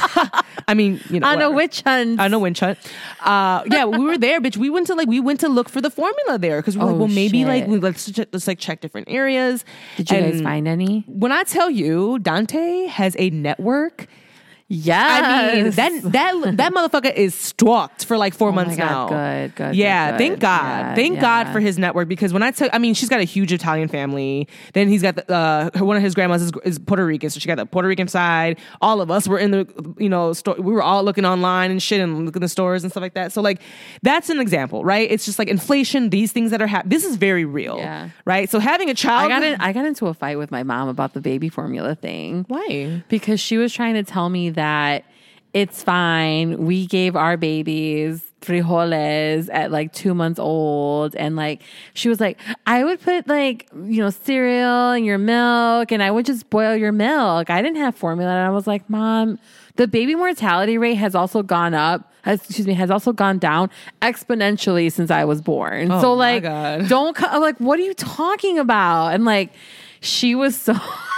I 0.68 0.74
mean, 0.74 1.00
you 1.10 1.20
know, 1.20 1.26
On 1.26 1.34
a 1.34 1.36
whatever. 1.36 1.54
witch 1.54 1.82
hunt. 1.82 2.20
I 2.20 2.28
know 2.28 2.38
witch 2.38 2.60
hunt. 2.60 2.78
Uh, 3.20 3.62
yeah, 3.70 3.84
we 3.84 3.98
were 4.02 4.16
there, 4.18 4.40
bitch. 4.40 4.56
We 4.56 4.70
went 4.70 4.86
to 4.86 4.94
like 4.94 5.08
we 5.08 5.20
went 5.20 5.40
to 5.40 5.48
look 5.48 5.68
for 5.68 5.80
the 5.80 5.90
formula 5.90 6.38
there 6.38 6.60
because 6.60 6.76
we're 6.76 6.84
like, 6.84 6.94
Oh, 6.94 6.98
well, 6.98 7.08
maybe 7.08 7.44
like 7.44 7.66
we, 7.66 7.78
let's 7.78 8.10
check, 8.10 8.28
let's 8.32 8.46
like 8.46 8.58
check 8.58 8.80
different 8.80 9.08
areas. 9.10 9.64
Did 9.96 10.10
you 10.10 10.20
guys 10.20 10.40
find 10.40 10.66
any? 10.66 11.04
When 11.06 11.32
I 11.32 11.42
tell 11.44 11.70
you, 11.70 12.18
Dante 12.18 12.86
has 12.86 13.14
a 13.18 13.30
network. 13.30 14.06
Yes. 14.72 15.24
I 15.24 15.62
mean, 15.62 15.70
that 15.72 16.12
that 16.12 16.56
that 16.58 16.72
motherfucker 16.72 17.12
is 17.12 17.34
stalked 17.34 18.04
for 18.04 18.16
like 18.16 18.34
four 18.34 18.50
Oh 18.50 18.52
my 18.52 18.62
months 18.62 18.76
God, 18.78 18.86
now. 18.86 19.08
good, 19.08 19.54
good, 19.56 19.74
Yeah, 19.74 20.12
good, 20.12 20.18
thank 20.18 20.32
good. 20.34 20.40
God, 20.42 20.78
Yeah, 20.80 20.94
thank 20.94 21.20
God 21.20 21.48
for 21.52 21.58
his 21.58 21.76
network 21.76 22.06
because 22.06 22.32
when 22.32 22.44
I 22.44 22.52
took, 22.52 22.70
I 22.72 22.78
mean, 22.78 22.94
she's 22.94 23.08
got 23.08 23.18
a 23.20 23.24
huge 23.24 23.52
Italian 23.52 23.88
family. 23.88 24.46
Then 24.72 24.88
he's 24.88 25.02
got 25.02 25.16
the, 25.16 25.28
uh, 25.32 25.70
one 25.80 25.96
of 25.96 26.04
his 26.04 26.14
grandmas 26.14 26.42
is, 26.42 26.52
is 26.64 26.78
Puerto 26.78 27.04
Rican, 27.04 27.30
so 27.30 27.40
she 27.40 27.48
got 27.48 27.56
the 27.56 27.66
Puerto 27.66 27.88
Rican 27.88 28.06
side. 28.06 28.60
All 28.80 29.00
of 29.00 29.10
us 29.10 29.26
were 29.26 29.40
in 29.40 29.50
the 29.50 29.66
you 29.98 30.08
know 30.08 30.32
store. 30.34 30.54
We 30.56 30.72
were 30.72 30.84
all 30.84 31.02
looking 31.02 31.24
online 31.24 31.72
and 31.72 31.82
shit 31.82 32.00
and 32.00 32.24
looking 32.24 32.40
the 32.40 32.48
stores 32.48 32.84
and 32.84 32.92
stuff 32.92 33.00
like 33.00 33.14
that. 33.14 33.32
So 33.32 33.42
like 33.42 33.60
that's 34.02 34.30
an 34.30 34.38
example, 34.38 34.84
right? 34.84 35.10
It's 35.10 35.24
just 35.24 35.40
like 35.40 35.48
inflation. 35.48 36.10
These 36.10 36.30
things 36.30 36.52
that 36.52 36.62
are 36.62 36.68
happening. 36.68 36.90
This 36.90 37.04
is 37.04 37.16
very 37.16 37.44
real, 37.44 37.78
Yeah. 37.78 38.10
right? 38.24 38.48
So 38.48 38.60
having 38.60 38.88
a 38.88 38.94
child, 38.94 39.30
got 39.30 39.42
in, 39.42 39.60
I 39.60 39.72
got 39.72 39.84
into 39.84 40.06
a 40.06 40.14
fight 40.14 40.38
with 40.38 40.52
my 40.52 40.62
mom 40.62 40.88
about 40.88 41.12
the 41.14 41.20
baby 41.20 41.48
formula 41.48 41.96
thing. 41.96 42.44
why? 42.46 43.02
because 43.08 43.40
she 43.40 43.56
was 43.58 43.72
trying 43.72 43.94
to 43.94 44.04
tell 44.04 44.28
me 44.28 44.50
that 44.50 44.59
it's 45.52 45.82
fine. 45.82 46.64
We 46.64 46.86
gave 46.86 47.16
our 47.16 47.36
babies 47.36 48.22
frijoles 48.40 49.48
at 49.52 49.70
like 49.70 49.92
two 49.92 50.14
months 50.14 50.38
old. 50.38 51.14
And 51.16 51.36
like, 51.36 51.62
she 51.94 52.08
was 52.08 52.20
like, 52.20 52.38
I 52.66 52.84
would 52.84 53.00
put 53.00 53.28
like, 53.28 53.68
you 53.74 54.02
know, 54.02 54.10
cereal 54.10 54.92
in 54.92 55.04
your 55.04 55.18
milk 55.18 55.92
and 55.92 56.02
I 56.02 56.10
would 56.10 56.26
just 56.26 56.48
boil 56.50 56.74
your 56.76 56.92
milk. 56.92 57.50
I 57.50 57.62
didn't 57.62 57.78
have 57.78 57.94
formula. 57.94 58.30
And 58.30 58.46
I 58.46 58.50
was 58.50 58.66
like, 58.66 58.88
Mom, 58.88 59.38
the 59.76 59.86
baby 59.86 60.14
mortality 60.14 60.78
rate 60.78 60.94
has 60.94 61.14
also 61.14 61.42
gone 61.42 61.74
up. 61.74 62.06
Has, 62.22 62.42
excuse 62.44 62.66
me, 62.66 62.74
has 62.74 62.90
also 62.90 63.12
gone 63.12 63.38
down 63.38 63.70
exponentially 64.02 64.92
since 64.92 65.10
I 65.10 65.24
was 65.24 65.40
born. 65.40 65.90
Oh 65.90 66.00
so 66.00 66.12
Oh 66.12 66.16
my 66.16 66.34
like, 66.34 66.42
God. 66.42 66.88
don't 66.88 67.22
I'm 67.22 67.40
like, 67.40 67.58
what 67.58 67.78
are 67.78 67.82
you 67.82 67.94
talking 67.94 68.58
about? 68.58 69.08
And 69.14 69.24
like, 69.24 69.52
she 70.00 70.34
was 70.34 70.54
so 70.56 70.74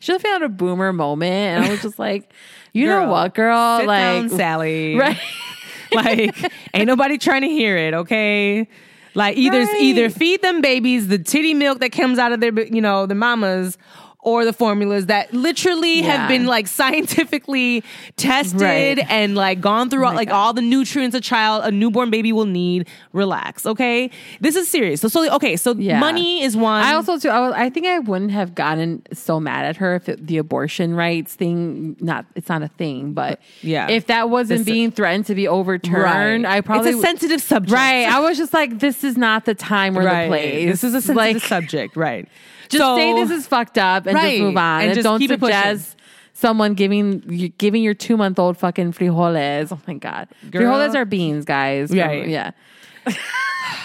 She 0.00 0.12
definitely 0.12 0.30
had 0.32 0.42
a 0.42 0.48
boomer 0.48 0.92
moment, 0.92 1.32
and 1.32 1.64
I 1.64 1.70
was 1.70 1.82
just 1.82 1.98
like, 1.98 2.30
you 2.72 2.86
know 2.86 3.06
what, 3.08 3.34
girl? 3.34 3.84
Like, 3.86 3.86
down, 4.00 4.28
Sally. 4.30 4.96
right? 4.98 5.18
like 5.92 6.36
ain't 6.72 6.86
nobody 6.86 7.18
trying 7.18 7.42
to 7.42 7.48
hear 7.48 7.76
it 7.76 7.94
okay 7.94 8.68
like 9.14 9.36
either 9.36 9.58
Right. 9.58 9.80
either 9.80 10.08
feed 10.08 10.40
them 10.40 10.60
babies 10.60 11.08
the 11.08 11.18
titty 11.18 11.52
milk 11.52 11.80
that 11.80 11.90
comes 11.90 12.16
out 12.16 12.30
of 12.30 12.38
their 12.38 12.52
you 12.72 12.80
know 12.80 13.06
the 13.06 13.16
mamas 13.16 13.76
or 14.22 14.44
the 14.44 14.52
formulas 14.52 15.06
that 15.06 15.32
literally 15.32 16.00
Yeah. 16.00 16.16
have 16.16 16.28
been 16.28 16.46
like 16.46 16.66
scientifically 16.66 17.82
tested 18.16 18.60
Right. 18.60 19.06
and 19.10 19.34
like 19.34 19.60
gone 19.60 19.88
through 19.90 20.04
oh 20.04 20.08
all, 20.08 20.14
like 20.14 20.28
God. 20.28 20.36
all 20.36 20.52
the 20.52 20.62
nutrients 20.62 21.16
a 21.16 21.20
child 21.20 21.64
a 21.64 21.70
newborn 21.70 22.10
baby 22.10 22.32
will 22.32 22.44
need 22.46 22.86
relax 23.12 23.64
okay 23.66 24.10
this 24.40 24.56
is 24.56 24.68
serious 24.68 25.00
so 25.00 25.08
so 25.08 25.30
okay 25.34 25.56
so 25.56 25.74
Yeah. 25.74 25.98
money 26.00 26.42
is 26.42 26.56
one 26.56 26.82
I 26.82 26.94
also 26.94 27.18
too. 27.18 27.28
I, 27.30 27.40
was, 27.40 27.52
I 27.56 27.70
think 27.70 27.86
I 27.86 27.98
wouldn't 27.98 28.30
have 28.32 28.54
gotten 28.54 29.02
so 29.12 29.40
mad 29.40 29.64
at 29.64 29.76
her 29.78 29.94
if 29.96 30.08
it, 30.08 30.26
the 30.26 30.38
abortion 30.38 30.94
rights 30.94 31.34
thing 31.34 31.96
not 32.00 32.26
it's 32.34 32.48
not 32.48 32.62
a 32.62 32.68
thing, 32.68 33.12
but 33.12 33.40
Yeah. 33.62 33.88
if 33.88 34.06
that 34.06 34.28
wasn't 34.30 34.60
This- 34.60 34.66
being 34.66 34.90
threatened 34.90 35.26
to 35.26 35.34
be 35.34 35.48
overturned, 35.48 36.46
I 36.46 36.60
probably 36.60 36.90
it's 36.90 36.98
a 36.98 37.02
sensitive 37.02 37.40
subject 37.42 37.72
right. 37.72 38.06
I 38.06 38.20
was 38.20 38.36
just 38.36 38.52
like, 38.52 38.78
this 38.80 39.02
is 39.04 39.16
not 39.16 39.44
the 39.44 39.54
time 39.54 39.96
or 39.98 40.02
right 40.02 40.24
the 40.24 40.28
place. 40.28 40.70
this 40.70 40.84
is 40.84 40.94
a 40.94 41.00
sensitive 41.00 41.16
like, 41.16 41.42
subject 41.42 41.96
right 41.96 42.28
Just 42.70 42.82
So- 42.82 42.96
say 42.96 43.12
this 43.14 43.30
is 43.30 43.46
fucked 43.46 43.78
up 43.78 44.06
and 44.06 44.14
Right. 44.14 44.30
just 44.38 44.42
move 44.42 44.56
on. 44.56 44.80
And 44.80 44.90
And, 44.90 44.94
just 44.94 45.04
don't 45.04 45.18
keep 45.18 45.30
it 45.30 45.40
pushing. 45.40 45.54
suggest 45.56 45.96
someone 46.32 46.74
giving 46.74 47.22
you- 47.28 47.48
giving 47.50 47.82
your 47.82 47.94
two 47.94 48.16
month 48.16 48.38
old 48.38 48.56
fucking 48.56 48.92
frijoles. 48.92 49.72
Oh 49.72 49.80
my 49.86 49.94
god, 49.94 50.28
Girl. 50.50 50.62
frijoles 50.62 50.94
are 50.94 51.04
beans, 51.04 51.44
guys. 51.44 51.90
Right. 51.90 52.28
Yeah. 52.28 52.52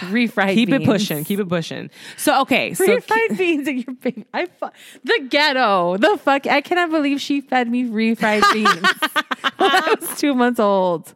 Refried. 0.02 0.54
keep 0.56 0.70
it 0.70 0.84
pushing 0.84 1.24
keep 1.24 1.40
it 1.40 1.48
pushing 1.48 1.90
so 2.18 2.42
okay 2.42 2.74
so 2.74 2.86
refried 2.86 3.38
beans 3.38 3.68
in 3.68 3.78
your 3.78 3.94
baby. 4.02 4.26
I 4.34 4.46
fu- 4.48 4.70
the 5.04 5.28
ghetto. 5.30 5.96
The 5.98 6.18
fuck. 6.18 6.48
I 6.48 6.60
cannot 6.62 6.90
believe 6.92 7.22
she 7.22 7.40
fed 7.42 7.70
me 7.70 7.86
refried 7.86 8.42
beans 8.54 8.76
when 9.58 9.72
I 9.72 9.96
was 10.00 10.20
two 10.20 10.34
months 10.36 10.60
old. 10.60 11.14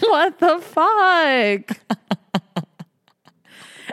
What 0.00 0.38
the 0.38 0.58
fuck? 0.60 1.78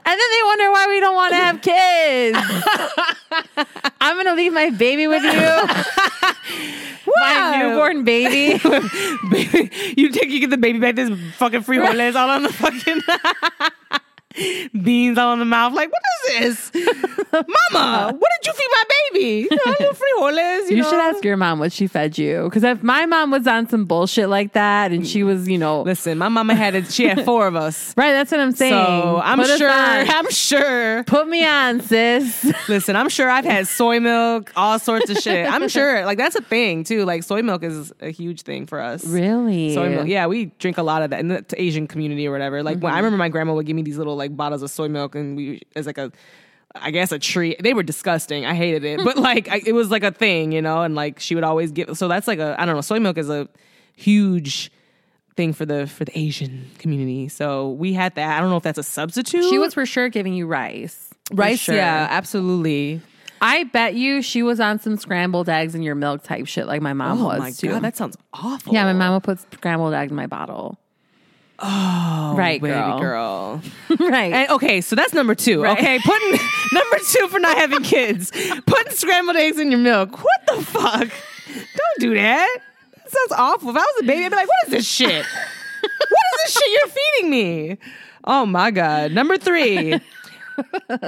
And 0.07 0.19
then 0.19 0.29
they 0.31 0.43
wonder 0.45 0.71
why 0.71 0.85
we 0.87 0.99
don't 0.99 1.15
want 1.15 1.31
to 1.33 1.37
have 1.37 1.61
kids. 1.61 2.37
I'm 4.01 4.15
gonna 4.17 4.35
leave 4.35 4.53
my 4.53 4.69
baby 4.69 5.07
with 5.07 5.23
you, 5.23 5.31
my 7.15 7.57
newborn 7.59 8.03
baby. 8.03 8.59
baby, 9.31 9.71
you 9.97 10.11
take 10.11 10.29
you 10.29 10.39
get 10.41 10.51
the 10.51 10.57
baby 10.57 10.77
back. 10.77 10.95
This 10.95 11.09
fucking 11.37 11.63
frijoles 11.63 12.15
all 12.15 12.29
on 12.29 12.43
the 12.43 12.53
fucking 12.53 13.01
beans 14.81 15.17
all 15.17 15.33
in 15.33 15.39
the 15.39 15.45
mouth. 15.45 15.73
Like, 15.73 15.91
what 15.91 16.01
is 16.41 16.71
this, 16.71 16.85
Mama? 17.31 18.13
What 18.25 18.31
did 18.41 18.47
you 18.47 18.53
feed 18.53 18.67
my 18.71 18.83
baby? 19.11 19.47
You 19.49 19.49
know, 19.51 19.71
little 19.79 19.93
frijoles. 19.93 20.69
You, 20.69 20.77
You 20.77 20.83
know? 20.83 20.89
should 20.89 20.99
ask 20.99 21.23
your 21.23 21.37
mom 21.37 21.59
what 21.59 21.71
she 21.71 21.87
fed 21.87 22.17
you. 22.17 22.43
Because 22.45 22.63
if 22.63 22.83
my 22.83 23.05
mom 23.05 23.31
was 23.31 23.47
on 23.47 23.67
some 23.69 23.85
bullshit 23.85 24.29
like 24.29 24.53
that 24.53 24.91
and 24.91 25.07
she 25.07 25.23
was, 25.23 25.47
you 25.47 25.57
know, 25.57 25.81
Listen, 25.83 26.17
my 26.17 26.29
mama 26.29 26.55
had 26.55 26.75
it. 26.75 26.91
She 26.91 27.05
had 27.05 27.23
four 27.25 27.47
of 27.47 27.55
us. 27.55 27.93
right, 27.97 28.11
that's 28.11 28.31
what 28.31 28.39
I'm 28.39 28.51
saying. 28.51 28.73
So 28.73 29.21
I'm 29.23 29.39
Put 29.39 29.57
sure. 29.57 29.69
I'm 29.69 30.29
sure. 30.31 31.03
Put 31.05 31.27
me 31.27 31.45
on, 31.45 31.81
sis. 31.81 32.45
Listen, 32.67 32.95
I'm 32.95 33.09
sure 33.09 33.29
I've 33.29 33.45
had 33.45 33.67
soy 33.67 33.99
milk, 33.99 34.51
all 34.55 34.79
sorts 34.79 35.09
of 35.09 35.17
shit. 35.17 35.51
I'm 35.51 35.67
sure. 35.69 36.05
Like 36.05 36.17
that's 36.17 36.35
a 36.35 36.41
thing 36.41 36.83
too. 36.83 37.05
Like 37.05 37.23
soy 37.23 37.41
milk 37.41 37.63
is 37.63 37.93
a 38.01 38.09
huge 38.09 38.41
thing 38.41 38.65
for 38.65 38.81
us. 38.81 39.05
really? 39.05 39.73
Soy 39.73 39.89
milk. 39.89 40.07
Yeah, 40.07 40.27
we 40.27 40.45
drink 40.59 40.77
a 40.77 40.83
lot 40.83 41.03
of 41.03 41.11
that 41.11 41.19
in 41.19 41.27
the 41.27 41.45
Asian 41.57 41.87
community 41.87 42.27
or 42.27 42.31
whatever. 42.31 42.63
Like 42.63 42.79
when 42.79 42.91
mm-hmm. 42.91 42.95
I 42.95 42.99
remember 42.99 43.17
my 43.17 43.29
grandma 43.29 43.53
would 43.53 43.65
give 43.65 43.75
me 43.75 43.81
these 43.81 43.97
little 43.97 44.15
like 44.15 44.24
bottles 44.29 44.61
of 44.61 44.69
soy 44.69 44.87
milk 44.87 45.15
and 45.15 45.35
we 45.35 45.61
as 45.75 45.85
like 45.85 45.97
a 45.97 46.11
I 46.77 46.91
guess 46.91 47.11
a 47.13 47.19
treat. 47.19 47.61
They 47.63 47.73
were 47.73 47.83
disgusting. 47.83 48.45
I 48.45 48.53
hated 48.53 48.83
it. 48.83 48.99
But 49.03 49.17
like 49.29 49.47
I, 49.49 49.61
it 49.65 49.71
was 49.73 49.89
like 49.91 50.03
a 50.03 50.11
thing, 50.11 50.51
you 50.51 50.61
know, 50.61 50.81
and 50.81 50.93
like 50.95 51.19
she 51.19 51.33
would 51.35 51.43
always 51.43 51.71
give 51.71 51.97
so 51.97 52.07
that's 52.07 52.27
like 52.27 52.39
a 52.39 52.55
I 52.59 52.65
don't 52.65 52.75
know, 52.75 52.81
soy 52.81 52.99
milk 52.99 53.17
is 53.17 53.29
a 53.29 53.47
huge 53.95 54.71
thing 55.37 55.53
for 55.53 55.65
the 55.65 55.87
for 55.87 56.05
the 56.05 56.17
Asian 56.17 56.69
community. 56.77 57.27
So 57.29 57.71
we 57.71 57.93
had 57.93 58.15
that. 58.15 58.37
I 58.37 58.41
don't 58.41 58.49
know 58.49 58.57
if 58.57 58.63
that's 58.63 58.77
a 58.79 58.83
substitute. 58.83 59.45
She 59.49 59.57
was 59.57 59.73
for 59.73 59.85
sure 59.85 60.09
giving 60.09 60.33
you 60.33 60.47
rice. 60.47 61.09
Rice, 61.31 61.59
sure. 61.59 61.75
yeah, 61.75 62.07
absolutely. 62.09 63.01
I 63.41 63.63
bet 63.65 63.95
you 63.95 64.21
she 64.21 64.43
was 64.43 64.59
on 64.59 64.79
some 64.79 64.95
scrambled 64.97 65.49
eggs 65.49 65.75
in 65.75 65.81
your 65.81 65.95
milk 65.95 66.23
type 66.23 66.47
shit 66.47 66.67
like 66.67 66.81
my 66.81 66.93
mom 66.93 67.21
Oh 67.21 67.25
was 67.25 67.39
my 67.39 67.51
too. 67.51 67.67
god, 67.69 67.81
that 67.83 67.97
sounds 67.97 68.17
awful. 68.33 68.73
yeah, 68.73 68.83
my 68.85 68.93
mom 68.93 69.13
would 69.15 69.23
put 69.23 69.39
scrambled 69.53 69.93
eggs 69.93 70.09
in 70.11 70.15
my 70.15 70.27
bottle. 70.27 70.77
Oh, 71.59 72.33
right, 72.37 72.61
baby 72.61 72.73
girl. 72.73 72.99
girl. 72.99 73.61
right. 73.99 74.33
And, 74.33 74.49
okay, 74.51 74.81
so 74.81 74.95
that's 74.95 75.13
number 75.13 75.35
two. 75.35 75.63
Right. 75.63 75.77
Okay, 75.77 75.99
putting 76.03 76.31
number 76.73 76.97
two 77.11 77.27
for 77.27 77.39
not 77.39 77.57
having 77.57 77.83
kids, 77.83 78.31
putting 78.65 78.93
scrambled 78.93 79.37
eggs 79.37 79.59
in 79.59 79.71
your 79.71 79.79
milk. 79.79 80.11
What 80.23 80.41
the 80.47 80.61
fuck? 80.65 81.09
Don't 81.47 81.99
do 81.99 82.13
that. 82.15 82.57
That 82.95 83.11
sounds 83.11 83.31
awful. 83.39 83.69
If 83.69 83.75
I 83.75 83.79
was 83.79 83.95
a 84.01 84.05
baby, 84.05 84.25
I'd 84.25 84.29
be 84.29 84.35
like, 84.35 84.47
"What 84.47 84.67
is 84.67 84.71
this 84.71 84.87
shit? 84.87 85.25
what 85.25 85.91
is 85.91 86.53
this 86.53 86.53
shit 86.53 86.71
you're 86.71 86.87
feeding 87.21 87.29
me?" 87.31 87.77
Oh 88.25 88.45
my 88.45 88.71
god. 88.71 89.11
Number 89.11 89.37
three. 89.37 89.99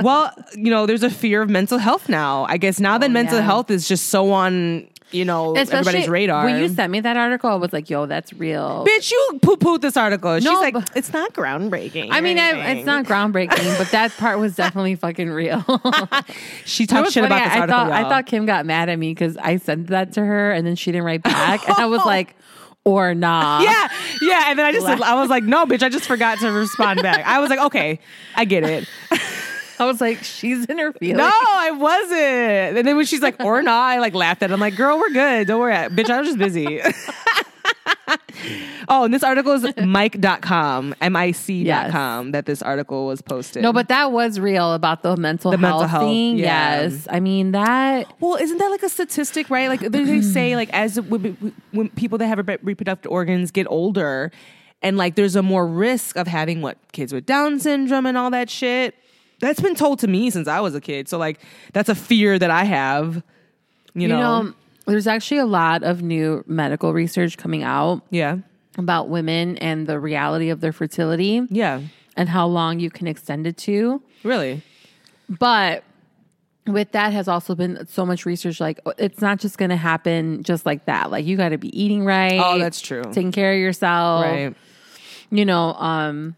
well, 0.03 0.31
you 0.55 0.69
know, 0.69 0.85
there's 0.85 1.03
a 1.03 1.09
fear 1.09 1.41
of 1.41 1.49
mental 1.49 1.77
health 1.77 2.09
now. 2.09 2.45
I 2.49 2.57
guess 2.57 2.79
now 2.79 2.97
that 2.97 3.09
Oh, 3.09 3.13
mental 3.13 3.37
yeah. 3.39 3.43
health 3.45 3.71
is 3.71 3.87
just 3.87 4.07
so 4.09 4.31
on, 4.31 4.87
you 5.11 5.23
know, 5.25 5.55
Especially 5.55 5.77
everybody's 5.79 6.09
radar. 6.09 6.43
When 6.45 6.61
you 6.61 6.67
sent 6.69 6.91
me 6.91 6.99
that 6.99 7.15
article, 7.17 7.49
I 7.49 7.55
was 7.55 7.71
like, 7.71 7.89
yo, 7.89 8.05
that's 8.05 8.33
real. 8.33 8.85
Bitch, 8.85 9.09
you 9.11 9.39
poo 9.41 9.55
pooed 9.55 9.81
this 9.81 9.95
article. 9.95 10.37
She's 10.39 10.45
like, 10.47 10.73
but- 10.73 10.91
it's 10.95 11.13
not 11.13 11.33
groundbreaking. 11.33 12.09
I 12.11 12.21
mean, 12.21 12.37
I, 12.37 12.73
it's 12.73 12.85
not 12.85 13.05
groundbreaking, 13.05 13.77
but 13.77 13.89
that 13.91 14.11
part 14.17 14.39
was 14.39 14.55
definitely 14.57 14.95
fucking 14.95 15.29
real. 15.29 15.63
She 16.65 16.85
talked 16.85 17.11
shit 17.11 17.23
funny, 17.23 17.27
about 17.27 17.43
this 17.45 17.53
I, 17.53 17.57
I 17.57 17.59
article. 17.61 17.79
thought 17.79 17.91
I 17.91 18.01
y'all. 18.01 18.09
thought 18.09 18.25
Kim 18.25 18.45
got 18.45 18.65
mad 18.65 18.89
at 18.89 18.99
me 18.99 19.11
because 19.11 19.37
I 19.37 19.57
sent 19.57 19.87
that 19.87 20.13
to 20.13 20.25
her 20.25 20.51
and 20.51 20.67
then 20.67 20.75
she 20.75 20.91
didn't 20.91 21.05
write 21.05 21.23
back, 21.23 21.67
and 21.67 21.77
I 21.77 21.85
was 21.85 22.01
like, 22.05 22.35
or 22.83 23.13
nah. 23.15 23.61
yeah, 23.61 23.87
yeah. 24.21 24.43
And 24.49 24.59
then 24.59 24.65
I 24.65 24.71
just, 24.73 24.85
I 24.85 25.15
was 25.15 25.29
like, 25.29 25.43
no, 25.43 25.65
bitch, 25.65 25.83
I 25.83 25.89
just 25.89 26.05
forgot 26.05 26.39
to 26.39 26.51
respond 26.51 27.01
back. 27.01 27.25
I 27.25 27.39
was 27.39 27.49
like, 27.49 27.59
okay, 27.59 27.99
I 28.35 28.45
get 28.45 28.63
it. 28.63 28.87
I 29.79 29.85
was 29.85 30.01
like, 30.01 30.23
she's 30.23 30.65
in 30.65 30.77
her 30.79 30.91
feelings. 30.93 31.17
No, 31.19 31.29
I 31.31 31.71
wasn't. 31.71 32.77
And 32.77 32.87
then 32.87 32.97
when 32.97 33.05
she's 33.05 33.21
like, 33.21 33.39
or 33.43 33.61
not, 33.61 33.79
I 33.89 33.99
like 33.99 34.13
laughed 34.15 34.41
at 34.43 34.49
it. 34.49 34.53
I'm 34.53 34.59
like, 34.59 34.75
girl, 34.75 34.97
we're 34.99 35.11
good. 35.11 35.47
Don't 35.47 35.59
worry. 35.59 35.73
Bitch, 35.73 36.09
I 36.09 36.19
was 36.21 36.27
just 36.29 36.39
busy. 36.39 36.81
oh, 38.89 39.03
and 39.05 39.13
this 39.13 39.23
article 39.23 39.53
is 39.53 39.75
Mic.com, 39.77 40.95
M-I-C.com, 41.01 42.31
that 42.31 42.45
this 42.45 42.61
article 42.61 43.07
was 43.07 43.21
posted. 43.21 43.61
No, 43.63 43.73
but 43.73 43.87
that 43.89 44.11
was 44.11 44.39
real 44.39 44.73
about 44.73 45.03
the 45.03 45.15
mental 45.17 45.51
The 45.51 45.57
health 45.57 45.81
mental 45.81 45.87
health, 45.87 46.03
thing. 46.03 46.37
yeah. 46.37 46.81
Yes, 46.81 47.07
I 47.09 47.19
mean 47.19 47.51
that. 47.51 48.11
Well, 48.19 48.35
isn't 48.35 48.57
that 48.57 48.69
like 48.71 48.83
a 48.83 48.89
statistic, 48.89 49.49
right? 49.49 49.67
Like 49.69 49.81
they- 49.81 50.03
they 50.03 50.21
say, 50.21 50.55
like 50.55 50.69
as 50.73 50.99
when, 51.01 51.53
when 51.71 51.89
people 51.89 52.17
that 52.19 52.27
have 52.27 52.39
reproductive 52.63 53.11
organs 53.11 53.51
get 53.51 53.67
older, 53.69 54.31
and 54.81 54.95
like 54.97 55.15
there's 55.15 55.35
a 55.35 55.43
more 55.43 55.67
risk 55.67 56.15
of 56.17 56.27
having 56.27 56.61
what 56.61 56.77
kids 56.93 57.11
with 57.13 57.25
Down 57.25 57.59
syndrome 57.59 58.05
and 58.05 58.17
all 58.17 58.29
that 58.31 58.49
shit. 58.49 58.95
That's 59.39 59.59
been 59.61 59.75
told 59.75 59.99
to 59.99 60.07
me 60.07 60.29
since 60.29 60.47
I 60.47 60.59
was 60.61 60.73
a 60.75 60.81
kid. 60.81 61.07
So 61.07 61.17
like 61.17 61.39
that's 61.73 61.89
a 61.89 61.95
fear 61.95 62.39
that 62.39 62.49
I 62.49 62.63
have. 62.63 63.15
You, 63.93 64.03
You 64.03 64.07
know, 64.09 64.41
know, 64.41 64.53
there's 64.85 65.07
actually 65.07 65.39
a 65.39 65.45
lot 65.45 65.83
of 65.83 66.01
new 66.01 66.43
medical 66.47 66.93
research 66.93 67.37
coming 67.37 67.63
out 67.63 68.01
yeah, 68.09 68.37
about 68.77 69.09
women 69.09 69.57
and 69.57 69.87
the 69.87 69.99
reality 69.99 70.49
of 70.49 70.61
their 70.61 70.71
fertility 70.71 71.41
yeah, 71.49 71.81
and 72.15 72.29
how 72.29 72.47
long 72.47 72.79
you 72.79 72.89
can 72.89 73.07
extend 73.07 73.47
it 73.47 73.57
to. 73.57 74.01
really, 74.23 74.61
But 75.29 75.83
with 76.67 76.91
that 76.91 77.13
has 77.13 77.27
also 77.27 77.55
been 77.55 77.87
so 77.87 78.05
much 78.05 78.25
research 78.25 78.59
like 78.59 78.79
it's 78.97 79.21
not 79.21 79.39
just 79.39 79.57
going 79.57 79.69
to 79.69 79.77
happen 79.77 80.43
just 80.43 80.65
like 80.65 80.85
that. 80.85 81.09
Like 81.11 81.25
you 81.25 81.37
got 81.37 81.49
to 81.49 81.57
be 81.57 81.69
eating 81.79 82.03
right. 82.05 82.39
Oh, 82.43 82.59
that's 82.59 82.81
true. 82.81 83.03
Taking 83.05 83.31
care 83.31 83.53
of 83.53 83.59
yourself. 83.59 84.23
right. 84.23 84.53
you 85.31 85.45
know 85.45 85.73
um 85.73 86.35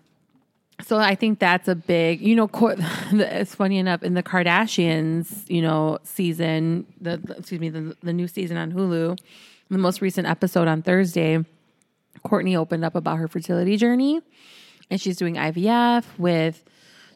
so 0.85 0.97
i 0.97 1.15
think 1.15 1.39
that's 1.39 1.67
a 1.67 1.75
big 1.75 2.21
you 2.21 2.35
know 2.35 2.47
co- 2.47 2.75
it's 3.11 3.53
funny 3.55 3.77
enough 3.77 4.01
in 4.03 4.13
the 4.13 4.23
kardashians 4.23 5.49
you 5.49 5.61
know 5.61 5.97
season 6.03 6.85
the 7.01 7.17
the- 7.17 7.37
excuse 7.37 7.59
me 7.59 7.69
the, 7.69 7.95
the 8.01 8.13
new 8.13 8.27
season 8.27 8.57
on 8.57 8.71
hulu 8.71 9.17
the 9.69 9.77
most 9.77 10.01
recent 10.01 10.25
episode 10.27 10.67
on 10.67 10.81
thursday 10.81 11.43
kourtney 12.25 12.55
opened 12.55 12.83
up 12.85 12.95
about 12.95 13.17
her 13.17 13.27
fertility 13.27 13.77
journey 13.77 14.21
and 14.89 14.99
she's 15.01 15.17
doing 15.17 15.35
ivf 15.35 16.03
with 16.17 16.63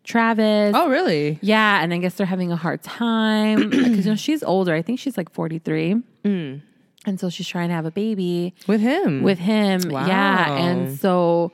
travis 0.03 0.73
Oh, 0.76 0.90
really? 0.90 1.40
yeah 1.41 1.81
and 1.81 1.94
i 1.94 1.98
guess 1.98 2.15
they're 2.15 2.27
having 2.27 2.52
a 2.52 2.56
hard 2.57 2.84
time 2.84 3.69
because 3.69 4.06
you 4.06 4.11
know 4.11 4.15
she's 4.15 4.44
older 4.44 4.73
i 4.73 4.81
think 4.81 4.99
she's 4.99 5.18
like 5.18 5.31
43 5.31 6.02
Mm. 6.26 6.61
and 7.06 7.19
so 7.19 7.30
she's 7.30 7.48
trying 7.49 7.68
to 7.69 7.76
have 7.76 7.85
a 7.85 7.91
baby 7.91 8.53
With 8.68 8.80
him? 8.80 9.23
with 9.23 9.40
him. 9.40 9.81
Wow. 9.90 10.07
Yeah, 10.07 10.53
and 10.57 10.98
so 10.98 11.52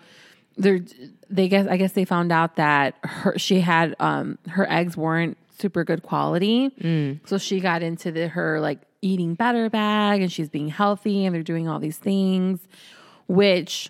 they're 0.57 0.81
they 1.29 1.47
guess 1.47 1.67
I 1.67 1.77
guess 1.77 1.91
they 1.93 2.05
found 2.05 2.31
out 2.31 2.55
that 2.55 2.95
her 3.03 3.37
she 3.37 3.59
had 3.61 3.95
um 3.99 4.37
her 4.47 4.69
eggs 4.71 4.97
weren't 4.97 5.37
super 5.57 5.83
good 5.83 6.03
quality, 6.03 6.69
Mm. 6.81 7.19
so 7.27 7.37
she 7.37 7.59
got 7.59 7.83
into 7.83 8.11
the 8.11 8.27
her 8.29 8.59
like 8.61 8.79
eating 9.01 9.33
better 9.35 9.69
bag 9.69 10.21
and 10.21 10.31
she's 10.31 10.49
being 10.49 10.67
healthy 10.69 11.25
and 11.25 11.33
they're 11.35 11.43
doing 11.43 11.67
all 11.67 11.79
these 11.79 11.97
things, 11.97 12.59
which 13.27 13.89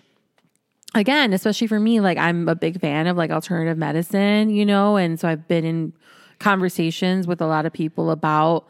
again, 0.94 1.32
especially 1.32 1.66
for 1.66 1.80
me, 1.80 2.00
like 2.00 2.18
I'm 2.18 2.48
a 2.48 2.54
big 2.54 2.80
fan 2.80 3.06
of 3.06 3.16
like 3.16 3.30
alternative 3.30 3.78
medicine, 3.78 4.50
you 4.50 4.66
know, 4.66 4.96
and 4.96 5.18
so 5.18 5.28
I've 5.28 5.46
been 5.48 5.64
in 5.64 5.92
conversations 6.40 7.26
with 7.26 7.40
a 7.40 7.46
lot 7.46 7.66
of 7.66 7.72
people 7.72 8.10
about 8.10 8.66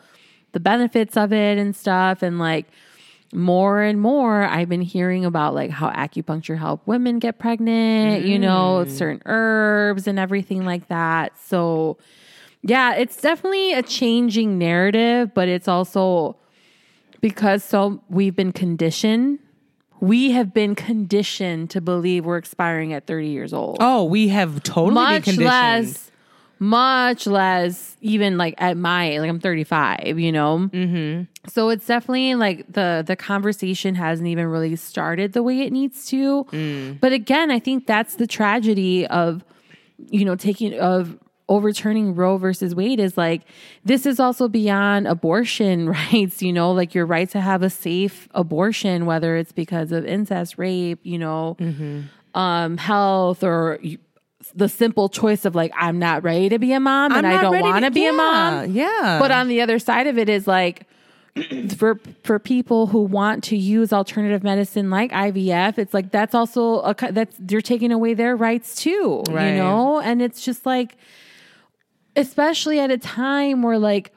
the 0.53 0.61
benefits 0.61 1.17
of 1.17 1.33
it 1.33 1.57
and 1.59 1.75
stuff. 1.75 2.23
And 2.23 2.39
like 2.39 2.67
more 3.33 3.81
and 3.81 4.01
more 4.01 4.43
I've 4.43 4.69
been 4.69 4.83
hearing 4.83 5.25
about 5.25 5.55
like 5.55 5.71
how 5.71 5.91
acupuncture 5.91 6.59
help 6.59 6.87
women 6.87 7.19
get 7.19 7.39
pregnant, 7.39 8.25
you 8.25 8.39
know, 8.39 8.85
certain 8.89 9.23
herbs 9.27 10.07
and 10.07 10.19
everything 10.19 10.65
like 10.65 10.89
that. 10.89 11.39
So 11.39 11.99
yeah, 12.63 12.95
it's 12.95 13.21
definitely 13.21 13.73
a 13.73 13.83
changing 13.83 14.59
narrative, 14.59 15.33
but 15.33 15.49
it's 15.49 15.69
also 15.69 16.37
because 17.21 17.63
so 17.63 18.03
we've 18.09 18.35
been 18.35 18.53
conditioned. 18.53 19.39
We 20.01 20.31
have 20.33 20.53
been 20.55 20.75
conditioned 20.75 21.71
to 21.71 21.81
believe 21.81 22.25
we're 22.25 22.39
expiring 22.39 22.93
at 22.95 23.07
30 23.07 23.29
years 23.29 23.53
old. 23.53 23.77
Oh, 23.81 24.05
we 24.05 24.29
have 24.29 24.63
totally 24.63 24.95
been 24.95 24.95
much 24.95 25.25
conditioned. 25.25 25.47
less, 25.47 26.11
much 26.59 27.27
less, 27.27 27.97
even 28.01 28.39
like 28.39 28.55
at 28.59 28.77
my 28.77 29.19
like 29.19 29.29
I'm 29.29 29.41
35, 29.41 30.19
you 30.19 30.33
know. 30.33 30.71
Mm-hmm. 30.73 31.30
So 31.49 31.71
it's 31.71 31.87
definitely 31.87 32.35
like 32.35 32.71
the 32.73 33.03
the 33.07 33.17
conversation 33.17 33.95
hasn't 33.95 34.29
even 34.29 34.47
really 34.47 34.77
started 34.77 35.33
the 35.33 35.43
way 35.43 35.61
it 35.63 35.73
needs 35.73 36.07
to. 36.09 36.45
Mm. 36.45 37.01
But 37.01 37.13
again, 37.13 37.51
I 37.51 37.59
think 37.59 37.87
that's 37.87 38.17
the 38.17 38.27
tragedy 38.27 39.07
of 39.07 39.43
you 40.11 40.25
know 40.25 40.37
taking 40.37 40.79
of 40.79 41.19
overturning 41.49 42.15
Roe 42.15 42.37
versus 42.37 42.75
Wade 42.77 43.01
is 43.01 43.17
like 43.17 43.43
this 43.85 44.07
is 44.07 44.21
also 44.21 44.49
beyond 44.49 45.09
abortion 45.09 45.89
rights, 46.13 46.43
you 46.43 46.53
know, 46.53 46.73
like 46.73 46.95
your 46.95 47.07
right 47.07 47.29
to 47.31 47.41
have 47.41 47.63
a 47.63 47.71
safe 47.71 48.29
abortion, 48.35 49.07
whether 49.07 49.37
it's 49.37 49.51
because 49.51 49.93
of 49.93 50.05
incest, 50.07 50.59
rape, 50.59 51.01
you 51.03 51.19
know, 51.19 51.57
Mm-hmm. 51.59 52.39
um, 52.39 52.77
health, 52.77 53.43
or 53.43 53.81
the 54.55 54.69
simple 54.69 55.09
choice 55.09 55.45
of 55.45 55.55
like 55.55 55.73
I'm 55.77 55.99
not 55.99 56.23
ready 56.23 56.49
to 56.51 56.59
be 56.59 56.73
a 56.73 56.81
mom 56.81 57.13
and 57.13 57.27
I'm 57.27 57.39
I 57.39 57.43
don't 57.43 57.61
want 57.61 57.85
to 57.85 57.91
be 57.91 58.07
a 58.07 58.13
mom. 58.13 58.73
Yeah. 58.73 59.19
But 59.21 59.31
on 59.31 59.49
the 59.49 59.61
other 59.61 59.79
side 59.79 60.07
of 60.07 60.19
it 60.19 60.29
is 60.29 60.47
like 60.47 60.87
for 61.77 61.99
for 62.25 62.39
people 62.39 62.89
who 62.89 63.03
want 63.03 63.45
to 63.45 63.57
use 63.57 63.93
alternative 63.93 64.43
medicine 64.43 64.91
like 64.91 65.11
IVF, 65.13 65.79
it's 65.79 65.95
like 65.95 66.11
that's 66.11 66.35
also 66.35 66.81
a 66.81 66.95
that's 67.13 67.37
you're 67.49 67.61
taking 67.61 67.93
away 67.93 68.15
their 68.15 68.37
rights 68.37 68.75
too, 68.75 69.23
Right. 69.31 69.51
you 69.51 69.57
know? 69.57 70.01
And 70.01 70.21
it's 70.23 70.45
just 70.45 70.67
like 70.67 70.97
especially 72.17 72.81
at 72.81 72.91
a 72.91 72.99
time 72.99 73.63
where 73.63 73.79
like 73.79 74.13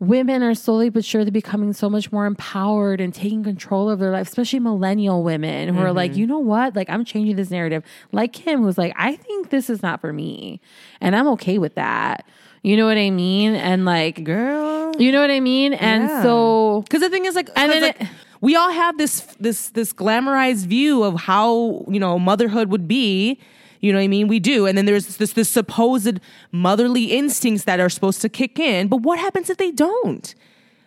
women 0.00 0.42
are 0.42 0.54
slowly 0.54 0.88
but 0.90 1.04
surely 1.04 1.30
becoming 1.30 1.72
so 1.72 1.88
much 1.88 2.10
more 2.10 2.26
empowered 2.26 3.00
and 3.00 3.14
taking 3.14 3.44
control 3.44 3.88
of 3.88 3.98
their 3.98 4.10
life, 4.10 4.26
especially 4.28 4.58
millennial 4.58 5.22
women 5.22 5.68
who 5.74 5.80
are 5.80 5.86
Mm-hmm. 5.86 5.96
like, 5.96 6.16
you 6.16 6.26
know 6.26 6.40
what? 6.40 6.74
Like, 6.74 6.90
I'm 6.90 7.04
changing 7.04 7.36
this 7.36 7.50
narrative. 7.50 7.84
Like 8.12 8.32
Kim, 8.32 8.62
who's 8.62 8.76
like, 8.76 8.92
I 8.96 9.14
think 9.16 9.50
this 9.50 9.70
is 9.70 9.82
not 9.82 10.00
for 10.00 10.12
me. 10.12 10.60
And 11.00 11.14
I'm 11.14 11.28
okay 11.28 11.58
with 11.58 11.74
that. 11.76 12.26
You 12.64 12.78
know 12.78 12.86
what 12.86 12.96
I 12.96 13.10
mean? 13.10 13.54
And 13.54 13.84
like, 13.84 14.24
girl. 14.24 14.92
you 14.98 15.12
know 15.12 15.20
what 15.20 15.30
I 15.30 15.38
mean? 15.40 15.74
And 15.74 16.04
Yeah. 16.08 16.22
so, 16.22 16.80
Because 16.86 17.02
the 17.02 17.10
thing 17.10 17.26
is, 17.26 17.34
like, 17.34 17.50
And 17.56 17.70
then 17.70 17.82
like, 17.82 18.00
it- 18.00 18.08
we 18.40 18.56
all 18.56 18.72
have 18.72 18.96
this 18.98 19.20
this 19.38 19.68
this 19.70 19.92
glamorized 19.92 20.64
view 20.66 21.02
of 21.02 21.20
how 21.30 21.84
you 21.88 22.00
know 22.00 22.18
motherhood 22.18 22.70
would 22.70 22.88
be. 22.88 23.38
You 23.80 23.92
know 23.92 23.98
what 23.98 24.04
I 24.04 24.08
mean? 24.08 24.28
We 24.28 24.40
do, 24.40 24.64
and 24.66 24.78
then 24.78 24.86
there's 24.86 25.16
this 25.18 25.32
this 25.34 25.50
supposed 25.50 26.18
motherly 26.52 27.04
instincts 27.20 27.64
that 27.64 27.80
are 27.80 27.90
supposed 27.90 28.22
to 28.22 28.28
kick 28.30 28.58
in. 28.58 28.88
But 28.88 28.98
what 29.02 29.18
happens 29.18 29.50
if 29.50 29.58
they 29.58 29.70
don't? 29.70 30.34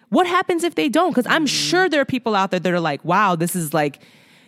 What 0.09 0.25
happens 0.25 0.63
if 0.63 0.73
they 0.75 0.89
don't? 0.89 1.11
Because. 1.11 1.27
I'm 1.35 1.45
sure 1.45 1.87
there 1.89 2.01
are 2.01 2.05
people 2.05 2.33
out 2.35 2.49
there 2.51 2.59
that 2.59 2.73
are 2.73 2.79
like, 2.91 3.01
"Wow, 3.05 3.35
this 3.35 3.55
is 3.55 3.71
like." 3.73 3.99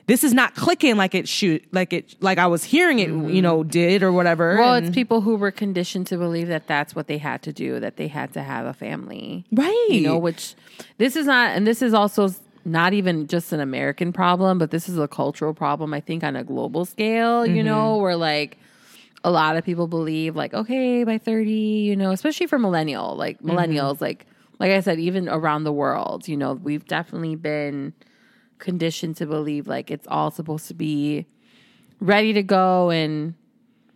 This 0.10 0.24
is 0.24 0.34
not 0.34 0.56
clicking 0.56 0.98
like 0.98 1.14
it 1.14 1.28
should, 1.28 1.62
like 1.72 1.94
it, 1.94 2.16
like 2.20 2.40
I 2.40 2.48
was 2.48 2.64
hearing 2.64 2.98
it, 3.00 3.10
you 3.10 3.42
know, 3.42 3.64
did 3.64 4.02
or 4.02 4.12
whatever. 4.12 4.54
Mm-hmm. 4.54 4.62
well, 4.62 4.74
and- 4.74 4.88
it's 4.88 4.96
people 4.96 5.22
who 5.22 5.36
were 5.36 5.52
conditioned 5.52 6.08
to 6.08 6.18
believe 6.18 6.48
that 6.48 6.66
that's 6.68 6.96
what 6.96 7.06
they 7.08 7.20
had 7.20 7.44
to 7.44 7.54
do, 7.54 7.80
that 7.80 7.98
they 7.98 8.08
had 8.08 8.34
to 8.34 8.42
have 8.42 8.66
a 8.66 8.74
family. 8.74 9.46
right, 9.52 9.88
you 9.90 10.02
know 10.02 10.18
which 10.18 10.56
this 10.98 11.16
is 11.16 11.26
not 11.28 11.56
and 11.56 11.66
this 11.68 11.82
is 11.82 11.94
also 11.94 12.30
not 12.66 12.94
even 12.94 13.28
just 13.28 13.54
an 13.54 13.60
american 13.60 14.12
problem 14.12 14.58
but 14.58 14.70
this 14.72 14.90
is 14.90 14.98
a 14.98 15.08
cultural 15.08 15.54
problem 15.54 15.94
i 15.94 16.00
think 16.00 16.24
on 16.24 16.36
a 16.36 16.44
global 16.44 16.86
scale 16.86 17.46
you 17.46 17.64
know 17.64 17.98
where 17.98 18.16
like 18.16 18.58
a 19.24 19.32
lot 19.32 19.56
of 19.58 19.64
people 19.64 19.88
believe 19.88 20.36
like 20.36 20.54
okay 20.54 21.04
by 21.04 21.18
30 21.18 21.52
you 21.52 21.96
know 21.96 22.12
especially 22.12 22.48
for 22.48 22.60
millennial 22.60 23.16
like 23.16 23.40
millennials 23.42 24.02
like 24.02 24.26
like 24.60 24.72
i 24.72 24.80
said 24.82 25.00
even 25.00 25.28
around 25.30 25.64
the 25.64 25.72
world 25.74 26.28
you 26.28 26.38
know 26.38 26.54
we've 26.54 26.86
definitely 26.86 27.36
been 27.36 27.94
conditioned 28.60 29.18
to 29.18 29.26
believe 29.26 29.68
like 29.68 29.90
it's 29.90 30.08
all 30.08 30.30
supposed 30.32 30.68
to 30.68 30.74
be 30.74 31.26
ready 32.00 32.34
to 32.34 32.44
go 32.44 32.90
and 32.90 33.34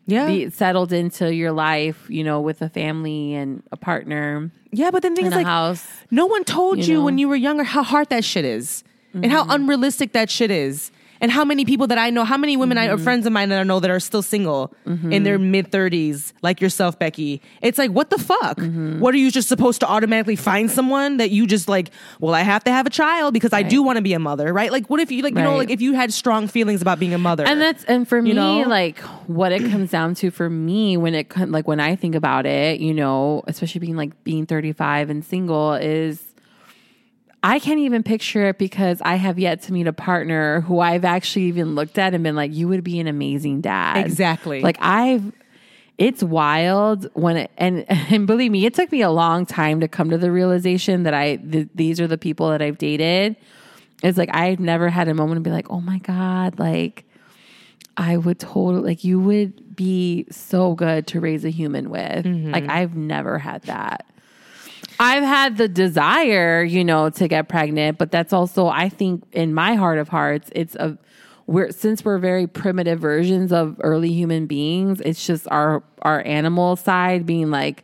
yeah, 0.06 0.28
be 0.28 0.50
settled 0.50 0.92
into 0.92 1.34
your 1.34 1.52
life 1.52 2.06
you 2.10 2.24
know 2.24 2.42
with 2.42 2.62
a 2.62 2.70
family 2.70 3.34
and 3.34 3.64
a 3.72 3.78
partner 3.78 4.52
yeah. 4.74 4.92
But 4.92 5.04
then 5.04 5.16
things 5.16 5.28
in 5.28 5.34
like 5.34 5.46
house 5.46 5.88
No 6.12 6.26
one 6.26 6.44
told 6.44 6.80
you, 6.80 6.84
You 6.84 6.94
know? 6.94 6.98
Mm-hmm. 7.00 7.06
when 7.06 7.18
you 7.20 7.30
were 7.30 7.36
younger 7.36 7.64
how 7.64 7.84
hard 7.84 8.10
that 8.10 8.26
shit 8.26 8.46
is 8.46 8.84
and 9.14 9.32
how 9.32 9.46
unrealistic 9.48 10.14
that 10.14 10.32
shit 10.32 10.50
is. 10.50 10.92
And 11.24 11.32
how 11.32 11.46
many 11.46 11.64
people 11.64 11.88
that 11.88 11.98
I 11.98 12.10
know, 12.10 12.26
how 12.26 12.38
many 12.38 12.58
women 12.58 12.78
I, 12.78 12.84
Mm-hmm. 12.88 12.96
or 12.96 12.98
friends 12.98 13.26
of 13.26 13.32
mine 13.32 13.48
that 13.50 13.60
I 13.60 13.64
know 13.64 13.80
that 13.80 13.90
are 13.90 14.00
still 14.02 14.22
single 14.22 14.74
in 14.86 15.24
their 15.24 15.40
mid 15.40 15.72
30s, 15.72 16.34
like 16.42 16.60
yourself, 16.60 17.00
Becky. 17.00 17.42
It's 17.62 17.78
like, 17.78 17.92
what 17.92 18.10
the 18.10 18.18
fuck? 18.18 18.58
Mm-hmm. 18.58 19.00
What 19.00 19.14
are 19.14 19.18
you 19.18 19.32
just 19.32 19.48
supposed 19.48 19.80
to 19.80 19.88
automatically 19.88 20.36
find 20.36 20.70
someone 20.70 21.16
that 21.18 21.32
you 21.32 21.48
just 21.48 21.70
like, 21.70 21.92
well, 22.20 22.34
I 22.36 22.42
have 22.42 22.66
to 22.66 22.72
have 22.72 22.86
a 22.86 22.90
child 22.90 23.34
because 23.34 23.54
I 23.54 23.64
do 23.64 23.82
want 23.82 23.96
to 23.96 24.02
be 24.02 24.12
a 24.14 24.20
mother, 24.20 24.52
right? 24.52 24.70
Like, 24.70 24.90
what 24.90 25.00
if 25.00 25.12
you, 25.12 25.24
like, 25.24 25.34
you 25.34 25.42
know, 25.42 25.56
like 25.56 25.70
if 25.70 25.80
you 25.80 25.94
had 25.94 26.12
strong 26.12 26.50
feelings 26.50 26.82
about 26.82 27.00
being 27.00 27.14
a 27.14 27.18
mother? 27.18 27.46
And 27.46 27.62
that's 27.62 27.86
and 27.86 28.06
for 28.06 28.22
me, 28.22 28.34
know? 28.34 28.60
like 28.68 29.00
what 29.28 29.54
it 29.54 29.62
comes 29.72 29.92
down 29.92 30.16
to 30.16 30.30
for 30.30 30.50
me 30.50 30.98
when 30.98 31.16
it 31.16 31.34
like 31.50 31.70
when 31.70 31.80
I 31.80 31.96
think 31.96 32.16
about 32.16 32.46
it, 32.46 32.82
you 32.82 32.94
know, 32.94 33.44
especially 33.48 33.80
being 33.80 33.96
like 33.96 34.24
being 34.26 34.46
35 34.46 35.10
and 35.10 35.24
single 35.24 35.74
is 35.76 36.22
I 37.44 37.60
can't 37.60 37.80
even 37.80 38.04
picture 38.04 38.46
it 38.46 38.58
because 38.58 39.02
I 39.02 39.16
have 39.16 39.38
yet 39.38 39.62
to 39.64 39.74
meet 39.74 39.86
a 39.86 39.94
partner 39.94 40.62
who 40.62 40.80
I've 40.80 41.04
actually 41.04 41.44
even 41.46 41.76
looked 41.76 41.98
at 41.98 42.14
and 42.14 42.24
been 42.24 42.38
like, 42.38 42.54
you 42.54 42.70
would 42.70 42.86
be 42.86 43.02
an 43.02 43.08
amazing 43.08 43.60
dad. 43.60 44.06
Exactly. 44.06 44.62
Like 44.62 44.78
I've 44.80 45.34
it's 45.98 46.24
wild 46.24 47.08
when 47.14 47.38
it 47.38 47.52
and 47.58 47.86
and 47.90 48.26
believe 48.26 48.52
me, 48.52 48.66
it 48.66 48.74
took 48.74 48.92
me 48.92 49.02
a 49.02 49.12
long 49.12 49.46
time 49.46 49.82
to 49.82 49.90
come 49.90 50.10
to 50.10 50.18
the 50.18 50.32
realization 50.32 51.04
that 51.04 51.14
I 51.14 51.36
th- 51.36 51.68
these 51.76 52.00
are 52.00 52.08
the 52.08 52.18
people 52.18 52.50
that 52.50 52.62
I've 52.62 52.78
dated. 52.78 53.36
It's 54.02 54.18
like 54.18 54.34
I've 54.34 54.60
never 54.60 54.90
had 54.90 55.10
a 55.10 55.14
moment 55.14 55.44
to 55.44 55.50
be 55.50 55.54
like, 55.54 55.70
oh 55.70 55.82
my 55.82 56.00
god, 56.00 56.60
like 56.60 57.04
I 57.98 58.18
would 58.18 58.40
totally 58.40 58.84
like 58.84 59.04
you 59.04 59.20
would 59.20 59.76
be 59.76 60.28
so 60.32 60.76
good 60.76 61.08
to 61.08 61.20
raise 61.20 61.44
a 61.44 61.50
human 61.50 61.90
with. 61.90 62.26
Mm-hmm. 62.26 62.52
Like 62.52 62.70
I've 62.70 62.96
never 62.96 63.38
had 63.38 63.64
that. 63.64 64.06
I've 65.00 65.24
had 65.24 65.58
the 65.58 65.68
desire, 65.68 66.64
you 66.64 66.84
know, 66.84 67.10
to 67.12 67.28
get 67.28 67.50
pregnant, 67.50 67.98
but 67.98 68.12
that's 68.12 68.34
also 68.34 68.68
I 68.68 68.90
think 68.90 69.24
in 69.32 69.54
my 69.54 69.76
heart 69.76 69.98
of 69.98 70.10
hearts, 70.10 70.50
it's 70.54 70.76
a 70.76 70.98
we're 71.46 71.72
since 71.72 72.06
we're 72.06 72.20
very 72.20 72.48
primitive 72.48 73.00
versions 73.00 73.52
of 73.52 73.78
early 73.82 74.12
human 74.14 74.46
beings, 74.46 75.02
it's 75.02 75.26
just 75.26 75.48
our 75.52 75.84
our 76.02 76.26
animal 76.26 76.76
side 76.76 77.26
being 77.26 77.52
like 77.52 77.84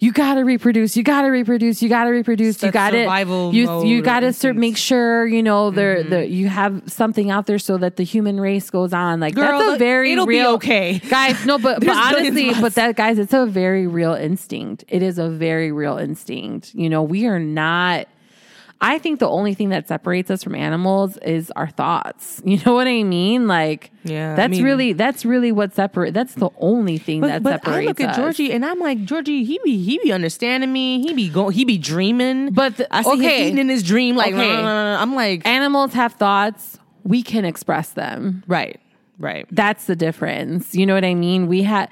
you 0.00 0.12
got 0.12 0.34
to 0.34 0.44
reproduce, 0.44 0.96
you 0.96 1.02
got 1.02 1.22
to 1.22 1.28
reproduce, 1.28 1.82
you 1.82 1.88
got 1.88 2.04
to 2.04 2.10
reproduce, 2.10 2.62
you 2.62 2.70
got 2.70 2.90
to 2.90 3.02
survival 3.02 3.54
you 3.54 3.84
you 3.84 4.02
got 4.02 4.20
to 4.20 4.28
instinct. 4.28 4.58
make 4.58 4.76
sure, 4.76 5.26
you 5.26 5.42
know, 5.42 5.70
there 5.70 6.02
the 6.02 6.26
you 6.26 6.48
have 6.48 6.82
something 6.86 7.30
out 7.30 7.46
there 7.46 7.58
so 7.58 7.76
that 7.78 7.96
the 7.96 8.02
human 8.04 8.40
race 8.40 8.70
goes 8.70 8.92
on. 8.92 9.20
Like 9.20 9.34
Girl, 9.34 9.58
that's 9.58 9.76
a 9.76 9.78
very 9.78 10.12
it'll 10.12 10.26
be 10.26 10.38
real 10.38 10.54
okay. 10.54 10.98
Guys, 11.10 11.44
no, 11.46 11.58
but, 11.58 11.80
but 11.84 11.90
honestly, 11.90 12.52
but 12.60 12.74
that 12.74 12.96
guys, 12.96 13.18
it's 13.18 13.32
a 13.32 13.46
very 13.46 13.86
real 13.86 14.14
instinct. 14.14 14.84
It 14.88 15.02
is 15.02 15.18
a 15.18 15.28
very 15.28 15.72
real 15.72 15.98
instinct. 15.98 16.74
You 16.74 16.88
know, 16.88 17.02
we 17.02 17.26
are 17.26 17.38
not 17.38 18.08
I 18.78 18.98
think 18.98 19.20
the 19.20 19.28
only 19.28 19.54
thing 19.54 19.70
that 19.70 19.88
separates 19.88 20.30
us 20.30 20.42
from 20.44 20.54
animals 20.54 21.16
is 21.18 21.50
our 21.56 21.68
thoughts. 21.68 22.42
You 22.44 22.60
know 22.66 22.74
what 22.74 22.86
I 22.86 23.02
mean? 23.04 23.48
Like, 23.48 23.90
Yeah, 24.04 24.32
I 24.32 24.36
that's 24.36 24.50
mean- 24.50 24.64
really 24.64 24.92
that's 24.92 25.24
really 25.24 25.50
what 25.50 25.74
separate. 25.74 26.12
That's 26.14 26.34
the 26.34 26.50
only 26.58 26.98
thing 26.98 27.22
that 27.22 27.42
but, 27.42 27.62
but 27.62 27.64
separates 27.64 27.84
I 27.84 27.86
look 27.88 28.00
at 28.00 28.10
us. 28.10 28.16
Georgie 28.16 28.52
and 28.52 28.64
I'm 28.66 28.78
like, 28.78 29.04
Georgie, 29.04 29.44
he 29.44 29.58
be 29.64 29.82
he 29.82 29.98
be 29.98 30.12
understanding 30.12 30.72
me. 30.72 31.00
He 31.00 31.14
be 31.14 31.28
going, 31.30 31.52
he 31.54 31.64
be 31.64 31.78
dreaming. 31.78 32.52
But 32.52 32.76
the- 32.76 32.94
I 32.94 33.02
see 33.02 33.10
okay. 33.12 33.40
him 33.40 33.46
eating 33.46 33.58
in 33.58 33.68
his 33.68 33.82
dream. 33.82 34.14
Like, 34.16 34.34
Okay. 34.34 34.54
"Uh," 34.54 34.66
I'm 35.00 35.14
like, 35.14 35.46
Animals 35.46 35.94
have 35.94 36.12
thoughts. 36.14 36.78
We 37.02 37.22
can 37.22 37.44
express 37.44 37.90
them. 37.90 38.42
right, 38.46 38.78
right. 39.18 39.46
That's 39.50 39.86
the 39.86 39.96
difference. 39.96 40.74
You 40.74 40.84
know 40.86 40.94
what 40.94 41.04
I 41.04 41.14
mean? 41.14 41.46
We 41.46 41.62
had, 41.62 41.88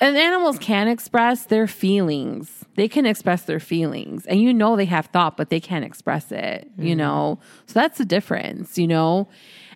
and 0.00 0.16
animals 0.16 0.58
can 0.58 0.88
express 0.88 1.44
their 1.46 1.66
feelings. 1.66 2.57
They 2.78 2.86
can 2.86 3.06
express 3.06 3.42
their 3.42 3.58
feelings, 3.58 4.24
and 4.26 4.40
you 4.40 4.54
know 4.54 4.76
they 4.76 4.84
have 4.84 5.06
thought, 5.06 5.36
but 5.36 5.50
they 5.50 5.58
can't 5.58 5.84
express 5.84 6.30
it. 6.30 6.70
You 6.78 6.94
mm. 6.94 6.98
know, 6.98 7.40
so 7.66 7.80
that's 7.80 7.98
the 7.98 8.04
difference. 8.04 8.78
You 8.78 8.86
know, 8.86 9.28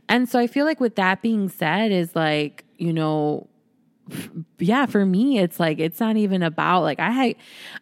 and 0.09 0.29
so 0.29 0.39
I 0.39 0.47
feel 0.47 0.65
like 0.65 0.79
with 0.79 0.95
that 0.95 1.21
being 1.21 1.49
said, 1.49 1.91
is 1.91 2.15
like 2.15 2.65
you 2.77 2.93
know, 2.93 3.49
yeah, 4.61 4.87
for 4.87 5.05
me, 5.05 5.41
it's 5.41 5.59
like 5.59 5.81
it's 5.81 5.99
not 5.99 6.17
even 6.17 6.45
about 6.45 6.83
like 6.83 7.01
I, 7.01 7.35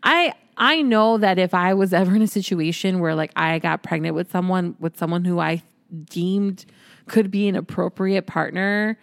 I. 0.02 0.32
I 0.62 0.82
know 0.82 1.16
that 1.16 1.38
if 1.38 1.54
I 1.54 1.72
was 1.72 1.94
ever 1.94 2.14
in 2.14 2.20
a 2.20 2.26
situation 2.26 3.00
where 3.00 3.14
like 3.14 3.32
I 3.34 3.58
got 3.60 3.82
pregnant 3.82 4.14
with 4.14 4.30
someone 4.30 4.74
with 4.78 4.98
someone 4.98 5.24
who 5.24 5.38
I 5.38 5.62
deemed 6.10 6.66
could 7.08 7.30
be 7.30 7.48
an 7.48 7.56
appropriate 7.56 8.26
partner, 8.26 8.98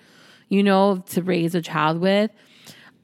you 0.49 0.61
know, 0.61 1.03
to 1.09 1.23
raise 1.23 1.55
a 1.55 1.61
child 1.61 1.99
with, 1.99 2.29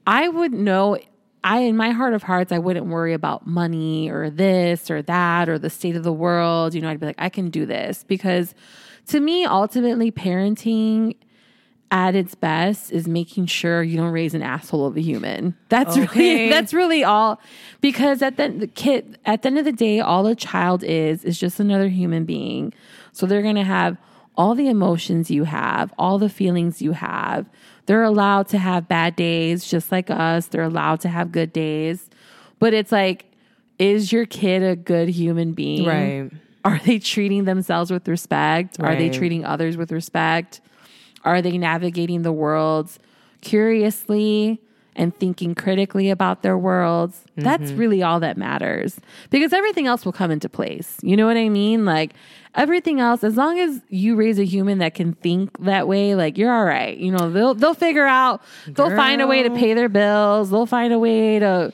I 0.06 0.28
would 0.28 0.52
know 0.52 0.98
I, 1.44 1.60
in 1.60 1.76
my 1.76 1.90
heart 1.90 2.14
of 2.14 2.22
hearts, 2.24 2.50
I 2.50 2.58
wouldn't 2.58 2.86
worry 2.86 3.12
about 3.12 3.46
money 3.46 4.10
or 4.10 4.30
this 4.30 4.90
or 4.90 5.02
that 5.02 5.48
or 5.48 5.58
the 5.58 5.70
state 5.70 5.94
of 5.94 6.02
the 6.02 6.12
world. 6.12 6.74
You 6.74 6.80
know, 6.80 6.88
I'd 6.88 6.98
be 6.98 7.06
like, 7.06 7.16
I 7.18 7.28
can 7.28 7.50
do 7.50 7.66
this 7.66 8.02
because 8.02 8.54
to 9.08 9.20
me, 9.20 9.44
ultimately, 9.44 10.10
parenting 10.10 11.16
at 11.90 12.14
its 12.16 12.34
best 12.34 12.90
is 12.90 13.06
making 13.06 13.46
sure 13.46 13.82
you 13.82 13.96
don't 13.96 14.10
raise 14.10 14.34
an 14.34 14.42
asshole 14.42 14.86
of 14.86 14.96
a 14.96 15.00
human. 15.00 15.54
That's 15.68 15.96
Okay. 15.98 16.04
really 16.04 16.50
that's 16.50 16.74
really 16.74 17.04
all 17.04 17.40
because 17.80 18.22
at 18.22 18.36
the, 18.36 18.48
the 18.48 18.66
kid 18.66 19.18
at 19.26 19.42
the 19.42 19.48
end 19.48 19.58
of 19.58 19.64
the 19.64 19.72
day 19.72 20.00
all 20.00 20.26
a 20.26 20.34
child 20.34 20.82
is 20.82 21.24
is 21.24 21.38
just 21.38 21.60
another 21.60 21.88
human 21.88 22.24
being. 22.24 22.72
So 23.12 23.26
they're 23.26 23.42
going 23.42 23.54
to 23.56 23.62
have 23.64 23.96
all 24.36 24.56
the 24.56 24.66
emotions 24.68 25.30
you 25.30 25.44
have, 25.44 25.92
all 25.96 26.18
the 26.18 26.28
feelings 26.30 26.82
you 26.82 26.92
have. 26.92 27.46
They're 27.86 28.02
allowed 28.02 28.48
to 28.48 28.58
have 28.58 28.88
bad 28.88 29.16
days 29.16 29.66
just 29.66 29.92
like 29.92 30.10
us. 30.10 30.46
They're 30.46 30.62
allowed 30.62 31.00
to 31.00 31.08
have 31.08 31.32
good 31.32 31.52
days. 31.52 32.08
But 32.58 32.74
it's 32.74 32.92
like 32.92 33.30
is 33.78 34.12
your 34.12 34.24
kid 34.24 34.62
a 34.62 34.76
good 34.76 35.08
human 35.08 35.52
being? 35.52 35.86
Right. 35.86 36.30
Are 36.64 36.80
they 36.84 36.98
treating 36.98 37.44
themselves 37.44 37.90
with 37.90 38.08
respect? 38.08 38.80
Are 38.80 38.94
they 38.96 39.10
treating 39.10 39.44
others 39.44 39.76
with 39.76 39.92
respect? 39.92 40.60
Are 41.24 41.42
they 41.42 41.58
navigating 41.58 42.22
the 42.22 42.32
world 42.32 42.90
curiously 43.40 44.60
and 44.96 45.14
thinking 45.16 45.54
critically 45.54 46.10
about 46.10 46.42
their 46.42 46.56
worlds? 46.58 47.20
That's 47.36 47.64
Mm-hmm. 47.70 47.76
really 47.78 48.02
all 48.02 48.20
that 48.20 48.36
matters 48.36 49.00
because 49.30 49.52
everything 49.52 49.86
else 49.86 50.04
will 50.04 50.12
come 50.12 50.30
into 50.30 50.48
place. 50.48 50.98
You 51.02 51.16
know 51.16 51.26
what 51.26 51.36
I 51.36 51.48
mean? 51.48 51.84
Like 51.84 52.14
everything 52.54 53.00
else, 53.00 53.24
as 53.24 53.36
long 53.36 53.58
as 53.58 53.80
you 53.88 54.14
raise 54.14 54.38
a 54.38 54.44
human 54.44 54.78
that 54.78 54.94
can 54.94 55.14
think 55.14 55.56
that 55.64 55.88
way, 55.88 56.14
like 56.14 56.38
you're 56.38 56.52
all 56.52 56.64
right. 56.64 56.96
You 56.96 57.10
know, 57.10 57.30
they'll 57.30 57.54
they'll 57.54 57.74
figure 57.74 58.06
out, 58.06 58.40
they'll 58.68 58.94
find 58.94 59.20
a 59.20 59.26
way 59.26 59.42
to 59.42 59.50
pay 59.50 59.74
their 59.74 59.88
bills, 59.88 60.50
they'll 60.50 60.66
find 60.66 60.92
a 60.92 60.98
way 60.98 61.38
to, 61.40 61.72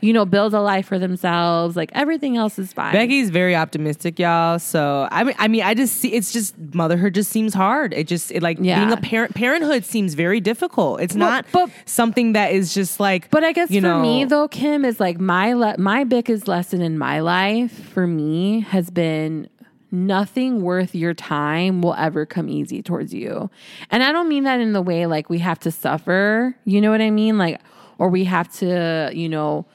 you 0.00 0.12
know, 0.12 0.24
build 0.24 0.54
a 0.54 0.60
life 0.60 0.86
for 0.86 0.98
themselves. 0.98 1.76
Like 1.76 1.90
everything 1.94 2.36
else 2.36 2.58
is 2.58 2.72
fine. 2.72 2.92
Becky's 2.92 3.30
very 3.30 3.54
optimistic, 3.54 4.18
y'all. 4.18 4.58
So 4.58 5.08
I 5.10 5.24
mean, 5.24 5.34
I 5.38 5.48
mean, 5.48 5.62
I 5.62 5.74
just 5.74 5.96
see 5.96 6.12
it's 6.12 6.32
just 6.32 6.56
motherhood 6.74 7.14
just 7.14 7.30
seems 7.30 7.52
hard. 7.54 7.92
It 7.92 8.06
just 8.06 8.30
it 8.32 8.42
like 8.42 8.58
Yeah. 8.60 8.80
being 8.84 8.92
a 8.92 9.00
parent. 9.00 9.34
Parenthood 9.34 9.84
seems 9.84 10.14
very 10.14 10.40
difficult. 10.40 11.00
It's 11.00 11.14
not 11.14 11.44
but- 11.52 11.70
something 11.84 12.32
that 12.32 12.52
is 12.52 12.72
just 12.74 13.00
like. 13.00 13.30
But 13.30 13.44
I 13.44 13.52
guess 13.52 13.70
you 13.70 13.80
for 13.80 13.88
know, 13.88 14.02
me 14.02 14.24
though, 14.24 14.48
Kim 14.48 14.84
is 14.84 15.00
like 15.00 15.20
my 15.20 15.52
le- 15.52 15.78
my 15.78 16.04
biggest 16.04 16.48
lesson 16.48 16.80
in 16.80 16.96
my 16.98 17.20
life 17.20 17.72
for 17.90 18.06
me 18.06 18.60
has 18.60 18.90
been 18.90 19.48
nothing 19.92 20.62
worth 20.62 20.94
your 20.94 21.14
time 21.14 21.82
will 21.82 21.94
ever 21.94 22.24
come 22.24 22.48
easy 22.48 22.82
towards 22.82 23.12
you. 23.12 23.50
And 23.90 24.02
I 24.02 24.12
don't 24.12 24.28
mean 24.28 24.44
that 24.44 24.60
in 24.60 24.72
the 24.72 24.82
way 24.82 25.06
like 25.06 25.28
we 25.28 25.38
have 25.40 25.58
to 25.60 25.70
suffer, 25.70 26.54
you 26.64 26.80
know 26.80 26.90
what 26.90 27.00
I 27.00 27.10
mean? 27.10 27.38
Like 27.38 27.60
or 27.98 28.08
we 28.08 28.24
have 28.24 28.50
to, 28.58 29.10
you 29.12 29.28
know, 29.28 29.66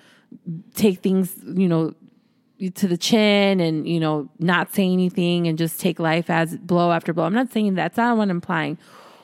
take 0.74 1.00
things, 1.00 1.36
you 1.46 1.68
know, 1.68 1.94
to 2.76 2.88
the 2.88 2.98
chin 2.98 3.60
and, 3.60 3.88
you 3.88 4.00
know, 4.00 4.30
not 4.40 4.74
say 4.74 4.84
anything 4.92 5.48
and 5.48 5.58
just 5.58 5.80
take 5.80 6.00
life 6.00 6.30
as 6.30 6.56
blow 6.58 6.92
after 6.92 7.14
blow. 7.14 7.26
I'm 7.26 7.34
not 7.34 7.52
saying 7.52 7.76
that's 7.76 7.98
not 7.98 8.16
what 8.18 8.24
I'm 8.24 8.30
implying. 8.32 8.78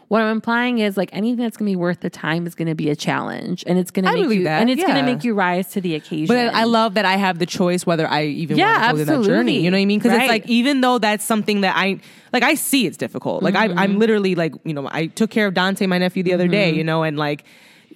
What 0.10 0.22
I'm 0.22 0.32
implying 0.34 0.80
is 0.80 0.98
like 0.98 1.10
anything 1.14 1.38
that's 1.38 1.56
gonna 1.56 1.72
be 1.72 1.78
worth 1.78 2.02
the 2.02 2.10
time 2.10 2.46
is 2.46 2.54
gonna 2.54 2.76
be 2.76 2.90
a 2.90 2.98
challenge, 2.98 3.64
and 3.66 3.80
it's 3.80 3.92
gonna 3.92 4.10
I 4.10 4.16
make 4.16 4.30
you 4.32 4.44
that, 4.44 4.60
and 4.60 4.70
it's 4.70 4.84
gonna 4.84 5.04
make 5.04 5.24
you 5.24 5.34
rise 5.34 5.70
to 5.70 5.80
the 5.80 5.96
occasion. 5.96 6.36
But 6.36 6.54
I 6.54 6.66
love 6.66 6.96
that 6.96 7.06
I 7.06 7.16
have 7.16 7.40
the 7.40 7.46
choice 7.46 7.86
whether 7.86 8.06
I 8.06 8.26
even 8.26 8.58
Yeah, 8.58 8.66
want 8.92 8.98
to 8.98 9.06
go 9.06 9.14
through 9.14 9.24
that 9.24 9.30
journey. 9.30 9.62
You 9.62 9.72
know 9.72 9.78
what 9.78 9.84
I 9.84 9.86
mean? 9.86 10.00
Because 10.00 10.12
Right. 10.12 10.24
it's 10.24 10.30
like 10.30 10.50
even 10.50 10.82
though 10.82 10.98
that's 10.98 11.24
something 11.24 11.62
that 11.62 11.78
I 11.78 12.02
like, 12.34 12.44
I 12.44 12.56
see 12.56 12.86
it's 12.86 12.98
difficult. 12.98 13.42
Like 13.42 13.54
Mm-hmm. 13.54 13.80
I, 13.80 13.84
I'm 13.84 14.00
literally 14.00 14.36
like, 14.36 14.54
you 14.66 14.74
know, 14.74 14.90
I 14.92 15.06
took 15.08 15.30
care 15.30 15.48
of 15.48 15.54
Dante, 15.54 15.86
my 15.88 15.98
nephew, 15.98 16.24
the 16.24 16.34
other 16.34 16.50
day. 16.50 16.74
You 16.74 16.84
know, 16.84 17.04
and 17.04 17.18
like. 17.18 17.46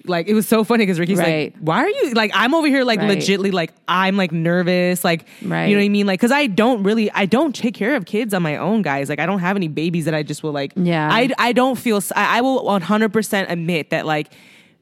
Like 0.08 0.28
it 0.28 0.34
was 0.34 0.46
so 0.48 0.64
funny 0.64 0.82
because 0.82 0.98
Ricky's 0.98 1.18
Right. 1.18 1.52
like, 1.54 1.62
"Why 1.62 1.82
are 1.84 1.88
you 1.88 2.12
like?" 2.14 2.30
I'm 2.34 2.54
over 2.54 2.66
here 2.66 2.84
like 2.84 3.00
Right. 3.00 3.18
legitly 3.18 3.52
like 3.52 3.72
I'm 3.88 4.16
like 4.16 4.32
nervous, 4.32 5.04
like 5.04 5.26
Right. 5.42 5.66
you 5.66 5.74
know 5.76 5.80
what 5.80 5.86
I 5.86 5.88
mean, 5.88 6.06
like 6.06 6.20
because 6.20 6.32
I 6.32 6.46
don't 6.46 6.82
really 6.82 7.10
I 7.12 7.26
don't 7.26 7.54
take 7.54 7.74
care 7.74 7.94
of 7.96 8.04
kids 8.06 8.32
on 8.34 8.42
my 8.42 8.56
own, 8.56 8.82
guys. 8.82 9.08
Like 9.08 9.20
I 9.20 9.26
don't 9.26 9.40
have 9.40 9.56
any 9.56 9.68
babies 9.68 10.04
that 10.06 10.14
I 10.14 10.22
just 10.22 10.42
will 10.42 10.52
like. 10.52 10.72
Yeah. 10.76 11.08
I 11.10 11.30
I 11.38 11.52
don't 11.52 11.76
feel 11.76 12.00
I 12.14 12.40
will 12.40 12.64
100 12.64 13.12
percent 13.12 13.50
admit 13.50 13.90
that 13.90 14.06
like 14.06 14.32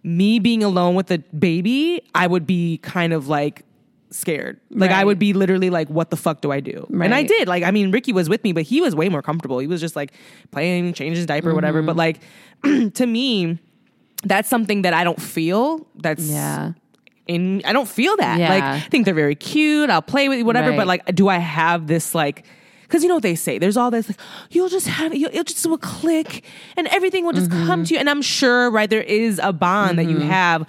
me 0.02 0.38
being 0.38 0.62
alone 0.62 0.94
with 0.94 1.06
the 1.06 1.18
baby, 1.38 2.02
I 2.14 2.26
would 2.26 2.46
be 2.46 2.78
kind 2.78 3.12
of 3.12 3.28
like 3.28 3.62
scared. 4.10 4.60
Like 4.70 4.90
I 4.92 5.04
would 5.04 5.18
be 5.18 5.32
literally 5.32 5.70
like, 5.70 5.88
what 5.88 6.10
the 6.10 6.16
fuck 6.16 6.40
do 6.40 6.52
I 6.52 6.60
do? 6.60 6.86
And 6.92 7.12
I 7.14 7.22
did. 7.24 7.48
Like, 7.48 7.64
I 7.64 7.70
mean, 7.72 7.90
Ricky 7.90 8.12
was 8.12 8.28
with 8.28 8.44
me, 8.44 8.52
but 8.52 8.62
he 8.62 8.80
was 8.80 8.94
way 8.94 9.08
more 9.08 9.22
comfortable. 9.22 9.58
He 9.58 9.66
was 9.66 9.80
just 9.80 9.96
like 9.96 10.12
playing, 10.52 10.92
changing 10.92 11.16
his 11.16 11.26
diaper, 11.26 11.52
whatever. 11.54 11.78
Mm-hmm. 11.80 11.86
But 11.86 11.96
like 11.96 12.20
to 12.94 13.06
me, 13.06 13.58
that's 14.24 14.48
something 14.48 14.82
that 14.82 14.94
I 14.94 15.04
don't 15.04 15.20
feel. 15.20 15.86
That's 15.96 16.22
yeah, 16.28 16.72
in 17.26 17.62
I 17.64 17.72
don't 17.72 17.88
feel 17.88 18.16
that. 18.16 18.38
Yeah. 18.38 18.48
Like 18.48 18.62
I 18.62 18.80
think 18.80 19.04
they're 19.04 19.14
very 19.14 19.34
cute. 19.34 19.90
I'll 19.90 20.02
play 20.02 20.28
with 20.28 20.38
you, 20.38 20.44
whatever. 20.44 20.70
Right. 20.70 20.76
But 20.76 20.86
like, 20.86 21.14
do 21.14 21.28
I 21.28 21.38
have 21.38 21.86
this 21.86 22.14
like? 22.14 22.44
Because 22.82 23.02
you 23.02 23.08
know 23.08 23.14
what 23.16 23.22
they 23.22 23.34
say. 23.34 23.58
There's 23.58 23.76
all 23.76 23.90
this 23.90 24.08
like 24.08 24.18
you'll 24.50 24.68
just 24.68 24.86
have 24.86 25.14
you'll, 25.14 25.30
you'll 25.32 25.44
just 25.44 25.64
a 25.66 25.78
click 25.78 26.44
and 26.76 26.86
everything 26.88 27.24
will 27.24 27.32
just 27.32 27.50
Mm-hmm. 27.50 27.66
come 27.66 27.84
to 27.84 27.94
you. 27.94 27.98
And 28.00 28.08
I'm 28.08 28.22
sure 28.22 28.70
right 28.70 28.88
there 28.88 29.02
is 29.02 29.40
a 29.42 29.52
bond 29.52 29.98
that 29.98 30.04
you 30.08 30.18
have 30.18 30.68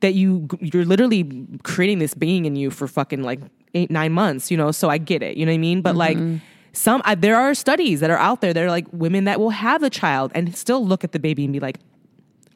that 0.00 0.14
you 0.14 0.48
you're 0.60 0.84
literally 0.86 1.46
creating 1.62 1.98
this 1.98 2.14
being 2.14 2.44
in 2.46 2.56
you 2.56 2.70
for 2.70 2.88
fucking 2.88 3.22
like 3.22 3.40
eight 3.74 3.90
nine 3.90 4.12
months. 4.12 4.50
You 4.50 4.56
know, 4.56 4.72
so 4.72 4.88
I 4.88 4.98
get 4.98 5.22
it. 5.22 5.36
You 5.36 5.44
know 5.46 5.52
what 5.52 5.56
I 5.56 5.58
mean? 5.58 5.82
But 5.82 5.94
Mm-hmm. 5.96 6.32
like. 6.32 6.40
Some 6.72 7.02
I, 7.04 7.16
there 7.16 7.34
are 7.34 7.52
studies 7.52 7.98
that 7.98 8.10
are 8.10 8.16
out 8.16 8.42
there 8.42 8.54
that 8.54 8.62
are 8.62 8.70
like 8.70 8.86
women 8.92 9.24
that 9.24 9.40
will 9.40 9.50
have 9.50 9.82
a 9.82 9.90
child 9.90 10.30
and 10.36 10.56
still 10.56 10.86
look 10.86 11.02
at 11.02 11.10
the 11.10 11.18
baby 11.18 11.42
and 11.42 11.52
be 11.52 11.58
like, 11.58 11.78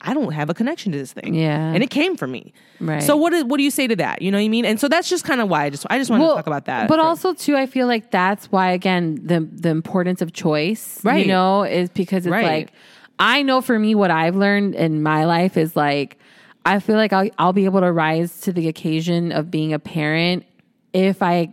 I 0.07 0.15
don't 0.15 0.33
have 0.33 0.51
a 0.51 0.55
connection 0.55 0.93
to 0.93 0.99
this 0.99 1.13
thing. 1.13 1.35
Yeah. 1.35 1.73
And 1.73 1.83
it 1.83 1.91
came 1.91 2.17
from 2.17 2.31
me. 2.31 2.53
Right. 2.79 3.03
So 3.03 3.17
what 3.17 3.31
do, 3.31 3.45
what 3.47 3.57
do 3.57 3.63
you 3.65 3.71
say 3.71 3.87
to 3.87 3.97
that? 3.97 4.21
You 4.23 4.31
know 4.31 4.39
what 4.39 4.45
I 4.45 4.49
mean? 4.49 4.65
And 4.65 4.79
so 4.79 4.87
that's 4.87 5.09
just 5.09 5.25
kind 5.25 5.41
of 5.41 5.49
why 5.49 5.65
I 5.65 5.71
just 5.71 5.87
I 5.91 5.99
just 5.99 6.11
want 6.11 6.23
to 6.23 6.29
talk 6.29 6.47
about 6.47 6.67
that. 6.67 6.89
But 6.89 6.99
for- 7.01 7.05
also 7.07 7.33
too, 7.35 7.57
I 7.57 7.67
feel 7.67 7.87
like 7.87 8.11
that's 8.11 8.53
why 8.53 8.71
again 8.71 9.19
the 9.25 9.41
the 9.41 9.71
importance 9.71 10.21
of 10.23 10.33
choice, 10.33 11.01
Right. 11.03 11.25
You 11.27 11.33
know, 11.33 11.65
is 11.65 11.89
because 11.91 12.27
it's 12.27 12.31
Right. 12.33 12.45
like 12.45 12.73
I 13.19 13.43
know 13.43 13.61
for 13.61 13.79
me 13.79 13.95
what 13.95 14.11
I've 14.11 14.37
learned 14.37 14.75
in 14.75 15.03
my 15.03 15.25
life 15.25 15.57
is 15.57 15.75
like 15.75 16.19
I 16.67 16.81
feel 16.81 16.97
like 16.97 17.13
I'll 17.13 17.31
I'll 17.39 17.53
be 17.53 17.65
able 17.65 17.81
to 17.81 17.91
rise 17.93 18.41
to 18.43 18.53
the 18.53 18.69
occasion 18.69 19.33
of 19.33 19.51
being 19.51 19.73
a 19.73 19.79
parent 19.79 20.45
if 20.93 21.23
I 21.23 21.53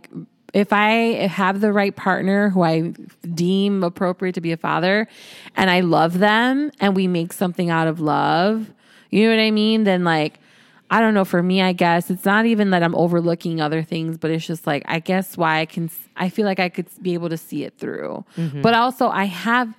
if 0.52 0.72
I 0.72 1.26
have 1.26 1.60
the 1.60 1.72
right 1.72 1.94
partner 1.96 2.50
who 2.50 2.62
I 2.62 2.92
deem 3.34 3.82
appropriate 3.82 4.34
to 4.34 4.40
be 4.40 4.52
a 4.52 4.56
father 4.56 5.08
and 5.56 5.70
I 5.70 5.80
love 5.80 6.18
them 6.18 6.70
and 6.80 6.94
we 6.94 7.06
make 7.08 7.32
something 7.32 7.70
out 7.70 7.88
of 7.88 8.00
love, 8.00 8.70
you 9.10 9.24
know 9.24 9.34
what 9.34 9.42
I 9.42 9.50
mean? 9.50 9.84
Then 9.84 10.04
like 10.04 10.38
I 10.90 11.00
don't 11.00 11.14
know. 11.14 11.24
For 11.24 11.42
me, 11.42 11.62
I 11.62 11.72
guess 11.72 12.10
it's 12.10 12.26
not 12.26 12.44
even 12.44 12.68
that 12.70 12.82
I'm 12.82 12.94
overlooking 12.94 13.62
other 13.62 13.82
things, 13.82 14.18
but 14.18 14.30
it's 14.30 14.46
just 14.46 14.66
like 14.66 14.82
I 14.86 14.98
guess 14.98 15.38
why 15.38 15.60
I 15.60 15.64
can. 15.64 15.88
I 16.18 16.28
feel 16.28 16.44
like 16.44 16.60
I 16.60 16.68
could 16.68 16.86
be 17.00 17.14
able 17.14 17.30
to 17.30 17.38
see 17.38 17.64
it 17.64 17.78
through, 17.78 18.26
Mm-hmm. 18.36 18.60
but 18.60 18.74
also 18.74 19.08
I 19.08 19.24
have, 19.24 19.72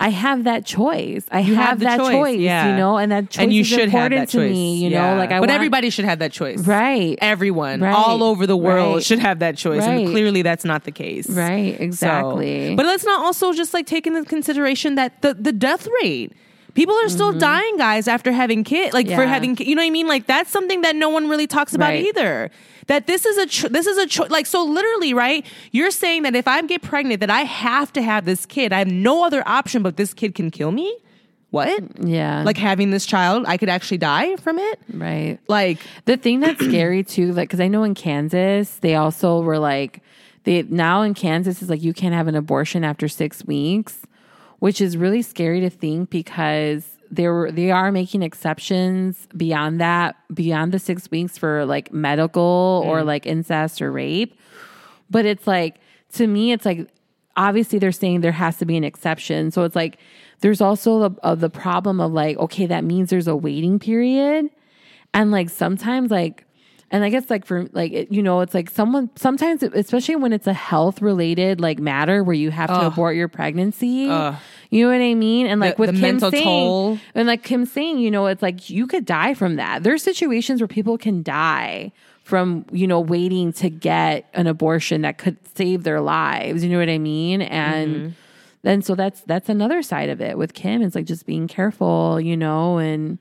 I 0.00 0.10
have 0.10 0.44
that 0.44 0.64
choice. 0.64 1.24
I 1.30 1.40
have, 1.40 1.56
have 1.56 1.80
that 1.80 1.98
choice, 1.98 2.10
choice, 2.12 2.38
yeah. 2.38 2.70
you 2.70 2.76
know, 2.76 2.98
and 2.98 3.10
that 3.10 3.30
choice 3.30 3.42
and 3.42 3.52
you 3.52 3.62
is 3.62 3.66
should 3.66 3.88
have 3.88 4.12
important 4.12 4.20
that 4.20 4.28
to 4.28 4.38
choice. 4.38 4.52
me. 4.52 4.76
You 4.84 4.90
Yeah. 4.90 5.10
know, 5.14 5.18
like 5.18 5.30
I 5.32 5.40
but 5.40 5.48
want, 5.48 5.50
everybody 5.50 5.90
should 5.90 6.04
have 6.04 6.20
that 6.20 6.30
choice. 6.30 6.60
right, 6.66 7.18
Everyone 7.20 7.80
Right. 7.80 7.92
all 7.92 8.22
over 8.22 8.46
the 8.46 8.56
world 8.56 8.94
Right. 8.96 9.04
should 9.04 9.18
have 9.18 9.40
that 9.40 9.56
choice. 9.56 9.80
Right. 9.80 10.02
And 10.02 10.10
clearly 10.10 10.42
that's 10.42 10.64
not 10.64 10.84
the 10.84 10.92
case. 10.92 11.28
right, 11.28 11.76
So- 11.78 11.82
exactly. 11.82 12.74
but 12.76 12.86
let's 12.86 13.04
not 13.04 13.24
also 13.24 13.52
just 13.52 13.74
like 13.74 13.86
take 13.86 14.06
into 14.06 14.22
consideration 14.24 14.94
that 14.94 15.20
the, 15.22 15.34
the 15.34 15.52
death 15.52 15.88
rate. 16.02 16.32
People 16.74 16.94
are 17.02 17.08
still 17.08 17.32
dying, 17.32 17.76
guys, 17.76 18.06
after 18.06 18.30
having 18.30 18.62
kids. 18.62 18.94
Like 18.94 19.06
for 19.08 19.14
Mm-hmm. 19.14 19.32
Having, 19.32 19.56
you 19.66 19.74
know 19.74 19.82
what 19.82 19.86
I 19.86 19.90
mean? 19.90 20.06
Like 20.06 20.26
that's 20.26 20.50
something 20.52 20.82
that 20.82 20.94
no 20.94 21.08
one 21.08 21.28
really 21.28 21.48
talks 21.48 21.74
about 21.74 21.94
either. 21.94 22.52
That 22.88 23.06
this 23.06 23.24
is 23.24 23.38
a 23.38 23.46
cho- 23.46 23.68
this 23.68 23.86
is 23.86 23.96
a 23.98 24.06
cho- 24.06 24.26
like 24.28 24.46
so 24.46 24.64
literally, 24.64 25.14
right? 25.14 25.46
You're 25.72 25.90
saying 25.90 26.22
that 26.24 26.34
if 26.34 26.48
I 26.48 26.60
get 26.62 26.82
pregnant, 26.82 27.20
that 27.20 27.30
I 27.30 27.42
have 27.42 27.92
to 27.94 28.02
have 28.02 28.24
this 28.24 28.44
kid. 28.46 28.72
I 28.72 28.78
have 28.80 28.88
no 28.90 29.24
other 29.24 29.42
option, 29.46 29.82
but 29.82 29.96
this 29.96 30.12
kid 30.12 30.34
can 30.34 30.50
kill 30.50 30.72
me. 30.72 30.94
What? 31.50 31.82
yeah, 32.04 32.42
Like 32.44 32.58
having 32.58 32.90
this 32.90 33.06
child, 33.06 33.46
I 33.46 33.56
could 33.56 33.70
actually 33.70 33.96
die 33.96 34.36
from 34.36 34.58
it. 34.58 34.78
right. 34.92 35.38
Like 35.48 35.78
The 36.04 36.18
thing 36.18 36.40
that's 36.40 36.62
scary 36.62 37.02
too, 37.02 37.32
like, 37.32 37.48
because 37.48 37.60
I 37.60 37.68
know 37.68 37.84
in 37.84 37.94
Kansas, 37.94 38.76
they 38.80 38.96
also 38.96 39.40
were 39.40 39.58
like, 39.58 40.02
they 40.44 40.62
now 40.64 41.00
in 41.00 41.14
Kansas 41.14 41.62
is 41.62 41.70
like 41.70 41.82
you 41.82 41.94
can't 41.94 42.12
have 42.14 42.26
an 42.28 42.34
abortion 42.34 42.84
after 42.84 43.08
six 43.08 43.44
weeks, 43.46 44.00
which 44.58 44.80
is 44.82 44.98
really 44.98 45.22
scary 45.22 45.60
to 45.60 45.70
think 45.70 46.10
because 46.10 46.84
they 47.10 47.28
were 47.28 47.50
they 47.50 47.70
are 47.70 47.90
making 47.90 48.22
exceptions 48.22 49.28
beyond 49.36 49.80
that, 49.80 50.16
beyond 50.34 50.72
the 50.72 50.78
six 50.78 51.10
weeks 51.10 51.38
for 51.38 51.64
like 51.64 51.92
medical 51.92 52.82
or 52.86 53.02
like 53.02 53.26
incest 53.26 53.80
or 53.80 53.90
rape. 53.90 54.38
But 55.10 55.24
it's 55.24 55.46
like 55.46 55.76
to 56.14 56.26
me, 56.26 56.52
it's 56.52 56.64
like 56.64 56.88
obviously 57.36 57.78
they're 57.78 57.92
saying 57.92 58.20
there 58.20 58.32
has 58.32 58.58
to 58.58 58.66
be 58.66 58.76
an 58.76 58.84
exception. 58.84 59.50
So 59.50 59.62
it's 59.64 59.76
like 59.76 59.98
there's 60.40 60.60
also 60.60 61.08
the, 61.08 61.20
uh, 61.22 61.34
the 61.34 61.50
problem 61.50 62.00
of 62.00 62.12
like 62.12 62.36
okay, 62.38 62.66
that 62.66 62.84
means 62.84 63.10
there's 63.10 63.28
a 63.28 63.36
waiting 63.36 63.78
period, 63.78 64.50
and 65.14 65.30
like 65.30 65.50
sometimes 65.50 66.10
like. 66.10 66.44
And 66.90 67.04
I 67.04 67.10
guess 67.10 67.28
like 67.28 67.44
for 67.44 67.68
like 67.74 67.92
it, 67.92 68.10
you 68.10 68.22
know 68.22 68.40
it's 68.40 68.54
like 68.54 68.70
someone 68.70 69.10
sometimes 69.14 69.62
especially 69.62 70.16
when 70.16 70.32
it's 70.32 70.46
a 70.46 70.54
health 70.54 71.02
related 71.02 71.60
like 71.60 71.78
matter 71.78 72.24
where 72.24 72.32
you 72.34 72.50
have 72.50 72.70
to 72.70 72.86
abort 72.86 73.14
your 73.14 73.28
pregnancy 73.28 74.08
You 74.70 74.84
know 74.84 74.92
what 74.92 75.02
I 75.02 75.14
mean? 75.14 75.46
And 75.46 75.60
like 75.60 75.76
The- 75.76 75.80
with 75.80 75.90
the 75.90 75.94
Kim 75.94 76.00
mental 76.02 76.30
saying, 76.30 76.44
toll. 76.44 76.98
and 77.14 77.26
like 77.26 77.42
Kim 77.42 77.64
saying, 77.64 77.98
you 77.98 78.10
know, 78.10 78.26
it's 78.26 78.42
like 78.42 78.68
you 78.68 78.86
could 78.86 79.04
die 79.06 79.32
from 79.34 79.56
that. 79.56 79.82
There's 79.82 80.02
situations 80.02 80.60
where 80.60 80.68
people 80.68 80.98
can 80.98 81.22
die 81.22 81.90
from, 82.22 82.66
you 82.70 82.86
know, 82.86 83.00
waiting 83.00 83.52
to 83.54 83.70
get 83.70 84.28
an 84.34 84.46
abortion 84.46 85.00
that 85.02 85.16
could 85.16 85.38
save 85.56 85.84
their 85.84 86.00
lives. 86.02 86.62
You 86.62 86.70
know 86.70 86.78
what 86.78 86.90
I 86.90 86.98
mean? 86.98 87.40
And 87.40 87.96
Mm-hmm. 87.96 88.08
then 88.62 88.82
so 88.82 88.94
that's 88.94 89.22
that's 89.22 89.48
another 89.48 89.80
side 89.82 90.10
of 90.10 90.20
it 90.20 90.36
with 90.36 90.52
Kim. 90.52 90.82
It's 90.82 90.94
like 90.94 91.06
just 91.06 91.24
being 91.24 91.48
careful, 91.48 92.20
you 92.20 92.36
know, 92.36 92.76
and, 92.76 93.16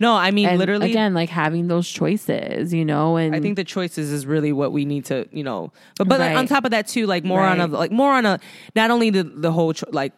No, 0.00 0.14
I 0.14 0.32
mean 0.32 0.48
and 0.48 0.58
literally. 0.58 0.90
again, 0.90 1.14
like 1.14 1.30
having 1.30 1.68
those 1.68 1.88
choices, 1.88 2.74
you 2.74 2.84
know, 2.84 3.16
and 3.16 3.34
I 3.34 3.40
think 3.40 3.56
the 3.56 3.64
choices 3.64 4.10
is 4.12 4.26
really 4.26 4.52
what 4.52 4.72
we 4.72 4.84
need 4.84 5.06
to, 5.06 5.26
you 5.32 5.44
know. 5.44 5.72
But 5.96 6.08
but 6.08 6.20
Right. 6.20 6.36
on 6.36 6.46
top 6.46 6.66
of 6.66 6.72
that 6.72 6.88
too, 6.88 7.06
like 7.06 7.24
more 7.24 7.40
on 7.40 7.58
a 7.60 7.66
like 7.68 7.92
more 7.92 8.12
on 8.12 8.26
a 8.26 8.38
not 8.76 8.90
only 8.90 9.08
the 9.08 9.22
the 9.22 9.52
whole 9.52 9.72
tr- 9.72 9.84
like 9.90 10.12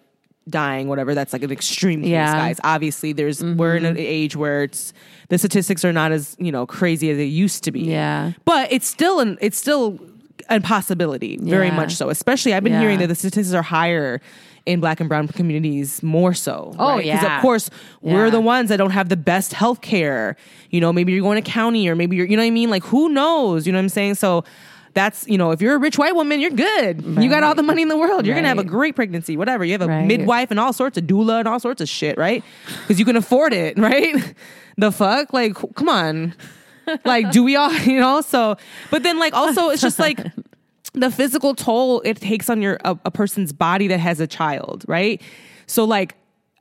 dying 0.48 0.86
whatever 0.88 1.14
that's 1.14 1.32
like 1.32 1.42
an 1.42 1.50
extreme 1.50 2.02
case 2.02 2.10
Yeah. 2.10 2.28
Mm-hmm. 2.28 2.38
guys 2.38 2.60
obviously 2.62 3.12
there's 3.12 3.42
we're 3.42 3.74
in 3.76 3.84
an 3.84 3.96
age 3.98 4.36
where 4.36 4.62
it's 4.62 4.92
the 5.28 5.38
statistics 5.38 5.84
are 5.84 5.92
not 5.92 6.12
as 6.12 6.36
you 6.38 6.52
know 6.52 6.66
crazy 6.66 7.10
as 7.10 7.16
they 7.16 7.24
used 7.24 7.64
to 7.64 7.72
be 7.72 7.80
Yeah. 7.80 8.32
but 8.44 8.70
it's 8.72 8.86
still 8.86 9.18
an 9.20 9.38
it's 9.40 9.58
still 9.58 9.98
a 10.48 10.60
possibility 10.60 11.36
very 11.38 11.66
Yeah. 11.66 11.74
much 11.76 11.94
so 11.96 12.10
especially 12.10 12.54
i've 12.54 12.62
been 12.62 12.74
Yeah. 12.74 12.80
hearing 12.80 12.98
that 13.00 13.08
the 13.08 13.16
statistics 13.16 13.54
are 13.54 13.62
higher 13.62 14.20
in 14.66 14.78
black 14.80 15.00
and 15.00 15.08
brown 15.08 15.26
communities 15.28 16.00
more 16.02 16.32
so 16.34 16.72
Oh, 16.78 16.96
because 16.98 17.06
yeah. 17.22 17.36
of 17.36 17.42
course 17.42 17.68
we're 18.00 18.30
the 18.30 18.40
ones 18.40 18.68
that 18.68 18.76
don't 18.76 18.90
have 18.90 19.08
the 19.08 19.16
best 19.16 19.52
health 19.52 19.80
care 19.80 20.36
you 20.70 20.80
know 20.80 20.92
maybe 20.92 21.12
you're 21.12 21.22
going 21.22 21.42
to 21.42 21.50
county 21.50 21.88
or 21.88 21.96
maybe 21.96 22.14
you're 22.16 22.26
you 22.26 22.36
know 22.36 22.42
what 22.42 22.46
i 22.46 22.50
mean 22.50 22.70
like 22.70 22.84
who 22.84 23.08
knows 23.08 23.66
you 23.66 23.72
know 23.72 23.78
what 23.78 23.82
i'm 23.84 23.88
saying 23.88 24.14
so 24.14 24.44
that's 24.96 25.28
you 25.28 25.36
know 25.38 25.50
if 25.52 25.60
you're 25.60 25.74
a 25.76 25.78
rich 25.78 25.98
white 25.98 26.14
woman 26.16 26.40
you're 26.40 26.50
good. 26.50 27.04
You 27.04 27.28
got 27.30 27.44
all 27.44 27.54
the 27.54 27.62
money 27.62 27.82
in 27.82 27.88
the 27.88 27.96
world. 27.98 28.26
You're 28.26 28.34
gonna 28.34 28.48
have 28.48 28.58
a 28.58 28.64
great 28.64 28.96
pregnancy 28.96 29.36
whatever. 29.36 29.64
You 29.64 29.72
have 29.72 29.82
a 29.82 29.86
Right. 29.86 30.06
midwife 30.06 30.50
and 30.50 30.58
all 30.58 30.72
sorts 30.72 30.96
of 30.98 31.04
doula 31.04 31.38
and 31.40 31.46
all 31.46 31.60
sorts 31.60 31.80
of 31.80 31.88
shit 31.88 32.16
right? 32.18 32.42
Because 32.80 32.98
you 32.98 33.04
can 33.04 33.14
afford 33.14 33.52
it 33.52 33.78
right? 33.90 34.34
The 34.78 34.90
fuck? 34.90 35.32
Like 35.32 35.54
come 35.76 35.88
on. 35.88 36.34
Like 37.04 37.30
do 37.30 37.44
we 37.44 37.54
all 37.56 37.72
you 37.92 38.00
know? 38.00 38.20
So 38.22 38.56
but 38.90 39.02
then 39.02 39.18
like 39.20 39.34
also 39.34 39.68
it's 39.68 39.82
just 39.82 39.98
like 39.98 40.18
the 40.94 41.10
physical 41.10 41.54
toll 41.54 42.00
it 42.06 42.16
takes 42.16 42.48
on 42.48 42.62
your 42.62 42.78
a, 42.84 42.98
a 43.04 43.10
person's 43.10 43.52
body 43.52 43.86
that 43.88 44.00
has 44.00 44.18
a 44.18 44.26
child 44.26 44.84
right? 44.88 45.20
So 45.66 45.84
like 45.84 46.14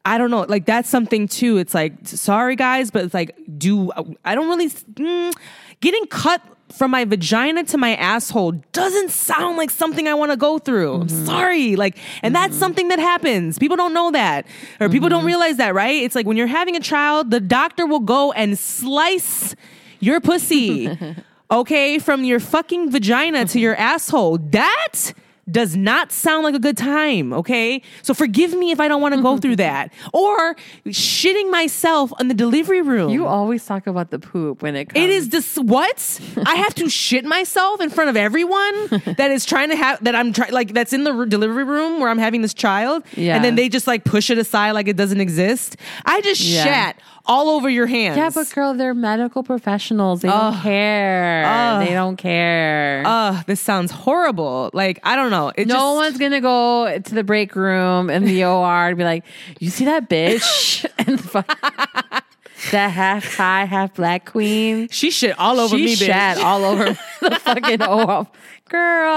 i 0.03 0.17
don't 0.19 0.29
know. 0.29 0.41
Like 0.41 0.65
that's 0.65 0.89
something 0.89 1.27
too. 1.29 1.57
It's 1.57 1.73
like 1.73 1.93
sorry 2.03 2.55
guys 2.57 2.91
but 2.91 3.05
it's 3.05 3.13
like 3.13 3.33
do 3.57 3.91
i 4.25 4.35
don't 4.35 4.47
really 4.49 4.67
mm, 4.69 5.33
getting 5.79 6.05
cut 6.07 6.41
from 6.71 6.91
my 6.91 7.05
vagina 7.05 7.63
to 7.65 7.77
my 7.77 7.95
asshole 7.95 8.53
doesn't 8.71 9.11
sound 9.11 9.57
like 9.57 9.69
something 9.69 10.07
I 10.07 10.13
want 10.13 10.31
to 10.31 10.37
go 10.37 10.57
through. 10.57 10.93
I'm 10.93 11.07
mm-hmm. 11.07 11.25
sorry. 11.25 11.75
Like, 11.75 11.97
and 12.21 12.35
that's 12.35 12.51
mm-hmm. 12.51 12.59
something 12.59 12.87
that 12.89 12.99
happens. 12.99 13.59
People 13.59 13.77
don't 13.77 13.93
know 13.93 14.11
that, 14.11 14.45
or 14.79 14.89
people 14.89 15.09
don't 15.09 15.19
mm-hmm. 15.19 15.27
realize 15.27 15.57
that, 15.57 15.73
right? 15.73 16.03
It's 16.03 16.15
like 16.15 16.25
when 16.25 16.37
you're 16.37 16.47
having 16.47 16.75
a 16.75 16.79
child, 16.79 17.31
the 17.31 17.39
doctor 17.39 17.85
will 17.85 17.99
go 17.99 18.31
and 18.31 18.57
slice 18.57 19.55
your 19.99 20.19
pussy, 20.19 20.97
okay, 21.51 21.99
from 21.99 22.23
your 22.23 22.39
fucking 22.39 22.91
vagina 22.91 23.45
to 23.45 23.59
your 23.59 23.75
asshole. 23.75 24.37
That 24.37 25.13
does 25.49 25.75
not 25.75 26.11
sound 26.11 26.43
like 26.43 26.55
a 26.55 26.59
good 26.59 26.77
time, 26.77 27.31
okay? 27.31 27.81
So 28.01 28.13
forgive 28.13 28.53
me 28.55 28.71
if 28.71 28.79
I 28.79 28.87
don't 28.87 29.01
want 29.01 29.13
to 29.13 29.21
go 29.21 29.33
mm-hmm. 29.33 29.41
through 29.41 29.55
that. 29.57 29.93
Or 30.11 30.55
shitting 30.87 31.51
myself 31.51 32.11
in 32.19 32.27
the 32.29 32.33
delivery 32.33 32.81
room. 32.81 33.11
you 33.11 33.27
always 33.27 33.63
talk 33.65 33.85
about 33.85 34.09
the 34.09 34.19
poop 34.19 34.63
when 34.63 34.75
it 34.75 34.85
comes. 34.89 35.03
It 35.03 35.09
is 35.09 35.29
this 35.29 35.57
what? 35.57 36.19
I 36.45 36.55
have 36.55 36.73
to 36.75 36.89
shit 36.89 37.25
myself 37.25 37.79
in 37.79 37.89
front 37.89 38.09
of 38.09 38.17
everyone 38.17 38.87
that 39.17 39.29
is 39.31 39.45
trying 39.45 39.69
to 39.69 39.75
have 39.75 40.03
that 40.03 40.15
I'm 40.15 40.33
trying 40.33 40.51
like 40.51 40.73
that's 40.73 40.93
in 40.93 41.03
the 41.03 41.13
r- 41.13 41.25
delivery 41.25 41.63
room 41.63 41.99
where 41.99 42.09
I'm 42.09 42.17
having 42.17 42.41
this 42.41 42.53
child, 42.53 43.03
Yeah. 43.15 43.35
and 43.35 43.45
then 43.45 43.55
they 43.55 43.69
just 43.69 43.87
like 43.87 44.03
push 44.03 44.29
it 44.29 44.37
aside 44.37 44.71
like 44.71 44.87
it 44.87 44.97
doesn't 44.97 45.21
exist. 45.21 45.77
I 46.05 46.21
just 46.21 46.41
Yeah. 46.41 46.63
shat 46.63 47.01
all 47.27 47.49
over 47.49 47.69
your 47.69 47.87
hands. 47.87 48.17
Yeah, 48.17 48.29
but 48.33 48.49
girl, 48.53 48.73
they're 48.73 48.93
medical 48.93 49.43
professionals. 49.43 50.21
They 50.21 50.29
don't 50.29 50.55
care. 50.61 51.79
they 51.79 51.93
don't 51.93 52.17
care. 52.17 53.03
Ugh, 53.05 53.43
this 53.47 53.59
sounds 53.59 53.91
horrible. 53.91 54.69
Like 54.73 54.99
I 55.03 55.15
don't 55.15 55.31
know. 55.31 55.34
It 55.55 55.67
no 55.67 55.73
just, 55.73 55.95
one's 55.95 56.17
gonna 56.17 56.41
go 56.41 56.99
to 56.99 57.15
the 57.15 57.23
break 57.23 57.55
room 57.55 58.09
in 58.09 58.25
the 58.25 58.43
OR 58.51 58.87
and 58.87 58.97
be 58.97 59.03
like, 59.03 59.23
"You 59.59 59.69
see 59.69 59.85
that 59.85 60.09
bitch 60.09 60.85
and 60.97 61.19
the 61.19 61.45
that 62.71 62.89
half 62.89 63.35
Thai, 63.35 63.65
half 63.65 63.93
black 63.95 64.25
queen? 64.25 64.87
She 64.89 65.11
shit 65.11 65.37
all 65.39 65.59
over 65.59 65.77
she 65.77 65.85
me, 65.85 65.95
bitch. 65.95 66.05
shat 66.05 66.37
all 66.39 66.63
over 66.65 66.85
the 67.21 67.39
fucking 67.39 67.81
OR, 67.83 68.27
girl." 68.69 69.15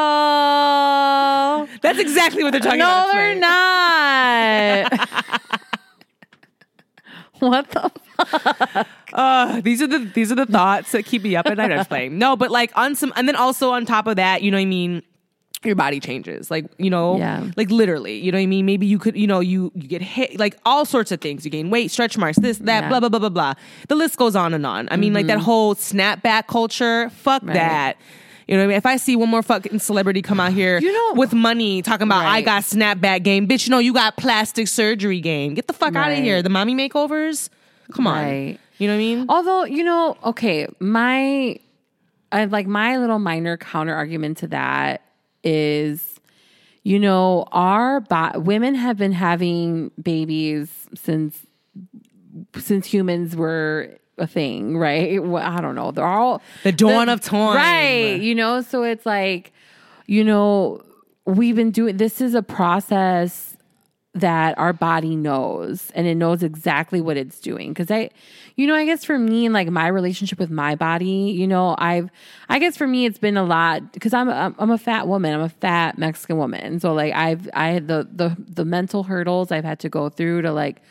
That's 1.82 1.98
exactly 1.98 2.44
what 2.44 2.50
they're 2.52 2.60
talking 2.60 2.80
no, 2.80 2.86
about. 2.86 3.06
No, 3.08 3.12
they're 3.12 3.34
not. 3.34 5.08
what 7.40 7.70
the? 7.70 7.90
Uh, 9.12 9.60
these 9.62 9.80
are 9.80 9.86
the 9.86 9.98
these 9.98 10.30
are 10.30 10.34
the 10.34 10.46
thoughts 10.46 10.92
that 10.92 11.04
keep 11.04 11.22
me 11.22 11.34
up 11.36 11.46
at 11.46 11.56
night. 11.56 11.72
I'm 11.72 11.84
playing. 11.86 12.18
No, 12.18 12.36
but 12.36 12.50
like 12.50 12.70
on 12.76 12.94
some, 12.94 13.12
and 13.16 13.26
then 13.26 13.36
also 13.36 13.70
on 13.70 13.86
top 13.86 14.06
of 14.06 14.16
that, 14.16 14.42
you 14.42 14.50
know 14.50 14.56
what 14.56 14.62
I 14.62 14.66
mean. 14.66 15.02
Your 15.64 15.74
body 15.74 15.98
changes, 15.98 16.50
like 16.52 16.66
you 16.78 16.88
know, 16.88 17.18
Yeah. 17.18 17.50
like 17.56 17.68
literally, 17.70 18.16
you 18.18 18.30
know 18.30 18.38
what 18.38 18.42
I 18.42 18.46
mean. 18.46 18.64
Maybe 18.64 18.86
you 18.86 18.98
could, 18.98 19.16
you 19.16 19.26
know, 19.26 19.40
you 19.40 19.72
you 19.74 19.88
get 19.88 20.02
hit, 20.02 20.38
like 20.38 20.56
all 20.64 20.84
sorts 20.84 21.10
of 21.10 21.20
things. 21.20 21.44
You 21.44 21.50
gain 21.50 21.68
weight, 21.68 21.90
stretch 21.90 22.16
marks, 22.16 22.38
this, 22.38 22.58
that, 22.58 22.66
Yeah. 22.66 22.80
Mm-hmm. 22.82 22.88
blah 22.90 23.00
blah 23.00 23.08
blah 23.08 23.18
blah 23.18 23.28
blah. 23.28 23.54
The 23.88 23.96
list 23.96 24.16
goes 24.18 24.36
on 24.36 24.54
and 24.54 24.64
on. 24.64 24.88
I 24.92 24.96
mean, 24.96 25.12
like 25.14 25.26
that 25.26 25.40
whole 25.40 25.74
snapback 25.74 26.46
culture. 26.46 27.10
Fuck 27.10 27.42
Right. 27.42 27.54
that. 27.54 27.96
You 28.46 28.54
know 28.56 28.62
what 28.62 28.64
I 28.64 28.68
mean? 28.68 28.76
If 28.76 28.86
I 28.86 28.96
see 28.96 29.14
one 29.16 29.28
more 29.28 29.42
fucking 29.42 29.80
celebrity 29.80 30.22
come 30.22 30.38
out 30.40 30.52
here, 30.52 30.78
You 30.78 30.92
know- 30.92 31.14
with 31.20 31.34
money 31.34 31.82
talking 31.82 32.06
about 32.06 32.24
I 32.24 32.40
got 32.40 32.62
snapback 32.62 33.22
game, 33.24 33.46
bitch. 33.48 33.68
No, 33.68 33.78
you 33.78 33.92
got 33.92 34.16
plastic 34.16 34.68
surgery 34.68 35.20
game. 35.20 35.54
Get 35.54 35.66
the 35.66 35.72
fuck 35.74 35.94
out 35.96 36.12
of 36.12 36.18
here. 36.18 36.40
The 36.40 36.48
mommy 36.50 36.74
makeovers. 36.74 37.48
Come 37.92 38.06
on. 38.06 38.56
You 38.78 38.86
know 38.86 38.94
what 38.94 38.94
I 38.94 38.96
mean? 38.98 39.26
Although, 39.28 39.64
you 39.64 39.82
know, 39.82 40.16
okay, 40.24 40.68
my 40.78 41.58
I 42.30 42.44
like 42.44 42.66
my 42.68 42.96
little 42.98 43.18
minor 43.18 43.56
counter 43.56 43.94
argument 43.94 44.38
to 44.38 44.46
that 44.48 45.02
is 45.44 46.14
you 46.84 46.98
know, 46.98 47.44
our 47.52 48.00
bo- 48.00 48.38
women 48.38 48.74
have 48.74 48.96
been 48.96 49.12
having 49.12 49.90
babies 50.00 50.70
since 50.94 51.38
since 52.56 52.86
humans 52.86 53.36
were 53.36 53.98
a 54.16 54.26
thing, 54.26 54.76
right? 54.78 55.22
Well, 55.22 55.42
I 55.44 55.60
don't 55.60 55.74
know. 55.74 55.90
They're 55.90 56.06
all 56.06 56.40
The 56.62 56.72
dawn 56.72 57.08
of 57.08 57.20
time. 57.20 57.56
Right. 57.56 58.20
You 58.20 58.34
know, 58.34 58.62
so 58.62 58.84
it's 58.84 59.04
like, 59.04 59.52
you 60.06 60.24
know, 60.24 60.80
we've 61.26 61.56
been 61.56 61.70
doing 61.72 61.98
this 61.98 62.20
is 62.22 62.34
a 62.34 62.42
process 62.42 63.56
that 64.14 64.58
our 64.58 64.72
body 64.72 65.14
knows 65.14 65.90
and 65.94 66.06
it 66.06 66.14
knows 66.14 66.42
exactly 66.42 67.00
what 67.00 67.16
it's 67.16 67.38
doing 67.38 67.68
because 67.68 67.90
i 67.90 68.08
you 68.58 68.66
know 68.66 68.74
i 68.74 68.84
guess 68.84 69.04
for 69.04 69.18
me 69.18 69.46
and 69.46 69.54
like 69.54 69.70
my 69.70 69.86
relationship 69.86 70.38
with 70.38 70.50
my 70.50 70.74
body 70.74 71.32
you 71.34 71.46
know 71.46 71.76
i've 71.78 72.10
i 72.50 72.58
guess 72.58 72.76
for 72.76 72.86
me 72.86 73.06
it's 73.06 73.16
been 73.16 73.36
a 73.36 73.44
lot 73.44 73.92
because 73.92 74.12
i'm 74.12 74.28
a, 74.28 74.54
i'm 74.58 74.70
a 74.70 74.76
fat 74.76 75.06
woman. 75.06 75.32
I'm 75.32 75.40
a 75.40 75.48
fat 75.48 75.96
mexican 75.96 76.36
woman. 76.36 76.80
So 76.80 76.92
like 76.92 77.14
i've 77.14 77.48
i 77.54 77.68
had 77.68 77.88
the 77.88 78.06
the 78.12 78.36
the 78.36 78.64
mental 78.64 79.04
hurdles 79.04 79.50
i've 79.52 79.64
had 79.64 79.78
to 79.80 79.88
go 79.88 80.10
through 80.10 80.42
to 80.42 80.52
like 80.52 80.82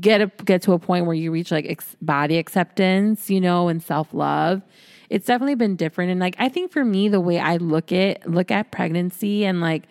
get 0.00 0.20
a, 0.20 0.26
get 0.44 0.62
to 0.62 0.72
a 0.72 0.78
point 0.78 1.06
where 1.06 1.14
you 1.14 1.30
reach 1.30 1.50
like 1.52 1.66
ex- 1.66 1.96
body 2.02 2.38
acceptance 2.38 3.30
you 3.30 3.40
know 3.40 3.68
and 3.68 3.82
self-love. 3.82 4.60
It's 5.08 5.26
definitely 5.26 5.56
been 5.56 5.76
different. 5.76 6.10
And 6.10 6.18
like 6.18 6.34
i 6.38 6.48
think 6.48 6.72
for 6.72 6.84
me 6.84 7.08
the 7.08 7.20
way 7.20 7.38
i 7.38 7.56
look 7.56 7.92
at 7.92 8.28
look 8.28 8.50
at 8.50 8.72
pregnancy 8.72 9.44
and 9.44 9.60
like 9.60 9.84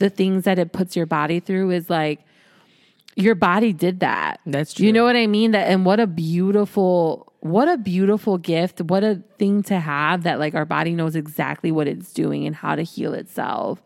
the 0.00 0.10
things 0.10 0.44
that 0.44 0.58
it 0.58 0.72
puts 0.72 0.96
your 0.96 1.06
body 1.06 1.38
through 1.38 1.70
is 1.70 1.88
like 1.88 2.20
your 3.16 3.34
body 3.34 3.72
did 3.72 4.00
that. 4.00 4.40
That's 4.46 4.74
true. 4.74 4.86
You 4.86 4.92
know 4.92 5.04
what 5.04 5.16
I 5.16 5.26
mean? 5.26 5.52
That 5.52 5.68
and 5.68 5.84
what 5.84 6.00
a 6.00 6.06
beautiful 6.06 7.32
what 7.40 7.68
a 7.68 7.76
beautiful 7.76 8.38
gift. 8.38 8.80
What 8.80 9.02
a 9.02 9.22
thing 9.38 9.62
to 9.64 9.78
have 9.78 10.22
that 10.22 10.38
like 10.38 10.54
our 10.54 10.64
body 10.64 10.94
knows 10.94 11.16
exactly 11.16 11.72
what 11.72 11.88
it's 11.88 12.12
doing 12.12 12.46
and 12.46 12.54
how 12.54 12.74
to 12.74 12.82
heal 12.82 13.14
itself. 13.14 13.82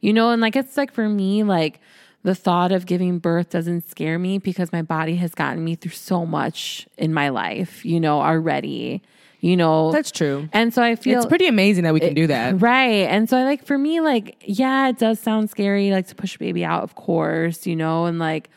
You 0.00 0.12
know, 0.12 0.30
and 0.30 0.40
like 0.42 0.56
it's 0.56 0.76
like 0.76 0.92
for 0.92 1.08
me 1.08 1.42
like 1.42 1.80
the 2.22 2.34
thought 2.34 2.72
of 2.72 2.86
giving 2.86 3.18
birth 3.18 3.50
doesn't 3.50 3.88
scare 3.88 4.18
me 4.18 4.38
because 4.38 4.72
my 4.72 4.82
body 4.82 5.16
has 5.16 5.34
gotten 5.34 5.62
me 5.62 5.74
through 5.74 5.92
so 5.92 6.24
much 6.24 6.88
in 6.96 7.12
my 7.12 7.28
life, 7.28 7.84
you 7.84 8.00
know, 8.00 8.20
already. 8.20 9.02
You 9.40 9.58
know. 9.58 9.92
That's 9.92 10.10
true. 10.10 10.48
And 10.54 10.72
so 10.72 10.82
I 10.82 10.96
feel 10.96 11.18
It's 11.18 11.26
pretty 11.26 11.46
amazing 11.46 11.84
that 11.84 11.92
we 11.92 12.00
can 12.00 12.14
do 12.14 12.26
that. 12.28 12.62
Right. 12.62 13.06
And 13.10 13.28
so 13.28 13.36
I 13.36 13.44
like 13.44 13.66
for 13.66 13.76
me, 13.76 14.00
like, 14.00 14.36
yeah, 14.40 14.88
it 14.88 14.98
does 14.98 15.20
sound 15.20 15.50
scary, 15.50 15.90
like 15.90 16.06
to 16.08 16.14
push 16.14 16.36
a 16.36 16.38
baby 16.38 16.64
out, 16.64 16.82
of 16.82 16.94
course, 16.94 17.66
you 17.66 17.76
know, 17.76 18.06
and 18.06 18.18
like 18.18 18.48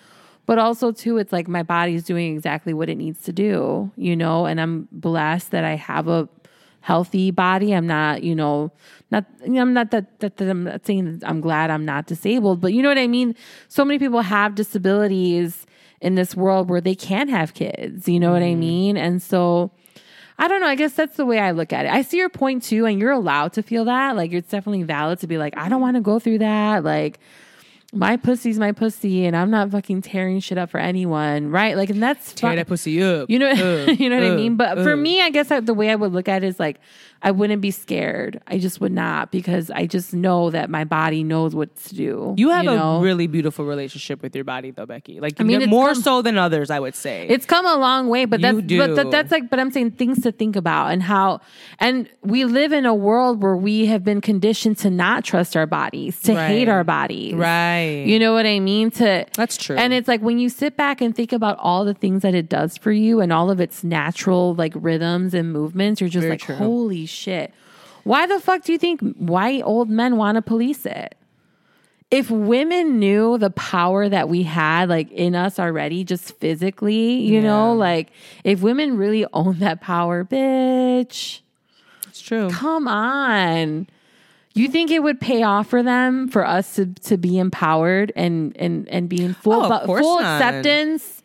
but 0.47 0.57
also 0.57 0.91
too, 0.91 1.17
it's 1.17 1.31
like 1.31 1.47
my 1.47 1.61
body's 1.61 2.03
doing 2.03 2.33
exactly 2.33 2.73
what 2.73 2.89
it 2.89 2.95
needs 2.95 3.21
to 3.23 3.33
do, 3.33 3.91
you 3.97 4.15
know, 4.15 4.47
and 4.47 4.59
I'm 4.59 4.87
blessed 4.91 5.51
that 5.51 5.63
I 5.63 5.75
have 5.75 6.07
a 6.07 6.27
healthy 6.79 7.31
body. 7.31 7.73
I'm 7.73 7.85
not, 7.85 8.23
you 8.23 8.33
know, 8.33 8.71
not 9.11 9.25
you 9.43 9.51
know, 9.51 9.61
I'm 9.61 9.73
not 9.73 9.91
that, 9.91 10.19
that, 10.21 10.37
that 10.37 10.49
I'm 10.49 10.63
not 10.63 10.85
saying 10.85 11.19
that 11.19 11.29
I'm 11.29 11.41
glad 11.41 11.69
I'm 11.69 11.85
not 11.85 12.07
disabled, 12.07 12.61
but 12.61 12.71
you 12.71 12.81
know 12.81 12.89
what 12.89 12.97
I 12.97 13.07
mean? 13.07 13.35
So 13.67 13.83
many 13.83 13.99
people 13.99 14.21
have 14.21 14.55
disabilities 14.55 15.65
in 15.99 16.15
this 16.15 16.33
world 16.33 16.69
where 16.69 16.81
they 16.81 16.95
can't 16.95 17.29
have 17.29 17.53
kids, 17.53 18.07
you 18.07 18.19
know 18.19 18.31
what 18.31 18.41
I 18.41 18.51
mm-hmm. 18.51 18.59
mean? 18.61 18.97
And 18.97 19.21
so 19.21 19.71
I 20.39 20.47
don't 20.47 20.61
know. 20.61 20.67
I 20.67 20.75
guess 20.75 20.93
that's 20.93 21.17
the 21.17 21.25
way 21.25 21.39
I 21.39 21.51
look 21.51 21.73
at 21.73 21.87
it. 21.87 21.91
I 21.91 22.03
see 22.03 22.17
your 22.17 22.29
point 22.29 22.63
too, 22.63 22.85
and 22.85 22.99
you're 22.99 23.11
allowed 23.11 23.53
to 23.53 23.63
feel 23.63 23.85
that. 23.85 24.15
Like, 24.15 24.31
it's 24.31 24.49
definitely 24.49 24.83
valid 24.83 25.19
to 25.19 25.27
be 25.27 25.37
like, 25.37 25.57
I 25.57 25.61
don't 25.61 25.71
mm-hmm. 25.71 25.81
want 25.81 25.95
to 25.95 26.01
go 26.01 26.19
through 26.19 26.37
that. 26.37 26.83
Like, 26.83 27.19
my 27.93 28.17
pussy's 28.17 28.59
my 28.59 28.73
pussy, 28.73 29.25
and 29.25 29.35
I'm 29.35 29.49
not 29.49 29.71
fucking 29.71 30.01
tearing 30.01 30.39
shit 30.41 30.57
up 30.57 30.69
for 30.69 30.77
anyone, 30.77 31.51
right? 31.51 31.77
Like, 31.77 31.89
and 31.89 32.03
that's 32.03 32.33
Tear 32.33 32.55
that 32.55 32.67
pussy 32.67 33.01
up. 33.01 33.29
You 33.29 33.39
know, 33.39 33.49
Uh, 33.49 33.91
you 33.91 34.09
know 34.09 34.17
what 34.17 34.25
I 34.25 34.31
uh, 34.31 34.35
mean. 34.35 34.57
But 34.57 34.79
for 34.79 34.93
uh. 34.93 34.97
me, 34.97 35.21
I 35.21 35.29
guess 35.29 35.51
I, 35.51 35.61
the 35.61 35.73
way 35.73 35.89
I 35.89 35.95
would 35.95 36.11
look 36.11 36.27
at 36.27 36.43
it 36.43 36.47
is 36.47 36.59
like 36.59 36.79
I 37.21 37.31
wouldn't 37.31 37.61
be 37.61 37.71
scared. 37.71 38.41
I 38.45 38.59
just 38.59 38.81
would 38.81 38.91
not 38.91 39.31
because 39.31 39.71
I 39.71 39.87
just 39.87 40.13
know 40.13 40.51
that 40.51 40.69
my 40.69 40.83
body 40.83 41.23
knows 41.23 41.55
what 41.55 41.75
to 41.75 41.95
do. 41.95 42.35
You 42.37 42.49
have 42.49 42.65
know? 42.65 42.97
a 42.97 42.99
really 42.99 43.27
beautiful 43.27 43.65
relationship 43.65 44.21
with 44.21 44.35
your 44.35 44.43
body, 44.43 44.71
though, 44.71 44.85
Becky. 44.85 45.19
Like, 45.19 45.39
I 45.39 45.43
mean, 45.43 45.67
more 45.69 45.93
come- 45.93 46.01
so 46.01 46.21
than 46.21 46.37
others, 46.37 46.69
I 46.69 46.79
would 46.79 46.95
say. 46.95 47.25
It's 47.29 47.45
come 47.45 47.65
a 47.65 47.75
long 47.75 48.09
way, 48.09 48.25
but 48.25 48.41
You 48.41 48.61
that's 48.61 48.67
but 48.67 48.95
that, 48.95 49.11
that's 49.11 49.31
like 49.31 49.49
but 49.49 49.59
I'm 49.59 49.71
saying 49.71 49.91
things 49.91 50.21
to 50.23 50.31
think 50.31 50.55
about 50.55 50.91
and 50.91 51.01
how 51.01 51.39
and 51.79 52.09
we 52.21 52.45
live 52.45 52.71
in 52.71 52.85
a 52.85 52.93
world 52.93 53.41
where 53.41 53.55
we 53.55 53.85
have 53.85 54.03
been 54.03 54.21
conditioned 54.21 54.77
to 54.79 54.89
not 54.89 55.23
trust 55.23 55.55
our 55.55 55.65
bodies, 55.65 56.21
to 56.23 56.35
hate 56.35 56.67
our 56.67 56.83
bodies. 56.83 57.33
Right. 57.33 57.86
You 58.05 58.19
know 58.19 58.33
what 58.33 58.45
I 58.45 58.59
mean? 58.59 58.91
To 58.91 59.25
That's 59.33 59.57
true. 59.57 59.75
And 59.75 59.93
it's 59.93 60.07
like 60.07 60.21
when 60.21 60.39
you 60.39 60.49
sit 60.49 60.77
back 60.77 61.01
and 61.01 61.15
think 61.15 61.31
about 61.31 61.57
all 61.59 61.85
the 61.85 61.93
things 61.93 62.21
that 62.21 62.35
it 62.35 62.49
does 62.49 62.77
for 62.77 62.91
you 62.91 63.21
and 63.21 63.31
all 63.33 63.49
of 63.49 63.59
its 63.59 63.83
natural 63.83 64.55
like 64.55 64.73
rhythms 64.75 65.33
and 65.33 65.51
movements, 65.51 66.01
you're 66.01 66.09
just 66.09 66.21
Very 66.23 66.31
like, 66.31 66.41
true. 66.41 66.55
holy 66.55 67.05
shit. 67.05 67.53
Why 68.03 68.25
the 68.25 68.39
fuck 68.39 68.63
do 68.63 68.71
you 68.71 68.77
think 68.77 69.01
white 69.17 69.61
old 69.63 69.89
men 69.89 70.17
want 70.17 70.35
to 70.37 70.41
police 70.41 70.85
it? 70.85 71.15
if 72.09 72.31
women 72.31 72.99
knew 72.99 73.37
the 73.37 73.49
power 73.49 74.07
that 74.07 74.29
we 74.29 74.43
had 74.43 74.87
like 74.87 75.11
in 75.11 75.35
us 75.35 75.59
already 75.59 76.03
just 76.05 76.33
physically 76.37 77.15
you 77.19 77.41
know 77.41 77.73
like 77.73 78.11
if 78.45 78.61
women 78.61 78.95
really 78.97 79.25
own 79.33 79.59
that 79.59 79.81
power 79.81 80.23
bitch 80.23 81.41
it's 82.07 82.21
true. 82.21 82.49
come 82.49 82.87
on 82.87 83.87
you 84.57 84.67
think 84.69 84.91
it 84.91 85.03
would 85.03 85.19
pay 85.19 85.43
off 85.43 85.67
for 85.67 85.81
them 85.83 86.27
for 86.27 86.45
us 86.45 86.75
to, 86.75 86.87
to 86.87 87.17
be 87.17 87.37
empowered 87.39 88.11
and 88.15 88.55
and 88.57 88.87
and 88.89 89.07
be 89.09 89.23
in 89.23 89.33
full 89.33 89.53
Oh, 89.71 89.85
full 89.85 90.19
not. 90.21 90.41
acceptance 90.41 91.21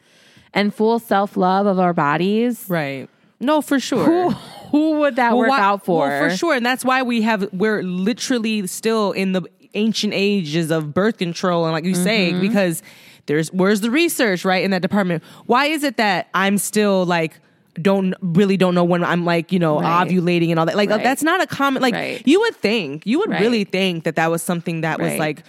and 0.54 0.74
full 0.74 0.98
self-love 0.98 1.66
of 1.66 1.78
our 1.78 1.92
bodies 1.94 2.66
Right. 2.68 3.08
No, 3.40 3.60
for 3.60 3.80
sure. 3.80 4.04
who, 4.04 4.30
who 4.70 4.98
would 5.00 5.16
that 5.16 5.36
work 5.36 5.48
why- 5.48 5.60
out 5.60 5.84
for 5.84 6.06
Well, 6.08 6.28
for 6.30 6.36
sure, 6.36 6.54
and 6.54 6.64
that's 6.64 6.84
why 6.84 7.02
we 7.02 7.22
have 7.22 7.48
we're 7.52 7.82
literally 7.82 8.66
still 8.68 9.10
in 9.12 9.32
the 9.32 9.42
ancient 9.74 10.12
ages 10.14 10.70
of 10.70 10.92
birth 10.94 11.18
control, 11.18 11.64
and 11.64 11.72
like 11.72 11.84
you 11.84 11.92
Mm-hmm. 11.94 12.02
say, 12.04 12.32
because 12.34 12.82
there's 13.26 13.52
where's 13.52 13.80
the 13.80 13.90
research 13.90 14.44
right 14.44 14.62
in 14.62 14.70
that 14.72 14.82
department? 14.82 15.22
Why 15.46 15.66
is 15.66 15.82
it 15.82 15.96
that 15.96 16.28
I'm 16.34 16.58
still 16.58 17.04
like 17.06 17.40
don't 17.80 18.14
really 18.20 18.56
don't 18.56 18.74
know 18.74 18.84
when 18.84 19.02
I'm 19.02 19.24
like 19.24 19.50
you 19.52 19.58
know 19.58 19.80
Right. 19.80 20.06
ovulating 20.08 20.50
and 20.50 20.58
all 20.58 20.66
that? 20.66 20.76
Like 20.76 20.90
Right. 20.90 21.02
that's 21.02 21.22
not 21.22 21.40
a 21.42 21.46
common 21.46 21.80
like 21.82 21.94
Right. 21.94 22.22
you 22.26 22.40
would 22.40 22.56
think 22.56 23.06
you 23.06 23.18
would 23.18 23.30
really 23.30 23.64
think 23.64 24.04
that 24.04 24.16
that 24.16 24.30
was 24.30 24.42
something 24.42 24.82
that 24.82 25.00
was 25.00 25.14
like 25.18 25.42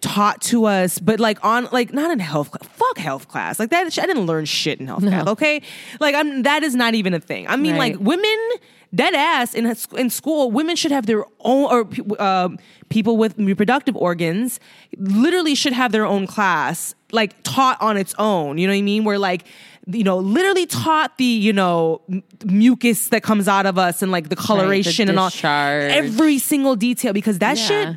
taught 0.00 0.40
to 0.42 0.66
us, 0.66 0.98
but 0.98 1.18
like 1.18 1.42
on 1.44 1.66
like 1.72 1.92
not 1.92 2.10
in 2.10 2.18
health 2.18 2.50
class. 2.50 2.68
Fuck 2.74 2.98
health 2.98 3.28
class. 3.28 3.58
Like 3.58 3.70
that. 3.70 3.86
I 3.98 4.06
didn't 4.06 4.26
learn 4.26 4.44
shit 4.44 4.78
in 4.80 4.86
health 4.86 5.02
class. 5.02 5.26
Okay, 5.26 5.62
like 6.00 6.14
I'm 6.14 6.42
that 6.42 6.62
is 6.62 6.74
not 6.74 6.94
even 6.94 7.14
a 7.14 7.20
thing. 7.20 7.46
I 7.48 7.56
mean, 7.56 7.76
like 7.76 7.96
women 7.98 8.38
dead 8.94 9.14
ass 9.14 9.54
in 9.54 9.74
in 9.96 10.10
school. 10.10 10.50
Women 10.50 10.76
should 10.76 10.92
have 10.92 11.06
their 11.06 11.24
own 11.40 11.64
or 11.72 12.22
um, 12.22 12.58
people 12.90 13.16
with 13.16 13.36
reproductive 13.38 13.96
organs 13.96 14.60
literally 14.98 15.54
should 15.54 15.72
have 15.72 15.90
their 15.90 16.04
own 16.06 16.26
class, 16.26 16.94
like 17.10 17.34
taught 17.42 17.80
on 17.80 17.96
its 17.96 18.14
own. 18.18 18.58
You 18.58 18.66
know 18.66 18.72
what 18.74 18.78
I 18.78 18.82
mean? 18.82 19.04
Where 19.04 19.18
like 19.18 19.46
you 19.86 20.02
know, 20.04 20.16
literally 20.18 20.66
taught 20.66 21.18
the, 21.18 21.24
you 21.24 21.52
know, 21.52 22.00
m- 22.10 22.22
mucus 22.46 23.08
that 23.10 23.22
comes 23.22 23.48
out 23.48 23.66
of 23.66 23.76
us 23.78 24.00
and 24.02 24.10
like 24.10 24.28
the 24.30 24.36
coloration 24.36 25.08
and 25.10 25.18
all 25.18 25.30
every 25.44 26.38
single 26.38 26.74
detail 26.76 27.12
because 27.12 27.38
that 27.40 27.58
Yeah. 27.58 27.64
shit 27.66 27.96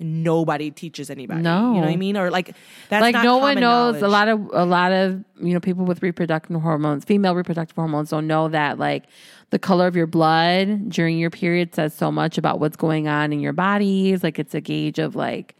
nobody 0.00 0.70
teaches 0.70 1.08
anybody. 1.08 1.40
No. 1.40 1.68
You 1.68 1.74
know 1.76 1.80
what 1.82 1.88
I 1.90 1.96
mean? 1.96 2.16
Or 2.16 2.30
like 2.30 2.54
that's 2.88 3.00
like 3.00 3.14
not 3.14 3.24
no 3.24 3.38
one 3.38 3.60
knows 3.60 4.02
a 4.02 4.08
lot 4.08 4.28
of 4.28 4.50
a 4.52 4.64
lot 4.66 4.92
of 4.92 5.24
you 5.40 5.54
know 5.54 5.60
people 5.60 5.84
with 5.84 6.02
reproductive 6.02 6.60
hormones 6.60 7.04
female 7.04 7.34
reproductive 7.34 7.76
hormones 7.76 8.10
don't 8.10 8.26
know 8.26 8.48
that 8.48 8.78
like 8.78 9.04
the 9.50 9.58
color 9.58 9.86
of 9.86 9.94
your 9.94 10.08
blood 10.08 10.88
during 10.90 11.16
your 11.16 11.30
period 11.30 11.74
says 11.74 11.94
so 11.94 12.10
much 12.10 12.36
about 12.38 12.58
what's 12.58 12.76
going 12.76 13.06
on 13.06 13.32
in 13.32 13.38
your 13.40 13.52
bodies 13.52 14.24
like 14.24 14.38
it's 14.38 14.54
a 14.54 14.60
gauge 14.60 14.98
of 14.98 15.14
like 15.14 15.54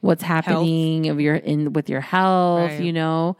what's 0.00 0.22
happening 0.22 1.08
of 1.10 1.20
your 1.20 1.34
in 1.36 1.72
with 1.74 1.90
your 1.90 2.00
health 2.00 2.70
Right. 2.70 2.80
you 2.80 2.92
know 2.94 3.36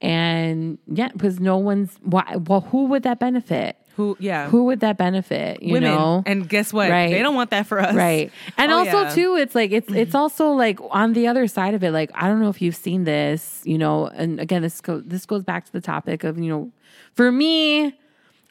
and 0.00 0.78
yeah 0.86 1.08
because 1.08 1.40
no 1.40 1.56
one's 1.58 1.96
why 2.02 2.36
well 2.46 2.60
who 2.62 2.86
would 2.86 3.02
that 3.02 3.18
benefit 3.18 3.76
who 3.96 4.16
yeah. 4.18 4.48
who 4.48 4.64
would 4.64 4.80
that 4.80 4.96
benefit 4.96 5.62
you 5.62 5.74
women. 5.74 5.90
know 5.92 6.22
And 6.24 6.48
guess 6.48 6.72
what? 6.72 6.88
Right. 6.90 7.10
They 7.10 7.22
don't 7.22 7.34
want 7.34 7.50
that 7.50 7.66
for 7.66 7.78
us. 7.80 7.94
right 7.94 8.30
and 8.56 8.72
Oh, 8.72 8.78
also 8.78 9.02
yeah. 9.02 9.10
too 9.14 9.36
it's 9.36 9.54
like 9.54 9.72
it's 9.72 9.90
it's 9.92 10.10
mm-hmm. 10.10 10.16
also 10.16 10.52
like 10.52 10.78
on 10.90 11.12
the 11.12 11.26
other 11.26 11.46
side 11.46 11.74
of 11.74 11.84
it 11.84 11.90
like 11.90 12.10
i 12.14 12.26
don't 12.28 12.40
know 12.40 12.48
if 12.48 12.62
you've 12.62 12.76
seen 12.76 13.04
this 13.04 13.60
you 13.64 13.76
know 13.76 14.06
and 14.06 14.40
again 14.40 14.62
this 14.62 14.80
goes 14.80 15.02
this 15.06 15.26
goes 15.26 15.42
back 15.42 15.66
to 15.66 15.72
the 15.72 15.80
topic 15.82 16.24
of 16.24 16.38
you 16.38 16.48
know 16.48 16.72
for 17.14 17.30
me 17.30 17.94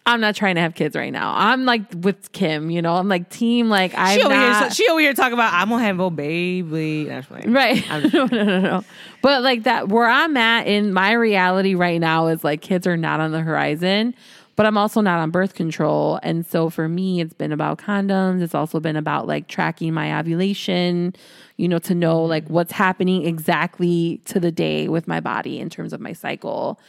i'm 0.09 0.21
not 0.21 0.35
trying 0.35 0.55
to 0.55 0.61
have 0.61 0.75
kids 0.75 0.95
right 0.95 1.13
now 1.13 1.33
i'm 1.35 1.65
like 1.65 1.83
with 1.97 2.31
kim 2.31 2.69
you 2.69 2.81
know 2.81 2.95
i'm 2.95 3.07
like 3.07 3.29
team 3.29 3.69
like 3.69 3.93
i'm 3.95 4.17
She 4.17 4.23
over, 4.23 4.33
not 4.33 4.61
here, 4.61 4.71
she 4.71 4.87
over 4.89 4.99
here 4.99 5.13
talking 5.13 5.33
about 5.33 5.53
I'm 5.59 5.69
gonna 5.69 5.83
have 5.83 5.99
a 5.99 6.09
baby. 6.09 7.03
That's 7.03 7.27
funny. 7.27 7.51
Right. 7.51 7.85
no, 8.13 8.25
no, 8.25 8.43
no, 8.43 8.59
no. 8.61 8.83
But 9.21 9.41
like 9.43 9.63
that, 9.63 9.89
where 9.89 10.07
I'm 10.07 10.37
at 10.37 10.67
in 10.67 10.93
my 10.93 11.11
reality 11.11 11.75
right 11.75 11.99
now 11.99 12.27
is 12.27 12.43
like 12.43 12.61
kids 12.61 12.87
are 12.87 12.95
not 12.95 13.19
on 13.19 13.31
the 13.31 13.41
horizon, 13.41 14.15
but 14.55 14.65
I'm 14.65 14.77
also 14.77 15.01
not 15.01 15.19
on 15.19 15.31
birth 15.31 15.55
control. 15.55 16.19
And 16.23 16.45
so 16.45 16.69
for 16.69 16.87
me, 16.87 17.19
it's 17.19 17.33
been 17.33 17.51
about 17.51 17.77
condoms. 17.77 18.41
It's 18.41 18.55
also 18.55 18.79
been 18.79 18.95
about 18.95 19.27
like 19.27 19.47
tracking 19.47 19.93
my 19.93 20.17
ovulation, 20.17 21.13
you 21.57 21.67
know, 21.67 21.79
to 21.79 21.93
know 21.93 22.23
like 22.23 22.47
what's 22.49 22.71
happening 22.71 23.25
exactly 23.25 24.21
to 24.25 24.39
the 24.39 24.51
day 24.51 24.87
with 24.87 25.07
my 25.07 25.19
body 25.19 25.59
in 25.59 25.69
terms 25.69 25.91
of 25.91 25.99
my 25.99 26.13
cycle. 26.13 26.79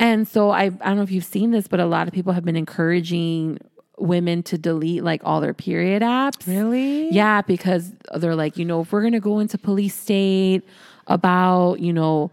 And 0.00 0.26
so 0.26 0.50
I, 0.50 0.64
I 0.64 0.68
don't 0.68 0.96
know 0.96 1.02
if 1.02 1.12
you've 1.12 1.24
seen 1.24 1.50
this, 1.50 1.68
but 1.68 1.78
a 1.78 1.84
lot 1.84 2.08
of 2.08 2.14
people 2.14 2.32
have 2.32 2.44
been 2.44 2.56
encouraging 2.56 3.58
women 3.98 4.42
to 4.44 4.56
delete 4.56 5.04
like 5.04 5.20
all 5.24 5.42
their 5.42 5.52
period 5.52 6.02
apps. 6.02 6.46
Really? 6.46 7.10
Yeah, 7.10 7.42
because 7.42 7.92
they're 8.14 8.34
like, 8.34 8.56
you 8.56 8.64
know, 8.64 8.80
if 8.80 8.92
we're 8.92 9.02
gonna 9.02 9.20
go 9.20 9.38
into 9.40 9.58
police 9.58 9.94
state 9.94 10.62
about, 11.06 11.80
you 11.80 11.92
know, 11.92 12.30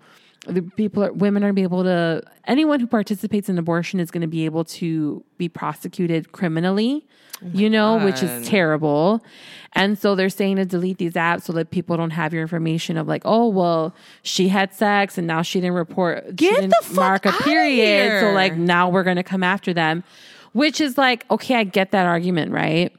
the 0.47 0.61
people 0.61 1.03
are, 1.03 1.11
women 1.11 1.43
are 1.43 1.47
gonna 1.47 1.53
be 1.53 1.63
able 1.63 1.83
to 1.83 2.23
anyone 2.45 2.79
who 2.79 2.87
participates 2.87 3.49
in 3.49 3.57
abortion 3.57 3.99
is 3.99 4.11
gonna 4.11 4.27
be 4.27 4.45
able 4.45 4.63
to 4.63 5.23
be 5.37 5.49
prosecuted 5.49 6.31
criminally, 6.31 7.05
oh 7.43 7.47
you 7.53 7.69
know, 7.69 8.03
which 8.03 8.23
is 8.23 8.47
terrible. 8.47 9.23
And 9.73 9.97
so 9.97 10.15
they're 10.15 10.29
saying 10.29 10.55
to 10.55 10.65
delete 10.65 10.97
these 10.97 11.13
apps 11.13 11.43
so 11.43 11.53
that 11.53 11.69
people 11.69 11.97
don't 11.97 12.11
have 12.11 12.33
your 12.33 12.41
information 12.41 12.97
of 12.97 13.07
like, 13.07 13.21
oh 13.25 13.47
well, 13.47 13.93
she 14.23 14.47
had 14.47 14.73
sex 14.73 15.17
and 15.17 15.27
now 15.27 15.41
she 15.41 15.59
didn't 15.59 15.75
report 15.75 16.35
Get 16.35 16.55
didn't 16.55 16.69
the 16.69 16.77
fuck 16.81 16.95
mark 16.95 17.25
a 17.25 17.31
period. 17.43 18.21
So 18.21 18.31
like 18.31 18.55
now 18.55 18.89
we're 18.89 19.03
gonna 19.03 19.23
come 19.23 19.43
after 19.43 19.73
them. 19.73 20.03
Which 20.53 20.81
is 20.81 20.97
like, 20.97 21.25
okay, 21.29 21.55
I 21.55 21.65
get 21.65 21.91
that 21.91 22.07
argument, 22.07 22.51
right? 22.51 22.91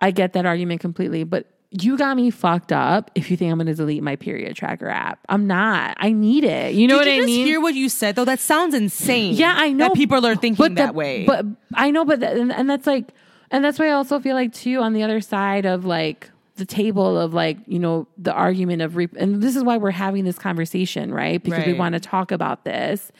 I 0.00 0.10
get 0.10 0.32
that 0.32 0.46
argument 0.46 0.80
completely, 0.80 1.24
but 1.24 1.46
you 1.72 1.96
got 1.96 2.16
me 2.16 2.30
fucked 2.30 2.72
up 2.72 3.10
if 3.14 3.30
you 3.30 3.36
think 3.36 3.52
I'm 3.52 3.58
going 3.58 3.66
to 3.68 3.74
delete 3.74 4.02
my 4.02 4.16
period 4.16 4.56
tracker 4.56 4.88
app. 4.88 5.20
I'm 5.28 5.46
not. 5.46 5.96
I 6.00 6.10
need 6.12 6.42
it. 6.42 6.74
You 6.74 6.88
know 6.88 6.98
Did 6.98 7.00
what 7.00 7.06
you 7.06 7.12
I 7.12 7.16
just 7.18 7.26
mean? 7.26 7.46
hear 7.46 7.60
what 7.60 7.74
you 7.74 7.88
said 7.88 8.16
though? 8.16 8.24
That 8.24 8.40
sounds 8.40 8.74
insane. 8.74 9.34
yeah, 9.34 9.54
I 9.56 9.72
know 9.72 9.86
that 9.88 9.94
people 9.94 10.26
are 10.26 10.34
thinking 10.34 10.56
but 10.62 10.70
the- 10.70 10.82
that 10.82 10.94
way. 10.94 11.24
But 11.24 11.46
I 11.74 11.90
know, 11.92 12.04
but 12.04 12.20
th- 12.20 12.32
and, 12.36 12.52
and 12.52 12.68
that's 12.68 12.86
like, 12.88 13.14
and 13.52 13.64
that's 13.64 13.78
why 13.78 13.86
I 13.88 13.92
also 13.92 14.18
feel 14.18 14.34
like 14.34 14.52
too 14.52 14.80
on 14.80 14.94
the 14.94 15.02
other 15.04 15.20
side 15.20 15.64
of 15.64 15.84
like 15.84 16.28
the 16.56 16.64
table 16.66 17.16
of 17.18 17.32
like 17.34 17.56
you 17.66 17.78
know 17.78 18.06
the 18.18 18.32
argument 18.32 18.82
of 18.82 18.96
re- 18.96 19.08
and 19.16 19.40
this 19.42 19.54
is 19.56 19.62
why 19.64 19.76
we're 19.76 19.90
having 19.92 20.24
this 20.24 20.38
conversation, 20.38 21.14
right? 21.14 21.42
Because 21.42 21.64
we 21.66 21.72
want 21.72 21.92
to 21.94 22.00
talk 22.00 22.32
about 22.32 22.64
this. 22.64 23.12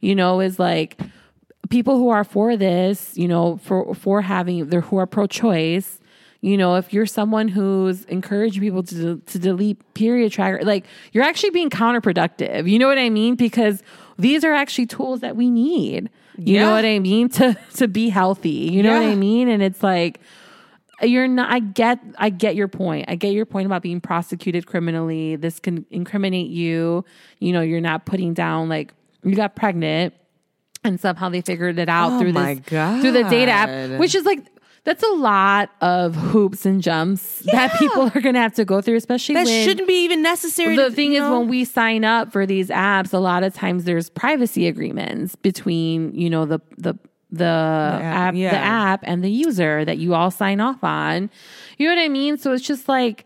You 0.00 0.14
know, 0.16 0.40
is 0.40 0.58
like 0.58 1.00
people 1.70 1.96
who 1.96 2.08
are 2.08 2.24
for 2.24 2.56
this, 2.56 3.16
you 3.16 3.28
know, 3.28 3.58
for 3.58 3.94
for 3.94 4.20
having 4.22 4.66
they're 4.68 4.80
who 4.80 4.96
are 4.96 5.06
pro-choice. 5.06 6.00
You 6.42 6.56
know, 6.56 6.74
if 6.74 6.92
you're 6.92 7.06
someone 7.06 7.46
who's 7.46 8.04
encouraging 8.06 8.60
people 8.60 8.82
to 8.82 9.18
to 9.18 9.38
delete 9.38 9.94
period 9.94 10.32
tracker, 10.32 10.64
like 10.64 10.84
you're 11.12 11.22
actually 11.24 11.50
being 11.50 11.70
counterproductive. 11.70 12.68
You 12.68 12.80
know 12.80 12.88
what 12.88 12.98
I 12.98 13.10
mean? 13.10 13.36
Because 13.36 13.80
these 14.18 14.44
are 14.44 14.52
actually 14.52 14.86
tools 14.86 15.20
that 15.20 15.36
we 15.36 15.50
need. 15.50 16.10
You 16.36 16.58
know 16.60 16.72
what 16.72 16.84
I 16.84 16.98
mean? 16.98 17.28
To 17.38 17.56
to 17.76 17.86
be 17.86 18.08
healthy. 18.08 18.50
You 18.50 18.82
know 18.82 18.92
what 18.92 19.06
I 19.06 19.14
mean? 19.14 19.48
And 19.48 19.62
it's 19.62 19.82
like 19.84 20.20
you're 21.00 21.28
not 21.28 21.52
I 21.52 21.60
get 21.60 22.00
I 22.18 22.30
get 22.30 22.56
your 22.56 22.68
point. 22.68 23.06
I 23.08 23.14
get 23.14 23.32
your 23.32 23.46
point 23.46 23.66
about 23.66 23.82
being 23.82 24.00
prosecuted 24.00 24.66
criminally. 24.66 25.36
This 25.36 25.60
can 25.60 25.86
incriminate 25.90 26.50
you. 26.50 27.04
You 27.38 27.52
know, 27.52 27.60
you're 27.60 27.80
not 27.80 28.04
putting 28.04 28.34
down 28.34 28.68
like 28.68 28.92
you 29.22 29.36
got 29.36 29.54
pregnant 29.54 30.14
and 30.84 30.98
somehow 31.00 31.28
they 31.28 31.40
figured 31.40 31.78
it 31.78 31.88
out 31.88 32.12
Oh 32.12 32.18
through 32.18 32.32
this 32.32 32.40
through 33.00 33.12
the 33.12 33.24
data 33.24 33.52
app, 33.52 34.00
which 34.00 34.14
is 34.14 34.24
like 34.24 34.40
that's 34.84 35.02
a 35.02 35.12
lot 35.14 35.70
of 35.80 36.16
hoops 36.16 36.66
and 36.66 36.82
jumps 36.82 37.38
that 37.52 37.78
people 37.78 38.10
are 38.14 38.20
going 38.20 38.34
to 38.34 38.40
have 38.40 38.54
to 38.54 38.64
go 38.64 38.80
through, 38.80 38.96
especially 38.96 39.36
that 39.36 39.46
shouldn't 39.46 39.86
be 39.86 40.04
even 40.04 40.22
necessary. 40.22 40.76
the 40.76 40.88
to- 40.88 40.94
thing 40.94 41.12
is 41.12 41.20
know? 41.20 41.38
when 41.38 41.48
we 41.48 41.64
sign 41.64 42.04
up 42.04 42.32
for 42.32 42.46
these 42.46 42.68
apps, 42.68 43.12
a 43.12 43.18
lot 43.18 43.44
of 43.44 43.54
times 43.54 43.84
there's 43.84 44.10
privacy 44.10 44.66
agreements 44.66 45.36
between 45.36 46.12
you 46.14 46.28
know 46.28 46.44
the 46.44 46.60
the 46.78 46.94
the, 47.34 47.44
app, 47.44 48.34
yeah. 48.34 48.50
the 48.50 48.58
app 48.58 49.00
and 49.04 49.24
the 49.24 49.30
user 49.30 49.86
that 49.86 49.96
you 49.96 50.12
all 50.14 50.30
sign 50.30 50.60
off 50.60 50.84
on. 50.84 51.30
You 51.78 51.88
know 51.88 51.94
what 51.94 52.02
I 52.02 52.08
mean? 52.08 52.36
So 52.36 52.52
it's 52.52 52.62
just 52.62 52.88
like 52.88 53.24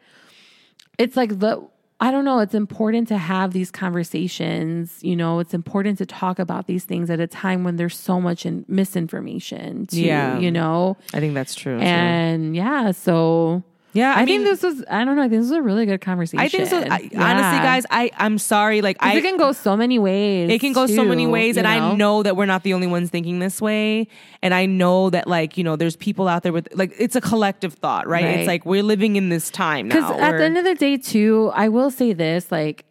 it's 0.98 1.16
like 1.16 1.40
the 1.40 1.66
I 1.98 2.10
don't 2.10 2.24
know. 2.26 2.40
It's 2.40 2.54
important 2.54 3.08
to 3.08 3.16
have 3.16 3.52
these 3.54 3.70
conversations. 3.70 4.98
You 5.02 5.16
know, 5.16 5.38
it's 5.38 5.54
important 5.54 5.96
to 5.98 6.06
talk 6.06 6.38
about 6.38 6.66
these 6.66 6.84
things 6.84 7.08
at 7.08 7.20
a 7.20 7.26
time 7.26 7.64
when 7.64 7.76
there's 7.76 7.96
so 7.96 8.20
much 8.20 8.44
in 8.44 8.64
misinformation. 8.68 9.86
Too, 9.86 10.02
Yeah. 10.02 10.38
you 10.38 10.50
know, 10.50 10.96
I 11.14 11.20
think 11.20 11.34
that's 11.34 11.54
true. 11.54 11.78
too. 11.78 11.84
and 11.84 12.54
yeah. 12.54 12.90
So 12.90 13.62
yeah, 13.96 14.10
I, 14.10 14.20
I, 14.20 14.24
mean, 14.24 14.44
think 14.44 14.44
this 14.44 14.62
was. 14.62 14.84
I 14.90 15.04
don't 15.04 15.16
know. 15.16 15.22
I 15.22 15.28
think 15.28 15.40
this 15.42 15.50
was 15.50 15.58
a 15.58 15.62
really 15.62 15.86
good 15.86 16.00
conversation. 16.00 16.40
I 16.40 16.48
think 16.48 16.68
so. 16.68 16.78
I, 16.78 17.08
Yeah. 17.10 17.30
Honestly, 17.30 17.58
guys, 17.58 17.86
I 17.90 18.10
I'm 18.16 18.38
sorry. 18.38 18.82
Like 18.82 18.98
I 19.00 19.16
it 19.16 19.22
can 19.22 19.36
go 19.36 19.52
so 19.52 19.76
many 19.76 19.98
ways. 19.98 20.50
it 20.50 20.60
can 20.60 20.72
go 20.72 20.86
so 20.86 21.04
many 21.04 21.26
ways 21.26 21.56
and 21.56 21.66
i 21.66 21.94
know 21.94 22.22
that 22.22 22.36
we're 22.36 22.46
not 22.46 22.62
the 22.62 22.74
only 22.74 22.86
ones 22.86 23.10
thinking 23.10 23.38
this 23.38 23.60
way 23.60 24.06
and 24.42 24.52
i 24.54 24.66
know 24.66 25.10
that 25.10 25.26
like 25.26 25.56
you 25.58 25.64
know 25.64 25.76
there's 25.76 25.96
people 25.96 26.28
out 26.28 26.42
there 26.42 26.52
with 26.52 26.68
like 26.74 26.92
it's 26.98 27.16
a 27.16 27.20
collective 27.20 27.74
thought 27.74 28.06
right, 28.06 28.24
Right. 28.24 28.38
it's 28.38 28.46
like 28.46 28.64
we're 28.66 28.82
living 28.82 29.16
in 29.16 29.28
this 29.28 29.50
time 29.50 29.88
Because 29.88 30.10
at 30.20 30.36
the 30.38 30.44
end 30.44 30.56
of 30.58 30.64
the 30.64 30.74
day, 30.74 30.96
too, 30.96 31.50
I 31.54 31.68
will 31.68 31.90
say 31.90 32.12
this: 32.12 32.50
like 32.52 32.84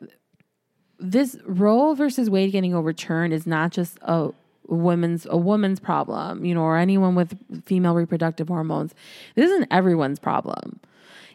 this 0.99 1.37
Roe 1.45 1.93
versus 1.93 2.29
Wade 2.29 2.51
getting 2.51 2.73
overturned 2.73 3.33
is 3.33 3.45
not 3.45 3.71
just 3.71 3.97
a 4.01 4.29
woman's 4.67 5.27
a 5.29 5.37
woman's 5.37 5.79
problem, 5.79 6.45
you 6.45 6.53
know, 6.55 6.61
or 6.63 6.77
anyone 6.77 7.15
with 7.15 7.37
female 7.65 7.93
reproductive 7.93 8.47
hormones. 8.47 8.93
This 9.35 9.49
isn't 9.51 9.67
everyone's 9.71 10.19
problem. 10.19 10.79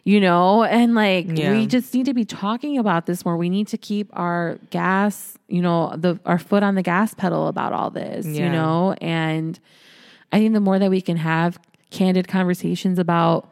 You 0.03 0.19
know, 0.19 0.63
and 0.63 0.95
like 0.95 1.27
Yeah. 1.29 1.51
we 1.51 1.67
just 1.67 1.93
need 1.93 2.05
to 2.07 2.13
be 2.15 2.25
talking 2.25 2.79
about 2.79 3.05
this 3.05 3.23
more. 3.23 3.37
We 3.37 3.49
need 3.49 3.67
to 3.67 3.77
keep 3.77 4.09
our 4.13 4.57
gas, 4.71 5.37
you 5.47 5.61
know, 5.61 5.93
the 5.95 6.19
our 6.25 6.39
foot 6.39 6.63
on 6.63 6.73
the 6.75 6.81
gas 6.81 7.13
pedal 7.13 7.47
about 7.47 7.71
all 7.71 7.91
this, 7.91 8.25
you 8.25 8.49
know, 8.49 8.93
and 8.99 9.59
I 10.31 10.39
think 10.39 10.53
the 10.53 10.59
more 10.59 10.79
that 10.79 10.89
we 10.89 11.01
can 11.01 11.17
have 11.17 11.59
candid 11.91 12.27
conversations 12.27 12.97
about 12.97 13.47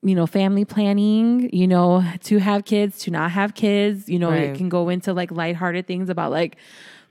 you 0.00 0.14
know, 0.14 0.26
family 0.28 0.64
planning, 0.64 1.50
you 1.52 1.66
know, 1.66 2.04
to 2.22 2.38
have 2.38 2.64
kids, 2.64 3.00
to 3.00 3.10
not 3.10 3.32
have 3.32 3.54
kids, 3.54 4.08
you 4.08 4.16
know, 4.16 4.30
Right. 4.30 4.42
it 4.50 4.56
can 4.56 4.68
go 4.68 4.88
into 4.88 5.12
like 5.12 5.32
lighthearted 5.32 5.88
things 5.88 6.08
about 6.08 6.30
like, 6.30 6.56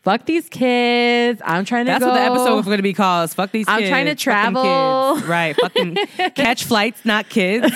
fuck 0.04 0.26
these 0.26 0.48
kids. 0.48 1.42
I'm 1.44 1.66
trying 1.66 1.86
to 1.86 1.92
that's 1.92 2.00
go. 2.04 2.08
what 2.12 2.16
the 2.16 2.22
episode 2.22 2.56
was 2.56 2.64
going 2.66 2.78
to 2.78 2.84
be 2.84 2.94
called 2.94 3.30
fuck 3.32 3.52
these 3.52 3.68
I'm 3.68 3.80
kids, 3.80 3.90
trying 3.90 4.06
to 4.06 4.16
travel. 4.16 5.16
kids. 5.18 5.28
right 5.28 5.54
fucking 5.58 5.96
catch 6.36 6.64
flights 6.64 7.04
not 7.04 7.28
kids 7.28 7.70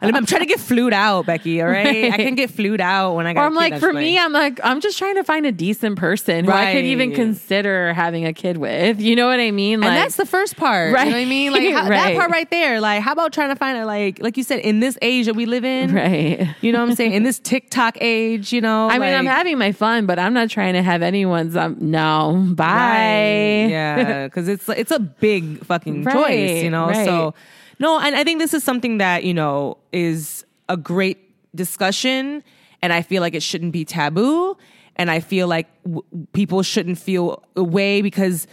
and 0.00 0.16
I'm 0.16 0.26
trying 0.26 0.42
to 0.42 0.46
get 0.46 0.60
flued 0.60 0.92
out, 0.92 1.26
Becky. 1.26 1.60
All 1.60 1.68
right, 1.68 2.12
I 2.12 2.16
can 2.16 2.34
get 2.34 2.50
flued 2.50 2.80
out 2.80 3.14
when 3.14 3.26
I 3.26 3.34
got. 3.34 3.42
Or 3.42 3.46
I'm 3.46 3.54
like, 3.54 3.78
for 3.78 3.92
me, 3.92 4.18
I'm 4.18 4.32
like, 4.32 4.60
I'm 4.62 4.80
just 4.80 4.98
trying 4.98 5.16
to 5.16 5.24
find 5.24 5.46
a 5.46 5.52
decent 5.52 5.98
person 5.98 6.44
who 6.44 6.52
I 6.52 6.72
could 6.72 6.84
even 6.84 7.12
consider 7.14 7.92
having 7.92 8.26
a 8.26 8.32
kid 8.32 8.56
with. 8.56 9.00
You 9.00 9.16
know 9.16 9.26
what 9.26 9.40
I 9.40 9.50
mean? 9.50 9.80
Like, 9.80 9.90
and 9.90 9.96
that's 9.96 10.16
the 10.16 10.26
first 10.26 10.56
part, 10.56 10.94
Right. 10.94 11.04
You 11.06 11.10
know 11.10 11.16
what 11.16 11.22
I 11.22 11.26
mean? 11.26 11.52
Like 11.52 11.72
how, 11.72 11.88
that 11.88 12.16
part 12.16 12.30
right 12.30 12.50
there. 12.50 12.80
Like, 12.80 13.02
how 13.02 13.12
about 13.12 13.32
trying 13.32 13.50
to 13.50 13.56
find 13.56 13.78
a 13.78 13.86
Like, 13.86 14.22
like 14.22 14.36
you 14.36 14.42
said, 14.44 14.60
in 14.60 14.80
this 14.80 14.98
age 15.02 15.26
that 15.26 15.34
we 15.34 15.46
live 15.46 15.64
in, 15.64 15.94
right. 15.94 16.54
You 16.60 16.72
know 16.72 16.80
what 16.80 16.90
I'm 16.90 16.94
saying? 16.94 17.12
In 17.12 17.22
this 17.22 17.38
TikTok 17.38 17.98
age, 18.00 18.52
you 18.52 18.60
know. 18.60 18.88
I 18.88 18.98
mean, 18.98 19.14
I'm 19.14 19.26
having 19.26 19.58
my 19.58 19.72
fun, 19.72 20.06
but 20.06 20.18
I'm 20.18 20.34
not 20.34 20.50
trying 20.50 20.74
to 20.74 20.82
have 20.82 21.02
anyone's. 21.02 21.56
Um, 21.56 21.76
no, 21.80 22.48
bye. 22.54 22.66
Right. 22.66 23.66
Yeah, 23.80 24.24
because 24.26 24.48
it's 24.48 24.68
it's 24.68 24.90
a 24.90 24.98
big 24.98 25.64
fucking 25.64 26.04
choice, 26.04 26.62
you 26.62 26.70
know. 26.70 26.86
right. 26.88 27.04
So 27.04 27.34
no, 27.78 27.98
and 27.98 28.14
I 28.14 28.24
think 28.24 28.40
this 28.40 28.52
is 28.52 28.62
something 28.62 28.98
that 29.00 29.24
you 29.24 29.34
know 29.34 29.78
is 29.92 30.44
a 30.68 30.76
great 30.76 31.18
discussion, 31.54 32.44
and 32.82 32.92
I 32.92 33.02
feel 33.02 33.22
like 33.22 33.34
it 33.34 33.42
shouldn't 33.42 33.72
be 33.72 33.84
taboo, 33.84 34.56
and 34.96 35.10
I 35.10 35.20
feel 35.20 35.48
like 35.48 35.66
w- 35.84 36.02
people 36.32 36.62
shouldn't 36.62 36.98
feel 36.98 37.42
away 37.56 38.02
because 38.02 38.46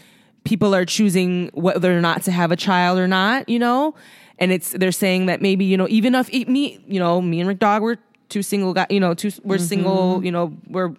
people 0.45 0.73
are 0.73 0.85
choosing 0.85 1.51
whether 1.53 1.95
or 1.95 2.01
not 2.01 2.23
to 2.23 2.31
have 2.31 2.51
a 2.51 2.55
child 2.55 2.97
or 2.97 3.07
not, 3.07 3.49
you 3.49 3.59
know. 3.59 3.93
And 4.39 4.51
it's 4.51 4.71
they're 4.71 4.91
saying 4.91 5.25
that 5.25 5.41
maybe 5.41 5.65
you 5.65 5.77
know 5.77 5.87
even 5.89 6.15
if 6.15 6.29
it, 6.33 6.47
me, 6.47 6.79
you 6.87 6.99
know, 6.99 7.21
me 7.21 7.39
and 7.39 7.47
Rick 7.47 7.59
Dog 7.59 7.81
were 7.81 7.97
two 8.29 8.41
single 8.41 8.73
guys, 8.73 8.87
you 8.89 8.99
know, 8.99 9.13
two 9.13 9.31
we're 9.43 9.57
mm-hmm. 9.57 9.65
single, 9.65 10.25
you 10.25 10.31
know, 10.31 10.55
we're 10.67 10.93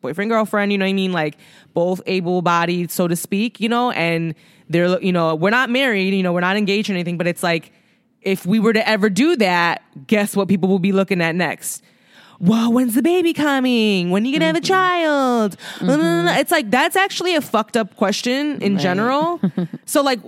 boyfriend 0.00 0.30
girlfriend 0.30 0.72
you 0.72 0.78
know 0.78 0.84
what 0.84 0.90
i 0.90 0.92
mean? 0.92 1.12
Like 1.12 1.38
both 1.74 2.00
able 2.06 2.42
bodied 2.42 2.90
so 2.90 3.08
to 3.08 3.16
speak 3.16 3.60
you 3.60 3.68
know? 3.68 3.90
And 3.92 4.34
they're 4.68 5.00
you 5.00 5.12
know 5.12 5.34
we're 5.34 5.50
not 5.50 5.70
married 5.70 6.14
you 6.14 6.22
know 6.22 6.32
we're 6.32 6.40
not 6.40 6.56
engaged 6.56 6.90
or 6.90 6.94
anything 6.94 7.18
but 7.18 7.26
it's 7.26 7.42
like 7.42 7.72
if 8.22 8.46
we 8.46 8.58
were 8.60 8.72
to 8.72 8.88
ever 8.88 9.08
do 9.10 9.36
that 9.36 9.82
guess 10.06 10.34
what 10.36 10.48
people 10.48 10.68
will 10.68 10.78
be 10.78 10.92
looking 10.92 11.20
at 11.20 11.34
next 11.34 11.82
well 12.40 12.72
when's 12.72 12.94
the 12.94 13.02
baby 13.02 13.32
coming 13.32 14.10
when 14.10 14.22
are 14.22 14.26
you 14.26 14.32
gonna 14.32 14.46
have 14.46 14.56
a 14.56 14.60
child 14.60 15.56
it's 15.80 16.50
like 16.50 16.70
that's 16.70 16.96
actually 16.96 17.34
a 17.34 17.40
fucked 17.40 17.76
up 17.76 17.94
question 17.96 18.60
in 18.62 18.78
general 18.78 19.40
so 19.86 20.02
like 20.02 20.20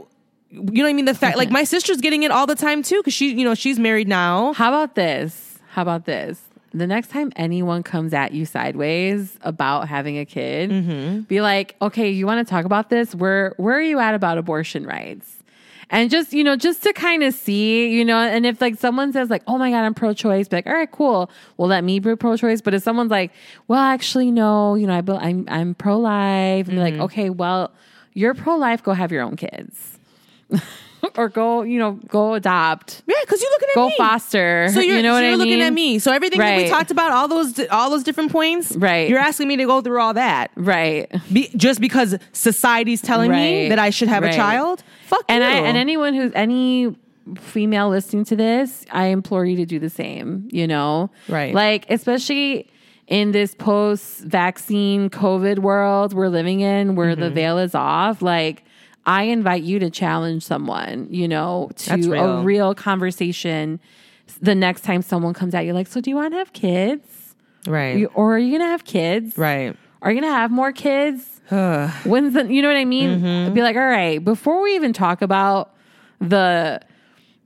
you 0.51 0.61
know 0.61 0.85
what 0.85 0.91
i 0.91 0.93
mean 0.93 1.05
the 1.05 1.15
fact 1.15 1.37
like 1.37 1.51
my 1.51 1.65
sister's 1.65 2.01
getting 2.01 2.23
it 2.23 2.31
all 2.31 2.47
the 2.47 2.55
time 2.55 2.83
too 2.83 2.99
because 2.99 3.15
she 3.15 3.33
you 3.35 3.45
know 3.45 3.55
she's 3.55 3.79
married 3.79 4.07
now 4.09 4.53
How 4.53 4.69
about 4.69 4.95
this? 4.95 5.59
How 5.71 5.83
about 5.83 6.05
this? 6.05 6.41
The 6.73 6.87
next 6.87 7.09
time 7.09 7.33
anyone 7.37 7.83
comes 7.83 8.13
at 8.15 8.33
you 8.33 8.47
sideways 8.47 9.37
about 9.43 9.89
having 9.89 10.19
a 10.19 10.25
kid, 10.25 10.71
Mm-hmm. 10.71 11.21
be 11.23 11.41
like, 11.41 11.75
okay, 11.83 12.11
you 12.11 12.27
want 12.27 12.47
to 12.47 12.51
talk 12.51 12.65
about 12.65 12.91
this? 12.91 13.15
Where 13.15 13.55
where 13.57 13.77
are 13.77 13.81
you 13.83 13.99
at 14.01 14.15
about 14.15 14.39
abortion 14.39 14.85
rights? 14.87 15.43
And 15.95 16.11
just, 16.11 16.33
you 16.33 16.43
know, 16.45 16.57
just 16.57 16.83
to 16.83 16.93
kind 16.93 17.23
of 17.23 17.33
see, 17.33 17.89
you 17.89 18.05
know, 18.05 18.19
and 18.19 18.45
if 18.45 18.61
like 18.61 18.79
someone 18.79 19.13
says 19.13 19.31
like, 19.31 19.43
oh 19.47 19.57
my 19.59 19.71
God, 19.71 19.85
I'm 19.85 19.95
pro-choice, 19.95 20.49
be 20.49 20.57
like, 20.57 20.67
all 20.67 20.75
right, 20.75 20.91
cool. 20.91 21.31
Well, 21.57 21.69
let 21.69 21.85
me 21.85 22.01
be 22.01 22.17
pro-choice. 22.17 22.61
But 22.61 22.75
if 22.75 22.83
someone's 22.83 23.11
like, 23.13 23.31
well, 23.69 23.79
actually, 23.81 24.31
no, 24.33 24.75
you 24.75 24.87
know, 24.89 24.95
I, 24.95 25.01
bel- 25.03 25.19
I'm, 25.23 25.47
I'm 25.49 25.75
pro-life. 25.77 26.67
And 26.69 26.77
be 26.77 26.83
Mm-hmm. 26.83 26.99
like, 26.99 27.05
okay, 27.05 27.31
well, 27.31 27.73
you're 28.13 28.35
pro-life, 28.35 28.83
go 28.83 28.93
have 28.93 29.13
your 29.13 29.23
own 29.23 29.37
kids. 29.37 29.99
or 31.17 31.29
go, 31.29 31.63
you 31.63 31.79
know, 31.79 31.93
go 32.09 32.35
adopt. 32.35 33.03
yeah 33.07 33.15
because 33.23 33.41
you're 33.43 33.51
looking 33.51 33.69
at 33.69 33.77
me. 33.77 33.83
Go 33.83 33.89
me. 33.89 33.95
foster. 33.97 34.69
So 34.73 34.81
you're, 34.81 34.97
you 34.97 35.03
know 35.03 35.11
so 35.11 35.15
what 35.15 35.21
you're 35.23 35.33
I 35.33 35.37
looking 35.37 35.53
mean? 35.59 35.63
at 35.63 35.73
me. 35.73 35.99
So 35.99 36.13
everything 36.13 36.39
that 36.41 36.57
we 36.57 36.69
talked 36.69 36.91
about, 36.91 37.13
all 37.13 37.29
those 37.29 37.61
all 37.71 37.91
those 37.91 38.03
different 38.03 38.33
points, 38.33 38.75
Right. 38.75 39.09
You're 39.09 39.19
asking 39.19 39.49
me 39.49 39.57
to 39.59 39.65
go 39.67 39.81
through 39.81 40.01
all 40.01 40.15
that, 40.15 40.51
Right. 40.57 41.11
Be, 41.33 41.51
just 41.57 41.81
because 41.81 42.17
society's 42.33 43.01
telling 43.03 43.31
me 43.31 43.69
that 43.69 43.79
I 43.79 43.91
should 43.91 44.09
have 44.09 44.23
Right. 44.23 44.33
a 44.33 44.37
child. 44.37 44.83
Fuck 45.17 45.25
And 45.29 45.43
you. 45.43 45.49
I 45.51 45.53
and 45.69 45.77
anyone 45.77 46.15
who's 46.15 46.33
any 46.35 46.97
female 47.39 47.89
listening 47.89 48.25
to 48.27 48.37
this, 48.37 48.85
I 48.91 49.07
implore 49.07 49.45
you 49.47 49.57
to 49.57 49.65
do 49.67 49.79
the 49.79 49.89
same, 49.91 50.49
you 50.51 50.67
know? 50.67 51.11
Right. 51.29 51.55
Like 51.55 51.87
especially 51.91 52.69
in 53.07 53.33
this 53.33 53.55
post 53.55 54.21
vaccine 54.21 55.11
COVID 55.11 55.59
world 55.61 56.13
we're 56.15 56.29
living 56.29 56.61
in 56.61 56.95
where 56.97 57.13
Mm-hmm. 57.13 57.21
the 57.21 57.31
veil 57.31 57.59
is 57.59 57.75
off, 57.75 58.23
like 58.23 58.65
I 59.07 59.25
invite 59.25 59.63
you 59.63 59.79
to 59.81 59.91
challenge 59.91 60.43
someone, 60.43 61.09
you 61.11 61.29
know, 61.29 61.71
to 61.77 61.89
That's 61.91 62.07
a 62.07 62.11
real. 62.11 62.43
real 62.43 62.75
conversation 62.75 63.79
the 64.41 64.55
next 64.55 64.81
time 64.85 65.03
someone 65.03 65.35
comes 65.35 65.55
at 65.55 65.67
you 65.67 65.75
like, 65.75 65.87
"So 65.87 66.01
do 66.01 66.09
you 66.09 66.17
want 66.17 66.33
to 66.33 66.39
have 66.39 66.53
kids?" 66.55 67.35
right, 67.67 67.99
You- 67.99 68.11
or 68.15 68.35
are 68.35 68.39
you 68.39 68.51
going 68.51 68.63
to 68.63 68.69
have 68.69 68.85
kids? 68.85 69.37
right. 69.37 69.77
Are 70.03 70.13
you 70.13 70.21
gonna 70.21 70.33
have 70.35 70.51
more 70.51 70.71
kids? 70.73 71.34
When's 72.05 72.35
the 72.35 72.53
you 72.53 72.63
know 72.63 72.69
what 72.69 72.77
I 72.77 72.85
mean? 72.85 73.21
Mm-hmm. 73.21 73.55
Be 73.55 73.63
like, 73.63 73.77
all 73.77 73.83
right, 73.83 74.23
before 74.23 74.63
we 74.63 74.75
even 74.75 74.93
talk 74.93 75.23
about 75.23 75.75
the 76.21 76.81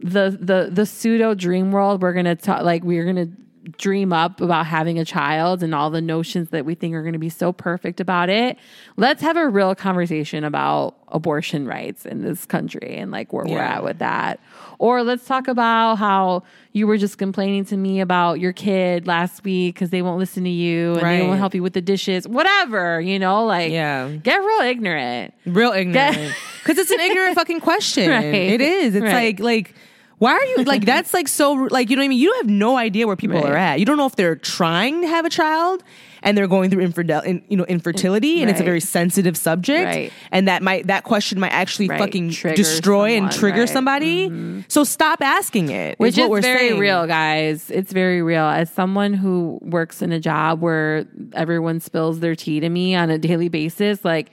the 0.00 0.36
the 0.40 0.70
the 0.72 0.86
pseudo 0.86 1.34
dream 1.34 1.72
world, 1.72 2.02
we're 2.02 2.12
gonna 2.12 2.36
talk 2.36 2.62
like 2.62 2.84
we're 2.84 3.04
gonna 3.04 3.28
dream 3.76 4.12
up 4.12 4.40
about 4.40 4.66
having 4.66 4.98
a 4.98 5.04
child 5.04 5.62
and 5.62 5.74
all 5.74 5.90
the 5.90 6.00
notions 6.00 6.50
that 6.50 6.64
we 6.64 6.74
think 6.74 6.94
are 6.94 7.02
gonna 7.02 7.18
be 7.18 7.28
so 7.28 7.52
perfect 7.52 8.00
about 8.00 8.28
it. 8.28 8.56
Let's 8.96 9.20
have 9.22 9.36
a 9.36 9.48
real 9.48 9.74
conversation 9.74 10.44
about 10.44 10.94
abortion 11.08 11.66
rights 11.66 12.06
in 12.06 12.22
this 12.22 12.44
country 12.46 12.96
and 12.96 13.10
like 13.10 13.32
where 13.32 13.44
we're 13.44 13.58
at 13.58 13.82
with 13.82 13.98
that. 13.98 14.40
Or 14.78 15.02
let's 15.02 15.26
talk 15.26 15.48
about 15.48 15.96
how 15.96 16.44
you 16.72 16.86
were 16.86 16.98
just 16.98 17.18
complaining 17.18 17.64
to 17.66 17.76
me 17.76 18.00
about 18.00 18.38
your 18.40 18.52
kid 18.52 19.06
last 19.06 19.42
week 19.42 19.74
because 19.74 19.90
they 19.90 20.02
won't 20.02 20.18
listen 20.18 20.44
to 20.44 20.50
you 20.50 20.94
and 20.94 21.02
they 21.06 21.26
won't 21.26 21.38
help 21.38 21.54
you 21.54 21.62
with 21.62 21.72
the 21.72 21.80
dishes, 21.80 22.28
whatever, 22.28 23.00
you 23.00 23.18
know, 23.18 23.44
like 23.44 23.72
Yeah. 23.72 24.08
get 24.22 24.36
real 24.36 24.60
ignorant. 24.60 25.34
Real 25.46 25.72
ignorant. 25.72 26.32
Because 26.62 26.78
it's 26.78 26.90
an 26.90 27.00
ignorant 27.00 27.34
fucking 27.34 27.60
question. 27.68 28.08
Right. 28.10 28.24
It 28.24 28.60
is. 28.60 28.94
It's 28.94 29.02
Right. 29.02 29.38
like 29.38 29.40
like. 29.40 29.74
Why 30.18 30.32
are 30.32 30.44
you 30.44 30.56
like 30.64 30.84
that's 30.84 31.14
like 31.14 31.28
so 31.28 31.52
like 31.52 31.90
you 31.90 31.96
know 31.96 32.00
what 32.00 32.06
I 32.06 32.08
mean? 32.08 32.18
You 32.18 32.32
have 32.34 32.46
no 32.48 32.76
idea 32.76 33.06
where 33.06 33.16
people 33.16 33.36
Right. 33.40 33.50
are 33.50 33.56
at. 33.56 33.78
You 33.80 33.86
don't 33.86 33.96
know 33.96 34.06
if 34.06 34.16
they're 34.16 34.36
trying 34.36 35.00
to 35.02 35.08
have 35.08 35.24
a 35.24 35.30
child 35.30 35.82
and 36.24 36.36
they're 36.36 36.48
going 36.48 36.68
through 36.68 36.82
infidel, 36.82 37.20
in, 37.20 37.40
you 37.48 37.56
know, 37.56 37.64
infertility, 37.66 38.40
and 38.42 38.50
it's 38.50 38.58
a 38.60 38.64
very 38.64 38.80
sensitive 38.80 39.36
subject, 39.36 39.84
Right. 39.86 40.12
and 40.32 40.48
that 40.48 40.64
might 40.64 40.88
that 40.88 41.04
question 41.04 41.38
might 41.38 41.52
actually 41.52 41.88
Right. 41.88 42.00
fucking 42.00 42.30
Trigger 42.32 42.56
destroy 42.56 43.10
and 43.16 43.30
trigger 43.30 43.60
right. 43.60 43.68
Mm-hmm. 43.68 43.72
somebody. 43.72 44.64
So 44.66 44.82
stop 44.82 45.22
asking 45.22 45.70
it. 45.70 45.96
Which 46.00 46.14
is 46.18 46.18
what 46.18 46.24
is 46.24 46.30
we're 46.30 46.40
very 46.40 46.68
saying. 46.70 46.80
real, 46.80 47.06
guys. 47.06 47.70
It's 47.70 47.92
very 47.92 48.20
real. 48.20 48.42
As 48.46 48.68
someone 48.70 49.14
who 49.14 49.60
works 49.62 50.02
in 50.02 50.10
a 50.10 50.18
job 50.18 50.60
where 50.60 51.06
everyone 51.34 51.78
spills 51.78 52.18
their 52.18 52.34
tea 52.34 52.58
to 52.58 52.68
me 52.68 52.96
on 52.96 53.10
a 53.10 53.18
daily 53.18 53.48
basis, 53.48 54.04
like 54.04 54.30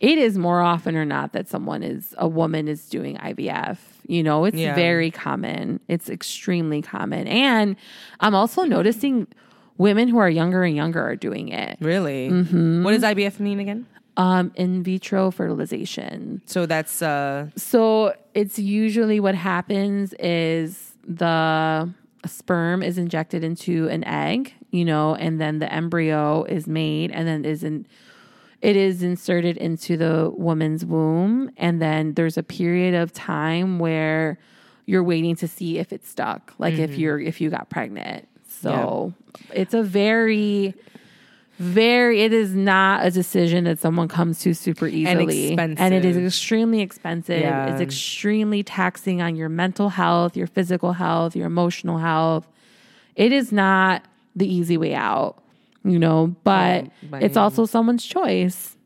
it 0.00 0.18
is 0.18 0.36
more 0.38 0.60
often 0.60 0.96
or 0.96 1.04
not 1.04 1.32
that 1.32 1.48
someone 1.48 1.82
is 1.82 2.14
a 2.18 2.28
woman 2.28 2.68
is 2.68 2.88
doing 2.88 3.16
IVF. 3.16 3.78
You 4.06 4.22
know, 4.22 4.44
it's 4.44 4.56
Yeah. 4.56 4.74
very 4.74 5.10
common. 5.10 5.80
It's 5.88 6.08
extremely 6.08 6.82
common. 6.82 7.26
And 7.26 7.76
I'm 8.20 8.34
also 8.34 8.62
noticing 8.64 9.26
women 9.78 10.08
who 10.08 10.18
are 10.18 10.30
younger 10.30 10.62
and 10.64 10.76
younger 10.76 11.02
are 11.02 11.16
doing 11.16 11.48
it. 11.48 11.76
Really? 11.80 12.28
Mm-hmm. 12.30 12.82
What 12.84 12.92
does 12.92 13.02
IVF 13.02 13.40
mean 13.40 13.60
again? 13.60 13.86
Um, 14.18 14.50
in 14.54 14.82
vitro 14.82 15.30
fertilization. 15.30 16.40
So 16.46 16.64
that's 16.66 17.02
uh 17.02 17.48
So 17.56 18.14
it's 18.34 18.58
usually 18.58 19.20
what 19.20 19.34
happens 19.34 20.14
is 20.18 20.94
the 21.06 21.92
sperm 22.24 22.82
is 22.82 22.96
injected 22.98 23.44
into 23.44 23.88
an 23.88 24.04
egg, 24.04 24.54
you 24.70 24.84
know, 24.84 25.14
and 25.14 25.40
then 25.40 25.58
the 25.58 25.70
embryo 25.72 26.44
is 26.44 26.66
made 26.66 27.10
and 27.10 27.28
then 27.28 27.44
is 27.44 27.62
in 27.62 27.86
it 28.62 28.76
is 28.76 29.02
inserted 29.02 29.56
into 29.56 29.96
the 29.96 30.30
woman's 30.34 30.84
womb. 30.84 31.50
And 31.56 31.80
then 31.80 32.14
there's 32.14 32.36
a 32.36 32.42
period 32.42 32.94
of 32.94 33.12
time 33.12 33.78
where 33.78 34.38
you're 34.86 35.04
waiting 35.04 35.36
to 35.36 35.48
see 35.48 35.78
if 35.78 35.92
it's 35.92 36.08
stuck, 36.08 36.54
like 36.58 36.74
if 36.74 36.92
mm-hmm. 36.92 37.00
you're 37.00 37.20
if 37.20 37.40
you 37.40 37.50
got 37.50 37.68
pregnant. 37.68 38.28
So 38.48 39.12
it's 39.52 39.74
a 39.74 39.82
very 39.82 40.74
very 41.58 42.20
it 42.22 42.32
is 42.32 42.54
not 42.54 43.04
a 43.04 43.10
decision 43.10 43.64
that 43.64 43.78
someone 43.78 44.08
comes 44.08 44.40
to 44.40 44.54
super 44.54 44.86
easily. 44.86 45.56
And 45.58 45.94
it 45.94 46.04
is 46.04 46.16
extremely 46.16 46.80
expensive. 46.80 47.40
Yeah. 47.40 47.72
it's 47.72 47.80
extremely 47.80 48.62
taxing 48.62 49.22
on 49.22 49.36
your 49.36 49.48
mental 49.48 49.88
health 49.88 50.36
your 50.36 50.46
physical 50.46 50.92
health 50.92 51.34
your 51.34 51.46
emotional 51.46 51.98
health. 51.98 52.46
It 53.16 53.32
is 53.32 53.52
not 53.52 54.04
the 54.34 54.46
easy 54.46 54.76
way 54.76 54.94
out 54.94 55.42
you 55.86 55.98
know 55.98 56.34
but 56.44 56.86
by 57.10 57.20
it's 57.20 57.36
also 57.36 57.64
someone's 57.66 58.04
choice. 58.04 58.76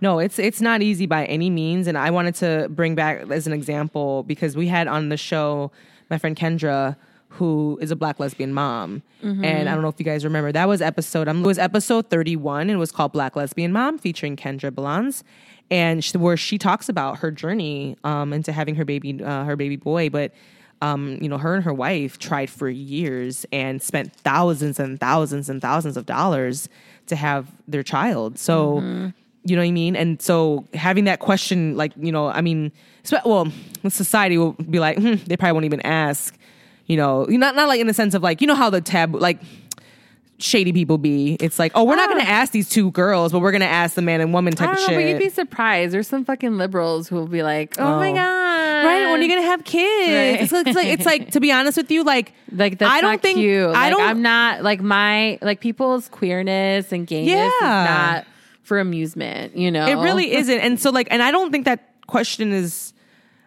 No, 0.00 0.18
it's 0.18 0.38
it's 0.40 0.60
not 0.60 0.82
easy 0.82 1.06
by 1.06 1.24
any 1.26 1.48
means, 1.48 1.86
and 1.86 1.96
I 1.96 2.10
wanted 2.10 2.34
to 2.36 2.68
bring 2.70 2.96
back 2.96 3.30
as 3.30 3.46
an 3.46 3.52
example 3.52 4.24
because 4.24 4.56
we 4.56 4.66
had 4.66 4.88
on 4.88 5.10
the 5.10 5.16
show 5.16 5.70
my 6.10 6.18
friend 6.18 6.36
Kendra, 6.36 6.96
who 7.28 7.78
is 7.80 7.92
a 7.92 7.96
black 7.96 8.18
lesbian 8.18 8.52
mom, 8.52 9.02
and 9.22 9.68
I 9.68 9.72
don't 9.72 9.82
know 9.82 9.88
if 9.88 9.94
you 9.98 10.04
guys 10.04 10.24
remember 10.24 10.50
that 10.52 10.66
was 10.66 10.82
episode 10.82 11.28
um, 11.28 11.44
it 11.44 11.46
was 11.46 11.58
episode 11.58 12.10
thirty 12.10 12.34
one, 12.34 12.62
and 12.62 12.72
it 12.72 12.76
was 12.78 12.90
called 12.90 13.12
Black 13.12 13.36
Lesbian 13.36 13.72
Mom, 13.72 13.96
featuring 13.96 14.36
Kendra 14.36 14.74
Balans, 14.74 15.22
and 15.70 16.02
she, 16.02 16.18
where 16.18 16.36
she 16.36 16.58
talks 16.58 16.88
about 16.88 17.18
her 17.18 17.30
journey 17.30 17.96
um, 18.02 18.32
into 18.32 18.50
having 18.50 18.74
her 18.74 18.84
baby 18.84 19.22
uh, 19.22 19.44
her 19.44 19.56
baby 19.56 19.76
boy, 19.76 20.10
but. 20.10 20.32
Um, 20.82 21.16
you 21.22 21.28
know, 21.28 21.38
her 21.38 21.54
and 21.54 21.62
her 21.62 21.72
wife 21.72 22.18
tried 22.18 22.50
for 22.50 22.68
years 22.68 23.46
and 23.52 23.80
spent 23.80 24.12
thousands 24.16 24.80
and 24.80 24.98
thousands 24.98 25.48
and 25.48 25.62
thousands 25.62 25.96
of 25.96 26.06
dollars 26.06 26.68
to 27.06 27.14
have 27.14 27.46
their 27.68 27.84
child. 27.84 28.36
So, 28.36 28.80
you 29.44 29.56
know 29.56 29.62
what 29.62 29.68
I 29.68 29.70
mean? 29.70 29.94
And 29.94 30.20
so 30.20 30.64
having 30.74 31.04
that 31.04 31.20
question, 31.20 31.76
like, 31.76 31.92
you 31.96 32.10
know, 32.10 32.26
I 32.26 32.40
mean, 32.40 32.72
well, 33.24 33.46
society 33.88 34.36
will 34.38 34.52
be 34.54 34.80
like, 34.80 34.98
hmm, 34.98 35.14
they 35.26 35.36
probably 35.36 35.52
won't 35.52 35.66
even 35.66 35.82
ask, 35.82 36.36
you 36.86 36.96
know, 36.96 37.26
not, 37.28 37.54
not 37.54 37.68
like 37.68 37.80
in 37.80 37.86
the 37.86 37.94
sense 37.94 38.14
of 38.14 38.22
like, 38.24 38.40
you 38.40 38.48
know 38.48 38.56
how 38.56 38.68
the 38.68 38.80
tab, 38.80 39.14
like, 39.14 39.40
shady 40.42 40.72
people 40.72 40.98
be. 40.98 41.36
It's 41.40 41.58
like, 41.58 41.72
oh, 41.74 41.84
we're 41.84 41.96
not 41.96 42.10
Ah. 42.10 42.12
going 42.14 42.24
to 42.24 42.30
ask 42.30 42.52
these 42.52 42.68
two 42.68 42.90
girls, 42.90 43.32
but 43.32 43.38
we're 43.40 43.52
going 43.52 43.60
to 43.62 43.66
ask 43.66 43.94
the 43.94 44.02
man 44.02 44.20
and 44.20 44.32
woman 44.34 44.52
type 44.54 44.68
I 44.68 44.72
of 44.72 44.78
know, 44.78 44.86
shit. 44.88 44.94
but 44.96 45.04
you'd 45.04 45.18
be 45.18 45.28
surprised. 45.28 45.94
There's 45.94 46.08
some 46.08 46.24
fucking 46.24 46.58
liberals 46.58 47.08
who 47.08 47.16
will 47.16 47.26
be 47.28 47.42
like, 47.42 47.76
"Oh, 47.78 47.96
my 47.96 48.10
Oh. 48.10 48.14
god, 48.14 48.84
Right 48.84 49.10
when 49.10 49.20
are 49.20 49.22
you 49.22 49.28
gonna 49.28 49.42
have 49.42 49.62
kids? 49.64 50.08
Right. 50.12 50.42
It's, 50.42 50.50
like, 50.52 50.66
it's 50.66 50.76
like 50.76 50.86
it's 50.88 51.06
like 51.06 51.30
to 51.32 51.40
be 51.40 51.52
honest 51.52 51.76
with 51.76 51.90
you, 51.90 52.02
like 52.02 52.32
Like 52.50 52.78
that's 52.78 52.90
I 52.90 53.00
don't 53.00 53.22
think 53.22 53.38
cute. 53.38 53.68
I 53.74 53.90
don't. 53.90 54.00
I'm 54.02 54.22
not 54.22 54.62
like 54.64 54.80
my 54.80 55.38
like 55.40 55.60
people's 55.60 56.08
queerness 56.08 56.90
and 56.90 57.06
gayness 57.06 57.30
Yeah. 57.32 57.46
is 57.84 57.88
not 57.90 58.26
for 58.64 58.80
amusement. 58.80 59.56
You 59.56 59.70
know, 59.70 59.86
It 59.86 59.94
really 60.02 60.32
isn't. 60.40 60.58
And 60.58 60.80
so 60.80 60.90
like, 60.90 61.06
and 61.10 61.22
I 61.22 61.30
don't 61.30 61.52
think 61.52 61.64
that 61.66 61.88
question 62.08 62.52
is. 62.52 62.92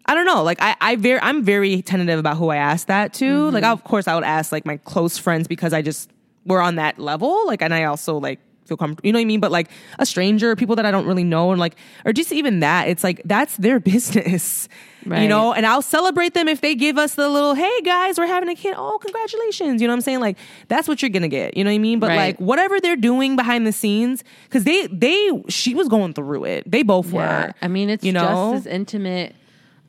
I 0.07 0.13
don't 0.13 0.27
know. 0.27 0.43
Like 0.43 0.61
I, 0.61 0.75
I 0.79 0.95
very, 0.97 1.19
I'm 1.19 1.43
very 1.43 1.81
tentative 1.81 2.19
about 2.19 2.37
who 2.37 2.49
I 2.49 2.57
ask 2.57 2.85
that 2.87 3.11
to. 3.15 3.25
Mm-hmm. 3.25 3.53
Like, 3.55 3.63
of 3.63 3.83
course, 3.83 4.07
I 4.07 4.13
would 4.13 4.23
ask 4.23 4.51
like 4.51 4.63
my 4.63 4.77
close 4.77 5.17
friends 5.17 5.47
because 5.47 5.73
I 5.73 5.81
just 5.81 6.11
we're 6.45 6.61
on 6.61 6.75
that 6.75 6.99
level. 6.99 7.45
Like, 7.47 7.61
and 7.61 7.73
I 7.73 7.83
also 7.85 8.17
like 8.19 8.39
feel 8.65 8.77
comfortable. 8.77 9.05
You 9.05 9.13
know 9.13 9.17
what 9.19 9.21
I 9.21 9.25
mean? 9.25 9.39
But 9.39 9.51
like 9.51 9.69
a 9.99 10.05
stranger, 10.05 10.55
people 10.55 10.75
that 10.77 10.85
I 10.87 10.91
don't 10.91 11.05
really 11.05 11.23
know, 11.23 11.51
and 11.51 11.59
like, 11.59 11.75
or 12.05 12.13
just 12.13 12.31
even 12.31 12.61
that, 12.61 12.87
it's 12.87 13.03
like 13.03 13.21
that's 13.25 13.57
their 13.57 13.79
business. 13.91 14.67
You 15.07 15.27
know, 15.27 15.53
and 15.53 15.67
I'll 15.67 15.83
celebrate 15.83 16.33
them 16.33 16.47
if 16.47 16.61
they 16.61 16.73
give 16.73 16.97
us 16.97 17.13
the 17.13 17.29
little, 17.29 17.53
hey 17.53 17.81
guys, 17.81 18.17
we're 18.17 18.25
having 18.25 18.49
a 18.49 18.55
kid. 18.55 18.73
Oh, 18.75 18.97
congratulations. 18.99 19.79
You 19.79 19.87
know 19.87 19.91
what 19.93 19.97
I'm 19.97 20.01
saying? 20.01 20.19
Like, 20.19 20.35
that's 20.67 20.87
what 20.87 21.03
you're 21.03 21.09
gonna 21.11 21.27
get. 21.27 21.55
You 21.55 21.63
know 21.63 21.69
what 21.69 21.75
I 21.75 21.77
mean? 21.77 21.99
But 21.99 22.07
Right. 22.07 22.17
like 22.17 22.37
whatever 22.39 22.79
they're 22.81 22.95
doing 22.95 23.35
behind 23.35 23.67
the 23.67 23.71
scenes, 23.71 24.23
because 24.45 24.63
they 24.63 24.87
they 24.87 25.43
she 25.47 25.75
was 25.75 25.87
going 25.89 26.13
through 26.13 26.45
it. 26.45 26.63
They 26.69 26.81
both 26.81 27.13
Yeah, 27.13 27.45
were. 27.47 27.53
I 27.61 27.67
mean, 27.67 27.91
it's 27.91 28.03
you 28.03 28.13
know? 28.13 28.53
just 28.55 28.65
as 28.65 28.73
intimate 28.73 29.35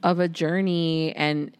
of 0.03 0.20
a 0.20 0.28
journey, 0.28 1.15
and 1.16 1.51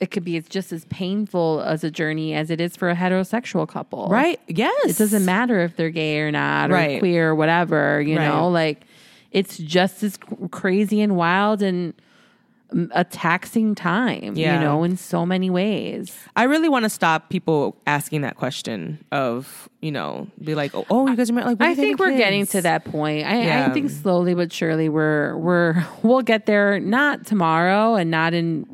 it 0.00 0.10
could 0.10 0.24
be 0.24 0.36
it's 0.36 0.48
just 0.48 0.72
as 0.72 0.84
painful 0.86 1.60
as 1.62 1.82
a 1.82 1.90
journey 1.90 2.34
as 2.34 2.50
it 2.50 2.60
is 2.60 2.76
for 2.76 2.88
a 2.90 2.94
heterosexual 2.94 3.66
couple. 3.68 4.08
right? 4.08 4.40
Yes. 4.46 4.90
It 4.90 4.98
doesn't 4.98 5.24
matter 5.24 5.60
if 5.60 5.76
they're 5.76 5.90
gay 5.90 6.20
or 6.20 6.30
not, 6.30 6.70
or 6.70 6.74
Right. 6.74 6.98
queer, 7.00 7.30
or 7.30 7.34
whatever. 7.34 8.00
You 8.00 8.16
Right. 8.16 8.28
know, 8.28 8.48
like 8.48 8.82
it's 9.32 9.58
just 9.58 10.02
as 10.02 10.18
crazy 10.50 11.00
and 11.00 11.16
wild 11.16 11.62
and 11.62 11.94
mm, 12.72 12.88
a 12.92 13.02
taxing 13.04 13.74
time. 13.74 14.34
Yeah. 14.36 14.54
You 14.54 14.64
know, 14.64 14.84
in 14.84 14.96
so 14.96 15.26
many 15.26 15.50
ways. 15.50 16.16
I 16.36 16.44
really 16.44 16.68
want 16.68 16.84
to 16.84 16.88
stop 16.90 17.28
people 17.28 17.76
asking 17.86 18.20
that 18.22 18.36
question 18.36 19.04
of 19.12 19.68
you 19.80 19.90
know 19.92 20.26
be 20.42 20.54
like 20.54 20.74
oh, 20.74 20.86
oh 20.90 21.08
you 21.08 21.16
guys 21.16 21.30
are 21.30 21.32
married 21.32 21.46
like 21.46 21.60
I 21.60 21.74
think 21.74 21.98
we're 21.98 22.06
having 22.06 22.18
getting 22.18 22.46
to 22.46 22.62
that 22.62 22.84
point. 22.84 23.26
I, 23.26 23.64
I 23.66 23.70
think 23.70 23.90
slowly 23.90 24.34
but 24.34 24.52
surely 24.52 24.88
we're 24.88 25.36
we're 25.36 25.84
we'll 26.02 26.22
get 26.22 26.46
there. 26.46 26.78
Not 26.78 27.26
tomorrow, 27.26 27.96
and 27.96 28.10
not 28.12 28.32
in. 28.32 28.66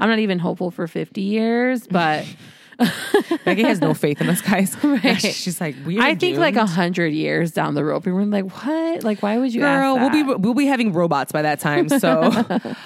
I'm 0.00 0.08
not 0.08 0.18
even 0.18 0.38
hopeful 0.38 0.70
for 0.70 0.88
50 0.88 1.20
years, 1.20 1.86
but 1.86 2.26
Becky 3.44 3.62
has 3.62 3.80
no 3.80 3.94
faith 3.94 4.20
in 4.20 4.28
us 4.28 4.40
guys. 4.40 4.76
Right. 4.90 5.20
She's 5.20 5.60
like 5.60 5.76
we. 5.86 5.98
Are 5.98 6.02
I 6.02 6.14
think 6.14 6.38
like 6.38 6.56
a 6.56 6.66
hundred 6.66 7.12
years 7.12 7.52
down 7.52 7.74
the 7.74 7.84
road, 7.84 8.04
we're 8.04 8.24
like, 8.24 8.44
what? 8.64 9.04
Like, 9.04 9.22
why 9.22 9.38
would 9.38 9.54
you 9.54 9.60
Girl, 9.60 9.96
we'll 9.96 10.10
be 10.10 10.22
we'll 10.22 10.54
be 10.54 10.66
having 10.66 10.92
robots 10.92 11.32
by 11.32 11.42
that 11.42 11.60
time. 11.60 11.88
So, 11.88 12.30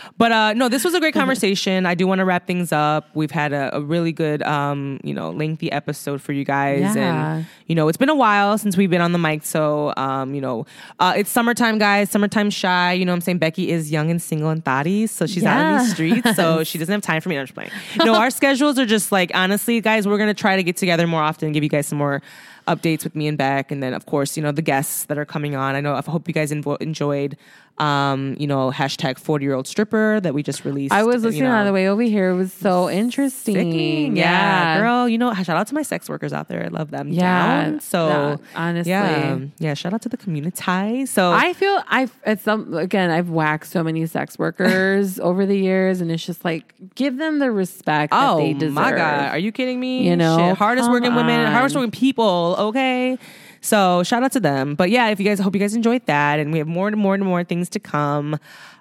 but 0.18 0.32
uh, 0.32 0.52
no, 0.52 0.68
this 0.68 0.84
was 0.84 0.92
a 0.94 1.00
great 1.00 1.14
conversation. 1.14 1.86
I 1.86 1.94
do 1.94 2.06
want 2.06 2.18
to 2.18 2.24
wrap 2.24 2.46
things 2.46 2.72
up. 2.72 3.08
We've 3.14 3.30
had 3.30 3.52
a, 3.52 3.76
a 3.76 3.80
really 3.80 4.12
good, 4.12 4.42
um, 4.42 5.00
you 5.02 5.14
know, 5.14 5.30
lengthy 5.30 5.70
episode 5.72 6.20
for 6.20 6.32
you 6.32 6.44
guys, 6.44 6.94
Yeah. 6.94 7.36
and 7.36 7.46
you 7.66 7.74
know, 7.74 7.88
it's 7.88 7.96
been 7.96 8.10
a 8.10 8.14
while 8.14 8.58
since 8.58 8.76
we've 8.76 8.90
been 8.90 9.00
on 9.00 9.12
the 9.12 9.18
mic. 9.18 9.44
So, 9.44 9.94
um, 9.96 10.34
you 10.34 10.40
know, 10.40 10.66
uh, 11.00 11.14
it's 11.16 11.30
summertime, 11.30 11.78
guys. 11.78 12.10
Summertime 12.10 12.50
shy. 12.50 12.92
You 12.92 13.04
know, 13.06 13.12
what 13.12 13.16
I'm 13.16 13.20
saying 13.22 13.38
Becky 13.38 13.70
is 13.70 13.90
young 13.90 14.10
and 14.10 14.20
single 14.20 14.50
and 14.50 14.64
thotty, 14.64 15.06
so 15.06 15.26
she's 15.26 15.44
out 15.44 15.72
in 15.72 15.78
the 15.78 15.92
streets. 15.92 16.36
So 16.36 16.64
she 16.64 16.78
doesn't 16.78 16.92
have 16.92 17.02
time 17.02 17.20
for 17.20 17.28
me. 17.30 17.36
No, 17.36 17.40
I'm 17.40 17.46
just 17.46 17.54
playing. 17.54 17.70
No, 18.04 18.14
our 18.14 18.30
schedules 18.30 18.78
are 18.78 18.86
just 18.86 19.10
like 19.12 19.30
honestly, 19.34 19.80
guys. 19.84 20.08
We're 20.08 20.18
gonna 20.18 20.34
try 20.34 20.56
to 20.56 20.64
get 20.64 20.76
together 20.76 21.06
more 21.06 21.22
often, 21.22 21.46
and 21.46 21.54
give 21.54 21.62
you 21.62 21.68
guys 21.68 21.86
some 21.86 21.98
more 21.98 22.20
updates 22.66 23.04
with 23.04 23.14
me 23.14 23.28
and 23.28 23.38
Beck, 23.38 23.70
and 23.70 23.82
then 23.82 23.94
of 23.94 24.06
course, 24.06 24.36
you 24.36 24.42
know, 24.42 24.50
the 24.50 24.62
guests 24.62 25.04
that 25.04 25.18
are 25.18 25.24
coming 25.24 25.54
on. 25.54 25.76
I 25.76 25.80
know. 25.80 25.94
I 25.94 26.00
hope 26.00 26.26
you 26.26 26.34
guys 26.34 26.50
enjoyed, 26.50 27.36
um, 27.78 28.36
you 28.38 28.46
know, 28.46 28.70
hashtag 28.70 29.18
forty 29.18 29.44
year 29.44 29.54
old 29.54 29.66
stripper 29.66 30.20
that 30.20 30.32
we 30.34 30.42
just 30.42 30.64
released. 30.64 30.92
I 30.92 31.02
was 31.02 31.22
you 31.22 31.28
listening 31.30 31.44
know. 31.44 31.56
on 31.56 31.66
the 31.66 31.72
way 31.72 31.88
over 31.88 32.02
here. 32.02 32.30
It 32.30 32.36
was 32.36 32.52
so 32.52 32.88
interesting. 32.88 33.54
Sickening. 33.54 34.16
Yeah. 34.16 34.78
girl. 34.78 35.08
You 35.08 35.18
know, 35.18 35.32
shout 35.34 35.56
out 35.56 35.66
to 35.68 35.74
my 35.74 35.82
sex 35.82 36.08
workers 36.08 36.32
out 36.32 36.48
there. 36.48 36.64
I 36.64 36.68
love 36.68 36.90
them. 36.90 37.08
Yeah. 37.08 37.64
down. 37.64 37.80
so 37.80 38.06
Yeah, 38.08 38.36
honestly. 38.54 38.90
yeah, 38.90 39.38
yeah. 39.58 39.74
Shout 39.74 39.92
out 39.92 40.02
to 40.02 40.08
the 40.08 40.16
community. 40.16 41.06
So 41.06 41.32
I 41.32 41.52
feel 41.52 41.82
I've 41.88 42.16
at 42.24 42.40
some 42.40 42.74
again 42.74 43.10
I've 43.10 43.30
whacked 43.30 43.66
so 43.66 43.82
many 43.82 44.06
sex 44.06 44.38
workers 44.38 45.18
over 45.28 45.46
the 45.46 45.56
years, 45.56 46.00
and 46.00 46.10
it's 46.12 46.24
just 46.24 46.44
like 46.44 46.74
give 46.94 47.18
them 47.18 47.38
the 47.40 47.50
respect 47.50 48.12
that 48.12 48.30
oh 48.30 48.38
they 48.38 48.52
deserve. 48.52 48.74
my 48.74 48.92
god, 48.92 49.30
are 49.30 49.38
you 49.38 49.50
kidding 49.52 49.80
me? 49.80 50.08
You 50.08 50.16
know, 50.16 50.36
Shit. 50.38 50.56
hardest 50.58 50.90
working 50.90 51.14
women, 51.14 51.50
hardest 51.50 51.74
working 51.74 51.90
people. 51.90 52.54
Okay. 52.58 53.18
So 53.64 54.02
shout 54.02 54.22
out 54.22 54.32
to 54.32 54.40
them. 54.40 54.74
But 54.74 54.90
yeah, 54.90 55.08
if 55.08 55.18
you 55.18 55.24
guys, 55.24 55.40
I 55.40 55.42
hope 55.42 55.54
you 55.54 55.60
guys 55.60 55.74
enjoyed 55.74 56.04
that, 56.04 56.38
and 56.38 56.52
we 56.52 56.58
have 56.58 56.68
more 56.68 56.86
and 56.86 56.98
more 56.98 57.14
and 57.14 57.24
more 57.24 57.42
things 57.44 57.70
to 57.70 57.80
come. 57.80 58.38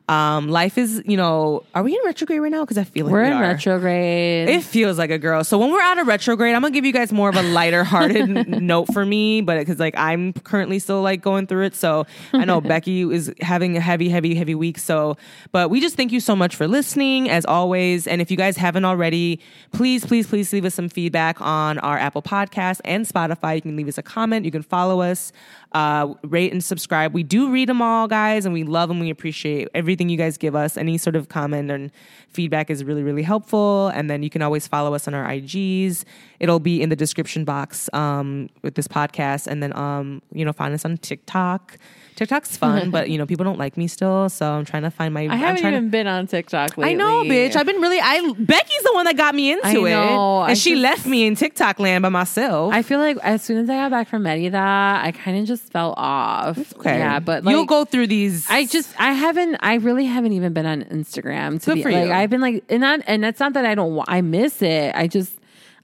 Um, 0.10 0.50
life 0.50 0.78
is, 0.78 1.02
you 1.06 1.16
know, 1.16 1.64
are 1.74 1.82
we 1.82 1.94
in 1.94 2.00
retrograde 2.04 2.42
right 2.42 2.52
now? 2.52 2.62
Because 2.62 2.78
I 2.78 2.84
feel 2.84 3.06
like 3.06 3.14
We're 3.14 3.24
we 3.24 3.32
in 3.32 3.40
retrograde. 3.40 4.50
It 4.50 4.64
feels 4.64 4.98
like 4.98 5.12
a 5.12 5.18
girl. 5.18 5.46
So 5.46 5.58
when 5.58 5.72
we're 5.72 5.82
out 5.82 5.98
of 5.98 6.08
retrograde, 6.08 6.54
I'm 6.54 6.62
gonna 6.62 6.74
give 6.74 6.84
you 6.84 6.92
guys 6.92 7.14
more 7.14 7.30
of 7.30 7.36
a 7.36 7.42
lighter 7.42 7.86
hearted 7.86 8.28
note 8.62 8.92
for 8.94 9.06
me, 9.06 9.40
but 9.40 9.60
because 9.60 9.80
like 9.80 9.98
I'm 9.98 10.34
currently 10.34 10.80
still 10.80 11.02
like 11.02 11.22
going 11.22 11.48
through 11.48 11.66
it. 11.68 11.76
So 11.76 12.06
I 12.34 12.44
know 12.44 12.60
Becky 12.74 13.04
is 13.04 13.34
having 13.40 13.78
a 13.78 13.80
heavy, 13.80 14.10
heavy, 14.10 14.36
heavy 14.36 14.56
week. 14.56 14.78
So, 14.78 15.16
but 15.54 15.70
we 15.70 15.80
just 15.80 15.96
thank 15.96 16.12
you 16.12 16.20
so 16.20 16.36
much 16.36 16.56
for 16.58 16.68
listening 16.68 17.30
as 17.30 17.46
always. 17.46 18.06
And 18.06 18.22
if 18.22 18.30
you 18.30 18.36
guys 18.36 18.58
haven't 18.58 18.84
already, 18.84 19.40
please, 19.72 20.06
please, 20.06 20.28
please 20.28 20.52
leave 20.52 20.66
us 20.66 20.74
some 20.74 20.90
feedback 20.90 21.40
on 21.40 21.80
our 21.80 21.98
Apple 21.98 22.22
Podcast 22.22 22.82
and 22.84 23.08
Spotify. 23.08 23.56
You 23.56 23.62
can 23.62 23.76
leave 23.78 23.88
us 23.88 23.98
a 23.98 24.04
comment. 24.04 24.44
You 24.44 24.52
can 24.52 24.64
follow 24.64 25.02
us, 25.02 25.32
uh, 25.74 26.14
rate 26.24 26.52
and 26.52 26.64
subscribe. 26.64 27.14
We 27.14 27.24
do 27.24 27.50
read 27.50 27.70
them 27.70 27.82
all, 27.82 28.08
guys, 28.08 28.46
and 28.46 28.54
we 28.54 28.64
love 28.64 28.90
them. 28.90 29.00
We 29.00 29.10
appreciate 29.10 29.68
everything 29.74 30.10
you 30.10 30.18
guys 30.18 30.38
give 30.38 30.56
us. 30.56 30.78
Any 30.78 30.98
sort 30.98 31.16
of 31.16 31.30
comment 31.30 31.72
and 31.72 31.92
feedback 32.30 32.70
is 32.70 32.84
really, 32.84 33.04
really 33.04 33.24
helpful. 33.24 33.88
And 33.90 34.10
then 34.10 34.24
you 34.24 34.30
can 34.30 34.42
always 34.42 34.68
follow 34.68 34.94
us 34.94 35.08
on 35.08 35.14
our 35.14 35.26
IGs. 35.28 36.04
It'll 36.40 36.60
be 36.60 36.82
in 36.82 36.90
the 36.90 36.96
description 36.96 37.44
box 37.44 37.90
um, 37.94 38.50
with 38.62 38.76
this 38.76 38.88
podcast. 38.88 39.48
And 39.48 39.64
then, 39.64 39.76
um, 39.76 40.22
you 40.32 40.46
know, 40.46 40.54
find 40.54 40.74
us 40.74 40.86
on 40.86 40.98
TikTok. 40.98 41.78
TikTok's 42.16 42.56
fun, 42.58 42.92
but 42.96 43.10
you 43.10 43.18
know, 43.18 43.26
people 43.26 43.44
don't 43.44 43.60
like 43.60 43.78
me 43.78 43.88
still, 43.88 44.30
so 44.30 44.52
I'm 44.52 44.66
trying 44.66 44.84
to 44.84 44.92
find 44.92 45.14
my. 45.14 45.22
I 45.22 45.24
I'm 45.26 45.30
haven't 45.32 45.62
trying 45.62 45.74
to- 45.74 45.78
even 45.78 45.90
been 45.90 46.08
on 46.08 46.28
TikTok 46.28 46.78
lately. 46.78 46.94
I 46.94 46.96
know, 46.96 47.24
bitch. 47.24 47.56
I've 47.56 47.66
been 47.66 47.82
really. 47.82 48.00
I 48.02 48.22
Becky's 48.40 48.84
the 48.84 48.92
one 48.94 49.06
that 49.06 49.18
got 49.18 49.36
me 49.36 49.52
into 49.52 49.66
I 49.68 49.72
it, 49.72 49.94
and 49.94 50.20
I 50.52 50.54
she 50.54 50.72
just- 50.72 50.82
left 50.82 51.06
me 51.06 51.26
in 51.26 51.36
TikTok 51.36 51.80
land 51.80 52.02
by 52.04 52.10
myself. 52.10 52.74
I 52.74 52.82
feel 52.82 53.00
like 53.00 53.18
as 53.24 53.42
soon 53.44 53.58
as 53.58 53.70
I 53.70 53.76
got 53.76 53.92
back 53.92 54.08
from 54.08 54.24
Merida, 54.24 54.58
I 54.58 55.12
kind 55.16 55.38
of 55.40 55.46
just 55.46 55.72
fell 55.72 55.94
off. 55.98 56.58
okay, 56.78 56.98
Yeah, 57.00 57.20
but 57.20 57.44
like, 57.44 57.54
you'll 57.54 57.66
go 57.66 57.86
through 57.86 58.08
these. 58.08 58.50
I 58.50 58.66
just 58.66 58.94
I 59.00 59.14
haven't 59.14 59.58
I 59.62 59.76
really 59.76 60.06
haven't 60.06 60.34
even 60.34 60.54
been 60.54 60.66
on 60.66 60.84
Instagram 60.84 61.60
to 61.62 61.66
Good 61.72 61.76
be 61.76 61.84
for 61.84 61.92
like 61.92 62.06
you. 62.08 62.12
I've 62.14 62.30
been 62.30 62.42
like 62.42 62.64
and 62.70 62.82
not 62.82 63.02
and 63.08 63.24
that's 63.24 63.40
not 63.40 63.54
that 63.54 63.66
I 63.66 63.76
don't 63.76 64.04
I 64.08 64.22
miss 64.22 64.62
it. 64.62 64.94
I 64.96 65.08
just 65.08 65.34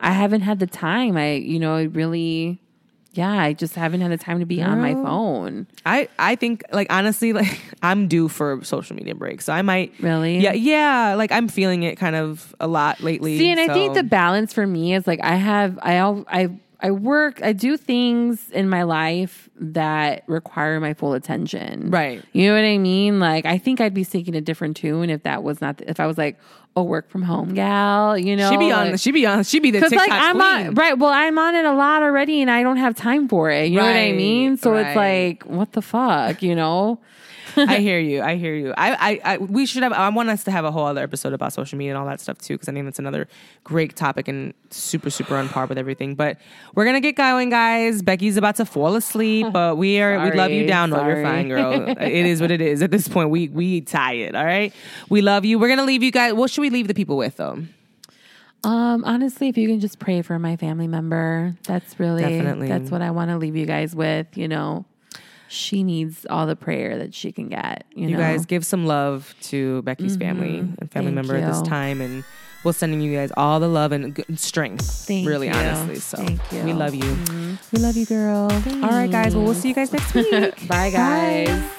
I 0.02 0.12
haven't 0.12 0.42
had 0.42 0.60
the 0.60 0.68
time. 0.68 1.18
I, 1.18 1.34
you 1.34 1.60
know, 1.60 1.76
I 1.76 1.84
really, 1.84 2.62
yeah, 3.14 3.32
I 3.32 3.54
just 3.54 3.76
haven't 3.76 4.02
had 4.02 4.12
the 4.12 4.18
time 4.18 4.40
to 4.40 4.46
be 4.46 4.62
on 4.62 4.80
my 4.80 4.94
phone. 4.94 5.68
I 5.86 6.08
I 6.20 6.36
think 6.36 6.64
like 6.72 6.88
honestly 6.92 7.34
like 7.42 7.60
I'm 7.82 8.08
due 8.08 8.28
for 8.28 8.54
a 8.54 8.66
social 8.66 8.96
media 8.96 9.16
break, 9.16 9.42
so 9.42 9.52
I 9.54 9.62
might 9.62 9.94
Really? 10.00 10.40
yeah 10.40 10.54
yeah 10.54 11.16
like 11.16 11.32
I'm 11.32 11.48
feeling 11.48 11.84
it 11.84 11.98
kind 11.98 12.16
of 12.16 12.56
a 12.60 12.68
lot 12.68 13.02
lately. 13.02 13.38
See, 13.38 13.50
and 13.50 13.60
I 13.60 13.74
think 13.74 13.96
the 13.96 14.04
balance 14.04 14.54
for 14.54 14.66
me 14.68 14.94
is 14.94 15.08
like 15.08 15.20
I 15.24 15.36
have 15.36 15.80
I 15.82 16.00
I 16.28 16.50
I 16.82 16.92
work 16.92 17.42
I 17.44 17.52
do 17.52 17.76
things 17.76 18.50
in 18.52 18.70
my 18.70 18.84
life 18.84 19.50
that 19.58 20.24
require 20.28 20.80
my 20.80 20.94
full 20.94 21.14
attention. 21.14 21.92
Right. 21.92 22.24
You 22.32 22.48
know 22.48 22.56
what 22.56 22.64
I 22.64 22.78
mean? 22.78 23.20
Like 23.20 23.46
I 23.46 23.58
think 23.58 23.82
I'd 23.82 23.94
be 23.94 24.04
singing 24.04 24.36
a 24.36 24.42
different 24.42 24.78
tune 24.78 25.10
if 25.10 25.24
that 25.24 25.44
was 25.44 25.60
not 25.60 25.82
if 25.82 26.00
I 26.00 26.08
was 26.08 26.18
like 26.18 26.40
a 26.76 26.84
work 26.84 27.10
from 27.10 27.24
home 27.24 27.54
gal. 27.54 28.18
You 28.18 28.38
know, 28.38 28.50
she 28.50 28.58
be 28.58 28.72
on 28.72 28.92
like, 28.92 29.00
she 29.00 29.12
be 29.12 29.26
on 29.26 29.44
she 29.44 29.60
be 29.60 29.72
the 29.72 29.82
TikTok 29.82 30.08
like 30.08 30.12
I'm 30.12 30.36
queen. 30.36 30.68
on 30.68 30.76
right, 30.76 30.98
well 30.98 31.12
I'm 31.12 31.38
on 31.38 31.56
it 31.56 31.66
a 31.66 31.74
lot 31.74 32.02
already, 32.02 32.42
and 32.42 32.50
I 32.50 32.64
don't 32.64 32.78
have 32.78 32.96
time 32.96 33.28
for 33.28 33.50
it. 33.52 33.70
You 33.70 33.78
know 33.78 33.84
what 33.84 33.96
I 33.96 34.14
mean? 34.14 34.56
So 34.56 34.76
it's 34.76 34.96
like, 34.96 35.44
what 35.44 35.74
the 35.74 35.82
fuck, 35.82 36.42
you 36.42 36.56
know? 36.56 37.00
I 37.58 37.78
hear 37.78 38.00
you. 38.00 38.22
I 38.22 38.36
hear 38.36 38.54
you. 38.56 38.74
I, 38.78 38.92
I, 38.94 39.34
I, 39.34 39.38
we 39.38 39.66
should 39.66 39.84
have. 39.84 39.94
I 39.94 40.10
want 40.10 40.30
us 40.30 40.44
to 40.46 40.52
have 40.52 40.66
a 40.66 40.72
whole 40.72 40.86
other 40.86 41.02
episode 41.02 41.34
about 41.34 41.54
social 41.54 41.78
media 41.78 41.92
and 41.94 41.98
all 41.98 42.06
that 42.08 42.20
stuff 42.20 42.38
too, 42.38 42.56
because 42.56 42.70
I 42.70 42.74
think 42.74 42.86
that's 42.86 43.00
another 43.00 43.28
great 43.64 43.96
topic 43.96 44.28
and 44.28 44.54
super, 44.70 45.10
super 45.10 45.36
on 45.36 45.50
par 45.50 45.66
with 45.66 45.78
everything. 45.78 46.16
But 46.16 46.38
we're 46.76 46.86
gonna 46.86 47.02
get 47.02 47.16
going, 47.16 47.50
guys. 47.50 48.02
Becky's 48.02 48.38
about 48.38 48.56
to 48.58 48.66
fall 48.66 48.96
asleep, 48.96 49.48
but 49.54 49.78
we 49.78 50.00
are. 50.02 50.24
we 50.24 50.32
love 50.32 50.52
you 50.52 50.60
Sorry, 50.62 50.68
down. 50.68 50.90
No, 50.90 51.06
you're 51.06 51.24
fine, 51.24 51.48
girl. 51.48 51.90
it 51.90 52.26
is 52.26 52.42
what 52.42 52.52
it 52.52 52.62
is. 52.62 52.82
At 52.82 52.92
this 52.92 53.08
point, 53.08 53.30
we 53.30 53.50
we 53.50 53.82
tired. 53.82 54.36
All 54.36 54.46
right. 54.46 54.74
We 55.10 55.22
love 55.22 55.46
you. 55.46 55.60
We're 55.60 55.70
gonna 55.70 55.86
leave 55.86 56.04
you 56.04 56.12
guys. 56.12 56.34
What 56.34 56.52
should 56.52 56.62
we 56.62 56.70
leave 56.70 56.88
the 56.88 56.94
people 56.94 57.18
with 57.18 57.38
though? 57.38 57.64
Um, 58.64 59.06
honestly, 59.06 59.48
if 59.48 59.58
you 59.58 59.68
can 59.68 59.80
just 59.80 60.00
pray 60.00 60.22
for 60.22 60.38
my 60.38 60.58
family 60.58 60.88
member, 60.88 61.56
that's 61.64 61.98
really 62.00 62.24
Definitely. 62.24 62.68
that's 62.68 62.92
what 62.92 63.02
I 63.02 63.12
want 63.12 63.32
to 63.32 63.38
leave 63.38 63.56
you 63.56 63.66
guys 63.66 63.96
with. 63.96 64.38
You 64.38 64.48
know, 64.50 64.86
she 65.50 65.84
needs 65.84 66.26
all 66.30 66.46
the 66.48 66.56
prayer 66.56 66.98
that 67.00 67.14
she 67.14 67.32
can 67.32 67.50
get. 67.50 67.86
You, 67.94 68.08
You 68.10 68.18
know, 68.18 68.20
guys 68.24 68.46
give 68.46 68.66
some 68.66 68.86
love 68.86 69.34
to 69.44 69.82
Becky's 69.82 70.16
family 70.18 70.60
and 70.60 70.92
family 70.92 71.12
Thank 71.12 71.16
member 71.16 71.36
at 71.36 71.48
this 71.52 71.62
time, 71.64 72.02
and 72.02 72.24
we're 72.64 72.74
sending 72.74 73.02
you 73.02 73.16
guys 73.16 73.32
all 73.38 73.60
the 73.60 73.68
love 73.68 73.92
and 73.92 74.14
good 74.14 74.40
strength. 74.40 74.86
Thank 75.08 75.28
really, 75.28 75.48
you. 75.48 75.54
honestly. 75.54 75.96
So 75.96 76.18
Thank 76.18 76.40
you. 76.52 76.60
Mm-hmm. 76.60 76.66
we 76.68 76.74
love 76.74 76.94
you. 76.96 77.58
We 77.74 77.80
love 77.80 77.98
you, 77.98 78.06
girl. 78.06 78.52
All 78.84 78.90
right, 78.90 79.10
guys. 79.10 79.36
Well, 79.36 79.46
we'll 79.46 79.54
see 79.56 79.70
you 79.70 79.76
guys 79.76 79.92
next 79.92 80.14
week. 80.14 80.32
Bye, 80.68 80.90
guys. 80.92 81.72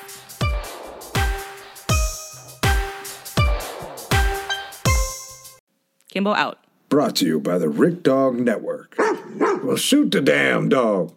Kimbo 6.11 6.33
out. 6.35 6.59
Brought 6.89 7.17
to 7.17 7.27
you 7.27 7.39
by 7.41 7.59
the 7.59 7.69
Rick 7.69 8.03
Dog 8.03 8.35
Network. 8.41 8.97
Well, 8.99 9.77
shoot 9.77 10.11
the 10.11 10.21
damn 10.21 10.69
dog. 10.69 11.15